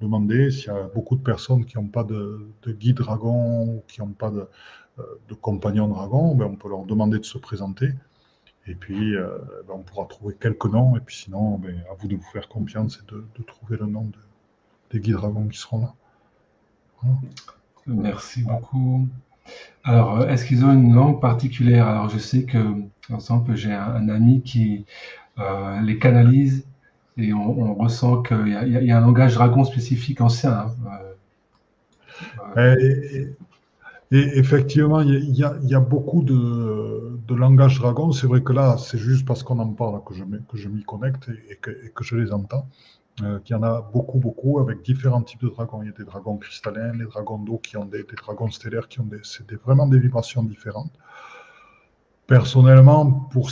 demander 0.00 0.50
s'il 0.50 0.66
y 0.66 0.70
a 0.70 0.82
beaucoup 0.94 1.16
de 1.16 1.22
personnes 1.22 1.64
qui 1.64 1.78
n'ont 1.78 1.88
pas 1.88 2.04
de, 2.04 2.52
guide 2.66 2.96
dragon 2.96 3.64
ou 3.64 3.82
qui 3.88 4.00
n'ont 4.00 4.08
pas 4.08 4.30
de, 4.30 4.46
euh, 4.98 5.02
de 5.28 5.34
compagnon 5.34 5.88
dragon, 5.88 6.34
ben, 6.34 6.46
on 6.46 6.56
peut 6.56 6.68
leur 6.68 6.84
demander 6.84 7.18
de 7.18 7.24
se 7.24 7.38
présenter. 7.38 7.90
Et 8.66 8.74
puis, 8.74 9.16
euh, 9.16 9.38
ben, 9.66 9.74
on 9.74 9.82
pourra 9.82 10.06
trouver 10.06 10.34
quelques 10.34 10.66
noms. 10.66 10.96
Et 10.96 11.00
puis 11.00 11.16
sinon, 11.16 11.58
ben, 11.58 11.82
à 11.90 11.94
vous 11.94 12.08
de 12.08 12.16
vous 12.16 12.30
faire 12.32 12.48
confiance 12.48 12.98
et 12.98 13.12
de, 13.12 13.42
trouver 13.44 13.78
le 13.78 13.86
nom 13.86 14.10
des 14.90 15.00
guides 15.00 15.14
dragons 15.14 15.48
qui 15.48 15.58
seront 15.58 15.80
là. 15.80 15.94
Merci 17.86 18.42
beaucoup. 18.42 19.08
Alors, 19.84 20.20
euh, 20.20 20.28
est-ce 20.28 20.44
qu'ils 20.44 20.64
ont 20.64 20.72
une 20.72 20.94
langue 20.94 21.20
particulière? 21.20 21.86
Alors, 21.86 22.08
je 22.08 22.18
sais 22.18 22.44
que, 22.44 22.58
par 23.08 23.16
exemple, 23.16 23.54
j'ai 23.54 23.72
un, 23.72 24.08
ami 24.08 24.42
qui 24.42 24.84
euh, 25.38 25.80
les 25.80 25.98
canalise 25.98 26.66
et 27.16 27.32
on, 27.32 27.74
ressent 27.74 28.22
qu'il 28.22 28.48
y, 28.48 28.90
a 28.90 28.98
un 28.98 29.00
langage 29.00 29.34
dragon 29.34 29.64
spécifique 29.64 30.20
ancien. 30.20 30.66
Et 34.12 34.38
effectivement, 34.38 35.00
il 35.00 35.34
y, 35.34 35.44
a, 35.44 35.80
beaucoup 35.80 36.22
de, 36.22 37.34
langage 37.34 37.80
dragon. 37.80 38.12
C'est 38.12 38.26
vrai 38.26 38.42
que 38.42 38.52
là, 38.52 38.76
c'est 38.78 38.98
juste 38.98 39.26
parce 39.26 39.42
qu'on 39.42 39.58
en 39.58 39.68
parle 39.72 40.00
que 40.04 40.14
je 40.14 40.68
m'y 40.68 40.84
connecte 40.84 41.28
et, 41.50 41.56
que, 41.56 42.04
je 42.04 42.16
les 42.16 42.32
entends. 42.32 42.68
Euh, 43.22 43.38
qu'il 43.38 43.56
y 43.56 43.58
en 43.58 43.62
a 43.62 43.80
beaucoup, 43.80 44.18
beaucoup, 44.18 44.58
avec 44.58 44.82
différents 44.82 45.22
types 45.22 45.40
de 45.42 45.48
dragons. 45.48 45.82
Il 45.82 45.86
y 45.86 45.88
a 45.88 45.92
des 45.92 46.04
dragons 46.04 46.36
cristallins, 46.36 46.92
les 46.92 47.06
dragons 47.06 47.38
d'eau 47.38 47.56
qui 47.56 47.78
ont 47.78 47.86
des, 47.86 48.02
dragons 48.02 48.50
stellaires 48.50 48.88
qui 48.88 49.00
ont 49.00 49.06
des, 49.06 49.20
c'est 49.22 49.50
vraiment 49.54 49.86
des 49.86 49.98
vibrations 49.98 50.42
différentes. 50.42 50.92
Personnellement, 52.26 53.06
pour 53.32 53.50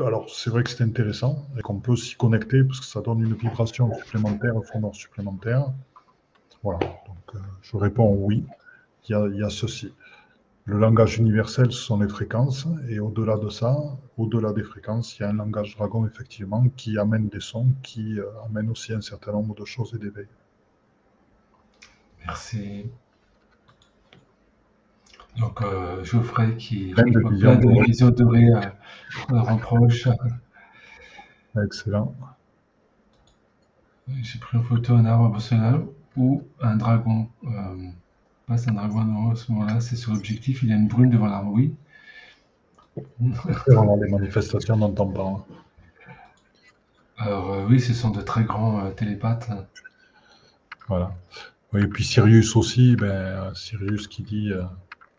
alors 0.00 0.28
c'est 0.30 0.50
vrai 0.50 0.64
que 0.64 0.70
c'est 0.70 0.82
intéressant 0.82 1.46
et 1.56 1.60
qu'on 1.60 1.78
peut 1.78 1.94
s'y 1.94 2.16
connecter 2.16 2.64
parce 2.64 2.80
que 2.80 2.86
ça 2.86 3.02
donne 3.02 3.20
une 3.20 3.34
vibration 3.34 3.94
supplémentaire, 3.94 4.56
un 4.56 4.62
fondement 4.62 4.92
supplémentaire. 4.92 5.66
Voilà, 6.64 6.80
donc 6.80 7.34
euh, 7.36 7.38
je 7.62 7.76
réponds 7.76 8.16
oui 8.18 8.44
il 9.08 9.36
y, 9.36 9.42
a, 9.42 9.50
ceci. 9.50 9.92
Le 10.66 10.78
langage 10.78 11.18
universel, 11.18 11.72
ce 11.72 11.78
sont 11.78 12.00
les 12.00 12.08
fréquences, 12.08 12.66
et 12.88 12.98
au-delà 12.98 13.36
de 13.36 13.50
ça, 13.50 13.76
au-delà 14.16 14.52
des 14.54 14.62
fréquences, 14.62 15.18
il 15.18 15.22
y 15.22 15.24
a 15.26 15.28
un 15.28 15.34
langage 15.34 15.76
dragon, 15.76 16.06
effectivement, 16.06 16.66
qui 16.76 16.98
amène 16.98 17.28
des 17.28 17.40
sons, 17.40 17.74
qui 17.82 18.18
euh, 18.18 18.24
amène 18.46 18.70
aussi 18.70 18.94
un 18.94 19.02
certain 19.02 19.32
nombre 19.32 19.54
de 19.54 19.64
choses 19.66 19.92
et 19.94 19.98
d'éveil. 19.98 20.28
Merci. 22.26 22.86
Donc, 25.38 25.60
euh, 25.62 26.02
Geoffrey 26.04 26.56
qui 26.56 26.92
plein 26.92 27.04
de 27.04 27.28
visions 27.28 27.56
de 27.56 27.84
vision 27.84 28.10
dorées 28.10 28.48
euh, 28.48 28.60
rapproche. 29.28 30.08
Excellent. 31.62 32.14
J'ai 34.08 34.38
pris 34.38 34.58
une 34.58 34.64
photo 34.64 34.96
d'un 34.96 35.06
arbre 35.06 35.32
national 35.32 35.86
ou 36.16 36.42
un 36.60 36.76
dragon. 36.76 37.28
Euh, 37.44 37.90
c'est 38.56 38.70
un 38.70 38.74
dragon 38.74 39.30
à 39.30 39.36
ce 39.36 39.50
moment-là, 39.52 39.80
c'est 39.80 39.96
sur 39.96 40.12
l'objectif, 40.12 40.62
il 40.62 40.70
y 40.70 40.72
a 40.72 40.76
une 40.76 40.88
brune 40.88 41.10
devant 41.10 41.26
l'arbre, 41.26 41.52
oui. 41.52 41.74
Vraiment 43.66 43.96
des 43.96 44.08
manifestations 44.08 44.76
dont 44.76 44.94
on 44.98 45.08
parle. 45.10 45.36
Alors 47.16 47.52
euh, 47.52 47.66
oui, 47.68 47.80
ce 47.80 47.94
sont 47.94 48.10
de 48.10 48.20
très 48.20 48.44
grands 48.44 48.84
euh, 48.84 48.90
télépathes. 48.90 49.50
Voilà. 50.88 51.14
Oui, 51.72 51.82
et 51.82 51.86
puis 51.86 52.04
Sirius 52.04 52.54
aussi, 52.56 52.96
ben, 52.96 53.52
Sirius 53.54 54.06
qui 54.06 54.22
dit, 54.22 54.52
euh, 54.52 54.62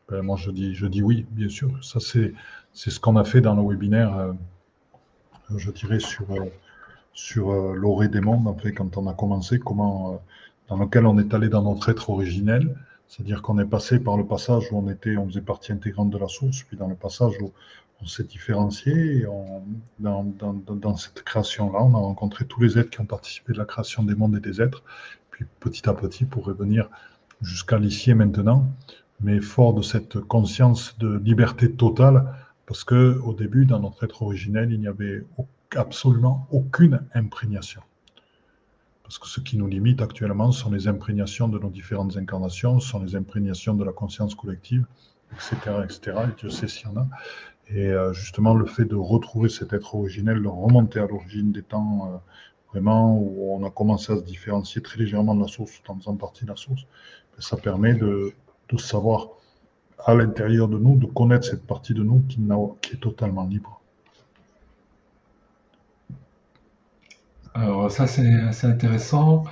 ben, 0.10 0.22
moi 0.22 0.38
je 0.38 0.52
dis, 0.52 0.76
je 0.76 0.86
dis 0.86 1.02
oui, 1.02 1.26
bien 1.32 1.50
sûr. 1.50 1.84
Ça 1.84 2.00
c'est, 2.00 2.34
c'est 2.74 2.92
ce 2.92 3.00
qu'on 3.00 3.18
a 3.18 3.24
fait 3.24 3.42
dans 3.42 3.56
le 3.56 3.62
webinaire, 3.62 4.34
je 5.56 5.72
dirais 5.72 6.00
sur 6.00 6.28
sur 7.14 7.52
l'orée 7.74 8.10
des 8.10 8.22
mondes. 8.22 8.48
Après, 8.48 8.74
quand 8.74 8.98
on 8.98 9.08
a 9.08 9.14
commencé, 9.14 9.58
comment 9.60 10.22
dans 10.68 10.78
lequel 10.78 11.06
on 11.06 11.18
est 11.18 11.34
allé 11.34 11.50
dans 11.50 11.62
notre 11.62 11.90
être 11.90 12.10
originel 12.10 12.76
c'est-à-dire 13.07 13.41
qu'on 13.41 13.60
est 13.60 13.65
passé 13.65 13.99
par 13.99 14.18
le 14.18 14.26
passage 14.26 14.72
où 14.72 14.77
on 14.77 14.90
était, 14.90 15.18
on 15.18 15.27
faisait 15.27 15.41
partie 15.41 15.72
intégrante 15.72 16.10
de 16.10 16.18
la 16.18 16.27
source, 16.27 16.64
puis 16.64 16.77
dans 16.77 16.88
le 16.88 16.95
passage 16.95 17.34
où 17.41 17.52
on 18.02 18.06
s'est 18.06 18.23
différencié, 18.23 18.94
et 18.94 19.26
dans, 19.99 20.98
cette 20.98 21.23
création-là, 21.23 21.80
on 21.82 21.94
a 21.94 21.98
rencontré 21.98 22.45
tous 22.45 22.61
les 22.61 22.77
êtres 22.77 22.90
qui 22.90 23.02
ont 23.02 23.06
participé 23.06 23.53
de 23.53 23.57
la 23.57 23.65
création 23.65 24.03
des 24.03 24.15
mondes 24.15 24.36
et 24.36 24.40
des 24.40 24.61
êtres, 24.61 24.84
puis 25.32 25.45
petit 25.60 25.88
à 25.88 25.94
petit 25.94 26.26
pour 26.26 26.45
revenir 26.45 26.90
jusqu'à 27.41 27.77
l'ici 27.77 28.11
et 28.11 28.15
maintenant, 28.15 28.68
mais 29.22 29.40
fort 29.40 29.73
de 29.73 29.82
cette 29.82 30.19
conscience 30.19 30.98
de 30.98 31.18
liberté 31.19 31.72
totale, 31.72 32.34
parce 32.65 32.84
que 32.84 33.19
au 33.23 33.34
début, 33.34 33.65
dans 33.65 33.80
notre 33.80 34.03
être 34.03 34.23
originel, 34.23 34.72
il 34.72 34.80
n'y 34.80 34.88
avait 34.88 35.23
absolument 35.76 36.48
aucune 36.52 37.02
imprégnation. 37.14 37.82
Parce 39.06 39.19
que 39.19 39.27
ce 39.27 39.40
qui 39.40 39.56
nous 39.57 39.68
limite 39.68 40.02
actuellement 40.02 40.52
sont 40.52 40.72
les 40.72 40.88
imprégnations 40.88 41.48
de 41.48 41.60
nos 41.60 41.69
différentes 41.69 42.18
incarnations, 42.18 42.80
sont 42.80 42.99
les 43.03 43.15
imprégnations 43.15 43.76
de 43.76 43.84
la 43.84 43.91
conscience 43.91 44.34
collective, 44.34 44.84
etc. 45.32 45.56
etc. 45.84 46.18
et 46.23 46.40
Dieu 46.40 46.49
sait 46.49 46.68
s'il 46.68 46.88
y 46.88 46.90
en 46.90 46.98
a. 46.98 47.07
Et 47.68 47.88
euh, 47.88 48.14
justement, 48.14 48.56
le 48.56 48.65
fait 48.65 48.86
de 48.86 48.95
retrouver 48.95 49.49
cet 49.49 49.73
être 49.73 49.94
originel, 49.94 50.41
de 50.41 50.48
remonter 50.48 50.99
à 50.99 51.06
l'origine 51.06 51.52
des 51.52 51.61
temps, 51.61 52.14
euh, 52.14 52.18
vraiment, 52.72 53.15
où 53.15 53.53
on 53.53 53.64
a 53.64 53.69
commencé 53.69 54.11
à 54.11 54.18
se 54.18 54.23
différencier 54.23 54.82
très 54.82 54.98
légèrement 54.98 55.36
de 55.36 55.41
la 55.41 55.48
source, 55.48 55.84
en 55.88 55.99
faisant 55.99 56.15
partie 56.15 56.45
de 56.45 56.49
la 56.49 56.56
source, 56.56 56.82
ben, 56.82 57.41
ça 57.41 57.57
permet 57.57 57.94
de, 57.94 58.34
de 58.69 58.77
savoir 58.77 59.30
à 60.03 60.15
l'intérieur 60.15 60.68
de 60.68 60.80
nous, 60.80 60.98
de 60.98 61.06
connaître 61.06 61.45
cette 61.45 61.65
partie 61.68 61.94
de 61.94 62.02
nous 62.02 62.23
qui 62.27 62.41
est 62.94 62.99
totalement 62.99 63.45
libre. 63.45 63.82
Alors 67.56 67.90
ça 67.90 68.06
c'est 68.06 68.34
assez 68.34 68.68
intéressant. 68.68 69.45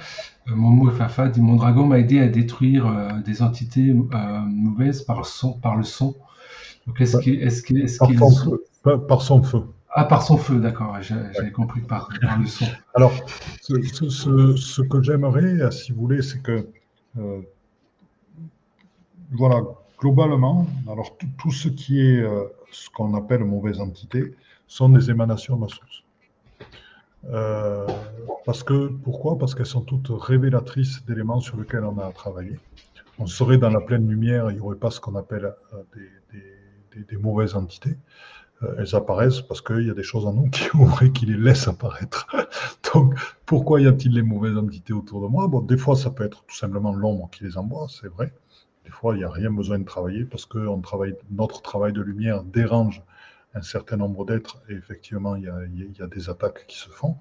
Euh, 0.50 0.56
Momo 0.56 0.92
Fafa 0.92 1.30
dit 1.30 1.40
mon 1.40 1.56
dragon 1.56 1.86
m'a 1.86 2.00
aidé 2.00 2.20
à 2.20 2.28
détruire 2.28 2.86
euh, 2.86 3.20
des 3.26 3.42
entités 3.42 3.92
euh, 3.92 4.40
mauvaises 4.46 5.02
par 5.04 5.20
le 5.20 5.24
son. 5.24 5.54
Par 5.54 5.78
le 5.78 5.84
son. 5.84 6.14
Donc 6.86 7.00
est-ce 7.00 7.18
qu'il 7.18 7.42
est-ce 7.42 7.64
qu'il 7.64 7.78
est 7.78 7.98
par, 7.98 8.10
son 8.10 8.30
feu. 8.30 8.68
Par, 9.08 9.22
son 9.22 9.42
feu. 9.42 9.64
Ah 9.90 10.04
par 10.04 10.22
son 10.22 10.38
feu, 10.38 10.60
d'accord. 10.60 10.98
J'avais 11.02 11.52
compris 11.52 11.80
par, 11.80 12.10
par, 12.22 12.38
le 12.40 12.46
son. 12.46 12.66
Alors 12.94 13.14
ce, 13.62 13.82
ce, 14.10 14.56
ce 14.58 14.82
que 14.82 15.02
j'aimerais, 15.02 15.72
si 15.72 15.94
vous 15.94 16.02
voulez, 16.02 16.22
c'est 16.22 16.42
que 16.42 16.68
voilà 19.32 19.62
globalement, 19.98 20.68
alors 20.92 21.16
tout, 21.38 21.52
ce 21.52 21.70
qui 21.70 22.02
est 22.02 22.22
ce 22.72 22.90
qu'on 22.90 23.16
appelle 23.16 23.46
mauvaise 23.46 23.80
entité 23.80 24.36
sont 24.68 24.90
des 24.90 25.10
émanations 25.10 25.56
de 25.56 25.62
la 25.62 25.70
source. 25.70 26.03
Euh, 27.30 27.88
parce 28.46 28.64
que, 28.64 28.88
pourquoi? 28.88 29.38
Parce 29.38 29.56
qu'elles 29.56 29.66
sont 29.66 29.82
toutes 29.82 30.10
révélatrices 30.10 31.06
d'éléments 31.06 31.40
sur 31.40 31.58
lesquels 31.58 31.84
on 31.84 31.98
a 32.00 32.12
travaillé. 32.12 32.60
On 33.20 33.28
serait 33.28 33.58
dans 33.58 33.70
la 33.70 33.80
pleine 33.80 34.08
lumière, 34.08 34.50
il 34.50 34.56
n'y 34.56 34.62
aurait 34.62 34.76
pas 34.76 34.92
ce 34.92 35.00
qu'on 35.00 35.16
appelle 35.16 35.54
euh, 35.74 35.84
des, 36.96 37.18
mauvaises 37.18 37.56
entités. 37.56 37.96
Euh, 38.64 38.76
elles 38.80 38.96
apparaissent 38.96 39.42
parce 39.42 39.62
qu'il 39.62 39.88
y 39.88 39.90
a 39.90 39.94
des 39.94 40.04
choses 40.04 40.26
en 40.26 40.34
nous 40.34 40.50
qui 40.50 41.26
les 41.26 41.38
laissent 41.38 41.68
apparaître. 41.68 42.28
Donc, 42.94 43.16
pourquoi 43.46 43.82
y 43.82 43.88
a-t-il 43.88 44.14
les 44.14 44.24
mauvaises 44.24 44.58
entités 44.58 44.94
autour 44.94 45.22
de 45.22 45.28
moi? 45.28 45.48
Bon, 45.48 45.62
des 45.62 45.78
fois, 45.78 45.96
ça 45.96 46.10
peut 46.10 46.26
être 46.26 46.44
tout 46.46 46.56
simplement 46.56 46.94
l'ombre 46.94 47.30
qui 47.32 47.44
les 47.44 47.58
envoie, 47.58 47.88
c'est 47.90 48.08
vrai. 48.08 48.34
Des 48.84 48.92
fois, 48.92 49.16
il 49.16 49.20
n'y 49.20 49.24
a 49.24 49.30
rien 49.30 49.50
besoin 49.50 49.80
de 49.80 49.86
travailler 49.86 50.26
parce 50.26 50.46
que 50.46 50.60
notre 51.32 51.62
travail 51.62 51.94
de 51.94 52.02
lumière 52.02 52.44
dérange 52.44 53.02
un 53.56 53.62
certain 53.62 53.98
nombre 53.98 54.26
d'êtres, 54.26 54.62
et 54.70 54.74
effectivement, 54.74 55.36
il 55.36 55.44
y, 55.44 56.02
a, 56.02 56.08
des 56.08 56.30
attaques 56.30 56.66
qui 56.68 56.78
se 56.78 56.90
font. 56.90 57.18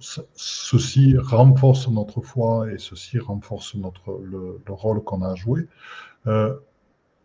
Ceci 0.00 1.16
renforce 1.16 1.88
notre 1.88 2.20
foi 2.20 2.70
et 2.70 2.78
ceci 2.78 3.18
renforce 3.18 3.74
notre, 3.76 4.20
le, 4.22 4.60
rôle 4.68 5.02
qu'on 5.04 5.22
a 5.22 5.30
à 5.30 5.34
jouer. 5.36 5.68
Euh, 6.26 6.54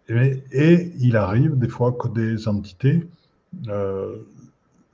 et, 0.08 0.92
il 0.98 1.18
arrive 1.18 1.58
des 1.58 1.68
fois 1.68 1.92
que 1.92 2.08
des 2.08 2.48
entités 2.48 3.08
euh, 3.68 4.18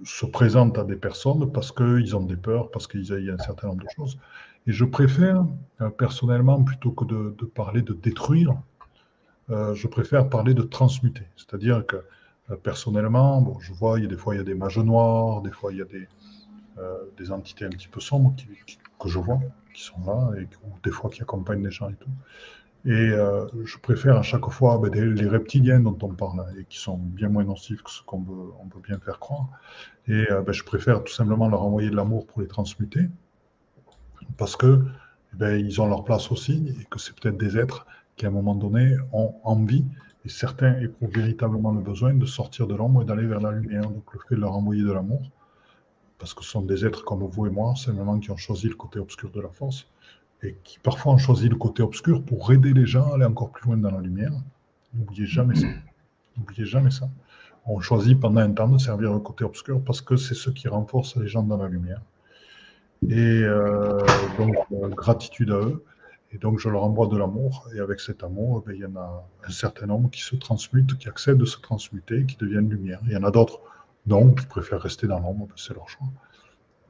se 0.03 0.26
présentent 0.26 0.77
à 0.77 0.84
des 0.84 0.95
personnes 0.95 1.51
parce 1.51 1.72
qu'ils 1.72 2.15
ont 2.15 2.23
des 2.23 2.38
peurs, 2.38 2.72
parce 2.72 2.88
qu'il 2.88 3.03
y 3.03 3.30
a 3.30 3.34
un 3.34 3.38
certain 3.38 3.67
nombre 3.67 3.84
de 3.84 3.89
choses. 3.95 4.17
Et 4.67 4.72
je 4.72 4.85
préfère, 4.85 5.45
euh, 5.81 5.89
personnellement, 5.89 6.63
plutôt 6.63 6.91
que 6.91 7.05
de, 7.05 7.35
de 7.38 7.45
parler 7.45 7.81
de 7.81 7.93
détruire, 7.93 8.55
je 9.47 9.88
préfère 9.88 10.27
parler 10.27 10.55
de 10.55 10.63
transmuter. 10.63 11.27
C'est-à-dire 11.35 11.85
que 11.85 11.97
personnellement, 12.63 13.41
bon, 13.41 13.59
je 13.59 13.73
vois, 13.73 13.99
il 13.99 14.03
y 14.03 14.05
a 14.05 14.09
des 14.09 14.17
fois, 14.17 14.35
il 14.35 14.38
y 14.38 14.41
a 14.41 14.43
des 14.43 14.53
mages 14.53 14.77
noirs, 14.77 15.41
des 15.41 15.51
fois, 15.51 15.72
il 15.72 15.80
y 15.80 15.81
a 15.81 15.85
des, 15.85 16.07
euh, 16.77 17.05
des 17.17 17.31
entités 17.31 17.65
un 17.65 17.69
petit 17.69 17.88
peu 17.88 17.99
sombres 17.99 18.35
que 18.99 19.09
je 19.09 19.17
vois, 19.17 19.39
qui 19.73 19.84
sont 19.84 19.99
là, 20.05 20.31
et 20.38 20.43
ou 20.63 20.73
des 20.84 20.91
fois 20.91 21.09
qui 21.09 21.22
accompagnent 21.22 21.63
les 21.63 21.72
gens 21.72 21.89
et 21.89 21.95
tout. 21.95 22.09
Et 22.85 22.91
euh, 22.91 23.47
je 23.63 23.77
préfère 23.80 24.17
à 24.17 24.22
chaque 24.22 24.47
fois 24.49 24.77
ben, 24.77 24.93
les 24.93 25.27
reptiliens 25.27 25.80
dont 25.80 25.97
on 26.03 26.09
parle, 26.09 26.45
et 26.59 26.65
qui 26.65 26.77
sont 26.77 26.97
bien 26.97 27.30
moins 27.30 27.43
nocifs 27.43 27.81
que 27.81 27.89
ce 27.89 28.03
qu'on 28.03 28.22
veut, 28.22 28.51
on 28.61 28.67
peut 28.67 28.80
bien 28.80 28.99
faire 28.99 29.19
croire. 29.19 29.47
Et 30.07 30.26
ben, 30.30 30.51
je 30.51 30.63
préfère 30.63 31.03
tout 31.03 31.13
simplement 31.13 31.49
leur 31.49 31.63
envoyer 31.63 31.89
de 31.89 31.95
l'amour 31.95 32.27
pour 32.27 32.41
les 32.41 32.47
transmuter, 32.47 33.09
parce 34.38 34.55
que 34.55 34.85
eh 35.34 35.38
ben, 35.38 35.65
ils 35.65 35.81
ont 35.81 35.88
leur 35.88 36.03
place 36.03 36.31
aussi, 36.31 36.76
et 36.80 36.85
que 36.85 36.99
c'est 36.99 37.19
peut-être 37.19 37.38
des 37.38 37.57
êtres 37.57 37.88
qui, 38.17 38.26
à 38.26 38.30
un 38.30 38.31
moment 38.31 38.55
donné, 38.55 38.95
ont 39.13 39.34
envie 39.43 39.85
et 40.26 40.30
certains 40.30 40.80
éprouvent 40.80 41.11
véritablement 41.11 41.72
le 41.72 41.81
besoin 41.81 42.14
de 42.14 42.26
sortir 42.26 42.65
de 42.68 42.73
l'ombre 42.73 43.03
et 43.03 43.06
d'aller 43.06 43.27
vers 43.27 43.39
la 43.39 43.52
lumière. 43.52 43.84
Donc 43.84 44.03
le 44.14 44.19
fait 44.27 44.35
de 44.35 44.41
leur 44.41 44.56
envoyer 44.56 44.81
de 44.81 44.91
l'amour, 44.91 45.22
parce 46.18 46.34
que 46.34 46.43
ce 46.43 46.49
sont 46.49 46.61
des 46.61 46.85
êtres 46.85 47.06
comme 47.06 47.23
vous 47.23 47.45
et 47.45 47.52
moi, 47.52 47.76
simplement 47.76 48.18
qui 48.19 48.31
ont 48.31 48.38
choisi 48.38 48.68
le 48.68 48.76
côté 48.76 48.99
obscur 48.99 49.30
de 49.30 49.39
la 49.39 49.49
force, 49.49 49.88
et 50.41 50.56
qui 50.64 50.80
parfois 50.80 51.14
ont 51.14 51.18
choisi 51.18 51.47
le 51.47 51.56
côté 51.56 51.84
obscur 51.84 52.23
pour 52.23 52.52
aider 52.52 52.73
les 52.73 52.85
gens 52.88 53.11
à 53.11 53.15
aller 53.15 53.26
encore 53.26 53.52
plus 53.52 53.68
loin 53.68 53.77
dans 53.77 53.91
la 53.91 54.02
lumière. 54.02 54.31
N'oubliez 54.93 55.27
jamais 55.27 55.56
ça. 55.56 55.68
N'oubliez 56.38 56.65
jamais 56.65 56.91
ça. 56.91 57.07
On 57.68 57.80
choisit 57.80 58.19
pendant 58.19 58.41
un 58.41 58.52
temps 58.52 58.68
de 58.68 58.77
servir 58.77 59.14
le 59.14 59.19
côté 59.19 59.43
obscur 59.43 59.81
parce 59.84 60.02
que 60.02 60.15
c'est 60.15 60.35
ce 60.35 60.49
qui 60.49 60.68
renforce 60.68 61.15
les 61.18 61.27
gens 61.27 61.43
dans 61.43 61.57
la 61.57 61.68
lumière. 61.68 62.02
Et 63.10 63.43
euh, 63.43 64.27
donc, 64.38 64.56
euh, 64.72 64.89
gratitude 64.89 65.52
à 65.52 65.57
eux. 65.57 65.84
Et 66.36 66.38
donc, 66.38 66.60
je 66.60 66.68
leur 66.68 66.84
envoie 66.84 67.07
de 67.07 67.16
l'amour. 67.16 67.66
Et 67.74 67.80
avec 67.80 68.02
cet 68.02 68.22
amour, 68.22 68.66
eh 68.68 68.74
il 68.74 68.82
y 68.82 68.86
en 68.86 68.98
a 68.98 69.26
un 69.48 69.52
certain 69.52 69.86
nombre 69.86 70.10
qui 70.10 70.22
se 70.22 70.36
transmutent, 70.36 70.98
qui 70.98 71.07
accèdent 71.07 71.38
de 71.38 71.45
se 71.45 71.60
transmuter, 71.60 72.26
qui 72.26 72.36
deviennent 72.36 72.70
lumière. 72.70 72.99
Il 73.06 73.14
y 73.14 73.16
en 73.16 73.24
a 73.24 73.32
d'autres, 73.32 73.62
non, 74.06 74.34
qui 74.34 74.45
préfèrent 74.45 74.82
rester 74.82 75.07
dans 75.07 75.20
l'ombre, 75.20 75.48
c'est 75.56 75.74
leur 75.74 75.88
choix. 75.88 76.07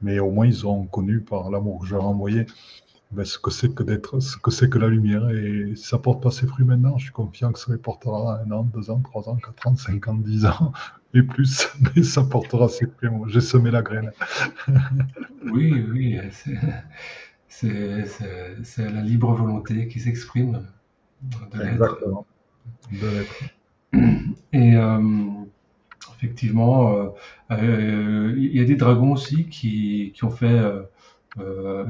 Mais 0.02 0.18
au 0.18 0.32
moins, 0.32 0.46
ils 0.46 0.66
ont 0.66 0.86
connu 0.86 1.20
par 1.20 1.48
l'amour 1.50 1.80
que 1.80 1.86
je 1.86 1.94
leur 1.94 2.02
ai 2.02 2.06
envoyé 2.06 2.46
ben, 3.12 3.24
ce 3.24 3.38
que 3.38 3.52
c'est 3.52 3.72
que 3.72 3.84
d'être, 3.84 4.18
ce 4.18 4.36
que 4.36 4.50
c'est 4.50 4.68
que 4.68 4.78
la 4.78 4.88
lumière. 4.88 5.30
Et 5.30 5.76
si 5.76 5.84
ça 5.84 5.98
porte 5.98 6.20
pas 6.20 6.32
ses 6.32 6.48
fruits 6.48 6.66
maintenant, 6.66 6.98
je 6.98 7.04
suis 7.04 7.12
confiant 7.12 7.52
que 7.52 7.60
ça 7.60 7.70
les 7.70 7.78
portera 7.78 8.40
un 8.40 8.50
an, 8.50 8.64
deux 8.64 8.90
ans, 8.90 9.00
trois 9.00 9.28
ans, 9.28 9.36
quatre 9.36 9.68
ans, 9.68 9.76
cinq 9.76 10.08
ans, 10.08 10.14
dix 10.14 10.44
ans 10.44 10.72
et 11.14 11.22
plus. 11.22 11.68
Mais 11.94 12.02
ça 12.02 12.24
portera 12.24 12.68
ses 12.68 12.86
fruits. 12.86 13.10
J'ai 13.28 13.40
semé 13.40 13.70
la 13.70 13.82
graine. 13.82 14.10
oui, 15.44 15.86
oui 15.88 16.18
c'est 17.48 18.04
la 18.78 19.02
libre 19.02 19.32
volonté 19.32 19.88
qui 19.88 20.00
s'exprime 20.00 20.66
de 21.52 21.62
l'être. 21.62 23.34
Et 24.52 24.74
euh, 24.74 25.00
effectivement, 26.16 26.92
euh, 26.92 27.08
euh, 27.52 28.34
il 28.36 28.54
y 28.54 28.60
a 28.60 28.64
des 28.64 28.76
dragons 28.76 29.12
aussi 29.12 29.48
qui, 29.48 30.12
qui 30.14 30.24
ont 30.24 30.30
fait, 30.30 30.60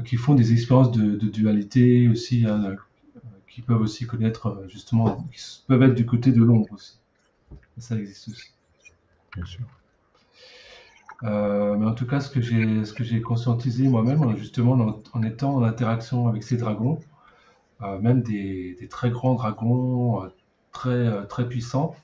qui 0.05 0.17
font 0.17 0.35
des 0.35 0.53
expériences 0.53 0.91
de, 0.91 1.27
dualité 1.27 2.07
aussi, 2.07 2.45
hein, 2.45 2.75
qui 3.47 3.61
peuvent 3.61 3.81
aussi 3.81 4.05
connaître 4.05 4.63
justement, 4.67 5.27
qui 5.31 5.63
peuvent 5.67 5.83
être 5.83 5.95
du 5.95 6.05
côté 6.05 6.31
de 6.31 6.43
l'ombre 6.43 6.71
aussi. 6.73 6.99
Ça 7.77 7.95
existe 7.95 8.29
aussi. 8.29 8.51
Bien 9.35 9.45
sûr. 9.45 9.65
Euh, 11.23 11.75
mais 11.77 11.85
en 11.85 11.93
tout 11.93 12.05
cas, 12.05 12.19
ce 12.19 12.29
que 12.29 12.41
j'ai, 12.41 13.21
conscientisé 13.21 13.87
moi-même, 13.87 14.35
justement, 14.37 15.01
en, 15.13 15.23
étant 15.23 15.55
en 15.55 15.63
interaction 15.63 16.27
avec 16.27 16.43
ces 16.43 16.57
dragons, 16.57 16.99
euh, 17.81 17.99
même 17.99 18.21
des, 18.23 18.87
très 18.89 19.09
grands 19.09 19.35
dragons, 19.35 20.23
euh, 20.23 20.29
très, 20.71 21.27
très 21.27 21.47
puissants, 21.47 21.95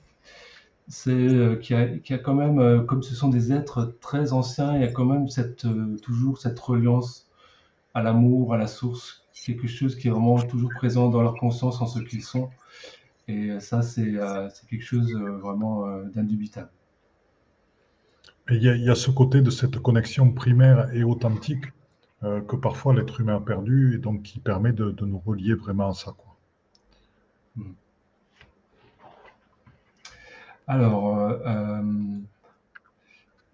c'est 0.87 1.59
qu'il 1.61 2.01
y, 2.09 2.13
a, 2.13 2.17
quand 2.17 2.33
même, 2.33 2.85
comme 2.85 3.03
ce 3.03 3.15
sont 3.15 3.29
des 3.29 3.53
êtres 3.53 3.95
très 4.01 4.33
anciens, 4.33 4.75
il 4.75 4.81
y 4.81 4.85
a 4.85 4.91
quand 4.91 5.05
même 5.05 5.27
toujours 6.01 6.39
cette 6.39 6.59
reliance 6.59 7.29
à 7.93 8.03
l'amour, 8.03 8.53
à 8.53 8.57
la 8.57 8.67
source, 8.67 9.25
quelque 9.45 9.67
chose 9.67 9.95
qui 9.95 10.07
est 10.07 10.11
vraiment 10.11 10.41
toujours 10.41 10.71
présent 10.75 11.09
dans 11.09 11.21
leur 11.21 11.35
conscience 11.35 11.81
en 11.81 11.87
ce 11.87 11.99
qu'ils 11.99 12.23
sont. 12.23 12.49
Et 13.27 13.59
ça, 13.59 13.81
c'est 13.81 14.13
quelque 14.69 14.83
chose 14.83 15.13
vraiment 15.13 15.87
d'indubitable. 16.13 16.69
Il 18.49 18.61
y, 18.61 18.89
a, 18.89 18.95
ce 18.95 19.09
côté 19.09 19.41
de 19.41 19.49
cette 19.49 19.79
connexion 19.79 20.31
primaire 20.31 20.93
et 20.93 21.03
authentique 21.03 21.65
euh, 22.23 22.41
que 22.41 22.57
parfois 22.57 22.93
l'être 22.93 23.21
humain 23.21 23.37
a 23.37 23.39
perdu 23.39 23.95
et 23.95 23.97
donc 23.99 24.23
qui 24.23 24.39
permet 24.39 24.73
de, 24.73 24.91
de 24.91 25.05
nous 25.05 25.19
relier 25.19 25.53
vraiment 25.53 25.89
à 25.89 25.93
ça. 25.93 26.11
Quoi. 26.11 26.35
Hmm. 27.55 27.73
Alors, 30.67 31.17
euh, 31.17 31.39
euh, 31.45 32.19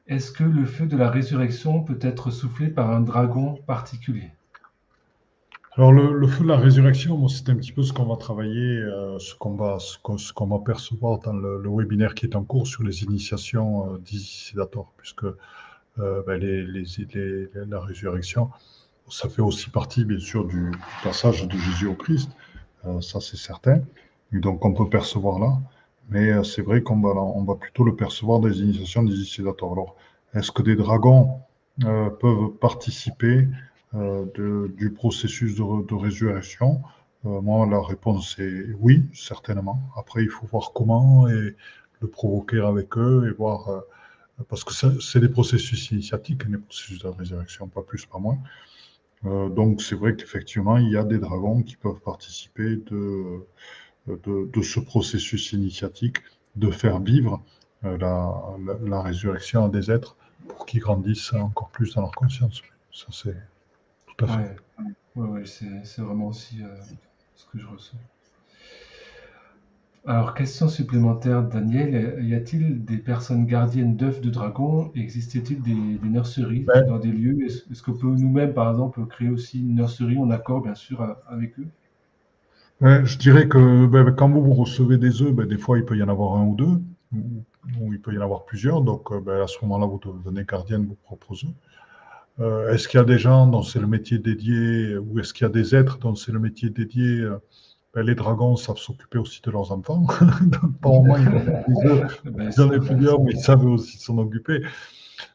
est-ce 0.07 0.31
que 0.31 0.43
le 0.43 0.65
feu 0.65 0.87
de 0.87 0.97
la 0.97 1.11
résurrection 1.11 1.83
peut 1.83 1.99
être 2.01 2.31
soufflé 2.31 2.67
par 2.67 2.89
un 2.89 3.01
dragon 3.01 3.59
particulier? 3.67 4.31
Alors 5.79 5.93
le, 5.93 6.27
feu 6.27 6.43
de 6.43 6.49
la 6.49 6.57
résurrection, 6.57 7.25
c'est 7.29 7.47
un 7.47 7.55
petit 7.55 7.71
peu 7.71 7.83
ce 7.83 7.93
qu'on 7.93 8.03
va 8.03 8.17
travailler, 8.17 8.79
euh, 8.79 9.17
ce 9.17 9.33
qu'on 9.33 9.55
va, 9.55 9.77
ce 9.79 10.33
qu'on 10.33 10.47
va 10.47 10.59
percevoir 10.59 11.19
dans 11.19 11.31
le, 11.31 11.69
webinaire 11.69 12.15
qui 12.15 12.25
est 12.25 12.35
en 12.35 12.43
cours 12.43 12.67
sur 12.67 12.83
les 12.83 13.03
initiations 13.03 13.93
euh, 13.93 13.97
puisque 14.97 15.23
euh, 15.23 16.21
ben, 16.27 16.37
la 17.69 17.79
résurrection, 17.79 18.49
ça 19.09 19.29
fait 19.29 19.41
aussi 19.41 19.69
partie 19.69 20.03
bien 20.03 20.19
sûr 20.19 20.43
du, 20.43 20.69
passage 21.01 21.47
de 21.47 21.57
Jésus 21.57 21.87
au 21.87 21.95
Christ, 21.95 22.29
euh, 22.83 22.99
ça 22.99 23.21
c'est 23.21 23.37
certain, 23.37 23.79
et 24.33 24.39
donc 24.39 24.65
on 24.65 24.73
peut 24.73 24.89
percevoir 24.89 25.39
là, 25.39 25.57
mais 26.09 26.43
c'est 26.43 26.61
vrai 26.61 26.81
qu'on 26.81 26.99
va, 26.99 27.11
on 27.11 27.45
va 27.45 27.55
plutôt 27.55 27.85
le 27.85 27.95
percevoir 27.95 28.41
les 28.41 28.59
initiations 28.59 29.03
des 29.03 29.15
initiateurs. 29.15 29.71
Alors, 29.71 29.95
est-ce 30.33 30.51
que 30.51 30.61
des 30.61 30.75
dragons 30.75 31.39
peuvent 31.77 32.49
participer 32.59 33.47
de, 33.93 34.71
du 34.77 34.91
processus 34.91 35.55
de, 35.55 35.95
résurrection 35.95 36.81
euh, 37.25 37.41
Moi, 37.41 37.65
la 37.65 37.81
réponse 37.81 38.37
est 38.39 38.71
oui, 38.79 39.03
certainement. 39.13 39.79
Après, 39.97 40.23
il 40.23 40.29
faut 40.29 40.45
voir 40.45 40.71
comment 40.73 41.27
et 41.27 41.55
le 42.01 42.07
provoquer 42.07 42.59
avec 42.59 42.97
eux 42.97 43.27
et 43.29 43.35
voir, 43.35 43.69
euh, 43.69 43.81
parce 44.47 44.63
que 44.63 44.73
c'est 45.01 45.19
des 45.19 45.29
processus 45.29 45.91
initiatiques, 45.91 46.45
les 46.45 46.57
processus 46.57 46.99
de 46.99 47.07
résurrection, 47.07 47.67
pas 47.67 47.81
plus, 47.81 48.05
pas 48.05 48.19
moins. 48.19 48.37
donc, 49.23 49.81
c'est 49.81 49.95
vrai 49.95 50.15
qu'effectivement, 50.15 50.77
il 50.77 50.91
y 50.91 50.97
a 50.97 51.03
des 51.03 51.17
dragons 51.17 51.61
qui 51.61 51.75
peuvent 51.75 51.99
participer 51.99 52.77
de, 52.77 53.43
ce 54.63 54.79
processus 54.79 55.51
initiatique, 55.51 56.17
de 56.55 56.71
faire 56.71 56.99
vivre 56.99 57.43
la, 57.83 59.01
résurrection 59.01 59.65
à 59.65 59.69
des 59.69 59.91
êtres 59.91 60.15
pour 60.47 60.65
qu'ils 60.65 60.79
grandissent 60.79 61.33
encore 61.33 61.69
plus 61.69 61.95
dans 61.95 62.01
leur 62.01 62.11
conscience. 62.11 62.61
Ça, 62.93 63.07
c'est 63.11 63.35
tout 64.19 64.25
à 64.25 64.37
fait. 64.37 64.55
Oui, 65.15 65.41
c'est 65.45 66.01
vraiment 66.01 66.27
aussi 66.27 66.61
ce 67.35 67.45
que 67.45 67.57
je 67.57 67.67
ressens. 67.67 67.97
Alors, 70.05 70.33
question 70.33 70.69
supplémentaire, 70.69 71.43
Daniel. 71.43 72.23
Y 72.25 72.33
a-t-il 72.33 72.83
des 72.83 72.97
personnes 72.97 73.45
gardiennes 73.45 73.95
d'œufs 73.95 74.21
de 74.21 74.29
dragon? 74.29 74.91
Existait-il 74.95 75.61
des, 75.61 75.73
nurseries 76.07 76.65
dans 76.87 76.99
des 76.99 77.11
lieux? 77.11 77.45
Est-ce 77.45 77.83
qu'on 77.83 77.93
peut 77.93 78.07
nous-mêmes, 78.07 78.53
par 78.53 78.71
exemple, 78.71 79.05
créer 79.07 79.29
aussi 79.29 79.59
une 79.59 79.75
nurserie 79.75 80.17
en 80.17 80.31
accord, 80.31 80.61
bien 80.61 80.75
sûr, 80.75 81.15
avec 81.27 81.59
eux? 81.59 81.67
Je 82.81 83.17
dirais 83.17 83.47
que 83.47 83.85
ben, 83.87 84.11
quand 84.11 84.29
vous, 84.29 84.53
recevez 84.53 84.97
des 84.97 85.21
œufs, 85.21 85.33
ben, 85.33 85.45
des 85.45 85.57
fois, 85.57 85.77
il 85.77 85.85
peut 85.85 85.97
y 85.97 86.03
en 86.03 86.09
avoir 86.09 86.37
un 86.37 86.45
ou 86.45 86.55
deux, 86.55 86.81
ou, 87.13 87.93
il 87.93 87.99
peut 87.99 88.13
y 88.13 88.17
en 88.17 88.21
avoir 88.21 88.45
plusieurs. 88.45 88.81
Donc, 88.81 89.11
euh, 89.11 89.19
ben, 89.19 89.41
à 89.41 89.47
ce 89.47 89.57
moment-là, 89.63 89.85
vous 89.85 89.99
devenez 89.99 90.45
gardienne 90.45 90.83
de 90.83 90.87
vos 90.87 90.97
propres 91.03 91.33
œufs. 91.43 91.53
Euh, 92.39 92.73
est-ce 92.73 92.87
qu'il 92.87 92.99
y 92.99 93.01
a 93.01 93.05
des 93.05 93.19
gens 93.19 93.47
dont 93.47 93.63
c'est 93.63 93.79
le 93.79 93.87
métier 93.87 94.17
dédié, 94.17 94.97
ou 94.97 95.19
est-ce 95.19 95.33
qu'il 95.33 95.45
y 95.45 95.49
a 95.49 95.51
des 95.51 95.75
êtres 95.75 95.97
dont 95.97 96.15
c'est 96.15 96.31
le 96.31 96.39
métier 96.39 96.69
dédié 96.69 97.19
euh, 97.19 97.37
ben, 97.93 98.05
les 98.05 98.15
dragons 98.15 98.55
savent 98.55 98.77
s'occuper 98.77 99.17
aussi 99.17 99.41
de 99.41 99.49
leurs 99.51 99.71
enfants. 99.71 100.05
pas 100.81 100.89
au 100.89 101.01
moins, 101.01 101.19
ils 101.19 101.27
en 101.27 102.69
ont 102.71 102.79
plusieurs, 102.79 103.21
mais 103.21 103.31
ils 103.31 103.39
savent 103.39 103.65
aussi 103.65 103.97
s'en 103.97 104.17
occuper. 104.19 104.61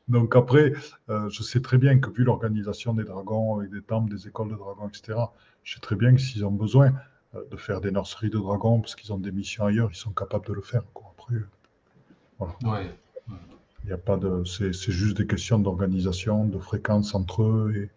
Donc 0.09 0.37
après, 0.37 0.73
euh, 1.09 1.29
je 1.31 1.43
sais 1.43 1.61
très 1.61 1.79
bien 1.79 1.99
que 1.99 2.11
vu 2.11 2.25
l'organisation 2.25 2.95
des 2.95 3.05
dragons, 3.05 3.59
avec 3.59 3.71
des 3.71 3.83
temples, 3.83 4.15
des 4.15 4.29
écoles 4.29 4.51
de 4.51 4.57
dragons, 4.57 4.89
etc., 4.89 5.19
je 5.63 5.75
sais 5.75 5.81
très 5.81 5.97
bien 5.97 6.15
que 6.15 6.21
s'ils 6.21 6.45
ont 6.45 6.53
besoin 6.53 6.93
euh, 7.35 7.43
de 7.51 7.57
faire 7.57 7.81
des 7.81 7.91
nurseries 7.91 8.31
de 8.31 8.39
dragons, 8.39 8.81
parce 8.81 8.95
qu'ils 8.95 9.13
ont 9.13 9.19
des 9.19 9.33
missions 9.33 9.65
ailleurs, 9.65 9.91
ils 9.91 9.97
sont 9.97 10.13
capables 10.13 10.47
de 10.47 10.53
le 10.53 10.63
faire. 10.63 10.83
Après, 11.13 11.37
voilà. 12.39 12.55
Il 13.85 13.89
n'y 13.89 13.93
a 13.93 13.99
pas 13.99 14.17
de, 14.17 14.45
c'est, 14.45 14.73
juste 14.73 15.19
des 15.19 15.27
questions 15.27 15.59
d'organisation, 15.59 16.47
de 16.47 16.59
fréquence 16.59 17.15
entre 17.15 17.43
eux 17.43 17.91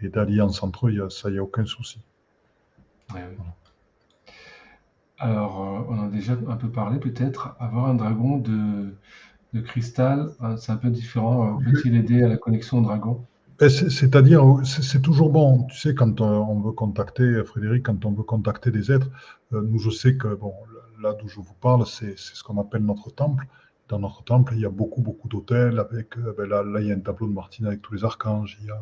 et, 0.00 0.08
d'alliance 0.08 0.62
entre 0.64 0.88
eux. 0.88 0.90
Il 0.90 0.98
y 0.98 1.00
a, 1.00 1.10
ça, 1.10 1.28
il 1.28 1.34
n'y 1.34 1.38
a 1.38 1.42
aucun 1.44 1.64
souci. 1.64 2.00
Alors, 5.18 5.60
euh, 5.60 5.94
on 5.94 5.98
en 5.98 6.06
a 6.06 6.08
déjà 6.08 6.32
un 6.32 6.56
peu 6.56 6.68
parlé, 6.68 6.98
peut-être. 6.98 7.54
Avoir 7.60 7.86
un 7.86 7.94
dragon 7.94 8.38
de, 8.38 8.94
de 9.52 9.60
cristal, 9.60 10.30
euh, 10.42 10.56
c'est 10.56 10.72
un 10.72 10.76
peu 10.76 10.90
différent. 10.90 11.60
Euh, 11.60 11.64
peut-il 11.64 11.94
aider 11.94 12.24
à 12.24 12.28
la 12.28 12.36
connexion 12.36 12.78
au 12.78 12.82
dragon? 12.82 13.24
Ben, 13.60 13.68
C'est-à-dire, 13.68 14.42
c'est 14.64 15.02
toujours 15.02 15.30
bon. 15.30 15.64
Tu 15.64 15.78
sais, 15.78 15.94
quand 15.94 16.20
on 16.20 16.60
veut 16.60 16.72
contacter, 16.72 17.44
Frédéric, 17.44 17.86
quand 17.86 18.04
on 18.04 18.12
veut 18.12 18.24
contacter 18.24 18.72
des 18.72 18.90
êtres, 18.90 19.10
nous, 19.52 19.78
je 19.78 19.90
sais 19.90 20.16
que, 20.16 20.34
bon, 20.34 20.54
là 21.00 21.12
d'où 21.12 21.28
je 21.28 21.36
vous 21.36 21.54
parle, 21.60 21.86
c'est 21.86 22.18
ce 22.18 22.42
qu'on 22.42 22.60
appelle 22.60 22.84
notre 22.84 23.10
temple 23.12 23.46
dans 23.88 23.98
notre 23.98 24.22
temple, 24.22 24.54
il 24.54 24.60
y 24.60 24.66
a 24.66 24.70
beaucoup, 24.70 25.00
beaucoup 25.02 25.28
d'hôtels. 25.28 25.78
Avec, 25.78 26.16
euh, 26.18 26.34
ben 26.36 26.48
là, 26.48 26.62
là, 26.62 26.80
il 26.80 26.88
y 26.88 26.92
a 26.92 26.94
un 26.94 27.00
tableau 27.00 27.26
de 27.26 27.32
Martine 27.32 27.66
avec 27.66 27.82
tous 27.82 27.94
les 27.94 28.04
archanges. 28.04 28.58
Il 28.60 28.66
y 28.66 28.70
a, 28.70 28.80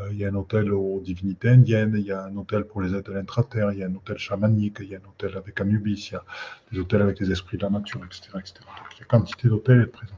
euh, 0.00 0.08
il 0.10 0.18
y 0.18 0.24
a 0.24 0.28
un 0.28 0.34
hôtel 0.34 0.72
aux 0.72 1.00
divinités 1.00 1.50
indiennes. 1.50 1.94
Il 1.96 2.04
y 2.04 2.12
a 2.12 2.24
un 2.24 2.36
hôtel 2.36 2.64
pour 2.64 2.80
les 2.80 2.94
êtres 2.94 3.10
de 3.10 3.16
l'intraterre. 3.16 3.72
Il 3.72 3.78
y 3.78 3.82
a 3.82 3.86
un 3.86 3.94
hôtel 3.94 4.18
chamanique. 4.18 4.78
Il 4.80 4.88
y 4.88 4.94
a 4.94 4.98
un 4.98 5.08
hôtel 5.08 5.36
avec 5.36 5.60
Anubis. 5.60 6.08
Il 6.10 6.14
y 6.14 6.16
a 6.16 6.24
des 6.72 6.78
hôtels 6.80 7.02
avec 7.02 7.20
les 7.20 7.30
esprits 7.30 7.56
de 7.56 7.62
la 7.62 7.70
nature, 7.70 8.00
etc. 8.04 8.30
etc. 8.38 8.54
Il 8.96 9.00
y 9.00 9.02
a 9.02 9.06
quantité 9.06 9.48
d'hôtels 9.48 9.88
présents. 9.88 10.14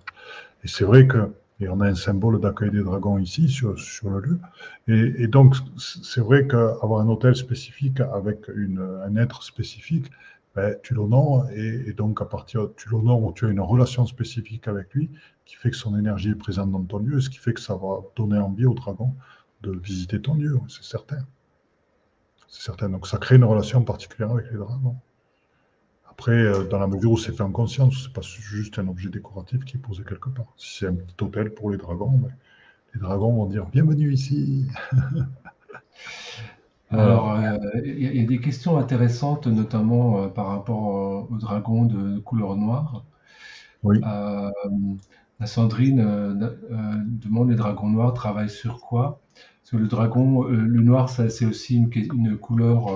Et 0.64 0.68
c'est 0.68 0.84
vrai 0.84 1.06
que 1.06 1.30
et 1.62 1.68
on 1.68 1.80
a 1.80 1.88
un 1.88 1.94
symbole 1.94 2.40
d'accueil 2.40 2.70
des 2.70 2.82
dragons 2.82 3.18
ici 3.18 3.48
sur, 3.48 3.78
sur 3.78 4.08
le 4.08 4.20
lieu. 4.20 4.38
Et, 4.88 5.24
et 5.24 5.26
donc, 5.26 5.56
c'est 5.76 6.22
vrai 6.22 6.46
qu'avoir 6.46 7.00
un 7.00 7.08
hôtel 7.08 7.36
spécifique 7.36 8.00
avec 8.00 8.48
une, 8.48 8.80
un 9.04 9.16
être 9.16 9.42
spécifique, 9.42 10.10
ben, 10.60 10.76
tu 10.82 10.92
l'honores 10.92 11.48
et, 11.52 11.94
donc 11.94 12.20
à 12.20 12.26
partir, 12.26 12.68
tu 12.76 12.90
l'honores 12.90 13.22
ou 13.22 13.32
tu 13.32 13.46
as 13.46 13.48
une 13.48 13.60
relation 13.60 14.04
spécifique 14.04 14.68
avec 14.68 14.92
lui 14.92 15.10
qui 15.46 15.56
fait 15.56 15.70
que 15.70 15.76
son 15.76 15.98
énergie 15.98 16.30
est 16.30 16.34
présente 16.34 16.70
dans 16.70 16.84
ton 16.84 16.98
lieu, 16.98 17.18
ce 17.20 17.30
qui 17.30 17.38
fait 17.38 17.54
que 17.54 17.60
ça 17.60 17.74
va 17.74 18.00
donner 18.14 18.38
envie 18.38 18.66
au 18.66 18.74
dragon 18.74 19.14
de 19.62 19.72
visiter 19.72 20.20
ton 20.20 20.34
lieu, 20.34 20.60
c'est 20.68 20.84
certain. 20.84 21.26
C'est 22.48 22.62
certain. 22.62 22.90
Donc 22.90 23.06
ça 23.06 23.16
crée 23.16 23.36
une 23.36 23.44
relation 23.44 23.82
particulière 23.84 24.32
avec 24.32 24.50
les 24.50 24.58
dragons. 24.58 24.96
Après, 26.10 26.32
euh, 26.32 26.64
dans 26.64 26.78
la 26.78 26.86
mesure 26.86 27.12
où 27.12 27.16
c'est 27.16 27.32
fait 27.32 27.42
en 27.42 27.52
conscience, 27.52 28.02
c'est 28.02 28.12
pas 28.12 28.20
juste 28.20 28.78
un 28.78 28.88
objet 28.88 29.08
décoratif 29.08 29.64
qui 29.64 29.78
est 29.78 29.80
posé 29.80 30.02
quelque 30.04 30.28
part. 30.28 30.52
Si 30.58 30.78
c'est 30.78 30.88
un 30.88 30.94
petit 30.94 31.24
hôtel 31.24 31.54
pour 31.54 31.70
les 31.70 31.78
dragons, 31.78 32.18
ben, 32.18 32.34
les 32.92 33.00
dragons 33.00 33.32
vont 33.32 33.46
dire 33.46 33.64
bienvenue 33.64 34.12
ici. 34.12 34.66
Alors, 36.90 37.32
euh, 37.32 37.56
il 37.84 38.16
y, 38.16 38.20
a 38.20 38.26
des 38.26 38.40
questions 38.40 38.76
intéressantes, 38.76 39.46
notamment 39.46 40.24
euh, 40.24 40.28
par 40.28 40.48
rapport 40.48 41.28
au 41.30 41.36
dragon 41.36 41.84
de 41.84 42.18
couleur 42.18 42.56
noire. 42.56 43.04
Oui. 43.84 44.00
Euh, 44.04 44.50
la 45.38 45.46
Sandrine 45.46 46.02
demande 47.06 47.50
les 47.50 47.56
dragons 47.56 47.88
noirs 47.88 48.12
travaillent 48.12 48.50
sur 48.50 48.80
quoi? 48.80 49.20
Parce 49.34 49.70
que 49.70 49.76
le 49.76 49.86
dragon, 49.86 50.42
le 50.42 50.82
noir, 50.82 51.08
c'est 51.08 51.46
aussi 51.46 51.76
une, 51.76 51.90
une 51.94 52.36
couleur 52.36 52.90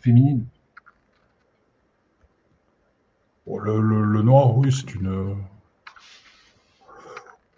féminine. 0.00 0.44
Le, 3.46 4.22
noir, 4.22 4.56
oui, 4.56 4.70
c'est 4.70 4.94
une. 4.94 5.36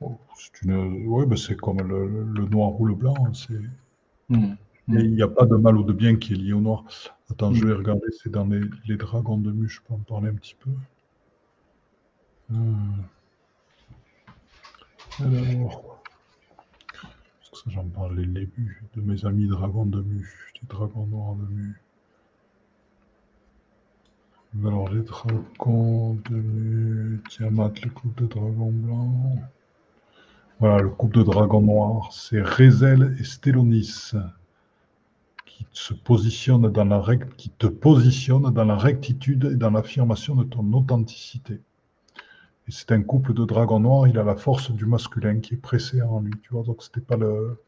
C'est 0.01 0.63
une. 0.63 1.07
Oui, 1.07 1.27
ben, 1.27 1.37
c'est 1.37 1.57
comme 1.57 1.83
le, 1.83 2.47
noir 2.47 2.81
ou 2.81 2.87
le 2.87 2.95
blanc. 2.95 3.15
C'est. 3.35 3.61
Hmm. 4.89 5.01
Il 5.01 5.15
n'y 5.15 5.23
a 5.23 5.29
pas 5.29 5.45
de 5.45 5.55
mal 5.55 5.77
ou 5.77 5.83
de 5.85 5.93
bien 5.93 6.17
qui 6.17 6.33
est 6.33 6.37
lié 6.37 6.55
au 6.55 6.63
noir. 6.63 6.85
Attends, 7.31 7.53
je 7.53 7.67
vais 7.67 7.75
regarder, 7.75 8.07
c'est 8.23 8.31
dans 8.31 8.47
les, 8.47 8.97
dragons 8.97 9.37
de 9.37 9.53
mu, 9.53 9.69
je 9.69 9.81
peux 9.83 9.93
en 9.93 9.99
parler 9.99 10.31
un 10.31 10.35
petit 10.35 10.57
peu. 10.59 10.71
Hmm. 12.49 13.03
Alors, 15.21 16.01
parce 17.39 17.51
que 17.51 17.57
ça, 17.59 17.65
j'en 17.67 17.85
parlais 17.85 18.23
les 18.23 18.47
début 18.47 18.83
de 18.97 19.03
mes 19.03 19.27
amis 19.27 19.47
dragons 19.47 19.85
de 19.85 20.01
mu, 20.01 20.27
des 20.55 20.67
dragons 20.67 21.07
noirs 21.07 21.35
de 21.35 21.47
mu. 21.53 21.83
Alors, 24.65 24.89
les 24.89 25.03
dragons 25.03 26.15
de 26.31 26.35
mu, 26.35 27.21
Tiamat, 27.29 27.73
le 27.85 27.91
couple 27.91 28.23
de 28.23 28.27
dragons 28.27 28.73
blancs. 28.73 29.39
Voilà, 30.61 30.81
le 30.81 30.89
couple 30.89 31.19
de 31.19 31.25
dragons 31.25 31.61
noirs, 31.61 32.11
c'est 32.11 32.41
Rezel 32.41 33.15
et 33.21 33.25
Stélonis 33.25 34.15
qui 35.65 35.81
se 35.81 35.95
positionne 35.95 36.71
dans 36.71 36.85
la 36.85 37.03
qui 37.37 37.51
te 37.51 37.67
positionne 37.67 38.53
dans 38.53 38.65
la 38.65 38.77
rectitude 38.77 39.45
et 39.53 39.57
dans 39.57 39.71
l'affirmation 39.71 40.35
de 40.37 40.45
ton 40.45 40.73
authenticité. 40.73 41.55
Et 41.55 42.71
c'est 42.71 42.93
un 42.93 43.03
couple 43.03 43.33
de 43.35 43.45
dragons 43.45 43.81
noirs, 43.81 44.09
il 44.09 44.19
a 44.19 44.25
la 44.25 44.37
force 44.37 44.71
du 44.71 44.85
masculin 44.85 45.41
qui 45.41 45.55
est 45.55 45.59
pressé 45.59 46.03
en 46.03 46.21
lui, 46.21 46.35
tu 46.43 46.51
vois. 46.53 46.63
Donc 46.63 46.83
c'était 46.83 47.01
pas 47.01 47.17
le, 47.17 47.59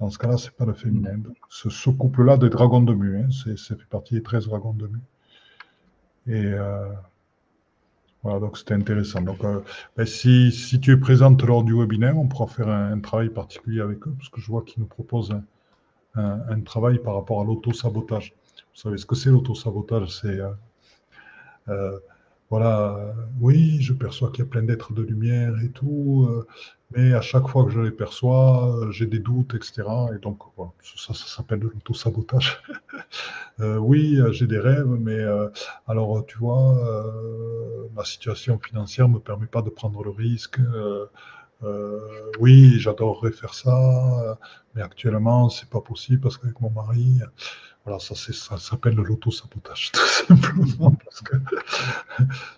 dans 0.00 0.10
ce 0.10 0.18
cas-là, 0.18 0.36
c'est 0.38 0.52
pas 0.52 0.64
le 0.66 0.74
féminin. 0.74 1.18
ce, 1.48 1.90
couple-là 1.90 2.36
des 2.36 2.48
dragons 2.48 2.82
de 2.82 2.94
mu, 2.94 3.18
hein, 3.18 3.28
c'est, 3.30 3.58
ça 3.58 3.76
fait 3.76 3.88
partie 3.88 4.14
des 4.14 4.22
13 4.22 4.46
dragons 4.46 4.74
de 4.74 4.86
mu. 4.86 4.98
Et 6.28 6.44
euh, 6.44 6.92
voilà, 8.22 8.40
donc 8.40 8.58
c'était 8.58 8.74
intéressant. 8.74 9.20
Donc, 9.22 9.42
euh, 9.44 9.60
ben, 9.96 10.06
si, 10.06 10.52
si, 10.52 10.80
tu 10.80 10.92
es 10.92 10.96
présente 10.96 11.42
lors 11.42 11.62
du 11.64 11.74
webinaire, 11.74 12.18
on 12.18 12.26
pourra 12.26 12.46
faire 12.46 12.68
un, 12.68 12.98
travail 13.00 13.30
particulier 13.30 13.80
avec 13.80 14.06
eux, 14.06 14.14
parce 14.18 14.28
que 14.28 14.40
je 14.40 14.46
vois 14.46 14.62
qu'ils 14.62 14.80
nous 14.80 14.88
proposent 14.88 15.32
un, 15.32 15.44
un, 16.16 16.60
travail 16.60 16.98
par 16.98 17.14
rapport 17.14 17.40
à 17.40 17.44
l'auto-sabotage. 17.44 18.34
Vous 18.74 18.80
savez 18.80 18.98
ce 18.98 19.06
que 19.06 19.14
c'est 19.14 19.30
l'auto-sabotage 19.30 20.20
C'est 20.20 20.40
euh, 20.40 20.50
euh, 21.68 21.98
voilà, 22.50 22.96
euh, 22.96 23.12
oui, 23.40 23.80
je 23.80 23.92
perçois 23.92 24.30
qu'il 24.30 24.44
y 24.44 24.46
a 24.46 24.50
plein 24.50 24.62
d'êtres 24.62 24.92
de 24.92 25.02
lumière 25.02 25.54
et 25.62 25.70
tout, 25.70 26.28
mais 26.92 27.12
à 27.12 27.20
chaque 27.20 27.48
fois 27.48 27.64
que 27.64 27.70
je 27.70 27.80
les 27.80 27.90
perçois, 27.90 28.86
j'ai 28.90 29.06
des 29.06 29.18
doutes, 29.18 29.54
etc. 29.54 29.82
Et 30.14 30.18
donc, 30.18 30.42
ça, 30.82 31.12
ça 31.12 31.26
s'appelle 31.26 31.58
de 31.58 31.68
l'auto-sabotage. 31.68 32.62
oui, 33.58 34.20
j'ai 34.30 34.46
des 34.46 34.60
rêves, 34.60 34.86
mais 34.86 35.18
alors, 35.88 36.24
tu 36.26 36.38
vois, 36.38 37.12
ma 37.96 38.04
situation 38.04 38.60
financière 38.60 39.08
ne 39.08 39.14
me 39.14 39.18
permet 39.18 39.46
pas 39.46 39.62
de 39.62 39.70
prendre 39.70 40.04
le 40.04 40.10
risque. 40.10 40.60
Euh, 41.62 42.30
oui, 42.38 42.78
j'adorerais 42.78 43.32
faire 43.32 43.54
ça, 43.54 44.38
mais 44.74 44.82
actuellement, 44.82 45.48
c'est 45.48 45.68
pas 45.68 45.80
possible 45.80 46.20
parce 46.20 46.36
qu'avec 46.36 46.60
mon 46.60 46.70
mari, 46.70 47.20
voilà, 47.84 47.98
ça, 47.98 48.14
ça 48.14 48.58
s'appelle 48.58 48.94
l'auto-sabotage, 48.94 49.92
tout 49.92 50.00
simplement, 50.00 50.90
parce 50.90 51.22
que 51.22 51.36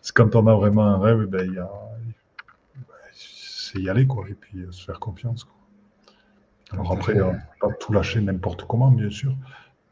c'est 0.02 0.14
quand 0.14 0.34
on 0.34 0.46
a 0.46 0.54
vraiment 0.54 0.86
un 0.86 0.98
rêve, 0.98 1.26
ben, 1.26 1.46
il 1.46 1.54
y 1.54 1.58
a, 1.58 1.70
c'est 3.14 3.80
y 3.80 3.88
aller, 3.88 4.06
quoi, 4.06 4.26
et 4.28 4.34
puis 4.34 4.60
euh, 4.60 4.72
se 4.72 4.84
faire 4.84 4.98
confiance, 4.98 5.44
quoi. 5.44 5.54
Alors 6.72 6.92
après, 6.92 7.16
euh, 7.16 7.32
pas 7.60 7.72
tout 7.80 7.92
lâcher 7.92 8.20
n'importe 8.20 8.66
comment, 8.66 8.90
bien 8.90 9.10
sûr, 9.10 9.34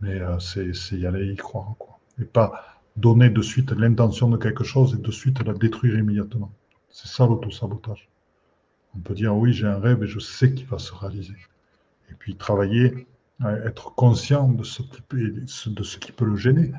mais 0.01 0.21
c'est, 0.41 0.73
y 0.93 1.07
aller 1.07 1.33
y 1.33 1.37
croire, 1.37 1.75
quoi. 1.79 1.99
Et 2.21 2.25
pas 2.25 2.77
donner 2.97 3.31
de 3.31 3.43
suite 3.43 3.73
l'intention 3.73 4.29
de 4.29 4.37
quelque 4.37 4.65
chose 4.65 4.95
et 4.95 5.03
de 5.03 5.11
suite 5.11 5.43
la 5.45 5.53
détruire 5.55 5.97
immédiatement. 5.99 6.51
C'est 6.91 7.09
ça 7.09 7.27
l'auto-sabotage. 7.27 8.09
On 8.97 9.01
peut 9.01 9.15
dire 9.15 9.37
oui, 9.37 9.53
j'ai 9.53 9.67
un 9.67 9.79
rêve 9.79 10.03
et 10.03 10.07
je 10.07 10.19
sais 10.19 10.53
qu'il 10.53 10.67
va 10.67 10.79
se 10.79 10.95
réaliser. 10.95 11.37
Et 12.11 12.15
puis 12.15 12.37
travailler, 12.37 13.07
être 13.65 13.95
conscient 13.95 14.49
de 14.49 14.65
ce 14.65 14.83
qui 14.83 15.03
peut, 15.03 15.31
de 15.67 15.83
ce 15.83 15.99
qui 15.99 16.13
peut 16.13 16.25
le 16.25 16.37
gêner, 16.37 16.73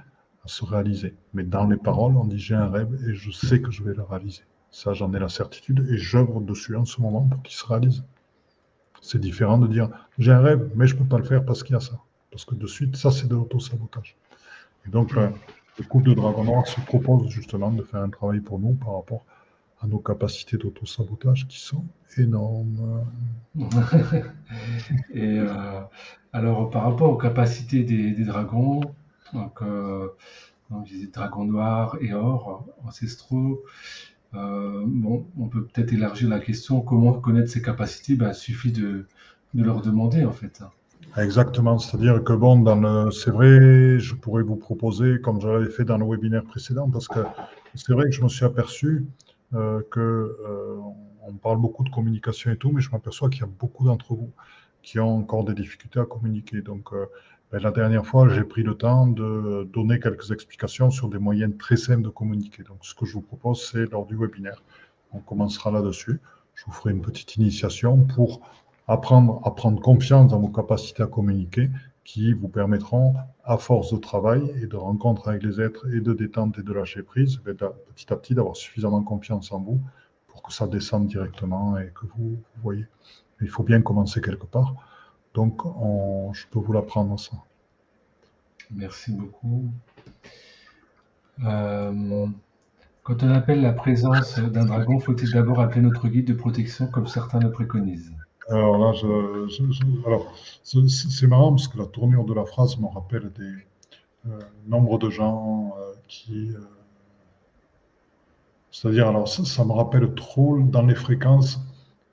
à 0.43 0.47
se 0.47 0.65
réaliser. 0.65 1.13
Mais 1.33 1.43
dans 1.43 1.67
les 1.67 1.77
paroles, 1.77 2.15
on 2.17 2.25
dit 2.25 2.39
j'ai 2.39 2.55
un 2.55 2.69
rêve 2.69 2.97
et 3.07 3.13
je 3.13 3.31
sais 3.31 3.61
que 3.61 3.71
je 3.71 3.83
vais 3.83 3.93
le 3.93 4.03
réaliser. 4.03 4.43
Ça, 4.71 4.93
j'en 4.93 5.13
ai 5.13 5.19
la 5.19 5.29
certitude 5.29 5.87
et 5.89 5.97
j'œuvre 5.97 6.41
dessus 6.41 6.75
en 6.75 6.85
ce 6.85 7.01
moment 7.01 7.21
pour 7.21 7.41
qu'il 7.43 7.55
se 7.55 7.65
réalise. 7.65 8.03
C'est 9.01 9.19
différent 9.19 9.57
de 9.57 9.67
dire 9.67 9.89
j'ai 10.17 10.31
un 10.31 10.41
rêve, 10.41 10.69
mais 10.75 10.87
je 10.87 10.95
ne 10.95 10.99
peux 10.99 11.05
pas 11.05 11.17
le 11.19 11.23
faire 11.23 11.45
parce 11.45 11.63
qu'il 11.63 11.73
y 11.73 11.77
a 11.77 11.81
ça. 11.81 11.99
Parce 12.31 12.45
que 12.45 12.55
de 12.55 12.67
suite, 12.67 12.95
ça, 12.95 13.11
c'est 13.11 13.27
de 13.27 13.35
l'auto-sabotage. 13.35 14.15
Et 14.85 14.89
donc, 14.89 15.15
euh, 15.15 15.29
le 15.77 15.83
couple 15.85 16.09
de 16.09 16.13
Dragon 16.15 16.43
Noir 16.43 16.67
se 16.67 16.81
propose 16.81 17.29
justement 17.29 17.71
de 17.71 17.83
faire 17.83 18.01
un 18.01 18.09
travail 18.09 18.39
pour 18.39 18.59
nous 18.59 18.73
par 18.73 18.95
rapport 18.95 19.25
à 19.29 19.36
nos 19.85 19.99
capacités 19.99 20.57
d'auto-sabotage 20.57 21.47
qui 21.47 21.59
sont 21.59 21.85
énormes. 22.17 23.05
et 25.13 25.39
euh, 25.39 25.81
alors, 26.33 26.69
par 26.69 26.83
rapport 26.83 27.11
aux 27.11 27.17
capacités 27.17 27.83
des, 27.83 28.25
dragons, 28.25 28.81
donc, 29.33 29.61
euh, 29.61 30.07
dragons 31.13 31.45
noirs 31.45 31.97
et 32.01 32.13
or 32.13 32.65
ancestraux, 32.85 33.63
euh, 34.33 34.83
bon, 34.85 35.25
on 35.39 35.47
peut 35.47 35.63
peut-être 35.65 35.93
élargir 35.93 36.29
la 36.29 36.39
question. 36.39 36.81
Comment 36.81 37.13
connaître 37.13 37.49
ces 37.49 37.61
capacités? 37.61 38.15
Ben, 38.15 38.29
Il 38.29 38.35
suffit 38.35 38.71
de, 38.71 39.05
leur 39.53 39.81
demander, 39.81 40.25
en 40.25 40.31
fait. 40.31 40.63
Exactement. 41.17 41.77
C'est-à-dire 41.77 42.23
que, 42.23 42.33
bon, 42.33 42.59
dans 42.59 43.11
c'est 43.11 43.31
vrai, 43.31 43.99
je 43.99 44.15
pourrais 44.15 44.43
vous 44.43 44.57
proposer, 44.57 45.21
comme 45.21 45.39
je 45.39 45.47
l'avais 45.47 45.69
fait 45.69 45.85
dans 45.85 45.97
le 45.97 46.05
webinaire 46.05 46.43
précédent, 46.43 46.89
parce 46.89 47.07
que 47.07 47.19
c'est 47.75 47.93
vrai 47.93 48.05
que 48.05 48.11
je 48.11 48.23
me 48.23 48.27
suis 48.27 48.45
aperçu 48.45 49.05
euh, 49.53 49.81
euh, 49.97 50.77
on 51.21 51.33
parle 51.33 51.57
beaucoup 51.57 51.83
de 51.83 51.89
communication 51.89 52.51
et 52.51 52.57
tout, 52.57 52.71
mais 52.71 52.81
je 52.81 52.91
m'aperçois 52.91 53.29
qu'il 53.29 53.41
y 53.41 53.43
a 53.43 53.47
beaucoup 53.47 53.85
d'entre 53.85 54.13
vous 54.13 54.31
qui 54.81 54.99
ont 54.99 55.17
encore 55.17 55.43
des 55.43 55.53
difficultés 55.53 55.99
à 55.99 56.05
communiquer. 56.05 56.61
Donc, 56.61 56.93
euh, 56.93 57.05
ben, 57.51 57.61
la 57.61 57.71
dernière 57.71 58.05
fois, 58.05 58.27
j'ai 58.29 58.43
pris 58.43 58.63
le 58.63 58.75
temps 58.75 59.07
de 59.07 59.67
donner 59.73 59.99
quelques 59.99 60.31
explications 60.31 60.89
sur 60.89 61.09
des 61.09 61.17
moyens 61.17 61.53
très 61.57 61.77
simples 61.77 62.03
de 62.03 62.09
communiquer. 62.09 62.63
Donc, 62.63 62.79
ce 62.81 62.93
que 62.93 63.05
je 63.05 63.13
vous 63.13 63.21
propose, 63.21 63.69
c'est 63.69 63.89
lors 63.91 64.05
du 64.05 64.17
webinaire. 64.17 64.61
On 65.13 65.19
commencera 65.19 65.71
là-dessus. 65.71 66.19
Je 66.55 66.65
vous 66.65 66.71
ferai 66.71 66.91
une 66.91 67.01
petite 67.01 67.35
initiation 67.35 67.97
pour 68.03 68.41
apprendre 68.87 69.41
à 69.45 69.53
prendre 69.53 69.81
confiance 69.81 70.31
dans 70.31 70.39
vos 70.39 70.49
capacités 70.49 71.03
à 71.03 71.07
communiquer 71.07 71.69
qui 72.07 72.31
vous 72.31 72.47
permettront, 72.47 73.15
à 73.43 73.57
force 73.57 73.91
de 73.91 73.97
travail 73.97 74.49
et 74.61 74.65
de 74.65 74.77
rencontres 74.77 75.27
avec 75.27 75.43
les 75.43 75.59
êtres 75.59 75.85
et 75.93 75.99
de 75.99 76.13
détente 76.13 76.57
et 76.57 76.63
de 76.63 76.71
lâcher 76.71 77.03
prise, 77.03 77.41
ben, 77.43 77.53
petit 77.53 78.13
à 78.13 78.15
petit 78.15 78.33
d'avoir 78.33 78.55
suffisamment 78.55 79.03
confiance 79.03 79.51
en 79.51 79.59
vous 79.59 79.81
pour 80.29 80.41
que 80.41 80.53
ça 80.53 80.67
descende 80.67 81.07
directement 81.07 81.77
et 81.77 81.91
que 81.93 82.05
vous, 82.15 82.37
voyez. 82.63 82.85
Il 83.41 83.49
faut 83.49 83.63
bien 83.63 83.81
commencer 83.81 84.21
quelque 84.21 84.45
part. 84.45 84.73
Donc, 85.33 85.61
je 86.33 86.47
peux 86.49 86.59
vous 86.59 86.71
l'apprendre 86.71 87.19
ça. 87.19 87.35
Merci 88.71 89.11
beaucoup. 89.11 89.69
Euh, 91.43 92.25
quand 93.03 93.21
on 93.21 93.31
appelle 93.31 93.61
la 93.61 93.73
présence 93.73 94.39
d'un 94.39 94.65
dragon, 94.65 94.99
faut-il 94.99 95.29
d'abord 95.33 95.59
appeler 95.59 95.81
notre 95.81 96.07
guide 96.07 96.27
de 96.27 96.33
protection 96.33 96.87
comme 96.87 97.05
certains 97.05 97.39
le 97.39 97.51
préconisent 97.51 98.13
Alors 98.49 98.77
là, 98.77 98.93
c'est 100.87 101.27
marrant 101.27 101.51
parce 101.51 101.67
que 101.67 101.77
la 101.77 101.85
tournure 101.85 102.23
de 102.25 102.33
la 102.33 102.45
phrase 102.45 102.77
me 102.77 102.87
rappelle 102.87 103.31
des 103.37 103.53
euh, 104.29 104.39
nombres 104.67 104.97
de 104.97 105.09
gens 105.09 105.73
euh, 105.79 105.93
qui. 106.07 106.51
C'est-à-dire, 108.71 109.07
alors 109.07 109.27
ça, 109.27 109.65
me 109.65 109.71
rappelle 109.71 110.13
trop 110.13 110.59
dans 110.59 110.83
les 110.83 110.95
fréquences. 110.95 111.59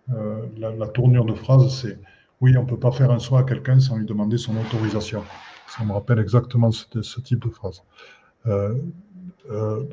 La, 0.09 0.71
la, 0.71 0.87
tournure 0.89 1.25
de 1.25 1.35
phrase, 1.35 1.75
c'est 1.81 1.99
oui, 2.41 2.57
on 2.59 2.63
ne 2.63 2.69
peut 2.69 2.79
pas 2.79 2.91
faire 2.91 3.11
un 3.11 3.19
soin 3.19 3.41
à 3.41 3.45
quelqu'un 3.45 3.81
sans 3.81 3.97
lui 3.97 4.05
demander 4.05 4.37
son 4.37 4.55
autorisation. 4.57 5.23
Ça 5.67 5.83
me 5.83 5.93
rappelle 5.93 6.19
exactement 6.19 6.71
ce, 6.71 7.21
type 7.21 7.43
de 7.43 7.49
phrase. 7.49 7.83
Euh, 8.47 8.75
euh, 9.51 9.85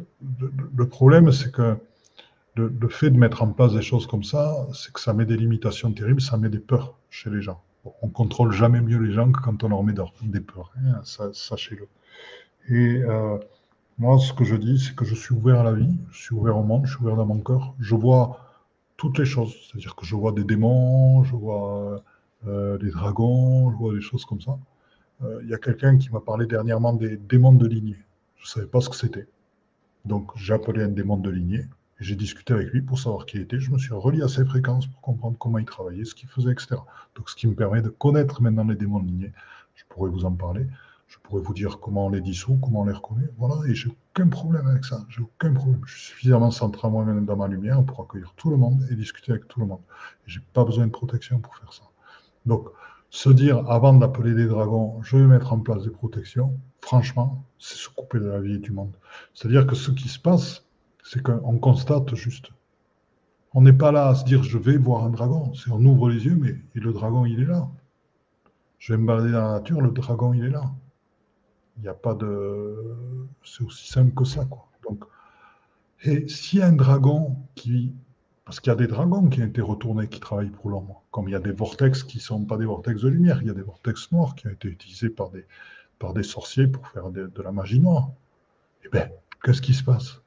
le, 0.75 0.87
problème, 0.87 1.31
c'est 1.31 1.51
que 1.51 1.77
le, 2.55 2.89
fait 2.89 3.09
de 3.09 3.17
mettre 3.17 3.43
en 3.43 3.51
place 3.51 3.73
des 3.73 3.81
choses 3.81 4.07
comme 4.07 4.23
ça, 4.23 4.67
c'est 4.73 4.91
que 4.91 4.99
ça 4.99 5.13
met 5.13 5.25
des 5.25 5.37
limitations 5.37 5.91
terribles, 5.91 6.21
ça 6.21 6.37
met 6.37 6.49
des 6.49 6.59
peurs 6.59 6.95
chez 7.09 7.29
les 7.29 7.41
gens. 7.41 7.61
On 8.01 8.07
ne 8.07 8.11
contrôle 8.11 8.51
jamais 8.51 8.81
mieux 8.81 8.97
les 8.97 9.13
gens 9.13 9.31
que 9.31 9.41
quand 9.41 9.63
on 9.63 9.69
leur 9.69 9.83
met 9.83 9.93
des 10.23 10.41
peurs, 10.41 10.71
hein, 10.77 11.01
sachez-le. 11.33 11.87
Et 12.69 13.01
euh, 13.03 13.37
moi, 13.97 14.19
ce 14.19 14.33
que 14.33 14.43
je 14.43 14.55
dis, 14.55 14.79
c'est 14.79 14.95
que 14.95 15.05
je 15.05 15.15
suis 15.15 15.33
ouvert 15.33 15.61
à 15.61 15.63
la 15.63 15.73
vie, 15.73 15.97
je 16.11 16.21
suis 16.21 16.35
ouvert 16.35 16.57
au 16.57 16.63
monde, 16.63 16.85
je 16.85 16.95
suis 16.95 17.03
ouvert 17.03 17.15
dans 17.15 17.25
mon 17.25 17.39
cœur. 17.39 17.73
Je 17.79 17.95
vois 17.95 18.39
toutes 18.97 19.17
les 19.17 19.25
choses, 19.25 19.55
c'est-à-dire 19.63 19.95
que 19.95 20.05
je 20.05 20.15
vois 20.15 20.31
des 20.31 20.43
démons, 20.43 21.23
je 21.23 21.35
vois 21.35 22.03
euh, 22.47 22.77
des 22.77 22.91
dragons, 22.91 23.71
je 23.71 23.77
vois 23.77 23.93
des 23.93 24.01
choses 24.01 24.25
comme 24.25 24.41
ça. 24.41 24.59
Euh, 25.23 25.39
il 25.43 25.49
y 25.49 25.53
a 25.53 25.57
quelqu'un 25.57 25.97
qui 25.97 26.11
m'a 26.11 26.19
parlé 26.19 26.45
dernièrement 26.45 26.93
des 26.93 27.17
démons 27.17 27.53
de 27.53 27.65
lignée. 27.65 27.97
Je 28.37 28.43
ne 28.43 28.47
savais 28.47 28.67
pas 28.67 28.81
ce 28.81 28.89
que 28.89 28.95
c'était. 28.95 29.27
Donc 30.05 30.31
j'ai 30.35 30.53
appelé 30.53 30.83
un 30.83 30.89
démon 30.89 31.17
de 31.17 31.29
lignée 31.29 31.65
j'ai 32.01 32.15
discuté 32.15 32.53
avec 32.53 32.69
lui 32.71 32.81
pour 32.81 32.99
savoir 32.99 33.25
qui 33.25 33.37
il 33.37 33.43
était. 33.43 33.59
Je 33.59 33.71
me 33.71 33.77
suis 33.77 33.93
relié 33.93 34.23
à 34.23 34.27
ses 34.27 34.43
fréquences 34.43 34.87
pour 34.87 35.01
comprendre 35.01 35.37
comment 35.37 35.59
il 35.59 35.65
travaillait, 35.65 36.03
ce 36.03 36.15
qu'il 36.15 36.27
faisait, 36.27 36.51
etc. 36.51 36.75
Donc 37.15 37.29
ce 37.29 37.35
qui 37.35 37.47
me 37.47 37.55
permet 37.55 37.81
de 37.81 37.89
connaître 37.89 38.41
maintenant 38.41 38.65
les 38.65 38.75
démons 38.75 38.99
de 38.99 39.07
lignée. 39.07 39.31
Je 39.75 39.83
pourrais 39.87 40.09
vous 40.09 40.25
en 40.25 40.31
parler. 40.31 40.65
Je 41.07 41.17
pourrais 41.19 41.41
vous 41.41 41.53
dire 41.53 41.79
comment 41.79 42.07
on 42.07 42.09
les 42.09 42.21
dissout, 42.21 42.57
comment 42.61 42.81
on 42.81 42.85
les 42.85 42.93
reconnaît. 42.93 43.29
Voilà, 43.37 43.55
et 43.67 43.75
j'ai 43.75 43.89
aucun 43.89 44.29
problème 44.29 44.65
avec 44.65 44.85
ça. 44.85 45.05
J'ai 45.09 45.21
aucun 45.21 45.53
problème. 45.53 45.81
Je 45.85 45.93
suis 45.93 46.11
suffisamment 46.13 46.51
centré 46.51 46.89
moi-même 46.89 47.25
dans 47.25 47.35
ma 47.35 47.47
lumière 47.47 47.83
pour 47.83 48.01
accueillir 48.01 48.33
tout 48.37 48.49
le 48.49 48.57
monde 48.57 48.85
et 48.89 48.95
discuter 48.95 49.33
avec 49.33 49.47
tout 49.47 49.59
le 49.59 49.65
monde. 49.65 49.81
Je 50.25 50.39
n'ai 50.39 50.45
pas 50.53 50.63
besoin 50.63 50.87
de 50.87 50.91
protection 50.91 51.39
pour 51.39 51.55
faire 51.57 51.73
ça. 51.73 51.83
Donc, 52.45 52.69
se 53.09 53.29
dire 53.29 53.69
avant 53.69 53.93
d'appeler 53.93 54.33
des 54.33 54.45
dragons, 54.45 55.01
je 55.03 55.17
vais 55.17 55.25
mettre 55.25 55.51
en 55.51 55.59
place 55.59 55.83
des 55.83 55.89
protections, 55.89 56.57
franchement, 56.79 57.45
c'est 57.59 57.75
se 57.75 57.89
couper 57.89 58.19
de 58.19 58.27
la 58.27 58.39
vie 58.39 58.53
et 58.53 58.59
du 58.59 58.71
monde. 58.71 58.95
C'est-à-dire 59.33 59.67
que 59.67 59.75
ce 59.75 59.91
qui 59.91 60.07
se 60.07 60.17
passe, 60.17 60.65
c'est 61.03 61.21
qu'on 61.21 61.57
constate 61.59 62.15
juste. 62.15 62.49
On 63.53 63.61
n'est 63.61 63.73
pas 63.73 63.91
là 63.91 64.09
à 64.09 64.15
se 64.15 64.23
dire 64.23 64.43
je 64.43 64.57
vais 64.57 64.77
voir 64.77 65.03
un 65.03 65.09
dragon. 65.09 65.53
C'est 65.53 65.71
on 65.71 65.83
ouvre 65.83 66.09
les 66.09 66.25
yeux, 66.25 66.35
mais 66.35 66.55
et 66.75 66.79
le 66.79 66.93
dragon, 66.93 67.25
il 67.25 67.41
est 67.41 67.45
là. 67.45 67.67
Je 68.79 68.93
vais 68.93 68.97
me 68.97 69.05
balader 69.05 69.31
dans 69.31 69.41
la 69.41 69.51
nature, 69.59 69.81
le 69.81 69.91
dragon, 69.91 70.33
il 70.33 70.45
est 70.45 70.49
là. 70.49 70.63
Il 71.77 71.83
n'y 71.83 71.89
a 71.89 71.93
pas 71.93 72.13
de. 72.13 72.95
C'est 73.43 73.63
aussi 73.63 73.91
simple 73.91 74.13
que 74.13 74.25
ça. 74.25 74.47
Donc, 74.83 75.03
et 76.03 76.25
a 76.61 76.65
un 76.65 76.73
dragon 76.73 77.37
qui 77.55 77.93
parce 78.51 78.59
qu'il 78.59 78.69
y 78.69 78.73
a 78.73 78.75
des 78.75 78.87
dragons 78.87 79.29
qui 79.29 79.41
ont 79.41 79.45
été 79.45 79.61
retournés, 79.61 80.09
qui 80.09 80.19
travaillent 80.19 80.49
pour 80.49 80.69
l'ombre. 80.69 81.03
Comme 81.11 81.29
il 81.29 81.31
y 81.31 81.35
a 81.35 81.39
des 81.39 81.53
vortex 81.53 82.03
qui 82.03 82.17
ne 82.17 82.21
sont 82.21 82.43
pas 82.43 82.57
des 82.57 82.65
vortex 82.65 83.01
de 83.01 83.07
lumière, 83.07 83.39
il 83.41 83.47
y 83.47 83.49
a 83.49 83.53
des 83.53 83.61
vortex 83.61 84.11
noirs 84.11 84.35
qui 84.35 84.47
ont 84.47 84.49
été 84.49 84.67
utilisés 84.67 85.09
par 85.09 85.29
des, 85.29 85.45
par 85.99 86.13
des 86.13 86.23
sorciers 86.23 86.67
pour 86.67 86.85
faire 86.87 87.11
de, 87.11 87.31
la 87.41 87.51
magie 87.53 87.79
noire. 87.79 88.09
Eh 88.83 88.89
bien, 88.89 89.07
qu'est-ce 89.43 89.61
qui 89.61 89.73
se 89.73 89.83
passe? 89.83 90.21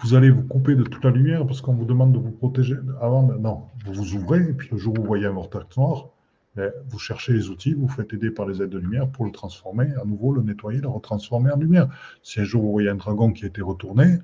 Vous 0.00 0.14
allez 0.14 0.30
vous 0.30 0.42
couper 0.42 0.76
de 0.76 0.84
toute 0.84 1.04
la 1.04 1.10
lumière 1.10 1.46
parce 1.46 1.60
qu'on 1.60 1.74
vous 1.74 1.84
demande 1.84 2.12
de 2.12 2.18
vous 2.18 2.30
protéger 2.30 2.76
avant. 3.00 3.22
Non, 3.22 3.64
vous 3.84 3.92
vous 3.92 4.14
ouvrez, 4.14 4.40
et 4.40 4.52
puis 4.52 4.68
le 4.70 4.78
jour 4.78 4.94
où 4.96 5.02
vous 5.02 5.06
voyez 5.06 5.26
un 5.26 5.32
vortex 5.32 5.76
noir, 5.76 6.10
ben, 6.54 6.72
vous 6.88 6.98
cherchez 6.98 7.32
les 7.32 7.50
outils, 7.50 7.74
vous 7.74 7.88
faites 7.88 8.12
aider 8.12 8.30
par 8.30 8.46
les 8.46 8.62
aides 8.62 8.70
de 8.70 8.78
lumière 8.78 9.08
pour 9.08 9.24
le 9.24 9.32
transformer, 9.32 9.92
à 10.00 10.04
nouveau 10.04 10.32
le 10.32 10.42
nettoyer, 10.42 10.80
le 10.80 10.88
retransformer 10.88 11.50
en 11.50 11.56
lumière. 11.56 11.88
Si 12.22 12.40
un 12.40 12.44
jour 12.44 12.62
vous 12.62 12.72
voyez 12.72 12.88
un 12.88 12.94
dragon 12.94 13.32
qui 13.32 13.44
a 13.44 13.48
été 13.48 13.60
retourné, 13.60 14.18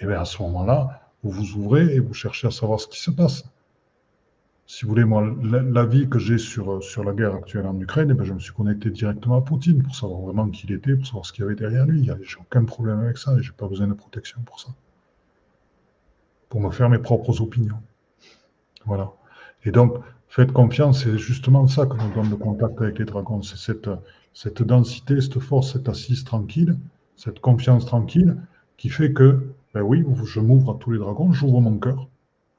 eh 0.00 0.06
bien 0.06 0.20
à 0.20 0.24
ce 0.24 0.42
moment-là, 0.42 1.10
vous 1.22 1.30
vous 1.30 1.54
ouvrez 1.56 1.94
et 1.94 2.00
vous 2.00 2.14
cherchez 2.14 2.46
à 2.46 2.50
savoir 2.50 2.80
ce 2.80 2.88
qui 2.88 3.00
se 3.00 3.10
passe. 3.10 3.44
Si 4.66 4.84
vous 4.84 4.90
voulez, 4.90 5.04
moi, 5.04 5.22
l'avis 5.42 6.08
que 6.08 6.18
j'ai 6.18 6.38
sur, 6.38 6.82
sur 6.82 7.04
la 7.04 7.12
guerre 7.12 7.34
actuelle 7.34 7.66
en 7.66 7.78
Ukraine, 7.78 8.10
eh 8.10 8.14
ben, 8.14 8.24
je 8.24 8.32
me 8.32 8.38
suis 8.38 8.52
connecté 8.52 8.90
directement 8.90 9.36
à 9.36 9.42
Poutine 9.42 9.82
pour 9.82 9.94
savoir 9.94 10.20
vraiment 10.20 10.48
qui 10.48 10.66
il 10.66 10.72
était, 10.72 10.96
pour 10.96 11.06
savoir 11.06 11.26
ce 11.26 11.32
qu'il 11.32 11.42
y 11.42 11.44
avait 11.44 11.54
derrière 11.54 11.84
lui. 11.84 12.04
J'ai 12.22 12.38
aucun 12.40 12.64
problème 12.64 13.00
avec 13.00 13.18
ça 13.18 13.36
et 13.38 13.42
je 13.42 13.50
n'ai 13.50 13.56
pas 13.56 13.68
besoin 13.68 13.88
de 13.88 13.92
protection 13.92 14.40
pour 14.46 14.60
ça. 14.60 14.68
Pour 16.48 16.62
me 16.62 16.70
faire 16.70 16.88
mes 16.88 16.98
propres 16.98 17.42
opinions. 17.42 17.78
Voilà. 18.86 19.12
Et 19.64 19.70
donc, 19.70 19.98
faites 20.28 20.52
confiance, 20.52 21.04
c'est 21.04 21.18
justement 21.18 21.66
ça 21.66 21.84
que 21.84 21.96
nous 21.96 22.14
donne 22.14 22.30
le 22.30 22.36
contact 22.36 22.80
avec 22.80 22.98
les 22.98 23.04
dragons. 23.04 23.42
C'est 23.42 23.58
cette, 23.58 23.90
cette 24.32 24.62
densité, 24.62 25.20
cette 25.20 25.40
force, 25.40 25.74
cette 25.74 25.90
assise 25.90 26.24
tranquille, 26.24 26.78
cette 27.16 27.40
confiance 27.40 27.84
tranquille 27.84 28.36
qui 28.78 28.88
fait 28.88 29.12
que 29.12 29.54
ben 29.74 29.82
oui, 29.82 30.04
je 30.24 30.40
m'ouvre 30.40 30.72
à 30.72 30.78
tous 30.78 30.92
les 30.92 30.98
dragons, 30.98 31.32
j'ouvre 31.32 31.60
mon 31.60 31.78
cœur, 31.78 32.08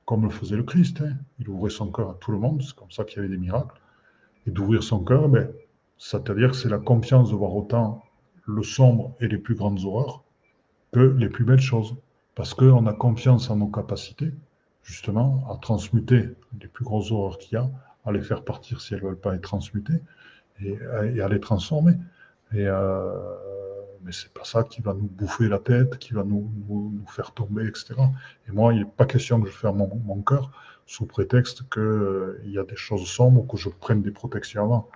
comme 0.06 0.23
le 0.23 0.30
faisait 0.30 0.56
le 0.56 0.64
Christ. 0.64 1.02
Hein. 1.02 1.15
Il 1.40 1.49
ouvrait 1.49 1.69
son 1.69 1.91
cœur 1.91 2.11
à 2.11 2.14
tout 2.15 2.32
le 2.32 2.38
monde, 2.38 2.61
c'est 2.61 2.76
comme 2.76 2.91
ça 2.91 3.03
qu'il 3.03 3.18
y 3.18 3.19
avait 3.19 3.30
des 3.30 3.38
miracles. 3.38 3.80
Et 4.48 4.52
d'ouvrir 4.52 4.84
son 4.84 5.03
cœur, 5.03 5.27
ben, 5.27 5.52
c'est-à-dire 5.98 6.52
que 6.52 6.56
c'est 6.56 6.69
la 6.69 6.77
confiance 6.77 7.32
de 7.32 7.36
voir 7.36 7.56
autant 7.56 8.03
le 8.45 8.61
sombre 8.61 9.15
et 9.19 9.27
les 9.27 9.40
plus 9.40 9.56
grandes 9.56 9.84
horreurs 9.84 10.23
que 10.91 10.99
les 10.99 11.30
plus 11.30 11.45
belles 11.45 11.60
choses. 11.60 11.95
Parce 12.36 12.53
qu'on 12.53 12.86
a 12.86 12.94
confiance 12.94 13.49
en 13.49 13.57
nos 13.57 13.68
capacités, 13.68 14.32
justement, 14.84 15.44
à 15.49 15.57
transmuter 15.57 16.30
les 16.60 16.68
plus 16.68 16.86
grosses 16.86 17.11
horreurs 17.11 17.38
qu'il 17.38 17.53
y 17.53 17.57
a, 17.57 17.69
à 18.06 18.11
les 18.11 18.22
faire 18.22 18.44
partir 18.44 18.82
si 18.82 18.94
elles 18.94 19.02
ne 19.02 19.07
veulent 19.07 19.19
pas 19.19 19.36
être 19.36 19.41
transmutées, 19.41 20.02
et, 20.61 20.77
à 21.22 21.27
les 21.27 21.40
transformer. 21.40 21.94
Et 22.53 22.68
euh, 22.68 23.10
mais 24.06 24.11
c'est 24.11 24.32
pas 24.32 24.44
ça 24.44 24.64
qui 24.64 24.82
va 24.82 24.94
nous 24.94 25.07
bouffer 25.07 25.49
la 25.49 25.57
tête, 25.57 25.98
qui 25.98 26.14
va 26.14 26.23
nous, 26.23 26.49
nous, 26.69 27.03
faire 27.07 27.32
tomber, 27.32 27.68
etc. 27.68 27.95
Et 28.48 28.52
moi, 28.52 28.72
il 28.73 28.80
n'est 28.80 28.86
pas 28.86 29.06
question 29.06 29.41
que 29.41 29.49
je 29.49 29.56
ferme 29.56 29.77
mon, 30.06 30.22
cœur 30.22 30.52
sous 30.86 31.07
prétexte 31.07 31.68
qu'il 31.69 31.82
euh, 31.82 32.40
y 32.45 32.60
a 32.60 32.64
des 32.64 32.76
choses 32.76 33.07
sombres 33.07 33.41
ou 33.41 33.44
que 33.44 33.57
je 33.57 33.69
prenne 33.69 34.03
des 34.03 34.11
protections 34.11 34.64
avant. 34.64 34.90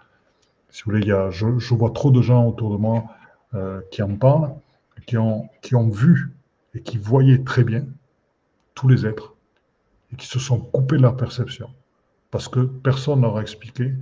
Si 0.70 0.84
vous 0.84 0.92
voulez, 0.92 1.08
y 1.08 1.12
a, 1.12 1.32
je, 1.32 1.48
vois 1.74 1.90
trop 1.90 2.12
de 2.12 2.22
gens 2.22 2.48
autour 2.48 2.72
de 2.72 2.78
moi 2.78 3.06
euh, 3.56 3.82
qui 3.90 4.04
en 4.04 4.16
parlent, 4.16 4.54
qui 5.08 5.18
ont, 5.18 5.50
qui 5.64 5.74
ont 5.74 5.90
vu 5.90 6.32
et 6.76 6.82
qui 6.84 7.00
voyaient 7.00 7.44
très 7.44 7.64
bien 7.64 7.88
tous 8.76 8.88
les 8.88 9.08
êtres 9.08 9.34
et 10.14 10.16
qui 10.18 10.28
se 10.28 10.38
sont 10.38 10.60
coupés 10.60 10.98
de 10.98 11.02
leur 11.02 11.18
perception. 11.18 11.72
Parce 12.30 12.48
que 12.48 12.60
personne 12.60 13.22
leur 13.22 13.38
a 13.38 13.42
expliqué 13.42 13.94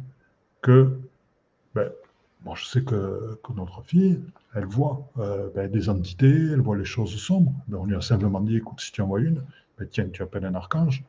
que, 0.61 0.99
je 2.55 2.65
sais 2.65 2.83
que, 2.83 3.39
notre 3.55 3.81
fille, 3.83 4.19
elle 4.53 4.65
voit 4.65 5.07
euh, 5.17 5.49
ben, 5.53 5.69
des 5.69 5.89
entités, 5.89 6.51
elle 6.53 6.61
voit 6.61 6.77
les 6.77 6.85
choses 6.85 7.15
sombres. 7.15 7.53
Ben, 7.67 7.77
on 7.77 7.85
lui 7.85 7.95
a 7.95 8.01
simplement 8.01 8.39
dit, 8.41 8.57
écoute, 8.57 8.79
si 8.79 8.91
tu 8.91 9.01
en 9.01 9.07
vois 9.07 9.21
une, 9.21 9.43
ben, 9.77 9.87
tiens, 9.89 10.07
tu 10.11 10.21
appelles 10.21 10.45
un 10.45 10.55
archange, 10.55 11.03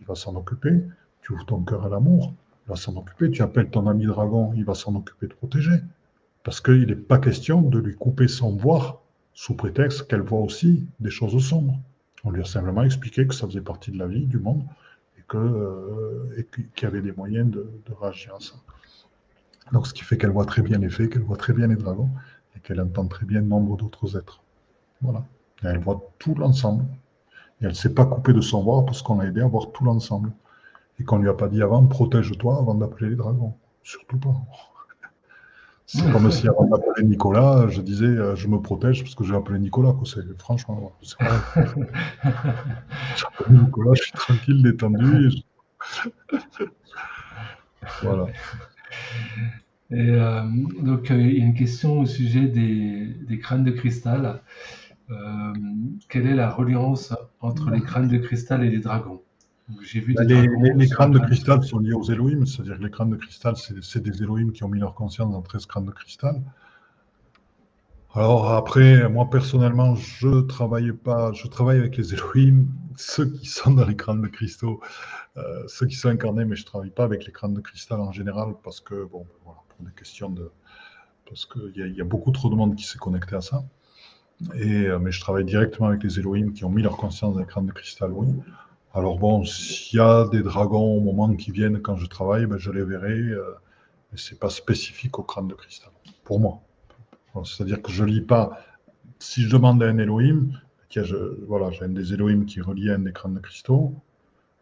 il 0.00 0.06
va 0.06 0.14
s'en 0.14 0.34
occuper, 0.36 0.82
tu 1.22 1.32
ouvres 1.32 1.46
ton 1.46 1.62
cœur 1.62 1.84
à 1.84 1.88
l'amour, 1.88 2.34
il 2.66 2.70
va 2.70 2.76
s'en 2.76 2.96
occuper, 2.96 3.30
tu 3.30 3.42
appelles 3.42 3.70
ton 3.70 3.86
ami 3.86 4.06
dragon, 4.06 4.52
il 4.54 4.64
va 4.64 4.74
s'en 4.74 4.94
occuper 4.94 5.26
de 5.26 5.34
protéger. 5.34 5.80
Parce 6.42 6.60
qu'il 6.60 6.86
n'est 6.86 6.94
pas 6.94 7.18
question 7.18 7.62
de 7.62 7.78
lui 7.78 7.94
couper 7.94 8.28
son 8.28 8.54
voir 8.54 9.00
sous 9.32 9.54
prétexte 9.54 10.06
qu'elle 10.06 10.20
voit 10.20 10.40
aussi 10.40 10.86
des 11.00 11.10
choses 11.10 11.42
sombres. 11.42 11.78
On 12.22 12.30
lui 12.30 12.40
a 12.40 12.44
simplement 12.44 12.82
expliqué 12.82 13.26
que 13.26 13.34
ça 13.34 13.46
faisait 13.46 13.60
partie 13.60 13.90
de 13.90 13.98
la 13.98 14.06
vie, 14.06 14.26
du 14.26 14.38
monde, 14.38 14.64
et 15.18 15.22
qu'il 15.28 15.40
euh, 15.40 16.44
y 16.80 16.84
avait 16.84 17.02
des 17.02 17.12
moyens 17.12 17.50
de, 17.50 17.66
réagir 18.00 18.34
à 18.34 18.40
ça. 18.40 18.54
Donc, 19.72 19.86
ce 19.86 19.94
qui 19.94 20.02
fait 20.02 20.18
qu'elle 20.18 20.30
voit 20.30 20.44
très 20.44 20.62
bien 20.62 20.78
les 20.78 20.90
faits, 20.90 21.12
qu'elle 21.12 21.22
voit 21.22 21.36
très 21.36 21.52
bien 21.52 21.66
les 21.66 21.76
dragons, 21.76 22.10
et 22.56 22.60
qu'elle 22.60 22.80
entend 22.80 23.06
très 23.06 23.26
bien 23.26 23.40
nombre 23.40 23.76
d'autres 23.76 24.16
êtres. 24.16 24.40
Voilà. 25.02 25.24
elle 25.62 25.78
voit 25.78 26.10
tout 26.18 26.34
l'ensemble. 26.34 26.84
Et 27.60 27.64
elle 27.64 27.68
ne 27.68 27.74
s'est 27.74 27.94
pas 27.94 28.06
coupée 28.06 28.32
de 28.32 28.40
son 28.40 28.62
voir 28.62 28.84
parce 28.84 29.02
qu'on 29.02 29.18
l'a 29.18 29.26
aidé 29.26 29.40
à 29.40 29.46
voir 29.46 29.72
tout 29.72 29.84
l'ensemble. 29.84 30.32
Et 30.98 31.04
qu'on 31.04 31.18
ne 31.18 31.22
lui 31.22 31.30
a 31.30 31.34
pas 31.34 31.48
dit 31.48 31.62
avant, 31.62 31.84
protège-toi 31.86 32.58
avant 32.58 32.74
d'appeler 32.74 33.10
les 33.10 33.16
dragons. 33.16 33.54
Surtout 33.82 34.18
pas. 34.18 34.34
C'est 35.86 36.10
comme 36.10 36.30
si 36.30 36.48
avant 36.48 36.64
d'appeler 36.64 37.06
Nicolas, 37.06 37.68
je 37.68 37.82
disais 37.82 38.06
euh, 38.06 38.34
je 38.34 38.48
me 38.48 38.58
protège 38.58 39.02
parce 39.02 39.14
que 39.14 39.22
j'ai 39.22 39.34
appelé 39.34 39.58
Nicolas. 39.58 39.94
Franchement, 40.38 40.92
c'est 41.02 41.16
j'ai 43.16 43.26
appelé 43.26 43.58
Nicolas, 43.58 43.92
je 43.92 44.02
suis 44.02 44.12
tranquille, 44.12 44.62
détendu. 44.62 45.28
voilà. 48.02 48.26
Et 49.90 50.10
euh, 50.10 50.42
donc, 50.80 51.10
euh, 51.10 51.20
il 51.20 51.38
y 51.38 51.42
a 51.42 51.44
une 51.44 51.54
question 51.54 52.00
au 52.00 52.06
sujet 52.06 52.46
des, 52.46 53.06
des 53.28 53.38
crânes 53.38 53.64
de 53.64 53.70
cristal. 53.70 54.40
quelle 56.08 56.26
est 56.26 56.34
la 56.34 56.50
reliance 56.50 57.14
entre 57.40 57.70
les 57.70 57.80
crânes 57.80 58.08
de 58.08 58.18
cristal 58.18 58.64
et 58.64 58.70
les 58.70 58.80
dragons? 58.80 59.20
Vu 59.68 60.14
bah, 60.14 60.24
les, 60.24 60.88
crânes 60.88 61.12
de 61.12 61.18
cristal 61.18 61.62
sont 61.62 61.78
liés 61.78 61.94
aux 61.94 62.02
Elohim, 62.04 62.44
c'est-à-dire 62.44 62.78
que 62.78 62.82
les 62.82 62.90
crânes 62.90 63.10
de 63.10 63.16
cristal, 63.16 63.54
c'est 63.56 64.02
des 64.02 64.22
Elohim 64.22 64.52
qui 64.52 64.62
ont 64.62 64.68
mis 64.68 64.78
leur 64.78 64.94
conscience 64.94 65.32
dans 65.32 65.40
13 65.40 65.66
crânes 65.66 65.86
de 65.86 65.90
cristal. 65.90 66.42
Alors 68.16 68.52
après, 68.52 69.08
moi 69.08 69.28
personnellement, 69.28 69.96
je 69.96 70.42
travaille 70.42 70.92
pas, 70.92 71.32
je 71.32 71.48
travaille 71.48 71.78
avec 71.78 71.96
les 71.96 72.14
Elohim, 72.14 72.68
ceux 72.96 73.26
qui 73.26 73.46
sont 73.46 73.72
dans 73.72 73.84
les 73.84 73.96
crânes 73.96 74.22
de 74.22 74.28
cristaux, 74.28 74.80
euh, 75.36 75.64
ceux 75.66 75.86
qui 75.86 75.96
sont 75.96 76.10
incarnés, 76.10 76.44
mais 76.44 76.54
je 76.54 76.64
travaille 76.64 76.90
pas 76.90 77.02
avec 77.02 77.26
les 77.26 77.32
crânes 77.32 77.54
de 77.54 77.60
cristal 77.60 78.00
en 78.00 78.12
général 78.12 78.54
parce 78.62 78.80
que 78.80 79.04
bon, 79.06 79.26
voilà, 79.44 79.58
pour 79.68 79.84
des 79.84 79.92
questions 79.92 80.30
de, 80.30 80.52
parce 81.28 81.44
qu'il 81.44 81.72
y, 81.74 81.96
y, 81.96 82.00
a 82.00 82.04
beaucoup 82.04 82.30
trop 82.30 82.48
de 82.50 82.54
monde 82.54 82.76
qui 82.76 82.84
s'est 82.84 82.98
connecté 82.98 83.34
à 83.34 83.40
ça. 83.40 83.64
Et 84.54 84.86
euh, 84.86 85.00
mais 85.00 85.10
je 85.10 85.20
travaille 85.20 85.44
directement 85.44 85.88
avec 85.88 86.04
les 86.04 86.20
Elohim 86.20 86.52
qui 86.52 86.64
ont 86.64 86.70
mis 86.70 86.82
leur 86.82 86.96
conscience 86.96 87.34
dans 87.34 87.40
les 87.40 87.46
crânes 87.46 87.66
de 87.66 87.72
cristal, 87.72 88.12
oui. 88.12 88.28
Alors 88.94 89.18
bon, 89.18 89.44
s'il 89.44 89.98
y 89.98 90.00
a 90.02 90.28
des 90.28 90.42
dragons 90.42 90.98
au 90.98 91.00
moment 91.00 91.34
qui 91.34 91.50
viennent 91.50 91.80
quand 91.82 91.96
je 91.96 92.06
travaille, 92.06 92.46
ben 92.46 92.58
je 92.58 92.70
les 92.70 92.84
verrai. 92.84 93.18
Euh, 93.18 93.42
mais 94.12 94.18
ce 94.18 94.32
n'est 94.32 94.38
pas 94.38 94.50
spécifique 94.50 95.18
au 95.18 95.24
crâne 95.24 95.48
de 95.48 95.54
cristal, 95.54 95.90
pour 96.22 96.38
moi. 96.38 96.63
C'est-à-dire 97.42 97.82
que 97.82 97.90
je 97.90 98.04
ne 98.04 98.10
lis 98.10 98.20
pas. 98.20 98.58
Si 99.18 99.42
je 99.42 99.50
demande 99.50 99.82
à 99.82 99.86
un 99.86 99.98
Elohim, 99.98 100.50
voilà, 101.48 101.70
j'ai 101.72 101.84
un 101.84 101.88
des 101.88 102.12
Elohim 102.12 102.44
qui 102.44 102.60
relie 102.60 102.90
un 102.90 103.00
des 103.00 103.12
crânes 103.12 103.34
de 103.34 103.40
cristaux, 103.40 103.94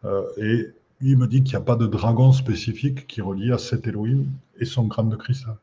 euh, 0.05 0.23
et 0.37 0.73
il 1.01 1.17
me 1.17 1.27
dit 1.27 1.43
qu'il 1.43 1.55
n'y 1.55 1.61
a 1.61 1.65
pas 1.65 1.75
de 1.75 1.85
dragon 1.85 2.31
spécifique 2.31 3.05
qui 3.07 3.21
relie 3.21 3.51
à 3.51 3.57
cet 3.57 3.85
Elohim 3.87 4.25
et 4.59 4.65
son 4.65 4.87
crâne 4.87 5.09
de 5.09 5.15
cristal. 5.15 5.57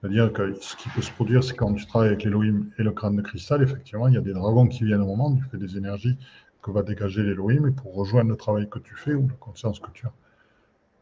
C'est-à-dire 0.00 0.32
que 0.32 0.54
ce 0.60 0.76
qui 0.76 0.88
peut 0.88 1.02
se 1.02 1.12
produire, 1.12 1.44
c'est 1.44 1.54
quand 1.54 1.74
tu 1.74 1.86
travailles 1.86 2.08
avec 2.08 2.24
l'Elohim 2.24 2.70
et 2.78 2.82
le 2.82 2.90
crâne 2.90 3.16
de 3.16 3.22
cristal, 3.22 3.62
effectivement, 3.62 4.08
il 4.08 4.14
y 4.14 4.16
a 4.16 4.22
des 4.22 4.32
dragons 4.32 4.66
qui 4.66 4.84
viennent 4.84 5.02
au 5.02 5.06
moment, 5.06 5.36
tu 5.36 5.44
fais 5.50 5.58
des 5.58 5.76
énergies 5.76 6.16
que 6.62 6.70
va 6.70 6.82
dégager 6.82 7.22
l'Elohim 7.22 7.74
pour 7.74 7.94
rejoindre 7.94 8.30
le 8.30 8.36
travail 8.36 8.68
que 8.68 8.78
tu 8.78 8.94
fais 8.96 9.14
ou 9.14 9.28
la 9.28 9.34
conscience 9.34 9.78
que 9.78 9.90
tu 9.92 10.06
as. 10.06 10.12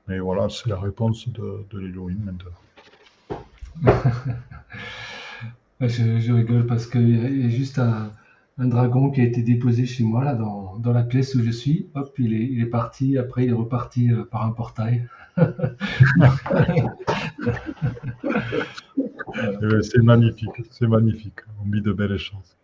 Mais 0.09 0.19
voilà, 0.19 0.49
c'est 0.49 0.69
la 0.69 0.81
réponse 0.81 1.29
de, 1.29 1.65
de 1.71 1.79
l'Elohim 1.79 2.19
maintenant. 2.25 2.51
Je, 5.81 6.33
rigole 6.33 6.67
parce 6.67 6.87
qu'il 6.87 7.43
y 7.43 7.47
a 7.47 7.49
juste 7.49 7.79
un, 7.79 8.13
dragon 8.59 9.11
qui 9.11 9.21
a 9.21 9.25
été 9.25 9.43
déposé 9.43 9.87
chez 9.87 10.03
moi, 10.03 10.25
là, 10.25 10.35
dans, 10.35 10.77
dans, 10.79 10.93
la 10.93 11.05
pièce 11.05 11.37
où 11.37 11.43
je 11.43 11.51
suis. 11.51 11.89
Hop, 11.95 12.13
il 12.19 12.35
est, 12.35 12.45
il 12.45 12.61
est 12.61 12.67
parti. 12.67 13.17
Après, 13.17 13.45
il 13.45 13.51
est 13.51 13.53
reparti 13.53 14.11
euh, 14.11 14.25
par 14.25 14.45
un 14.45 14.51
portail. 14.51 15.09
Ben, 15.37 15.47
c'est 19.83 20.03
magnifique, 20.03 20.51
c'est 20.71 20.89
magnifique. 20.89 21.41
On 21.65 21.71
vit 21.71 21.83
de 21.83 21.93
belles 21.93 22.19
chances. 22.19 22.57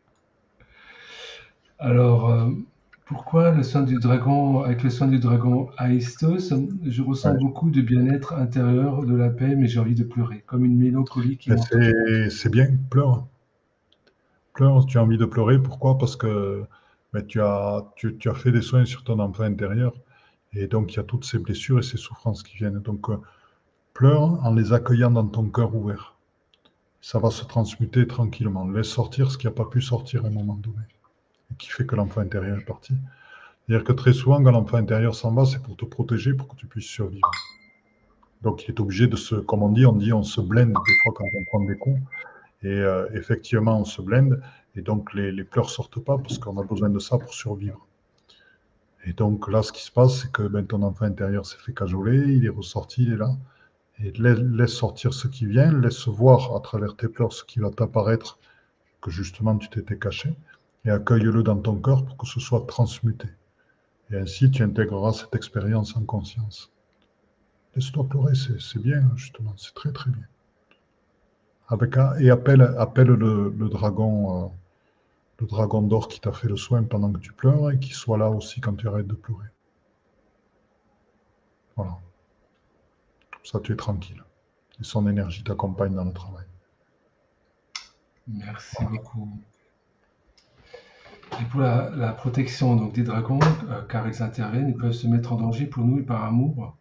Alors, 1.79 2.31
euh, 2.31 2.51
pourquoi 3.07 3.51
le 3.51 3.63
soin 3.63 3.83
du 3.83 3.99
dragon, 3.99 4.63
avec 4.63 4.83
le 4.83 4.89
soin 4.89 5.07
du 5.07 5.19
dragon 5.19 5.69
Aistos, 5.79 6.55
je 6.85 7.03
ressens 7.03 7.35
beaucoup 7.35 7.71
de 7.71 7.83
bien-être 7.83 8.33
intérieur, 8.33 9.05
de 9.05 9.15
la 9.15 9.29
paix, 9.29 9.55
mais 9.57 9.69
j'ai 9.69 9.79
envie 9.79 9.95
de 9.95 10.05
pleurer, 10.05 10.43
comme 10.47 10.65
une 10.65 10.79
mélancolie 10.79 11.37
qui 11.37 11.53
C'est 12.31 12.51
bien, 12.51 12.69
pleure. 12.89 13.27
Pleure, 14.55 14.87
tu 14.87 14.99
as 14.99 15.03
envie 15.03 15.19
de 15.19 15.27
pleurer. 15.27 15.61
Pourquoi? 15.61 15.99
Parce 15.99 16.17
que 16.17 16.65
ben, 17.13 17.27
tu, 17.27 17.43
as, 17.43 17.85
tu, 17.97 18.17
as 18.27 18.35
fait 18.35 18.53
des 18.53 18.63
soins 18.63 18.85
sur 18.87 19.05
ton 19.05 19.19
enfant 19.19 19.43
intérieur. 19.43 19.93
Et 20.55 20.67
donc, 20.67 20.93
il 20.93 20.97
y 20.97 21.01
a 21.01 21.03
toutes 21.03 21.25
ces 21.25 21.39
blessures 21.39 21.81
et 21.81 21.83
ces 21.83 21.97
souffrances 21.97 22.43
qui 22.43 22.57
viennent. 22.57 22.79
Donc, 22.79 23.11
euh, 23.11 23.17
pleure 23.93 24.45
en 24.45 24.55
les 24.55 24.73
accueillant 24.73 25.11
dans 25.11 25.27
ton 25.27 25.49
cœur 25.51 25.75
ouvert. 25.75 26.17
Ça 27.01 27.19
va 27.19 27.31
se 27.31 27.45
transmuter 27.45 28.07
tranquillement. 28.07 28.67
Laisse 28.67 28.89
sortir 28.89 29.31
ce 29.31 29.37
qui 29.37 29.47
n'a 29.47 29.53
pas 29.53 29.67
pu 29.67 29.83
sortir 29.83 30.25
à 30.25 30.29
un 30.29 30.31
moment 30.31 30.55
donné 30.55 30.87
qui 31.59 31.69
fait 31.71 31.87
que 31.87 31.97
l'enfant 31.97 32.21
intérieur 32.21 32.59
est 32.59 32.65
parti. 32.65 32.95
C'est-à-dire 33.67 33.85
que 33.85 33.93
très 33.93 34.13
souvent, 34.13 34.43
quand 34.43 34.51
l'enfant 34.51 34.77
intérieur 34.77 35.15
s'en 35.15 35.33
va, 35.33 35.47
c'est 35.47 35.63
pour 35.63 35.77
te 35.77 35.85
protéger, 35.85 36.35
pour 36.35 36.49
que 36.49 36.57
tu 36.57 36.67
puisses 36.67 36.87
survivre. 36.87 37.31
Donc 38.43 38.65
il 38.65 38.73
est 38.73 38.81
obligé 38.81 39.07
de 39.07 39.17
se, 39.17 39.37
comme 39.37 39.63
on 39.63 39.71
dit, 39.71 39.87
on 39.87 39.97
dit 39.97 40.13
on 40.13 40.23
se 40.23 40.41
blende 40.41 40.69
des 40.69 40.95
fois 41.03 41.13
quand 41.17 41.25
on 41.25 41.45
prend 41.47 41.65
des 41.65 41.77
coups. 41.77 42.01
Et 42.63 42.69
euh, 42.69 43.07
effectivement, 43.15 43.81
on 43.81 43.85
se 43.85 44.03
blende. 44.03 44.43
Et 44.77 44.83
donc 44.83 45.15
les, 45.15 45.33
les 45.33 45.45
pleurs 45.45 45.71
sortent 45.71 46.01
pas 46.01 46.19
parce 46.19 46.39
qu'on 46.39 46.59
a 46.61 46.65
besoin 46.65 46.91
de 46.91 46.99
ça 46.99 47.17
pour 47.17 47.33
survivre. 47.33 47.87
Et 49.07 49.13
donc 49.15 49.51
là, 49.51 49.63
ce 49.63 49.73
qui 49.73 49.83
se 49.83 49.91
passe, 49.91 50.21
c'est 50.21 50.33
que 50.33 50.43
ben, 50.43 50.67
ton 50.67 50.83
enfant 50.83 51.07
intérieur 51.07 51.47
s'est 51.47 51.59
fait 51.59 51.75
cajoler, 51.75 52.19
il 52.35 52.45
est 52.45 52.51
ressorti, 52.51 53.05
il 53.05 53.13
est 53.15 53.17
là. 53.17 53.35
Et 54.03 54.11
laisse, 54.13 54.39
laisse 54.39 54.73
sortir 54.73 55.15
ce 55.15 55.29
qui 55.29 55.47
vient, 55.47 55.73
laisse 55.73 56.09
voir 56.09 56.55
à 56.55 56.61
travers 56.61 56.97
tes 56.97 57.09
pleurs 57.09 57.33
ce 57.33 57.45
qui 57.45 57.61
va 57.61 57.71
t'apparaître, 57.71 58.39
que 59.01 59.11
justement 59.11 59.57
tu 59.57 59.69
t'étais 59.69 59.99
caché 59.99 60.35
et 60.85 60.91
accueille-le 60.91 61.43
dans 61.43 61.59
ton 61.59 61.81
cœur 61.81 62.05
pour 62.05 62.17
que 62.17 62.27
ce 62.27 62.41
soit 62.41 62.67
transmuté. 62.67 63.29
Et 64.11 64.17
ainsi, 64.17 64.51
tu 64.51 64.63
intégreras 64.63 65.13
cette 65.13 65.35
expérience 65.35 65.97
en 65.97 66.05
conscience. 66.05 66.71
Laisse-toi 67.75 68.05
pleurer, 68.09 68.35
c'est 68.35 68.79
bien, 68.79 69.11
justement, 69.17 69.55
c'est 69.57 69.75
très 69.75 69.93
très 69.93 70.11
bien. 70.11 70.27
Avec, 71.69 71.97
et 72.21 72.31
appelle, 72.31 72.63
appelle 72.79 73.09
le, 73.09 73.69
dragon, 73.69 74.45
euh, 74.45 74.49
le 75.41 75.47
dragon 75.47 75.83
d'or 75.83 76.09
qui 76.09 76.21
t'a 76.21 76.33
fait 76.33 76.49
le 76.49 76.57
soin 76.57 76.83
pendant 76.85 77.11
que 77.11 77.19
tu 77.19 77.33
pleures 77.33 77.71
et 77.71 77.79
qui 77.79 77.93
soit 77.95 78.19
là 78.19 78.29
aussi 78.31 78.61
quand 78.61 78.75
tu 78.75 78.87
arrêtes 78.87 79.07
de 79.07 79.15
pleurer. 79.15 79.49
Voilà. 81.75 81.99
Comme 83.33 83.45
ça, 83.45 83.61
tu 83.61 83.73
es 83.73 83.77
tranquille. 83.77 84.23
Et 84.81 84.85
son 84.85 85.09
énergie 85.09 85.43
t'accompagne 85.43 85.95
dans 85.95 86.05
le 86.05 86.13
travail. 86.13 86.45
Merci 88.29 88.85
beaucoup. 88.85 89.29
Et 91.41 91.45
pour 91.45 91.61
la, 91.61 92.13
protection 92.13 92.77
donc, 92.77 92.93
des 92.95 93.03
dragons, 93.03 93.41
euh, 93.71 93.83
car 93.89 94.07
ils 94.09 94.23
interviennent, 94.23 94.69
ils 94.69 94.77
peuvent 94.77 94.93
se 94.93 95.07
mettre 95.07 95.33
en 95.33 95.37
danger 95.37 95.67
pour 95.67 95.85
nous 95.85 95.99
et 95.99 96.03
par 96.03 96.25
amour. 96.25 96.77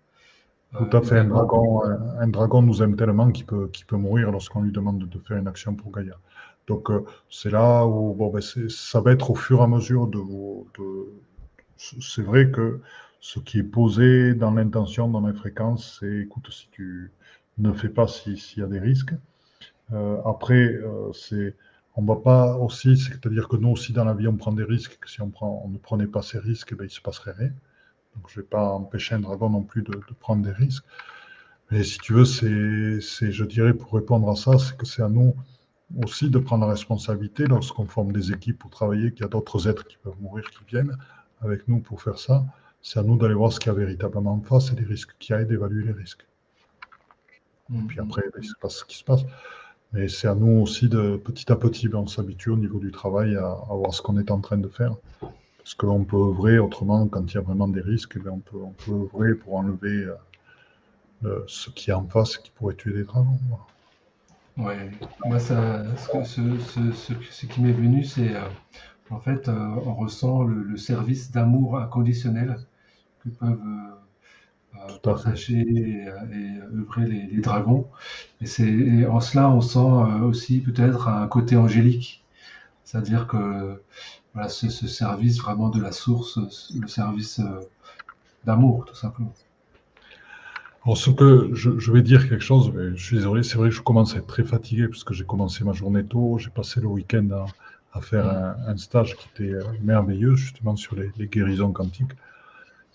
Euh, 0.75 0.85
Tout 0.85 0.97
à 0.97 1.01
fait. 1.01 1.19
Un 1.19 1.25
dragon, 1.25 1.81
un, 2.19 2.27
dragon, 2.27 2.61
nous 2.61 2.81
aime 2.83 2.95
tellement 2.95 3.31
qu'il 3.31 3.45
peut, 3.45 3.69
peut 3.87 3.97
mourir 3.97 4.31
lorsqu'on 4.31 4.61
lui 4.61 4.71
demande 4.71 5.07
de 5.07 5.19
faire 5.19 5.37
une 5.37 5.47
action 5.47 5.75
pour 5.75 5.91
Gaïa. 5.91 6.17
Donc 6.67 6.89
euh, 6.89 7.03
c'est 7.29 7.49
là 7.49 7.85
où 7.85 8.13
bon, 8.13 8.31
ben, 8.31 8.41
ça 8.41 9.01
va 9.01 9.11
être 9.11 9.31
au 9.31 9.35
fur 9.35 9.59
et 9.59 9.63
à 9.63 9.67
mesure 9.67 10.07
de 10.07 10.17
vos. 10.17 10.67
C'est 11.77 12.21
vrai 12.21 12.49
que 12.49 12.79
ce 13.19 13.39
qui 13.39 13.59
est 13.59 13.63
posé 13.63 14.33
dans 14.33 14.51
l'intention, 14.51 15.09
dans 15.09 15.25
les 15.25 15.33
fréquences, 15.33 15.97
c'est 15.99 16.19
écoute, 16.19 16.47
si 16.51 16.69
tu 16.71 17.11
ne 17.57 17.73
fais 17.73 17.89
pas 17.89 18.07
s'il 18.07 18.37
y 18.57 18.61
a 18.61 18.67
des 18.67 18.79
risques. 18.79 19.13
après, 20.25 20.79
c'est 21.13 21.55
on 21.95 22.01
ne 22.01 22.07
va 22.07 22.15
pas 22.15 22.57
aussi, 22.57 22.97
c'est-à-dire 22.97 23.47
que 23.47 23.55
nous 23.55 23.69
aussi 23.69 23.93
dans 23.93 24.05
la 24.05 24.13
vie 24.13 24.27
on 24.27 24.35
prend 24.35 24.51
des 24.51 24.63
risques, 24.63 24.97
que 24.99 25.09
si 25.09 25.21
on, 25.21 25.29
prend, 25.29 25.61
on 25.63 25.69
ne 25.69 25.77
prenait 25.77 26.07
pas 26.07 26.21
ces 26.21 26.39
risques, 26.39 26.69
eh 26.71 26.75
ben, 26.75 26.85
il 26.85 26.87
ne 26.87 26.91
se 26.91 27.01
passerait 27.01 27.33
rien. 27.33 27.51
Donc 28.15 28.29
je 28.29 28.39
ne 28.39 28.43
vais 28.43 28.47
pas 28.47 28.69
empêcher 28.69 29.15
un 29.15 29.19
dragon 29.19 29.49
non 29.49 29.63
plus 29.63 29.83
de, 29.83 29.95
prendre 30.19 30.43
des 30.43 30.51
risques. 30.51 30.85
Mais 31.71 31.83
si 31.83 31.97
tu 31.99 32.13
veux, 32.13 32.25
c'est, 32.25 33.31
je 33.31 33.43
dirais 33.45 33.73
pour 33.73 33.93
répondre 33.93 34.29
à 34.29 34.35
ça, 34.35 34.57
c'est 34.57 34.77
que 34.77 34.85
c'est 34.85 35.01
à 35.01 35.09
nous 35.09 35.35
aussi 36.03 36.29
de 36.29 36.39
prendre 36.39 36.65
la 36.65 36.71
responsabilité 36.71 37.45
lorsqu'on 37.45 37.85
forme 37.85 38.11
des 38.11 38.31
équipes 38.31 38.57
pour 38.57 38.71
travailler, 38.71 39.11
qu'il 39.11 39.21
y 39.21 39.25
a 39.25 39.29
d'autres 39.29 39.67
êtres 39.67 39.85
qui 39.85 39.97
peuvent 39.97 40.19
mourir, 40.19 40.49
qui 40.49 40.63
viennent 40.65 40.97
avec 41.41 41.67
nous 41.67 41.79
pour 41.79 42.01
faire 42.01 42.17
ça. 42.17 42.45
C'est 42.81 42.99
à 42.99 43.03
nous 43.03 43.17
d'aller 43.17 43.33
voir 43.33 43.53
ce 43.53 43.59
qu'il 43.59 43.71
y 43.71 43.75
a 43.75 43.77
véritablement 43.77 44.33
en 44.33 44.41
face 44.41 44.71
et 44.71 44.75
les 44.75 44.85
risques 44.85 45.15
qu'il 45.19 45.35
y 45.35 45.37
a 45.37 45.41
et 45.41 45.45
d'évaluer 45.45 45.83
les 45.83 45.93
risques. 45.93 46.25
Et 47.73 47.77
puis 47.87 47.99
mhm. 47.99 48.07
après, 48.07 48.23
il 48.37 48.47
se 48.47 48.53
passe 48.59 48.77
ce 48.79 48.85
qui 48.85 48.97
se 48.97 49.03
passe. 49.03 49.21
Mais 49.93 50.07
c'est 50.07 50.27
à 50.27 50.35
nous 50.35 50.61
aussi 50.61 50.89
de 50.89 51.17
petit 51.17 51.51
à 51.51 51.55
petit, 51.55 51.87
ben, 51.87 51.99
on 51.99 52.07
s'habitue 52.07 52.49
au 52.49 52.57
niveau 52.57 52.79
du 52.79 52.91
travail 52.91 53.35
à, 53.35 53.57
voir 53.69 53.93
ce 53.93 54.01
qu'on 54.01 54.17
est 54.17 54.31
en 54.31 54.39
train 54.39 54.57
de 54.57 54.67
faire. 54.67 54.95
Parce 55.19 55.75
qu'on 55.75 56.03
peut 56.03 56.17
œuvrer 56.17 56.59
autrement 56.59 57.07
quand 57.07 57.25
il 57.31 57.35
y 57.35 57.37
a 57.37 57.41
vraiment 57.41 57.67
des 57.67 57.81
risques, 57.81 58.21
ben, 58.21 58.31
on, 58.31 58.39
peut, 58.39 58.57
on 58.57 58.71
peut 58.71 58.91
œuvrer 58.91 59.35
pour 59.35 59.55
enlever 59.55 60.07
euh, 61.25 61.43
ce 61.47 61.69
qui 61.69 61.89
est 61.89 61.93
en 61.93 62.05
face 62.07 62.37
qui 62.37 62.51
pourrait 62.51 62.75
tuer 62.75 62.93
des 62.93 63.03
dragons. 63.03 63.37
Oui, 64.57 64.73
moi, 65.25 65.39
ça, 65.39 65.83
ce, 65.95 67.45
qui 67.45 67.61
m'est 67.61 67.71
venu, 67.71 68.03
c'est 68.03 68.35
euh, 68.35 68.41
en 69.09 69.19
fait, 69.19 69.47
euh, 69.47 69.53
on 69.85 69.95
ressent 69.95 70.43
le, 70.43 70.77
service 70.77 71.31
d'amour 71.31 71.79
inconditionnel 71.79 72.57
que 73.23 73.29
peuvent 73.29 73.59
partager 75.01 75.59
et, 75.59 76.07
œuvrer 76.07 77.07
les, 77.07 77.41
dragons. 77.41 77.87
Et, 78.41 78.45
c'est, 78.45 79.05
en 79.05 79.19
cela, 79.19 79.49
on 79.49 79.61
sent 79.61 79.79
aussi 80.23 80.59
peut-être 80.59 81.07
un 81.07 81.27
côté 81.27 81.55
angélique, 81.55 82.23
c'est-à-dire 82.83 83.27
que 83.27 83.81
voilà, 84.33 84.49
ce, 84.49 84.69
ce, 84.69 84.87
service 84.87 85.39
vraiment 85.39 85.69
de 85.69 85.81
la 85.81 85.91
source, 85.91 86.39
le 86.73 86.87
service 86.87 87.41
d'amour, 88.45 88.85
tout 88.85 88.95
simplement. 88.95 89.33
Alors, 90.85 90.97
ce 90.97 91.09
que 91.09 91.49
je, 91.53 91.91
vais 91.91 92.01
dire 92.01 92.27
quelque 92.27 92.43
chose, 92.43 92.73
je 92.95 93.01
suis 93.01 93.15
désolé, 93.15 93.43
c'est 93.43 93.57
vrai 93.57 93.69
que 93.69 93.75
je 93.75 93.81
commence 93.81 94.15
à 94.15 94.17
être 94.17 94.27
très 94.27 94.43
fatigué 94.43 94.89
parce 94.89 95.05
que 95.05 95.13
j'ai 95.13 95.23
commencé 95.23 95.63
ma 95.63 95.71
journée 95.71 96.03
tôt, 96.03 96.37
j'ai 96.39 96.49
passé 96.49 96.81
le 96.81 96.87
week-end 96.87 97.45
à, 97.93 98.01
faire 98.01 98.27
un, 98.67 98.75
stage 98.75 99.15
qui 99.15 99.29
était 99.33 99.53
euh, 99.53 99.63
merveilleux, 99.81 100.35
justement 100.35 100.75
sur 100.75 100.95
les, 100.95 101.27
guérisons 101.27 101.71
quantiques. 101.71 102.11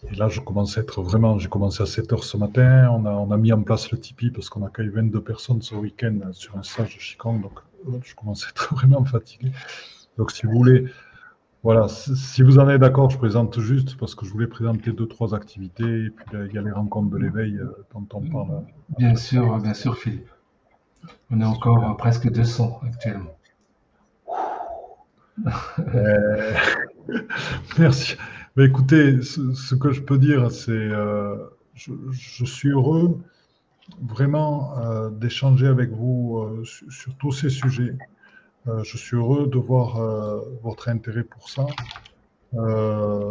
Et 0.06 0.14
là, 0.14 0.28
je 0.28 0.40
commence 0.40 0.78
à 0.78 0.82
être 0.82 1.02
vraiment, 1.02 1.38
j'ai 1.38 1.48
commencé 1.48 1.82
à 1.82 1.86
7 1.86 2.12
heures 2.12 2.24
ce 2.24 2.36
matin, 2.36 2.88
on 2.92 3.04
a, 3.04 3.10
on 3.10 3.30
a 3.30 3.36
mis 3.36 3.52
en 3.52 3.62
place 3.62 3.90
le 3.90 3.98
Tipeee 3.98 4.30
parce 4.30 4.48
qu'on 4.48 4.64
accueille 4.64 4.88
22 4.88 5.20
personnes 5.20 5.60
ce 5.60 5.74
week-end 5.74 6.20
sur 6.32 6.56
un 6.56 6.62
stage 6.62 6.96
de 6.96 7.00
Qigong, 7.00 7.40
donc 7.40 7.58
euh, 7.88 7.98
je 8.04 8.14
commence 8.14 8.44
à 8.46 8.50
être 8.50 8.74
vraiment 8.74 9.04
fatigué. 9.04 9.50
Donc, 10.16 10.30
si 10.30 10.46
vous 10.46 10.52
voulez, 10.52 10.86
voilà, 11.64 11.88
si 11.88 12.42
vous 12.42 12.58
en 12.58 12.68
êtes 12.68 12.80
d'accord, 12.80 13.10
je 13.10 13.18
présente 13.18 13.58
juste 13.58 13.96
parce 13.96 14.14
que 14.14 14.24
je 14.24 14.30
voulais 14.30 14.46
présenter 14.46 14.92
deux, 14.92 15.06
trois 15.06 15.34
activités 15.34 16.04
et 16.04 16.10
puis 16.10 16.24
il 16.32 16.54
y 16.54 16.58
a 16.58 16.62
les 16.62 16.70
rencontres 16.70 17.10
de 17.10 17.18
l'éveil 17.18 17.56
euh, 17.56 17.84
dont 17.92 18.06
on 18.14 18.20
parle. 18.20 18.62
Bien 18.96 19.16
sûr, 19.16 19.58
bien 19.58 19.74
sûr, 19.74 19.96
Philippe. 19.98 20.28
On 21.30 21.40
est 21.40 21.44
encore 21.44 21.96
presque 21.96 22.30
200 22.30 22.80
actuellement. 22.86 23.34
Euh, 25.94 26.54
merci. 27.78 28.16
Écoutez, 28.58 29.22
ce, 29.22 29.74
que 29.74 29.92
je 29.92 30.02
peux 30.02 30.18
dire, 30.18 30.50
c'est 30.50 30.72
euh, 30.72 31.36
je, 31.74 32.44
suis 32.44 32.70
heureux 32.70 33.18
vraiment 34.02 35.10
d'échanger 35.10 35.66
avec 35.66 35.90
vous 35.90 36.64
sur 36.64 37.14
tous 37.16 37.32
ces 37.32 37.50
sujets. 37.50 37.96
Euh, 38.68 38.82
je 38.84 38.96
suis 38.96 39.16
heureux 39.16 39.46
de 39.46 39.58
voir 39.58 40.00
euh, 40.00 40.40
votre 40.62 40.88
intérêt 40.88 41.22
pour 41.22 41.48
ça. 41.48 41.66
Euh, 42.54 43.30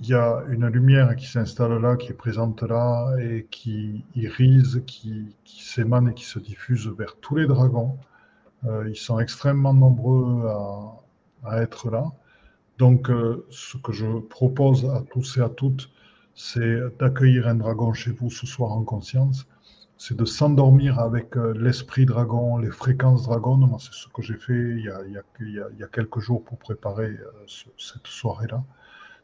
il 0.00 0.08
y 0.08 0.14
a 0.14 0.44
une 0.48 0.66
lumière 0.66 1.14
qui 1.16 1.26
s'installe 1.26 1.80
là, 1.80 1.96
qui 1.96 2.10
est 2.10 2.14
présente 2.14 2.62
là, 2.62 3.14
et 3.18 3.46
qui 3.50 4.04
irise, 4.14 4.82
qui, 4.86 5.36
s'émane 5.44 6.08
et 6.08 6.14
qui 6.14 6.24
se 6.24 6.38
diffuse 6.38 6.88
vers 6.88 7.16
tous 7.16 7.36
les 7.36 7.46
dragons. 7.46 7.98
ils 8.86 8.96
sont 8.96 9.20
extrêmement 9.20 9.74
nombreux 9.74 10.46
à 11.44 11.62
être 11.62 11.90
là. 11.90 12.04
Donc, 12.80 13.08
ce 13.50 13.76
que 13.76 13.92
je 13.92 14.18
propose 14.18 14.84
à 14.86 15.04
tous 15.12 15.36
et 15.38 15.40
à 15.40 15.48
toutes, 15.48 15.90
c'est 16.34 16.78
d'accueillir 16.98 17.46
un 17.46 17.54
dragon 17.54 17.92
chez 17.92 18.10
vous 18.10 18.30
ce 18.30 18.46
soir 18.46 18.72
en 18.72 18.82
conscience 18.82 19.46
c'est 20.00 20.16
de 20.16 20.24
s'endormir 20.24 20.98
avec 20.98 21.36
euh, 21.36 21.52
l'esprit 21.54 22.06
dragon, 22.06 22.56
les 22.56 22.70
fréquences 22.70 23.24
dragon. 23.24 23.76
c'est 23.78 23.92
ce 23.92 24.08
que 24.08 24.22
j'ai 24.22 24.36
fait 24.36 24.54
il 24.54 24.84
y, 24.86 25.82
a, 25.82 25.86
quelques 25.88 26.20
jours 26.20 26.42
pour 26.42 26.56
préparer 26.56 27.10
euh, 27.10 27.30
cette 27.76 28.06
soirée-là. 28.06 28.64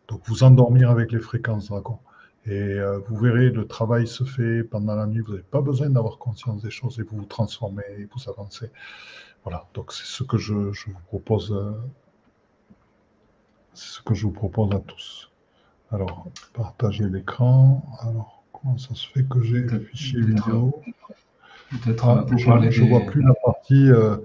Donc 0.09 0.21
vous 0.27 0.45
endormir 0.45 0.91
avec 0.91 1.13
les 1.13 1.19
fréquences 1.19 1.69
dragon. 1.69 1.99
Et 2.45 2.53
euh, 2.61 2.99
vous 3.09 3.17
verrez, 3.17 3.49
le 3.49 3.67
travail 3.67 4.07
se 4.07 4.25
fait 4.25 4.65
pendant 4.65 4.95
la 4.95 5.07
nuit. 5.07 5.21
Vous 5.21 5.31
n'avez 5.31 5.45
pas 5.45 5.63
besoin 5.63 5.89
d'avoir 5.89 6.19
conscience 6.19 6.61
des 6.61 6.71
choses 6.71 7.01
et 7.01 7.05
vous 7.05 7.17
vous 7.17 7.25
transformez 7.25 7.83
et 7.99 8.07
vous 8.15 8.29
avancez. 8.29 8.71
Voilà, 9.45 9.67
donc 9.73 9.95
c'est 9.95 10.05
ce 10.05 10.25
que 10.25 10.37
je, 10.37 10.73
je 10.73 10.91
vous 10.91 11.01
propose. 11.07 11.57
C'est 13.77 13.99
ce 13.99 14.03
que 14.03 14.15
je 14.15 14.25
vous 14.25 14.33
propose 14.33 14.75
à 14.75 14.81
tous. 14.81 15.31
Alors, 15.93 16.27
partagez 16.55 17.09
l'écran. 17.09 17.85
Alors, 18.01 18.37
Comment 18.63 18.79
ça 18.79 18.95
se 18.95 19.07
fait 19.09 19.25
que 19.25 19.41
j'ai 19.43 19.61
le 19.61 19.81
fichier 19.81 20.21
vidéo? 20.21 20.83
Peut-être 21.85 22.09
ah, 22.09 22.27
je 22.37 22.83
ne 22.83 22.89
vois 22.89 23.01
plus 23.01 23.23
la 23.23 23.35
partie 23.35 23.91
euh, 23.91 24.17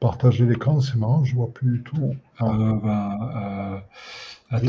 partager 0.00 0.46
l'écran, 0.46 0.80
c'est 0.80 0.96
marrant, 0.96 1.24
je 1.24 1.32
ne 1.32 1.36
vois 1.36 1.52
plus 1.52 1.78
du 1.78 1.82
tout. 1.82 2.14
Euh, 2.40 2.74
ben, 2.82 3.80
euh, 4.52 4.60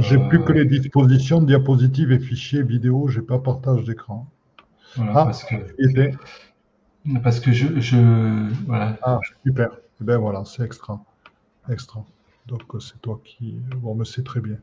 j'ai 0.00 0.18
plus 0.28 0.42
que 0.42 0.52
les 0.52 0.64
dispositions, 0.64 1.42
diapositives 1.42 2.10
et 2.12 2.18
fichiers 2.18 2.62
vidéo, 2.62 3.08
j'ai 3.08 3.22
pas 3.22 3.38
partage 3.38 3.84
d'écran. 3.84 4.26
Voilà, 4.96 5.12
ah, 5.14 5.24
parce 5.24 5.44
que, 5.44 5.54
parce 7.22 7.40
que 7.40 7.52
je, 7.52 7.80
je 7.80 8.64
voilà. 8.66 8.96
Ah, 9.02 9.20
super. 9.44 9.70
Eh 10.00 10.04
ben 10.04 10.18
voilà, 10.18 10.44
c'est 10.44 10.64
extra. 10.64 11.00
Extra. 11.70 12.04
Donc 12.46 12.62
c'est 12.80 13.00
toi 13.00 13.20
qui. 13.24 13.60
Bon, 13.76 13.94
mais 13.94 14.04
c'est 14.04 14.24
très 14.24 14.40
bien. 14.40 14.58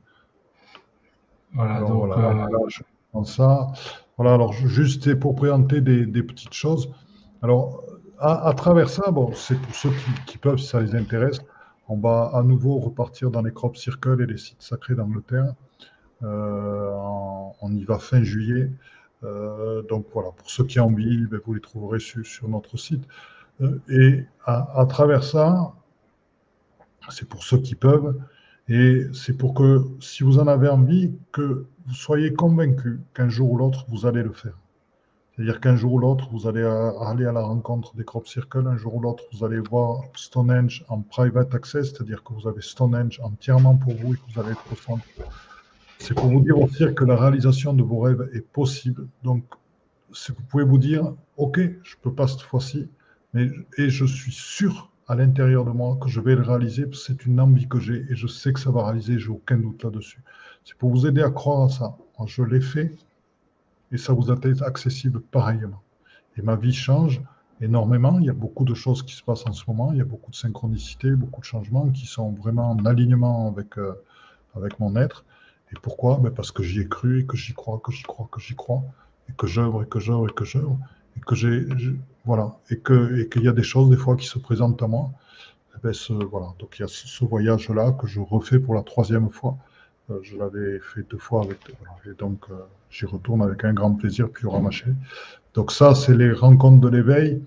Voilà, 1.54 1.82
donc, 1.82 2.06
voilà, 2.08 2.48
ça. 3.26 3.72
Voilà, 4.18 4.34
alors 4.36 4.54
juste 4.54 5.14
pour 5.16 5.36
présenter 5.36 5.82
des, 5.82 6.24
petites 6.24 6.54
choses. 6.54 6.94
Alors, 7.42 7.84
à, 8.20 8.54
travers 8.56 8.90
ça, 8.90 9.12
bon, 9.12 9.34
c'est 9.34 9.60
pour 9.60 9.76
ceux 9.76 9.90
qui, 10.28 10.38
peuvent, 10.38 10.58
si 10.58 10.68
ça 10.68 10.80
les 10.80 10.96
intéresse, 10.96 11.42
on 11.88 11.98
va 11.98 12.32
à 12.34 12.44
nouveau 12.44 12.80
repartir 12.80 13.32
dans 13.32 13.42
les 13.42 13.52
crop 13.52 13.76
circles 13.76 14.22
et 14.22 14.28
les 14.28 14.38
sites 14.38 14.62
sacrés 14.62 14.96
d'Angleterre. 14.96 15.54
Euh, 16.24 16.92
on 17.62 17.74
y 17.74 17.84
va 17.84 18.00
fin 18.00 18.24
juillet. 18.24 18.70
Euh, 19.24 19.82
donc 19.84 20.06
voilà, 20.14 20.30
pour 20.32 20.50
ceux 20.50 20.64
qui 20.66 20.80
ont 20.80 20.86
envie, 20.86 21.26
ben, 21.26 21.40
vous 21.46 21.54
les 21.54 21.62
trouverez 21.62 22.00
sur, 22.00 22.26
sur 22.26 22.48
notre 22.48 22.78
site. 22.78 23.04
Euh, 23.62 23.80
et 23.90 24.24
à, 24.46 24.80
à, 24.80 24.86
travers 24.86 25.24
ça, 25.24 25.74
c'est 27.10 27.28
pour 27.28 27.44
ceux 27.44 27.58
qui 27.58 27.76
peuvent, 27.76 28.16
et 28.68 29.06
c'est 29.14 29.38
pour 29.38 29.54
que, 29.54 29.86
si 30.00 30.24
vous 30.24 30.40
en 30.40 30.48
avez 30.48 30.70
envie, 30.70 31.12
que 31.32 31.66
vous 31.88 31.94
soyez 31.94 32.34
convaincu 32.34 33.02
qu'un 33.14 33.30
jour 33.30 33.52
ou 33.52 33.58
l'autre, 33.58 33.86
vous 33.90 34.06
allez 34.06 34.24
le 34.24 34.32
faire. 34.32 34.58
C'est-à-dire 35.36 35.60
qu'un 35.60 35.76
jour 35.76 35.94
ou 35.94 36.00
l'autre, 36.00 36.30
vous 36.32 36.48
allez 36.48 36.62
aller 36.62 37.26
à 37.26 37.32
la 37.32 37.42
rencontre 37.42 37.96
des 37.96 38.04
crop 38.04 38.28
circles, 38.28 38.68
un 38.68 38.78
jour 38.78 38.96
ou 38.96 39.02
l'autre, 39.02 39.24
vous 39.34 39.44
allez 39.44 39.60
voir 39.60 40.04
Stonehenge 40.16 40.86
en 40.90 41.02
private 41.02 41.56
access, 41.56 41.90
c'est-à-dire 41.90 42.24
que 42.24 42.34
vous 42.34 42.48
avez 42.48 42.62
Stonehenge 42.62 43.20
entièrement 43.24 43.76
pour 43.76 43.96
vous 43.96 44.14
et 44.14 44.18
que 44.18 44.34
vous 44.34 44.40
allez 44.40 44.52
être 44.52 44.66
au 44.72 44.76
centre. 44.76 45.04
C'est 45.98 46.14
pour 46.14 46.28
vous 46.28 46.42
dire 46.42 46.60
aussi 46.60 46.94
que 46.94 47.04
la 47.04 47.16
réalisation 47.16 47.74
de 47.74 47.82
vos 47.82 48.00
rêves 48.00 48.30
est 48.34 48.46
possible. 48.46 49.08
Donc, 49.24 49.44
vous 50.10 50.44
pouvez 50.50 50.64
vous 50.64 50.78
dire, 50.78 51.14
OK, 51.38 51.58
je 51.58 51.96
ne 51.96 52.02
peux 52.02 52.14
pas 52.14 52.28
cette 52.28 52.42
fois-ci, 52.42 52.90
mais 53.34 53.50
et 53.78 53.90
je 53.90 54.06
suis 54.06 54.32
sûr 54.32 54.91
à 55.12 55.16
l'intérieur 55.16 55.66
de 55.66 55.72
moi 55.72 55.98
que 56.02 56.08
je 56.08 56.22
vais 56.22 56.36
le 56.36 56.42
réaliser, 56.42 56.86
c'est 56.94 57.26
une 57.26 57.42
envie 57.42 57.68
que 57.68 57.82
j'ai 57.82 58.06
et 58.10 58.16
je 58.16 58.28
sais 58.28 58.54
que 58.54 58.62
ça 58.62 58.72
va 58.72 58.86
réaliser, 58.86 59.20
j'ai 59.20 59.28
aucun 59.28 59.58
doute 59.58 59.84
là-dessus. 59.84 60.24
C'est 60.64 60.78
pour 60.78 60.90
vous 60.90 61.06
aider 61.06 61.22
à 61.22 61.30
croire 61.30 61.64
à 61.64 61.70
ça. 61.70 61.98
je 62.28 62.44
l'ai 62.44 62.62
fait 62.62 62.96
et 63.92 63.98
ça 63.98 64.14
vous 64.14 64.32
été 64.32 64.54
accessible 64.64 65.20
pareillement. 65.20 65.82
Et 66.38 66.42
ma 66.42 66.56
vie 66.56 66.74
change 66.74 67.22
énormément. 67.60 68.20
Il 68.20 68.26
y 68.28 68.30
a 68.30 68.34
beaucoup 68.46 68.64
de 68.64 68.74
choses 68.74 69.04
qui 69.04 69.14
se 69.14 69.22
passent 69.22 69.46
en 69.46 69.52
ce 69.52 69.66
moment. 69.68 69.92
Il 69.92 69.98
y 69.98 70.02
a 70.02 70.06
beaucoup 70.06 70.32
de 70.32 70.36
synchronicité, 70.38 71.12
beaucoup 71.12 71.42
de 71.42 71.46
changements 71.46 71.90
qui 71.90 72.06
sont 72.06 72.32
vraiment 72.32 72.72
en 72.72 72.86
alignement 72.86 73.50
avec, 73.50 73.78
euh, 73.78 73.94
avec 74.56 74.80
mon 74.80 74.96
être. 74.96 75.26
Et 75.74 75.76
pourquoi? 75.82 76.20
Ben 76.24 76.32
Parce 76.32 76.54
que 76.54 76.64
j'y 76.64 76.80
ai 76.80 76.88
cru 76.88 77.20
et 77.20 77.26
que 77.26 77.36
j'y 77.36 77.54
crois, 77.54 77.82
que 77.84 77.92
j'y 77.92 78.04
crois, 78.04 78.30
que 78.32 78.40
j'y 78.40 78.56
crois, 78.56 78.82
et 79.28 79.34
que 79.34 79.46
j'œuvre 79.46 79.84
et 79.84 79.88
que 79.88 80.00
j'œuvre 80.00 80.30
et 80.30 80.34
que 80.34 80.46
j'œuvre 80.46 80.80
et 81.18 81.20
que 81.20 81.36
j'ai, 81.36 81.68
voilà, 82.26 82.58
et 82.70 82.78
que 82.78 83.20
et 83.20 83.30
qu'il 83.30 83.44
y 83.44 83.48
a 83.48 83.52
des 83.52 83.64
choses 83.64 83.90
des 83.90 83.98
fois 83.98 84.16
qui 84.16 84.28
se 84.28 84.40
présentent 84.40 84.82
à 84.84 84.88
moi. 84.88 85.12
Eh 85.76 85.80
ben 85.84 85.94
voilà, 86.30 86.48
donc 86.60 86.78
il 86.78 86.82
y 86.82 86.86
a 86.86 86.88
ce, 86.88 87.26
voyage-là 87.26 87.94
que 87.94 88.08
je 88.08 88.20
refais 88.20 88.60
pour 88.60 88.76
la 88.76 88.84
troisième 88.84 89.30
fois. 89.30 89.58
Euh, 90.10 90.20
je 90.22 90.38
l'avais 90.38 90.80
fait 90.80 91.04
deux 91.10 91.18
fois 91.18 91.44
avec, 91.44 91.58
et 92.06 92.14
donc 92.18 92.46
euh, 92.52 92.56
j'y 92.90 93.06
retourne 93.06 93.42
avec 93.42 93.64
un 93.64 93.74
grand 93.74 93.94
plaisir 93.96 94.30
puis 94.30 94.48
ramaché. 94.48 94.86
Donc 95.54 95.72
ça, 95.72 95.96
c'est 95.96 96.16
les 96.16 96.32
rencontres 96.32 96.82
de 96.82 96.90
l'éveil. 96.90 97.42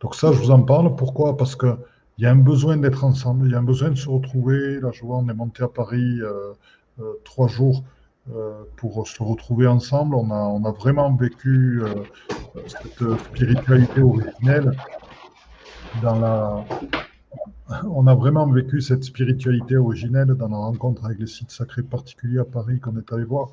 Donc 0.00 0.14
ça, 0.14 0.32
je 0.32 0.38
vous 0.38 0.50
en 0.50 0.62
parle. 0.62 0.94
Pourquoi? 0.96 1.36
Parce 1.36 1.56
que 1.56 1.76
il 2.18 2.24
y 2.24 2.26
a 2.26 2.30
un 2.32 2.36
besoin 2.36 2.76
d'être 2.76 3.04
ensemble, 3.04 3.46
il 3.46 3.52
y 3.52 3.54
a 3.54 3.58
un 3.58 3.62
besoin 3.62 3.90
de 3.90 3.94
se 3.94 4.08
retrouver. 4.08 4.80
Là, 4.80 4.90
je 4.92 5.02
vois, 5.02 5.16
on 5.16 5.28
est 5.28 5.34
monté 5.34 5.62
à 5.62 5.68
Paris 5.68 6.20
euh, 6.20 6.52
trois 7.24 7.48
jours 7.48 7.82
pour 8.76 9.06
se 9.08 9.22
retrouver 9.22 9.66
ensemble. 9.66 10.14
On 10.14 10.30
a, 10.30 10.72
vraiment 10.72 11.14
vécu 11.14 11.82
euh, 11.82 11.94
cette 12.66 13.20
spiritualité 13.26 14.02
originelle. 14.02 14.72
dans 16.02 16.18
la, 16.18 16.64
on 17.88 18.06
a 18.06 18.14
vraiment 18.14 18.46
vécu 18.46 18.80
cette 18.80 19.04
spiritualité 19.04 19.76
originelle 19.76 20.28
dans 20.28 20.48
la 20.48 20.56
rencontre 20.56 21.04
avec 21.04 21.18
les 21.18 21.26
sites 21.26 21.50
sacrés 21.50 21.82
particuliers 21.82 22.40
à 22.40 22.44
Paris 22.44 22.80
qu'on 22.80 22.96
est 22.96 23.12
allé 23.12 23.24
voir. 23.24 23.50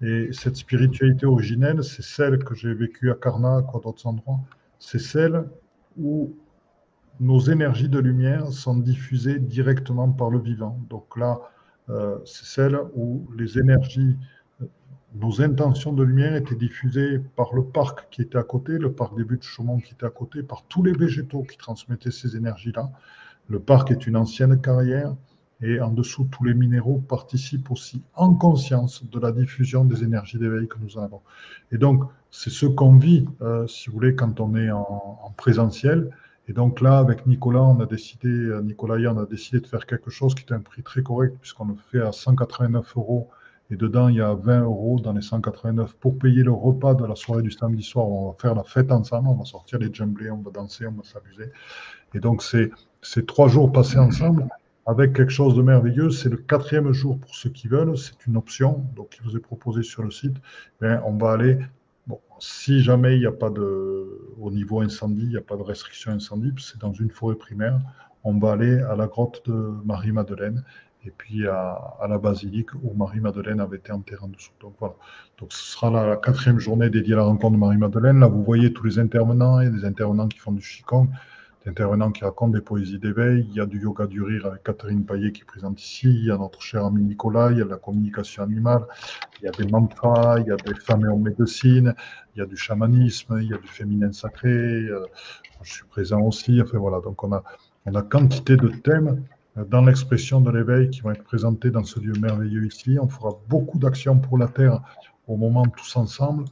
Et 0.00 0.28
cette 0.32 0.56
spiritualité 0.56 1.26
originelle, 1.26 1.82
c'est 1.82 2.02
celle 2.02 2.38
que 2.44 2.54
j'ai 2.54 2.72
vécue 2.72 3.10
à 3.10 3.14
Karnak 3.14 3.74
ou 3.74 3.78
à 3.78 3.80
d'autres 3.80 4.06
endroits. 4.06 4.40
C'est 4.78 5.00
celle 5.00 5.44
où 5.96 6.34
nos 7.18 7.40
énergies 7.40 7.88
de 7.88 7.98
lumière 7.98 8.46
sont 8.48 8.76
diffusées 8.76 9.40
directement 9.40 10.08
par 10.08 10.30
le 10.30 10.38
vivant. 10.38 10.78
Donc 10.88 11.16
là, 11.16 11.32
euh, 11.32 11.57
c'est 12.24 12.44
celle 12.44 12.78
où 12.94 13.26
les 13.36 13.58
énergies, 13.58 14.16
nos 15.14 15.40
intentions 15.40 15.92
de 15.92 16.02
lumière 16.02 16.36
étaient 16.36 16.54
diffusées 16.54 17.20
par 17.36 17.54
le 17.54 17.64
parc 17.64 18.08
qui 18.10 18.22
était 18.22 18.38
à 18.38 18.42
côté, 18.42 18.78
le 18.78 18.92
parc 18.92 19.16
des 19.16 19.24
buttes 19.24 19.40
de 19.40 19.44
Chaumont 19.44 19.80
qui 19.80 19.94
était 19.94 20.06
à 20.06 20.10
côté, 20.10 20.42
par 20.42 20.64
tous 20.64 20.82
les 20.82 20.92
végétaux 20.92 21.42
qui 21.42 21.56
transmettaient 21.56 22.10
ces 22.10 22.36
énergies-là. 22.36 22.90
Le 23.48 23.58
parc 23.58 23.90
est 23.90 24.06
une 24.06 24.16
ancienne 24.16 24.60
carrière 24.60 25.14
et 25.60 25.80
en 25.80 25.90
dessous, 25.90 26.28
tous 26.30 26.44
les 26.44 26.54
minéraux 26.54 26.98
participent 26.98 27.70
aussi 27.70 28.02
en 28.14 28.34
conscience 28.34 29.04
de 29.04 29.18
la 29.18 29.32
diffusion 29.32 29.84
des 29.84 30.04
énergies 30.04 30.38
d'éveil 30.38 30.68
que 30.68 30.78
nous 30.78 30.98
avons. 30.98 31.20
Et 31.72 31.78
donc, 31.78 32.04
c'est 32.30 32.50
ce 32.50 32.66
qu'on 32.66 32.96
vit, 32.96 33.26
euh, 33.42 33.66
si 33.66 33.88
vous 33.88 33.94
voulez, 33.94 34.14
quand 34.14 34.38
on 34.40 34.54
est 34.54 34.70
en, 34.70 35.34
présentiel. 35.36 36.10
Et 36.48 36.54
donc 36.54 36.80
là, 36.80 36.98
avec 36.98 37.26
Nicolas, 37.26 37.62
on 37.62 37.78
a 37.80 37.86
décidé, 37.86 38.28
euh, 38.28 38.62
Nicolas 38.62 38.96
on 39.12 39.18
a 39.18 39.26
décidé 39.26 39.60
de 39.60 39.66
faire 39.66 39.84
quelque 39.86 40.10
chose 40.10 40.34
qui 40.34 40.44
est 40.44 40.52
un 40.52 40.60
prix 40.60 40.82
très 40.82 41.02
correct, 41.02 41.36
puisqu'on 41.40 41.66
le 41.66 41.74
fait 41.92 42.00
à 42.00 42.12
189 42.12 42.96
euros. 42.96 43.28
Et 43.70 43.76
dedans, 43.76 44.08
il 44.08 44.16
y 44.16 44.22
a 44.22 44.32
20 44.32 44.62
euros 44.62 44.98
dans 44.98 45.12
les 45.12 45.20
189 45.20 45.94
pour 45.96 46.18
payer 46.18 46.42
le 46.42 46.52
repas 46.52 46.94
de 46.94 47.04
la 47.04 47.14
soirée 47.14 47.42
du 47.42 47.50
samedi 47.50 47.82
soir. 47.82 48.08
On 48.08 48.30
va 48.30 48.36
faire 48.40 48.54
la 48.54 48.64
fête 48.64 48.90
ensemble, 48.90 49.28
on 49.28 49.34
va 49.34 49.44
sortir 49.44 49.78
les 49.78 49.92
djemblés, 49.92 50.30
on 50.30 50.40
va 50.40 50.50
danser, 50.50 50.86
on 50.86 50.92
va 50.92 51.02
s'amuser. 51.04 51.52
Et 52.14 52.20
donc, 52.20 52.42
c'est 52.42 52.70
ces 53.02 53.26
trois 53.26 53.48
jours 53.48 53.70
passés 53.70 53.98
ensemble 53.98 54.48
avec 54.86 55.12
quelque 55.12 55.32
chose 55.32 55.54
de 55.54 55.60
merveilleux. 55.60 56.08
C'est 56.08 56.30
le 56.30 56.38
quatrième 56.38 56.90
jour 56.92 57.18
pour 57.18 57.34
ceux 57.34 57.50
qui 57.50 57.68
veulent. 57.68 57.98
C'est 57.98 58.26
une 58.26 58.38
option 58.38 58.86
donc, 58.96 59.10
qui 59.10 59.20
vous 59.22 59.36
est 59.36 59.40
proposée 59.40 59.82
sur 59.82 60.02
le 60.02 60.10
site. 60.10 60.36
Ben, 60.80 61.02
on 61.04 61.18
va 61.18 61.32
aller, 61.32 61.58
si 62.40 62.82
jamais 62.82 63.16
il 63.16 63.20
n'y 63.20 63.26
a 63.26 63.32
pas 63.32 63.50
de, 63.50 64.34
au 64.40 64.50
niveau 64.50 64.80
incendie, 64.80 65.22
il 65.22 65.28
n'y 65.30 65.36
a 65.36 65.42
pas 65.42 65.56
de 65.56 65.62
restriction 65.62 66.12
incendie, 66.12 66.52
c'est 66.58 66.78
dans 66.80 66.92
une 66.92 67.10
forêt 67.10 67.34
primaire, 67.34 67.80
on 68.24 68.38
va 68.38 68.52
aller 68.52 68.78
à 68.80 68.96
la 68.96 69.06
grotte 69.06 69.42
de 69.46 69.72
Marie-Madeleine 69.84 70.64
et 71.04 71.10
puis 71.10 71.46
à, 71.46 71.98
la 72.08 72.18
basilique 72.18 72.74
où 72.82 72.92
Marie-Madeleine 72.94 73.60
avait 73.60 73.76
été 73.76 73.92
enterrée 73.92 74.24
en 74.24 74.28
dessous. 74.28 74.50
Donc 74.60 74.74
voilà. 74.80 74.94
Donc 75.38 75.52
ce 75.52 75.72
sera 75.72 75.90
la, 75.90 76.16
quatrième 76.16 76.58
journée 76.58 76.90
dédiée 76.90 77.14
à 77.14 77.18
la 77.18 77.22
rencontre 77.22 77.54
de 77.54 77.60
Marie-Madeleine. 77.60 78.20
Là, 78.20 78.26
vous 78.26 78.42
voyez 78.42 78.72
tous 78.72 78.84
les 78.84 78.98
intervenants. 78.98 79.56
A 79.56 79.66
des 79.66 79.84
intervenants 79.84 80.28
qui 80.28 80.38
font 80.38 80.52
du 80.52 80.62
Qigong 80.62 81.08
intervenants 81.68 82.10
qui 82.10 82.24
racontent 82.24 82.52
des 82.52 82.60
poésies 82.60 82.98
d'éveil. 82.98 83.46
Il 83.48 83.54
y 83.54 83.60
a 83.60 83.66
du 83.66 83.80
yoga 83.80 84.06
du 84.06 84.22
rire 84.22 84.46
avec 84.46 84.62
Catherine 84.62 85.04
Paillet 85.04 85.32
qui 85.32 85.44
présente 85.44 85.80
ici. 85.80 86.08
Il 86.08 86.24
y 86.24 86.30
a 86.30 86.38
notre 86.38 86.60
cher 86.62 86.84
ami 86.84 87.02
Nicolas. 87.02 87.50
Il 87.52 87.58
y 87.58 87.60
a 87.60 87.64
de 87.64 87.70
la 87.70 87.76
communication 87.76 88.42
animale. 88.42 88.84
Il 89.40 89.44
y 89.44 89.48
a 89.48 89.52
des 89.52 89.66
mantras. 89.66 90.40
Il 90.40 90.46
y 90.46 90.50
a 90.50 90.56
des 90.56 90.74
femmes 90.74 91.04
et 91.04 91.08
hommes 91.08 91.22
médecines. 91.22 91.94
Il 92.34 92.38
y 92.38 92.42
a 92.42 92.46
du 92.46 92.56
chamanisme. 92.56 93.38
Il 93.40 93.48
y 93.48 93.54
a 93.54 93.58
du 93.58 93.68
féminin 93.68 94.12
sacré. 94.12 94.88
Je 95.62 95.72
suis 95.72 95.84
présent 95.84 96.22
aussi. 96.22 96.60
Enfin 96.62 96.78
voilà. 96.78 97.00
Donc 97.00 97.22
on 97.22 97.32
a, 97.32 97.44
on 97.86 97.94
a 97.94 98.02
quantité 98.02 98.56
de 98.56 98.68
thèmes 98.68 99.22
dans 99.56 99.84
l'expression 99.84 100.40
de 100.40 100.50
l'éveil 100.50 100.90
qui 100.90 101.00
vont 101.00 101.10
être 101.10 101.24
présentés 101.24 101.70
dans 101.70 101.84
ce 101.84 102.00
lieu 102.00 102.12
merveilleux 102.20 102.66
ici. 102.66 102.98
On 103.00 103.08
fera 103.08 103.30
beaucoup 103.48 103.78
d'actions 103.78 104.18
pour 104.18 104.38
la 104.38 104.48
Terre 104.48 104.80
au 105.26 105.36
moment 105.36 105.64
tous 105.64 105.96
ensemble 105.96 106.44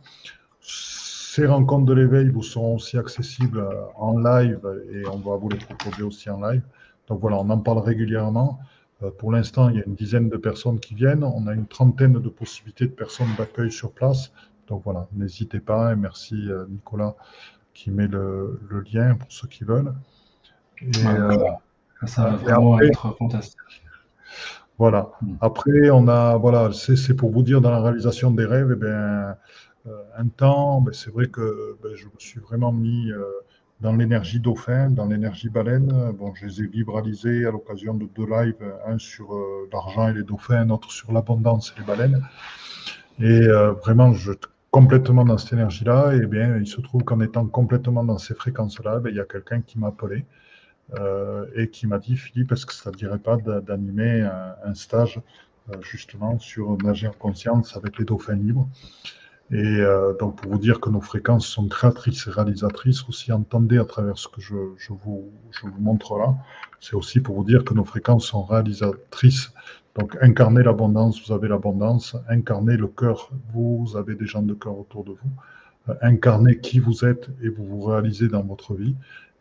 ces 1.36 1.44
rencontres 1.44 1.84
de 1.84 1.92
l'éveil 1.92 2.30
vous 2.30 2.42
seront 2.42 2.76
aussi 2.76 2.96
accessibles 2.96 3.58
euh, 3.58 3.84
en 3.96 4.18
live 4.18 4.66
et 4.90 5.06
on 5.06 5.18
va 5.18 5.36
vous 5.36 5.50
les 5.50 5.58
proposer 5.58 6.02
aussi 6.02 6.30
en 6.30 6.40
live. 6.40 6.62
Donc 7.08 7.20
voilà, 7.20 7.36
on 7.36 7.50
en 7.50 7.58
parle 7.58 7.80
régulièrement. 7.80 8.58
Euh, 9.02 9.10
pour 9.10 9.32
l'instant, 9.32 9.68
il 9.68 9.76
y 9.76 9.80
a 9.80 9.84
une 9.86 9.94
dizaine 9.94 10.30
de 10.30 10.38
personnes 10.38 10.80
qui 10.80 10.94
viennent. 10.94 11.22
On 11.22 11.46
a 11.46 11.52
une 11.52 11.66
trentaine 11.66 12.14
de 12.14 12.28
possibilités 12.30 12.86
de 12.86 12.92
personnes 12.92 13.28
d'accueil 13.36 13.70
sur 13.70 13.92
place. 13.92 14.32
Donc 14.68 14.80
voilà, 14.84 15.08
n'hésitez 15.12 15.60
pas. 15.60 15.92
Et 15.92 15.96
merci 15.96 16.36
euh, 16.48 16.64
Nicolas 16.70 17.14
qui 17.74 17.90
met 17.90 18.06
le, 18.06 18.58
lien 18.90 19.16
pour 19.16 19.30
ceux 19.30 19.46
qui 19.46 19.64
veulent. 19.64 19.92
ça 22.06 22.30
va 22.30 22.36
vraiment 22.36 22.80
être 22.80 23.14
fantastique. 23.18 23.58
Voilà. 24.78 25.10
Hmm. 25.20 25.34
Après, 25.42 25.90
on 25.90 26.08
a, 26.08 26.38
voilà, 26.38 26.70
c'est 26.72 27.14
pour 27.14 27.30
vous 27.30 27.42
dire 27.42 27.60
dans 27.60 27.70
la 27.70 27.82
réalisation 27.82 28.30
des 28.30 28.46
rêves, 28.46 28.70
eh 28.72 28.76
bien, 28.76 28.88
euh, 28.88 29.32
un 30.16 30.28
temps, 30.28 30.80
ben, 30.80 30.92
c'est 30.92 31.10
vrai 31.10 31.26
que 31.26 31.78
ben, 31.82 31.94
je 31.94 32.06
me 32.06 32.18
suis 32.18 32.40
vraiment 32.40 32.72
mis 32.72 33.10
euh, 33.10 33.24
dans 33.80 33.92
l'énergie 33.92 34.40
dauphin, 34.40 34.90
dans 34.90 35.06
l'énergie 35.06 35.48
baleine. 35.48 36.12
Bon, 36.18 36.34
je 36.34 36.46
les 36.46 36.62
ai 36.62 36.66
vibralisés 36.66 37.46
à 37.46 37.50
l'occasion 37.50 37.94
de 37.94 38.06
deux 38.16 38.26
lives, 38.26 38.56
un 38.86 38.98
sur 38.98 39.34
euh, 39.34 39.68
l'argent 39.72 40.08
et 40.08 40.14
les 40.14 40.22
dauphins, 40.22 40.60
un 40.60 40.70
autre 40.70 40.90
sur 40.90 41.12
l'abondance 41.12 41.74
et 41.76 41.80
les 41.80 41.86
baleines. 41.86 42.22
Et 43.18 43.48
vraiment, 43.82 44.12
je 44.12 44.32
complètement 44.70 45.24
dans 45.24 45.38
cette 45.38 45.54
énergie-là, 45.54 46.12
et 46.12 46.26
bien, 46.26 46.58
il 46.58 46.66
se 46.66 46.82
trouve 46.82 47.02
qu'en 47.02 47.20
étant 47.20 47.46
complètement 47.46 48.04
dans 48.04 48.18
ces 48.18 48.34
fréquences-là, 48.34 49.00
ben, 49.00 49.08
il 49.08 49.16
y 49.16 49.20
a 49.20 49.24
quelqu'un 49.24 49.62
qui 49.62 49.78
m'a 49.78 49.88
appelé 49.88 50.26
et 51.56 51.68
qui 51.68 51.86
m'a 51.86 51.98
dit, 51.98 52.16
Philippe, 52.16 52.52
est-ce 52.52 52.66
que 52.66 52.74
ça 52.74 52.90
ne 52.90 52.96
dirait 52.96 53.18
pas 53.18 53.38
d'animer 53.38 54.28
un, 54.64 54.74
stage 54.74 55.18
justement 55.80 56.38
sur 56.38 56.76
nager 56.82 57.08
en 57.08 57.12
conscience 57.12 57.74
avec 57.74 57.98
les 57.98 58.04
dauphins 58.04 58.36
libres? 58.36 58.68
Et 59.52 59.80
euh, 59.80 60.12
donc, 60.18 60.40
pour 60.40 60.50
vous 60.50 60.58
dire 60.58 60.80
que 60.80 60.90
nos 60.90 61.00
fréquences 61.00 61.46
sont 61.46 61.68
créatrices 61.68 62.26
et 62.26 62.30
réalisatrices, 62.30 63.08
aussi 63.08 63.30
entendez 63.30 63.78
à 63.78 63.84
travers 63.84 64.18
ce 64.18 64.26
que 64.26 64.40
je, 64.40 64.54
vous, 64.90 65.30
je 65.52 65.66
montre 65.78 66.18
là, 66.18 66.34
c'est 66.80 66.96
aussi 66.96 67.20
pour 67.20 67.36
vous 67.36 67.44
dire 67.44 67.64
que 67.64 67.72
nos 67.72 67.84
fréquences 67.84 68.26
sont 68.26 68.42
réalisatrices. 68.42 69.52
Donc, 69.94 70.16
incarnez 70.20 70.64
l'abondance, 70.64 71.24
vous 71.26 71.32
avez 71.32 71.46
l'abondance. 71.46 72.16
Incarnez 72.28 72.76
le 72.76 72.88
cœur, 72.88 73.30
vous 73.54 73.94
avez 73.96 74.16
des 74.16 74.26
gens 74.26 74.42
de 74.42 74.52
cœur 74.52 74.76
autour 74.76 75.04
de 75.04 75.12
vous. 75.12 75.30
Euh, 75.88 75.94
incarnez 76.02 76.58
qui 76.58 76.80
vous 76.80 77.04
êtes 77.04 77.28
et 77.40 77.48
vous 77.48 77.64
vous 77.64 77.82
réalisez 77.82 78.28
dans 78.28 78.42
votre 78.42 78.74
vie. 78.74 78.96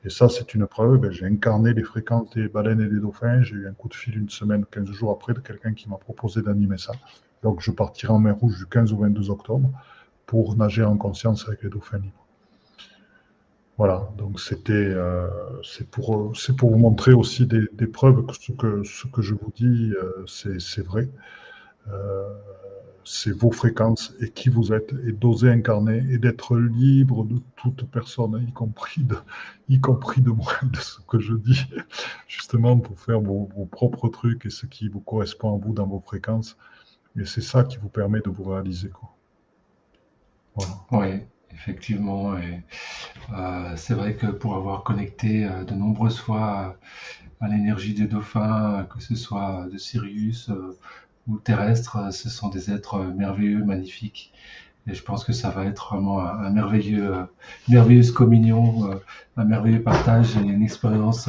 Et 0.05 0.11
ça, 0.11 0.29
c'est 0.29 0.53
une 0.53 0.67
preuve. 0.67 0.99
Ben, 0.99 1.11
j'ai 1.11 1.25
incarné 1.25 1.73
les 1.73 1.83
fréquences 1.83 2.29
des 2.35 2.47
baleines 2.47 2.79
et 2.79 2.87
des 2.87 2.99
dauphins. 2.99 3.41
J'ai 3.41 3.55
eu 3.55 3.67
un 3.67 3.73
coup 3.73 3.89
de 3.89 3.95
fil 3.95 4.15
une 4.15 4.29
semaine, 4.29 4.65
15 4.69 4.91
jours 4.91 5.11
après 5.11 5.33
de 5.33 5.39
quelqu'un 5.39 5.73
qui 5.73 5.89
m'a 5.89 5.97
proposé 5.97 6.43
d'animer 6.43 6.77
ça. 6.77 6.93
Donc, 7.41 7.59
je 7.61 7.71
partirai 7.71 8.13
en 8.13 8.19
mer 8.19 8.37
Rouge 8.37 8.57
du 8.57 8.67
15 8.67 8.93
au 8.93 8.97
22 8.97 9.31
octobre 9.31 9.71
pour 10.25 10.55
nager 10.55 10.83
en 10.83 10.97
conscience 10.97 11.47
avec 11.47 11.63
les 11.63 11.69
dauphins 11.69 11.99
libres. 11.99 12.25
Voilà, 13.77 14.09
donc 14.17 14.39
c'était, 14.39 14.73
euh, 14.73 15.27
c'est 15.63 15.89
pour, 15.89 16.31
pour 16.57 16.71
vous 16.71 16.77
montrer 16.77 17.11
aussi 17.11 17.45
des, 17.45 17.87
preuves 17.87 18.25
que 18.25 18.33
ce 18.33 18.51
que 18.53 18.83
ce 18.85 19.07
que 19.07 19.21
je 19.21 19.33
vous 19.33 19.51
dis, 19.53 19.91
euh, 20.01 20.25
c'est, 20.27 20.85
vrai. 20.85 21.09
Euh, 21.89 22.29
c'est 23.03 23.31
vos 23.31 23.51
fréquences 23.51 24.13
et 24.21 24.31
qui 24.31 24.49
vous 24.49 24.71
êtes, 24.73 24.93
et 25.05 25.11
d'oser 25.11 25.49
incarner 25.49 26.03
et 26.09 26.17
d'être 26.17 26.57
libre 26.57 27.25
de 27.25 27.35
toute 27.57 27.85
personne, 27.91 28.45
y 28.47 28.53
compris 28.53 29.03
de, 29.03 29.17
y 29.69 29.79
compris 29.81 30.21
de 30.21 30.31
moi, 30.31 30.53
de 30.63 30.77
ce 30.77 30.99
que 31.07 31.19
je 31.19 31.33
dis, 31.33 31.65
justement 32.29 32.79
pour 32.79 32.99
faire 32.99 33.19
vos, 33.19 33.49
vos 33.55 33.65
propres 33.65 34.07
trucs 34.09 34.45
et 34.45 34.49
ce 34.49 34.65
qui 34.67 34.87
vous 34.87 35.01
correspond 35.01 35.55
à 35.55 35.59
vous 35.59 35.73
dans 35.73 35.87
vos 35.87 35.99
fréquences. 35.99 36.57
Et 37.19 37.25
c'est 37.25 37.41
ça 37.41 37.63
qui 37.65 37.77
vous 37.77 37.89
permet 37.89 38.21
de 38.21 38.29
vous 38.29 38.45
réaliser. 38.45 38.89
Quoi. 38.89 39.14
Oui, 40.91 41.07
effectivement. 41.53 42.35
Euh, 43.33 43.73
c'est 43.75 43.93
vrai 43.93 44.15
que 44.15 44.27
pour 44.27 44.55
avoir 44.55 44.83
connecté 44.83 45.45
euh, 45.45 45.63
de 45.63 45.73
nombreuses 45.73 46.19
fois 46.19 46.77
à 47.41 47.47
l'énergie 47.47 47.93
des 47.93 48.07
dauphins, 48.07 48.87
que 48.93 49.01
ce 49.01 49.15
soit 49.15 49.67
de 49.71 49.77
Sirius 49.77 50.49
euh, 50.49 50.77
ou 51.27 51.37
terrestre, 51.37 52.13
ce 52.13 52.29
sont 52.29 52.49
des 52.49 52.71
êtres 52.71 52.99
merveilleux, 52.99 53.63
magnifiques. 53.63 54.31
Et 54.87 54.93
je 54.93 55.03
pense 55.03 55.23
que 55.23 55.33
ça 55.33 55.49
va 55.49 55.65
être 55.65 55.95
vraiment 55.95 56.19
un, 56.19 56.51
merveilleux, 56.51 57.27
une 57.67 57.73
merveilleuse 57.73 58.11
communion, 58.11 58.91
un 59.35 59.43
merveilleux 59.43 59.81
partage 59.81 60.37
et 60.37 60.41
une 60.41 60.61
expérience 60.61 61.27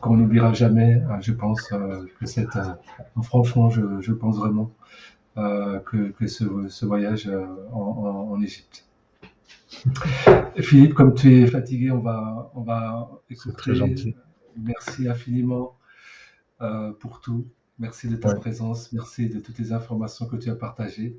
qu'on 0.00 0.16
n'oubliera 0.16 0.52
jamais. 0.52 1.02
Je 1.20 1.32
pense 1.32 1.60
que 1.62 2.26
c'est, 2.26 2.46
franchement, 3.22 3.70
je 3.70 4.12
pense 4.12 4.36
vraiment 4.36 4.70
euh, 5.36 5.78
que, 5.80 6.26
ce, 6.26 6.84
voyage 6.84 7.28
euh, 7.28 7.46
en, 7.72 8.40
Égypte. 8.42 8.86
Philippe, 10.58 10.94
comme 10.94 11.14
tu 11.14 11.42
es 11.42 11.46
fatigué, 11.46 11.90
on 11.92 12.00
va, 12.00 12.50
on 12.54 12.62
va 12.62 13.22
écouter. 13.30 13.56
Très 13.56 13.74
gentil. 13.74 14.16
Merci 14.56 15.08
infiniment 15.08 15.76
euh, 16.60 16.92
pour 16.92 17.20
tout. 17.20 17.46
Merci 17.78 18.08
de 18.08 18.16
ta 18.16 18.34
présence. 18.34 18.92
Merci 18.92 19.28
de 19.28 19.38
toutes 19.38 19.58
les 19.58 19.72
informations 19.72 20.26
que 20.26 20.36
tu 20.36 20.50
as 20.50 20.56
partagées. 20.56 21.16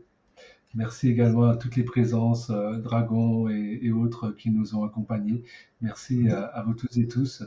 Merci 0.73 1.09
également 1.09 1.49
à 1.49 1.55
toutes 1.55 1.75
les 1.75 1.83
présences, 1.83 2.49
dragons 2.49 3.49
et, 3.49 3.91
autres 3.91 4.31
qui 4.31 4.51
nous 4.51 4.75
ont 4.75 4.83
accompagnés. 4.83 5.43
Merci 5.81 6.29
à, 6.29 6.63
vous 6.65 6.73
tous 6.73 6.95
et 6.97 7.07
tous. 7.07 7.43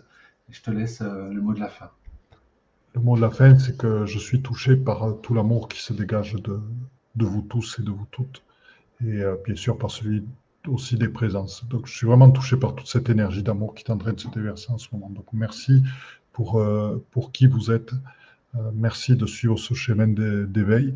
Je 0.50 0.60
te 0.60 0.70
laisse 0.70 1.00
le 1.00 1.40
mot 1.40 1.54
de 1.54 1.60
la 1.60 1.68
fin. 1.68 1.90
Le 2.94 3.00
mot 3.00 3.16
de 3.16 3.20
la 3.20 3.30
fin, 3.30 3.58
c'est 3.58 3.76
que 3.76 4.06
je 4.06 4.18
suis 4.20 4.40
touché 4.40 4.76
par 4.76 5.20
tout 5.20 5.34
l'amour 5.34 5.68
qui 5.68 5.82
se 5.82 5.92
dégage 5.92 6.34
de, 6.34 6.60
vous 7.16 7.42
tous 7.42 7.80
et 7.80 7.82
de 7.82 7.90
vous 7.90 8.06
toutes. 8.12 8.44
Et 9.04 9.20
euh, 9.20 9.34
bien 9.44 9.56
sûr 9.56 9.76
par 9.76 9.90
celui 9.90 10.24
aussi 10.68 10.96
des 10.96 11.08
présences. 11.08 11.66
Donc, 11.66 11.86
je 11.88 11.92
suis 11.92 12.06
vraiment 12.06 12.30
touché 12.30 12.56
par 12.56 12.76
toute 12.76 12.86
cette 12.86 13.10
énergie 13.10 13.42
d'amour 13.42 13.74
qui 13.74 13.84
est 13.84 13.90
en 13.90 13.98
train 13.98 14.12
de 14.12 14.20
se 14.20 14.28
déverser 14.28 14.70
en 14.70 14.78
ce 14.78 14.88
moment. 14.92 15.10
Donc, 15.10 15.26
merci 15.32 15.82
pour, 16.32 16.60
euh, 16.60 17.04
pour 17.10 17.32
qui 17.32 17.48
vous 17.48 17.72
êtes. 17.72 17.92
Euh, 18.54 18.70
merci 18.72 19.16
de 19.16 19.26
suivre 19.26 19.58
ce 19.58 19.74
chemin 19.74 20.06
d'éveil. 20.06 20.94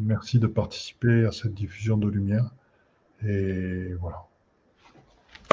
Merci 0.00 0.38
de 0.38 0.46
participer 0.46 1.24
à 1.24 1.32
cette 1.32 1.54
diffusion 1.54 1.96
de 1.96 2.08
lumière. 2.08 2.50
Et 3.26 3.94
voilà. 4.00 4.24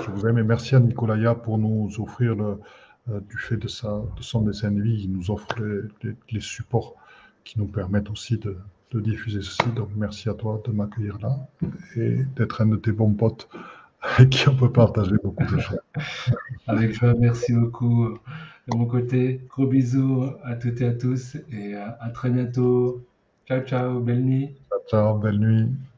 Je 0.03 0.11
vous 0.11 0.27
aime 0.27 0.37
et 0.37 0.43
merci 0.43 0.75
à 0.75 0.79
Nicolaya 0.79 1.33
pour 1.35 1.57
nous 1.57 1.89
offrir, 1.99 2.35
le, 2.35 2.59
du 3.07 3.37
fait 3.37 3.57
de, 3.57 3.67
sa, 3.67 4.01
de 4.17 4.21
son 4.21 4.41
dessin 4.41 4.71
de 4.71 4.81
vie, 4.81 5.03
il 5.03 5.11
nous 5.11 5.31
offre 5.31 5.47
les, 6.03 6.15
les 6.29 6.41
supports 6.41 6.95
qui 7.43 7.57
nous 7.57 7.65
permettent 7.65 8.09
aussi 8.11 8.37
de, 8.37 8.57
de 8.91 8.99
diffuser 8.99 9.41
ceci. 9.41 9.69
Donc 9.75 9.89
merci 9.95 10.29
à 10.29 10.33
toi 10.33 10.61
de 10.65 10.71
m'accueillir 10.71 11.17
là 11.19 11.37
et 11.95 12.23
d'être 12.35 12.61
un 12.61 12.67
de 12.67 12.75
tes 12.75 12.91
bons 12.91 13.13
potes 13.13 13.49
avec 14.01 14.29
qui 14.29 14.47
on 14.47 14.55
peut 14.55 14.71
partager 14.71 15.15
beaucoup 15.23 15.43
de 15.43 15.59
choses. 15.59 15.79
Avec 16.67 16.93
joie, 16.93 17.15
merci 17.15 17.53
beaucoup 17.53 18.17
de 18.67 18.77
mon 18.77 18.85
côté. 18.85 19.41
Gros 19.49 19.67
bisous 19.67 20.23
à 20.43 20.55
toutes 20.55 20.79
et 20.81 20.87
à 20.87 20.93
tous 20.93 21.35
et 21.51 21.75
à 21.75 22.09
très 22.13 22.29
bientôt. 22.29 23.03
Ciao, 23.47 23.61
ciao, 23.61 23.99
belle 23.99 24.23
nuit. 24.23 24.55
Ciao, 24.69 24.79
ciao, 24.89 25.17
belle 25.17 25.39
nuit. 25.39 25.88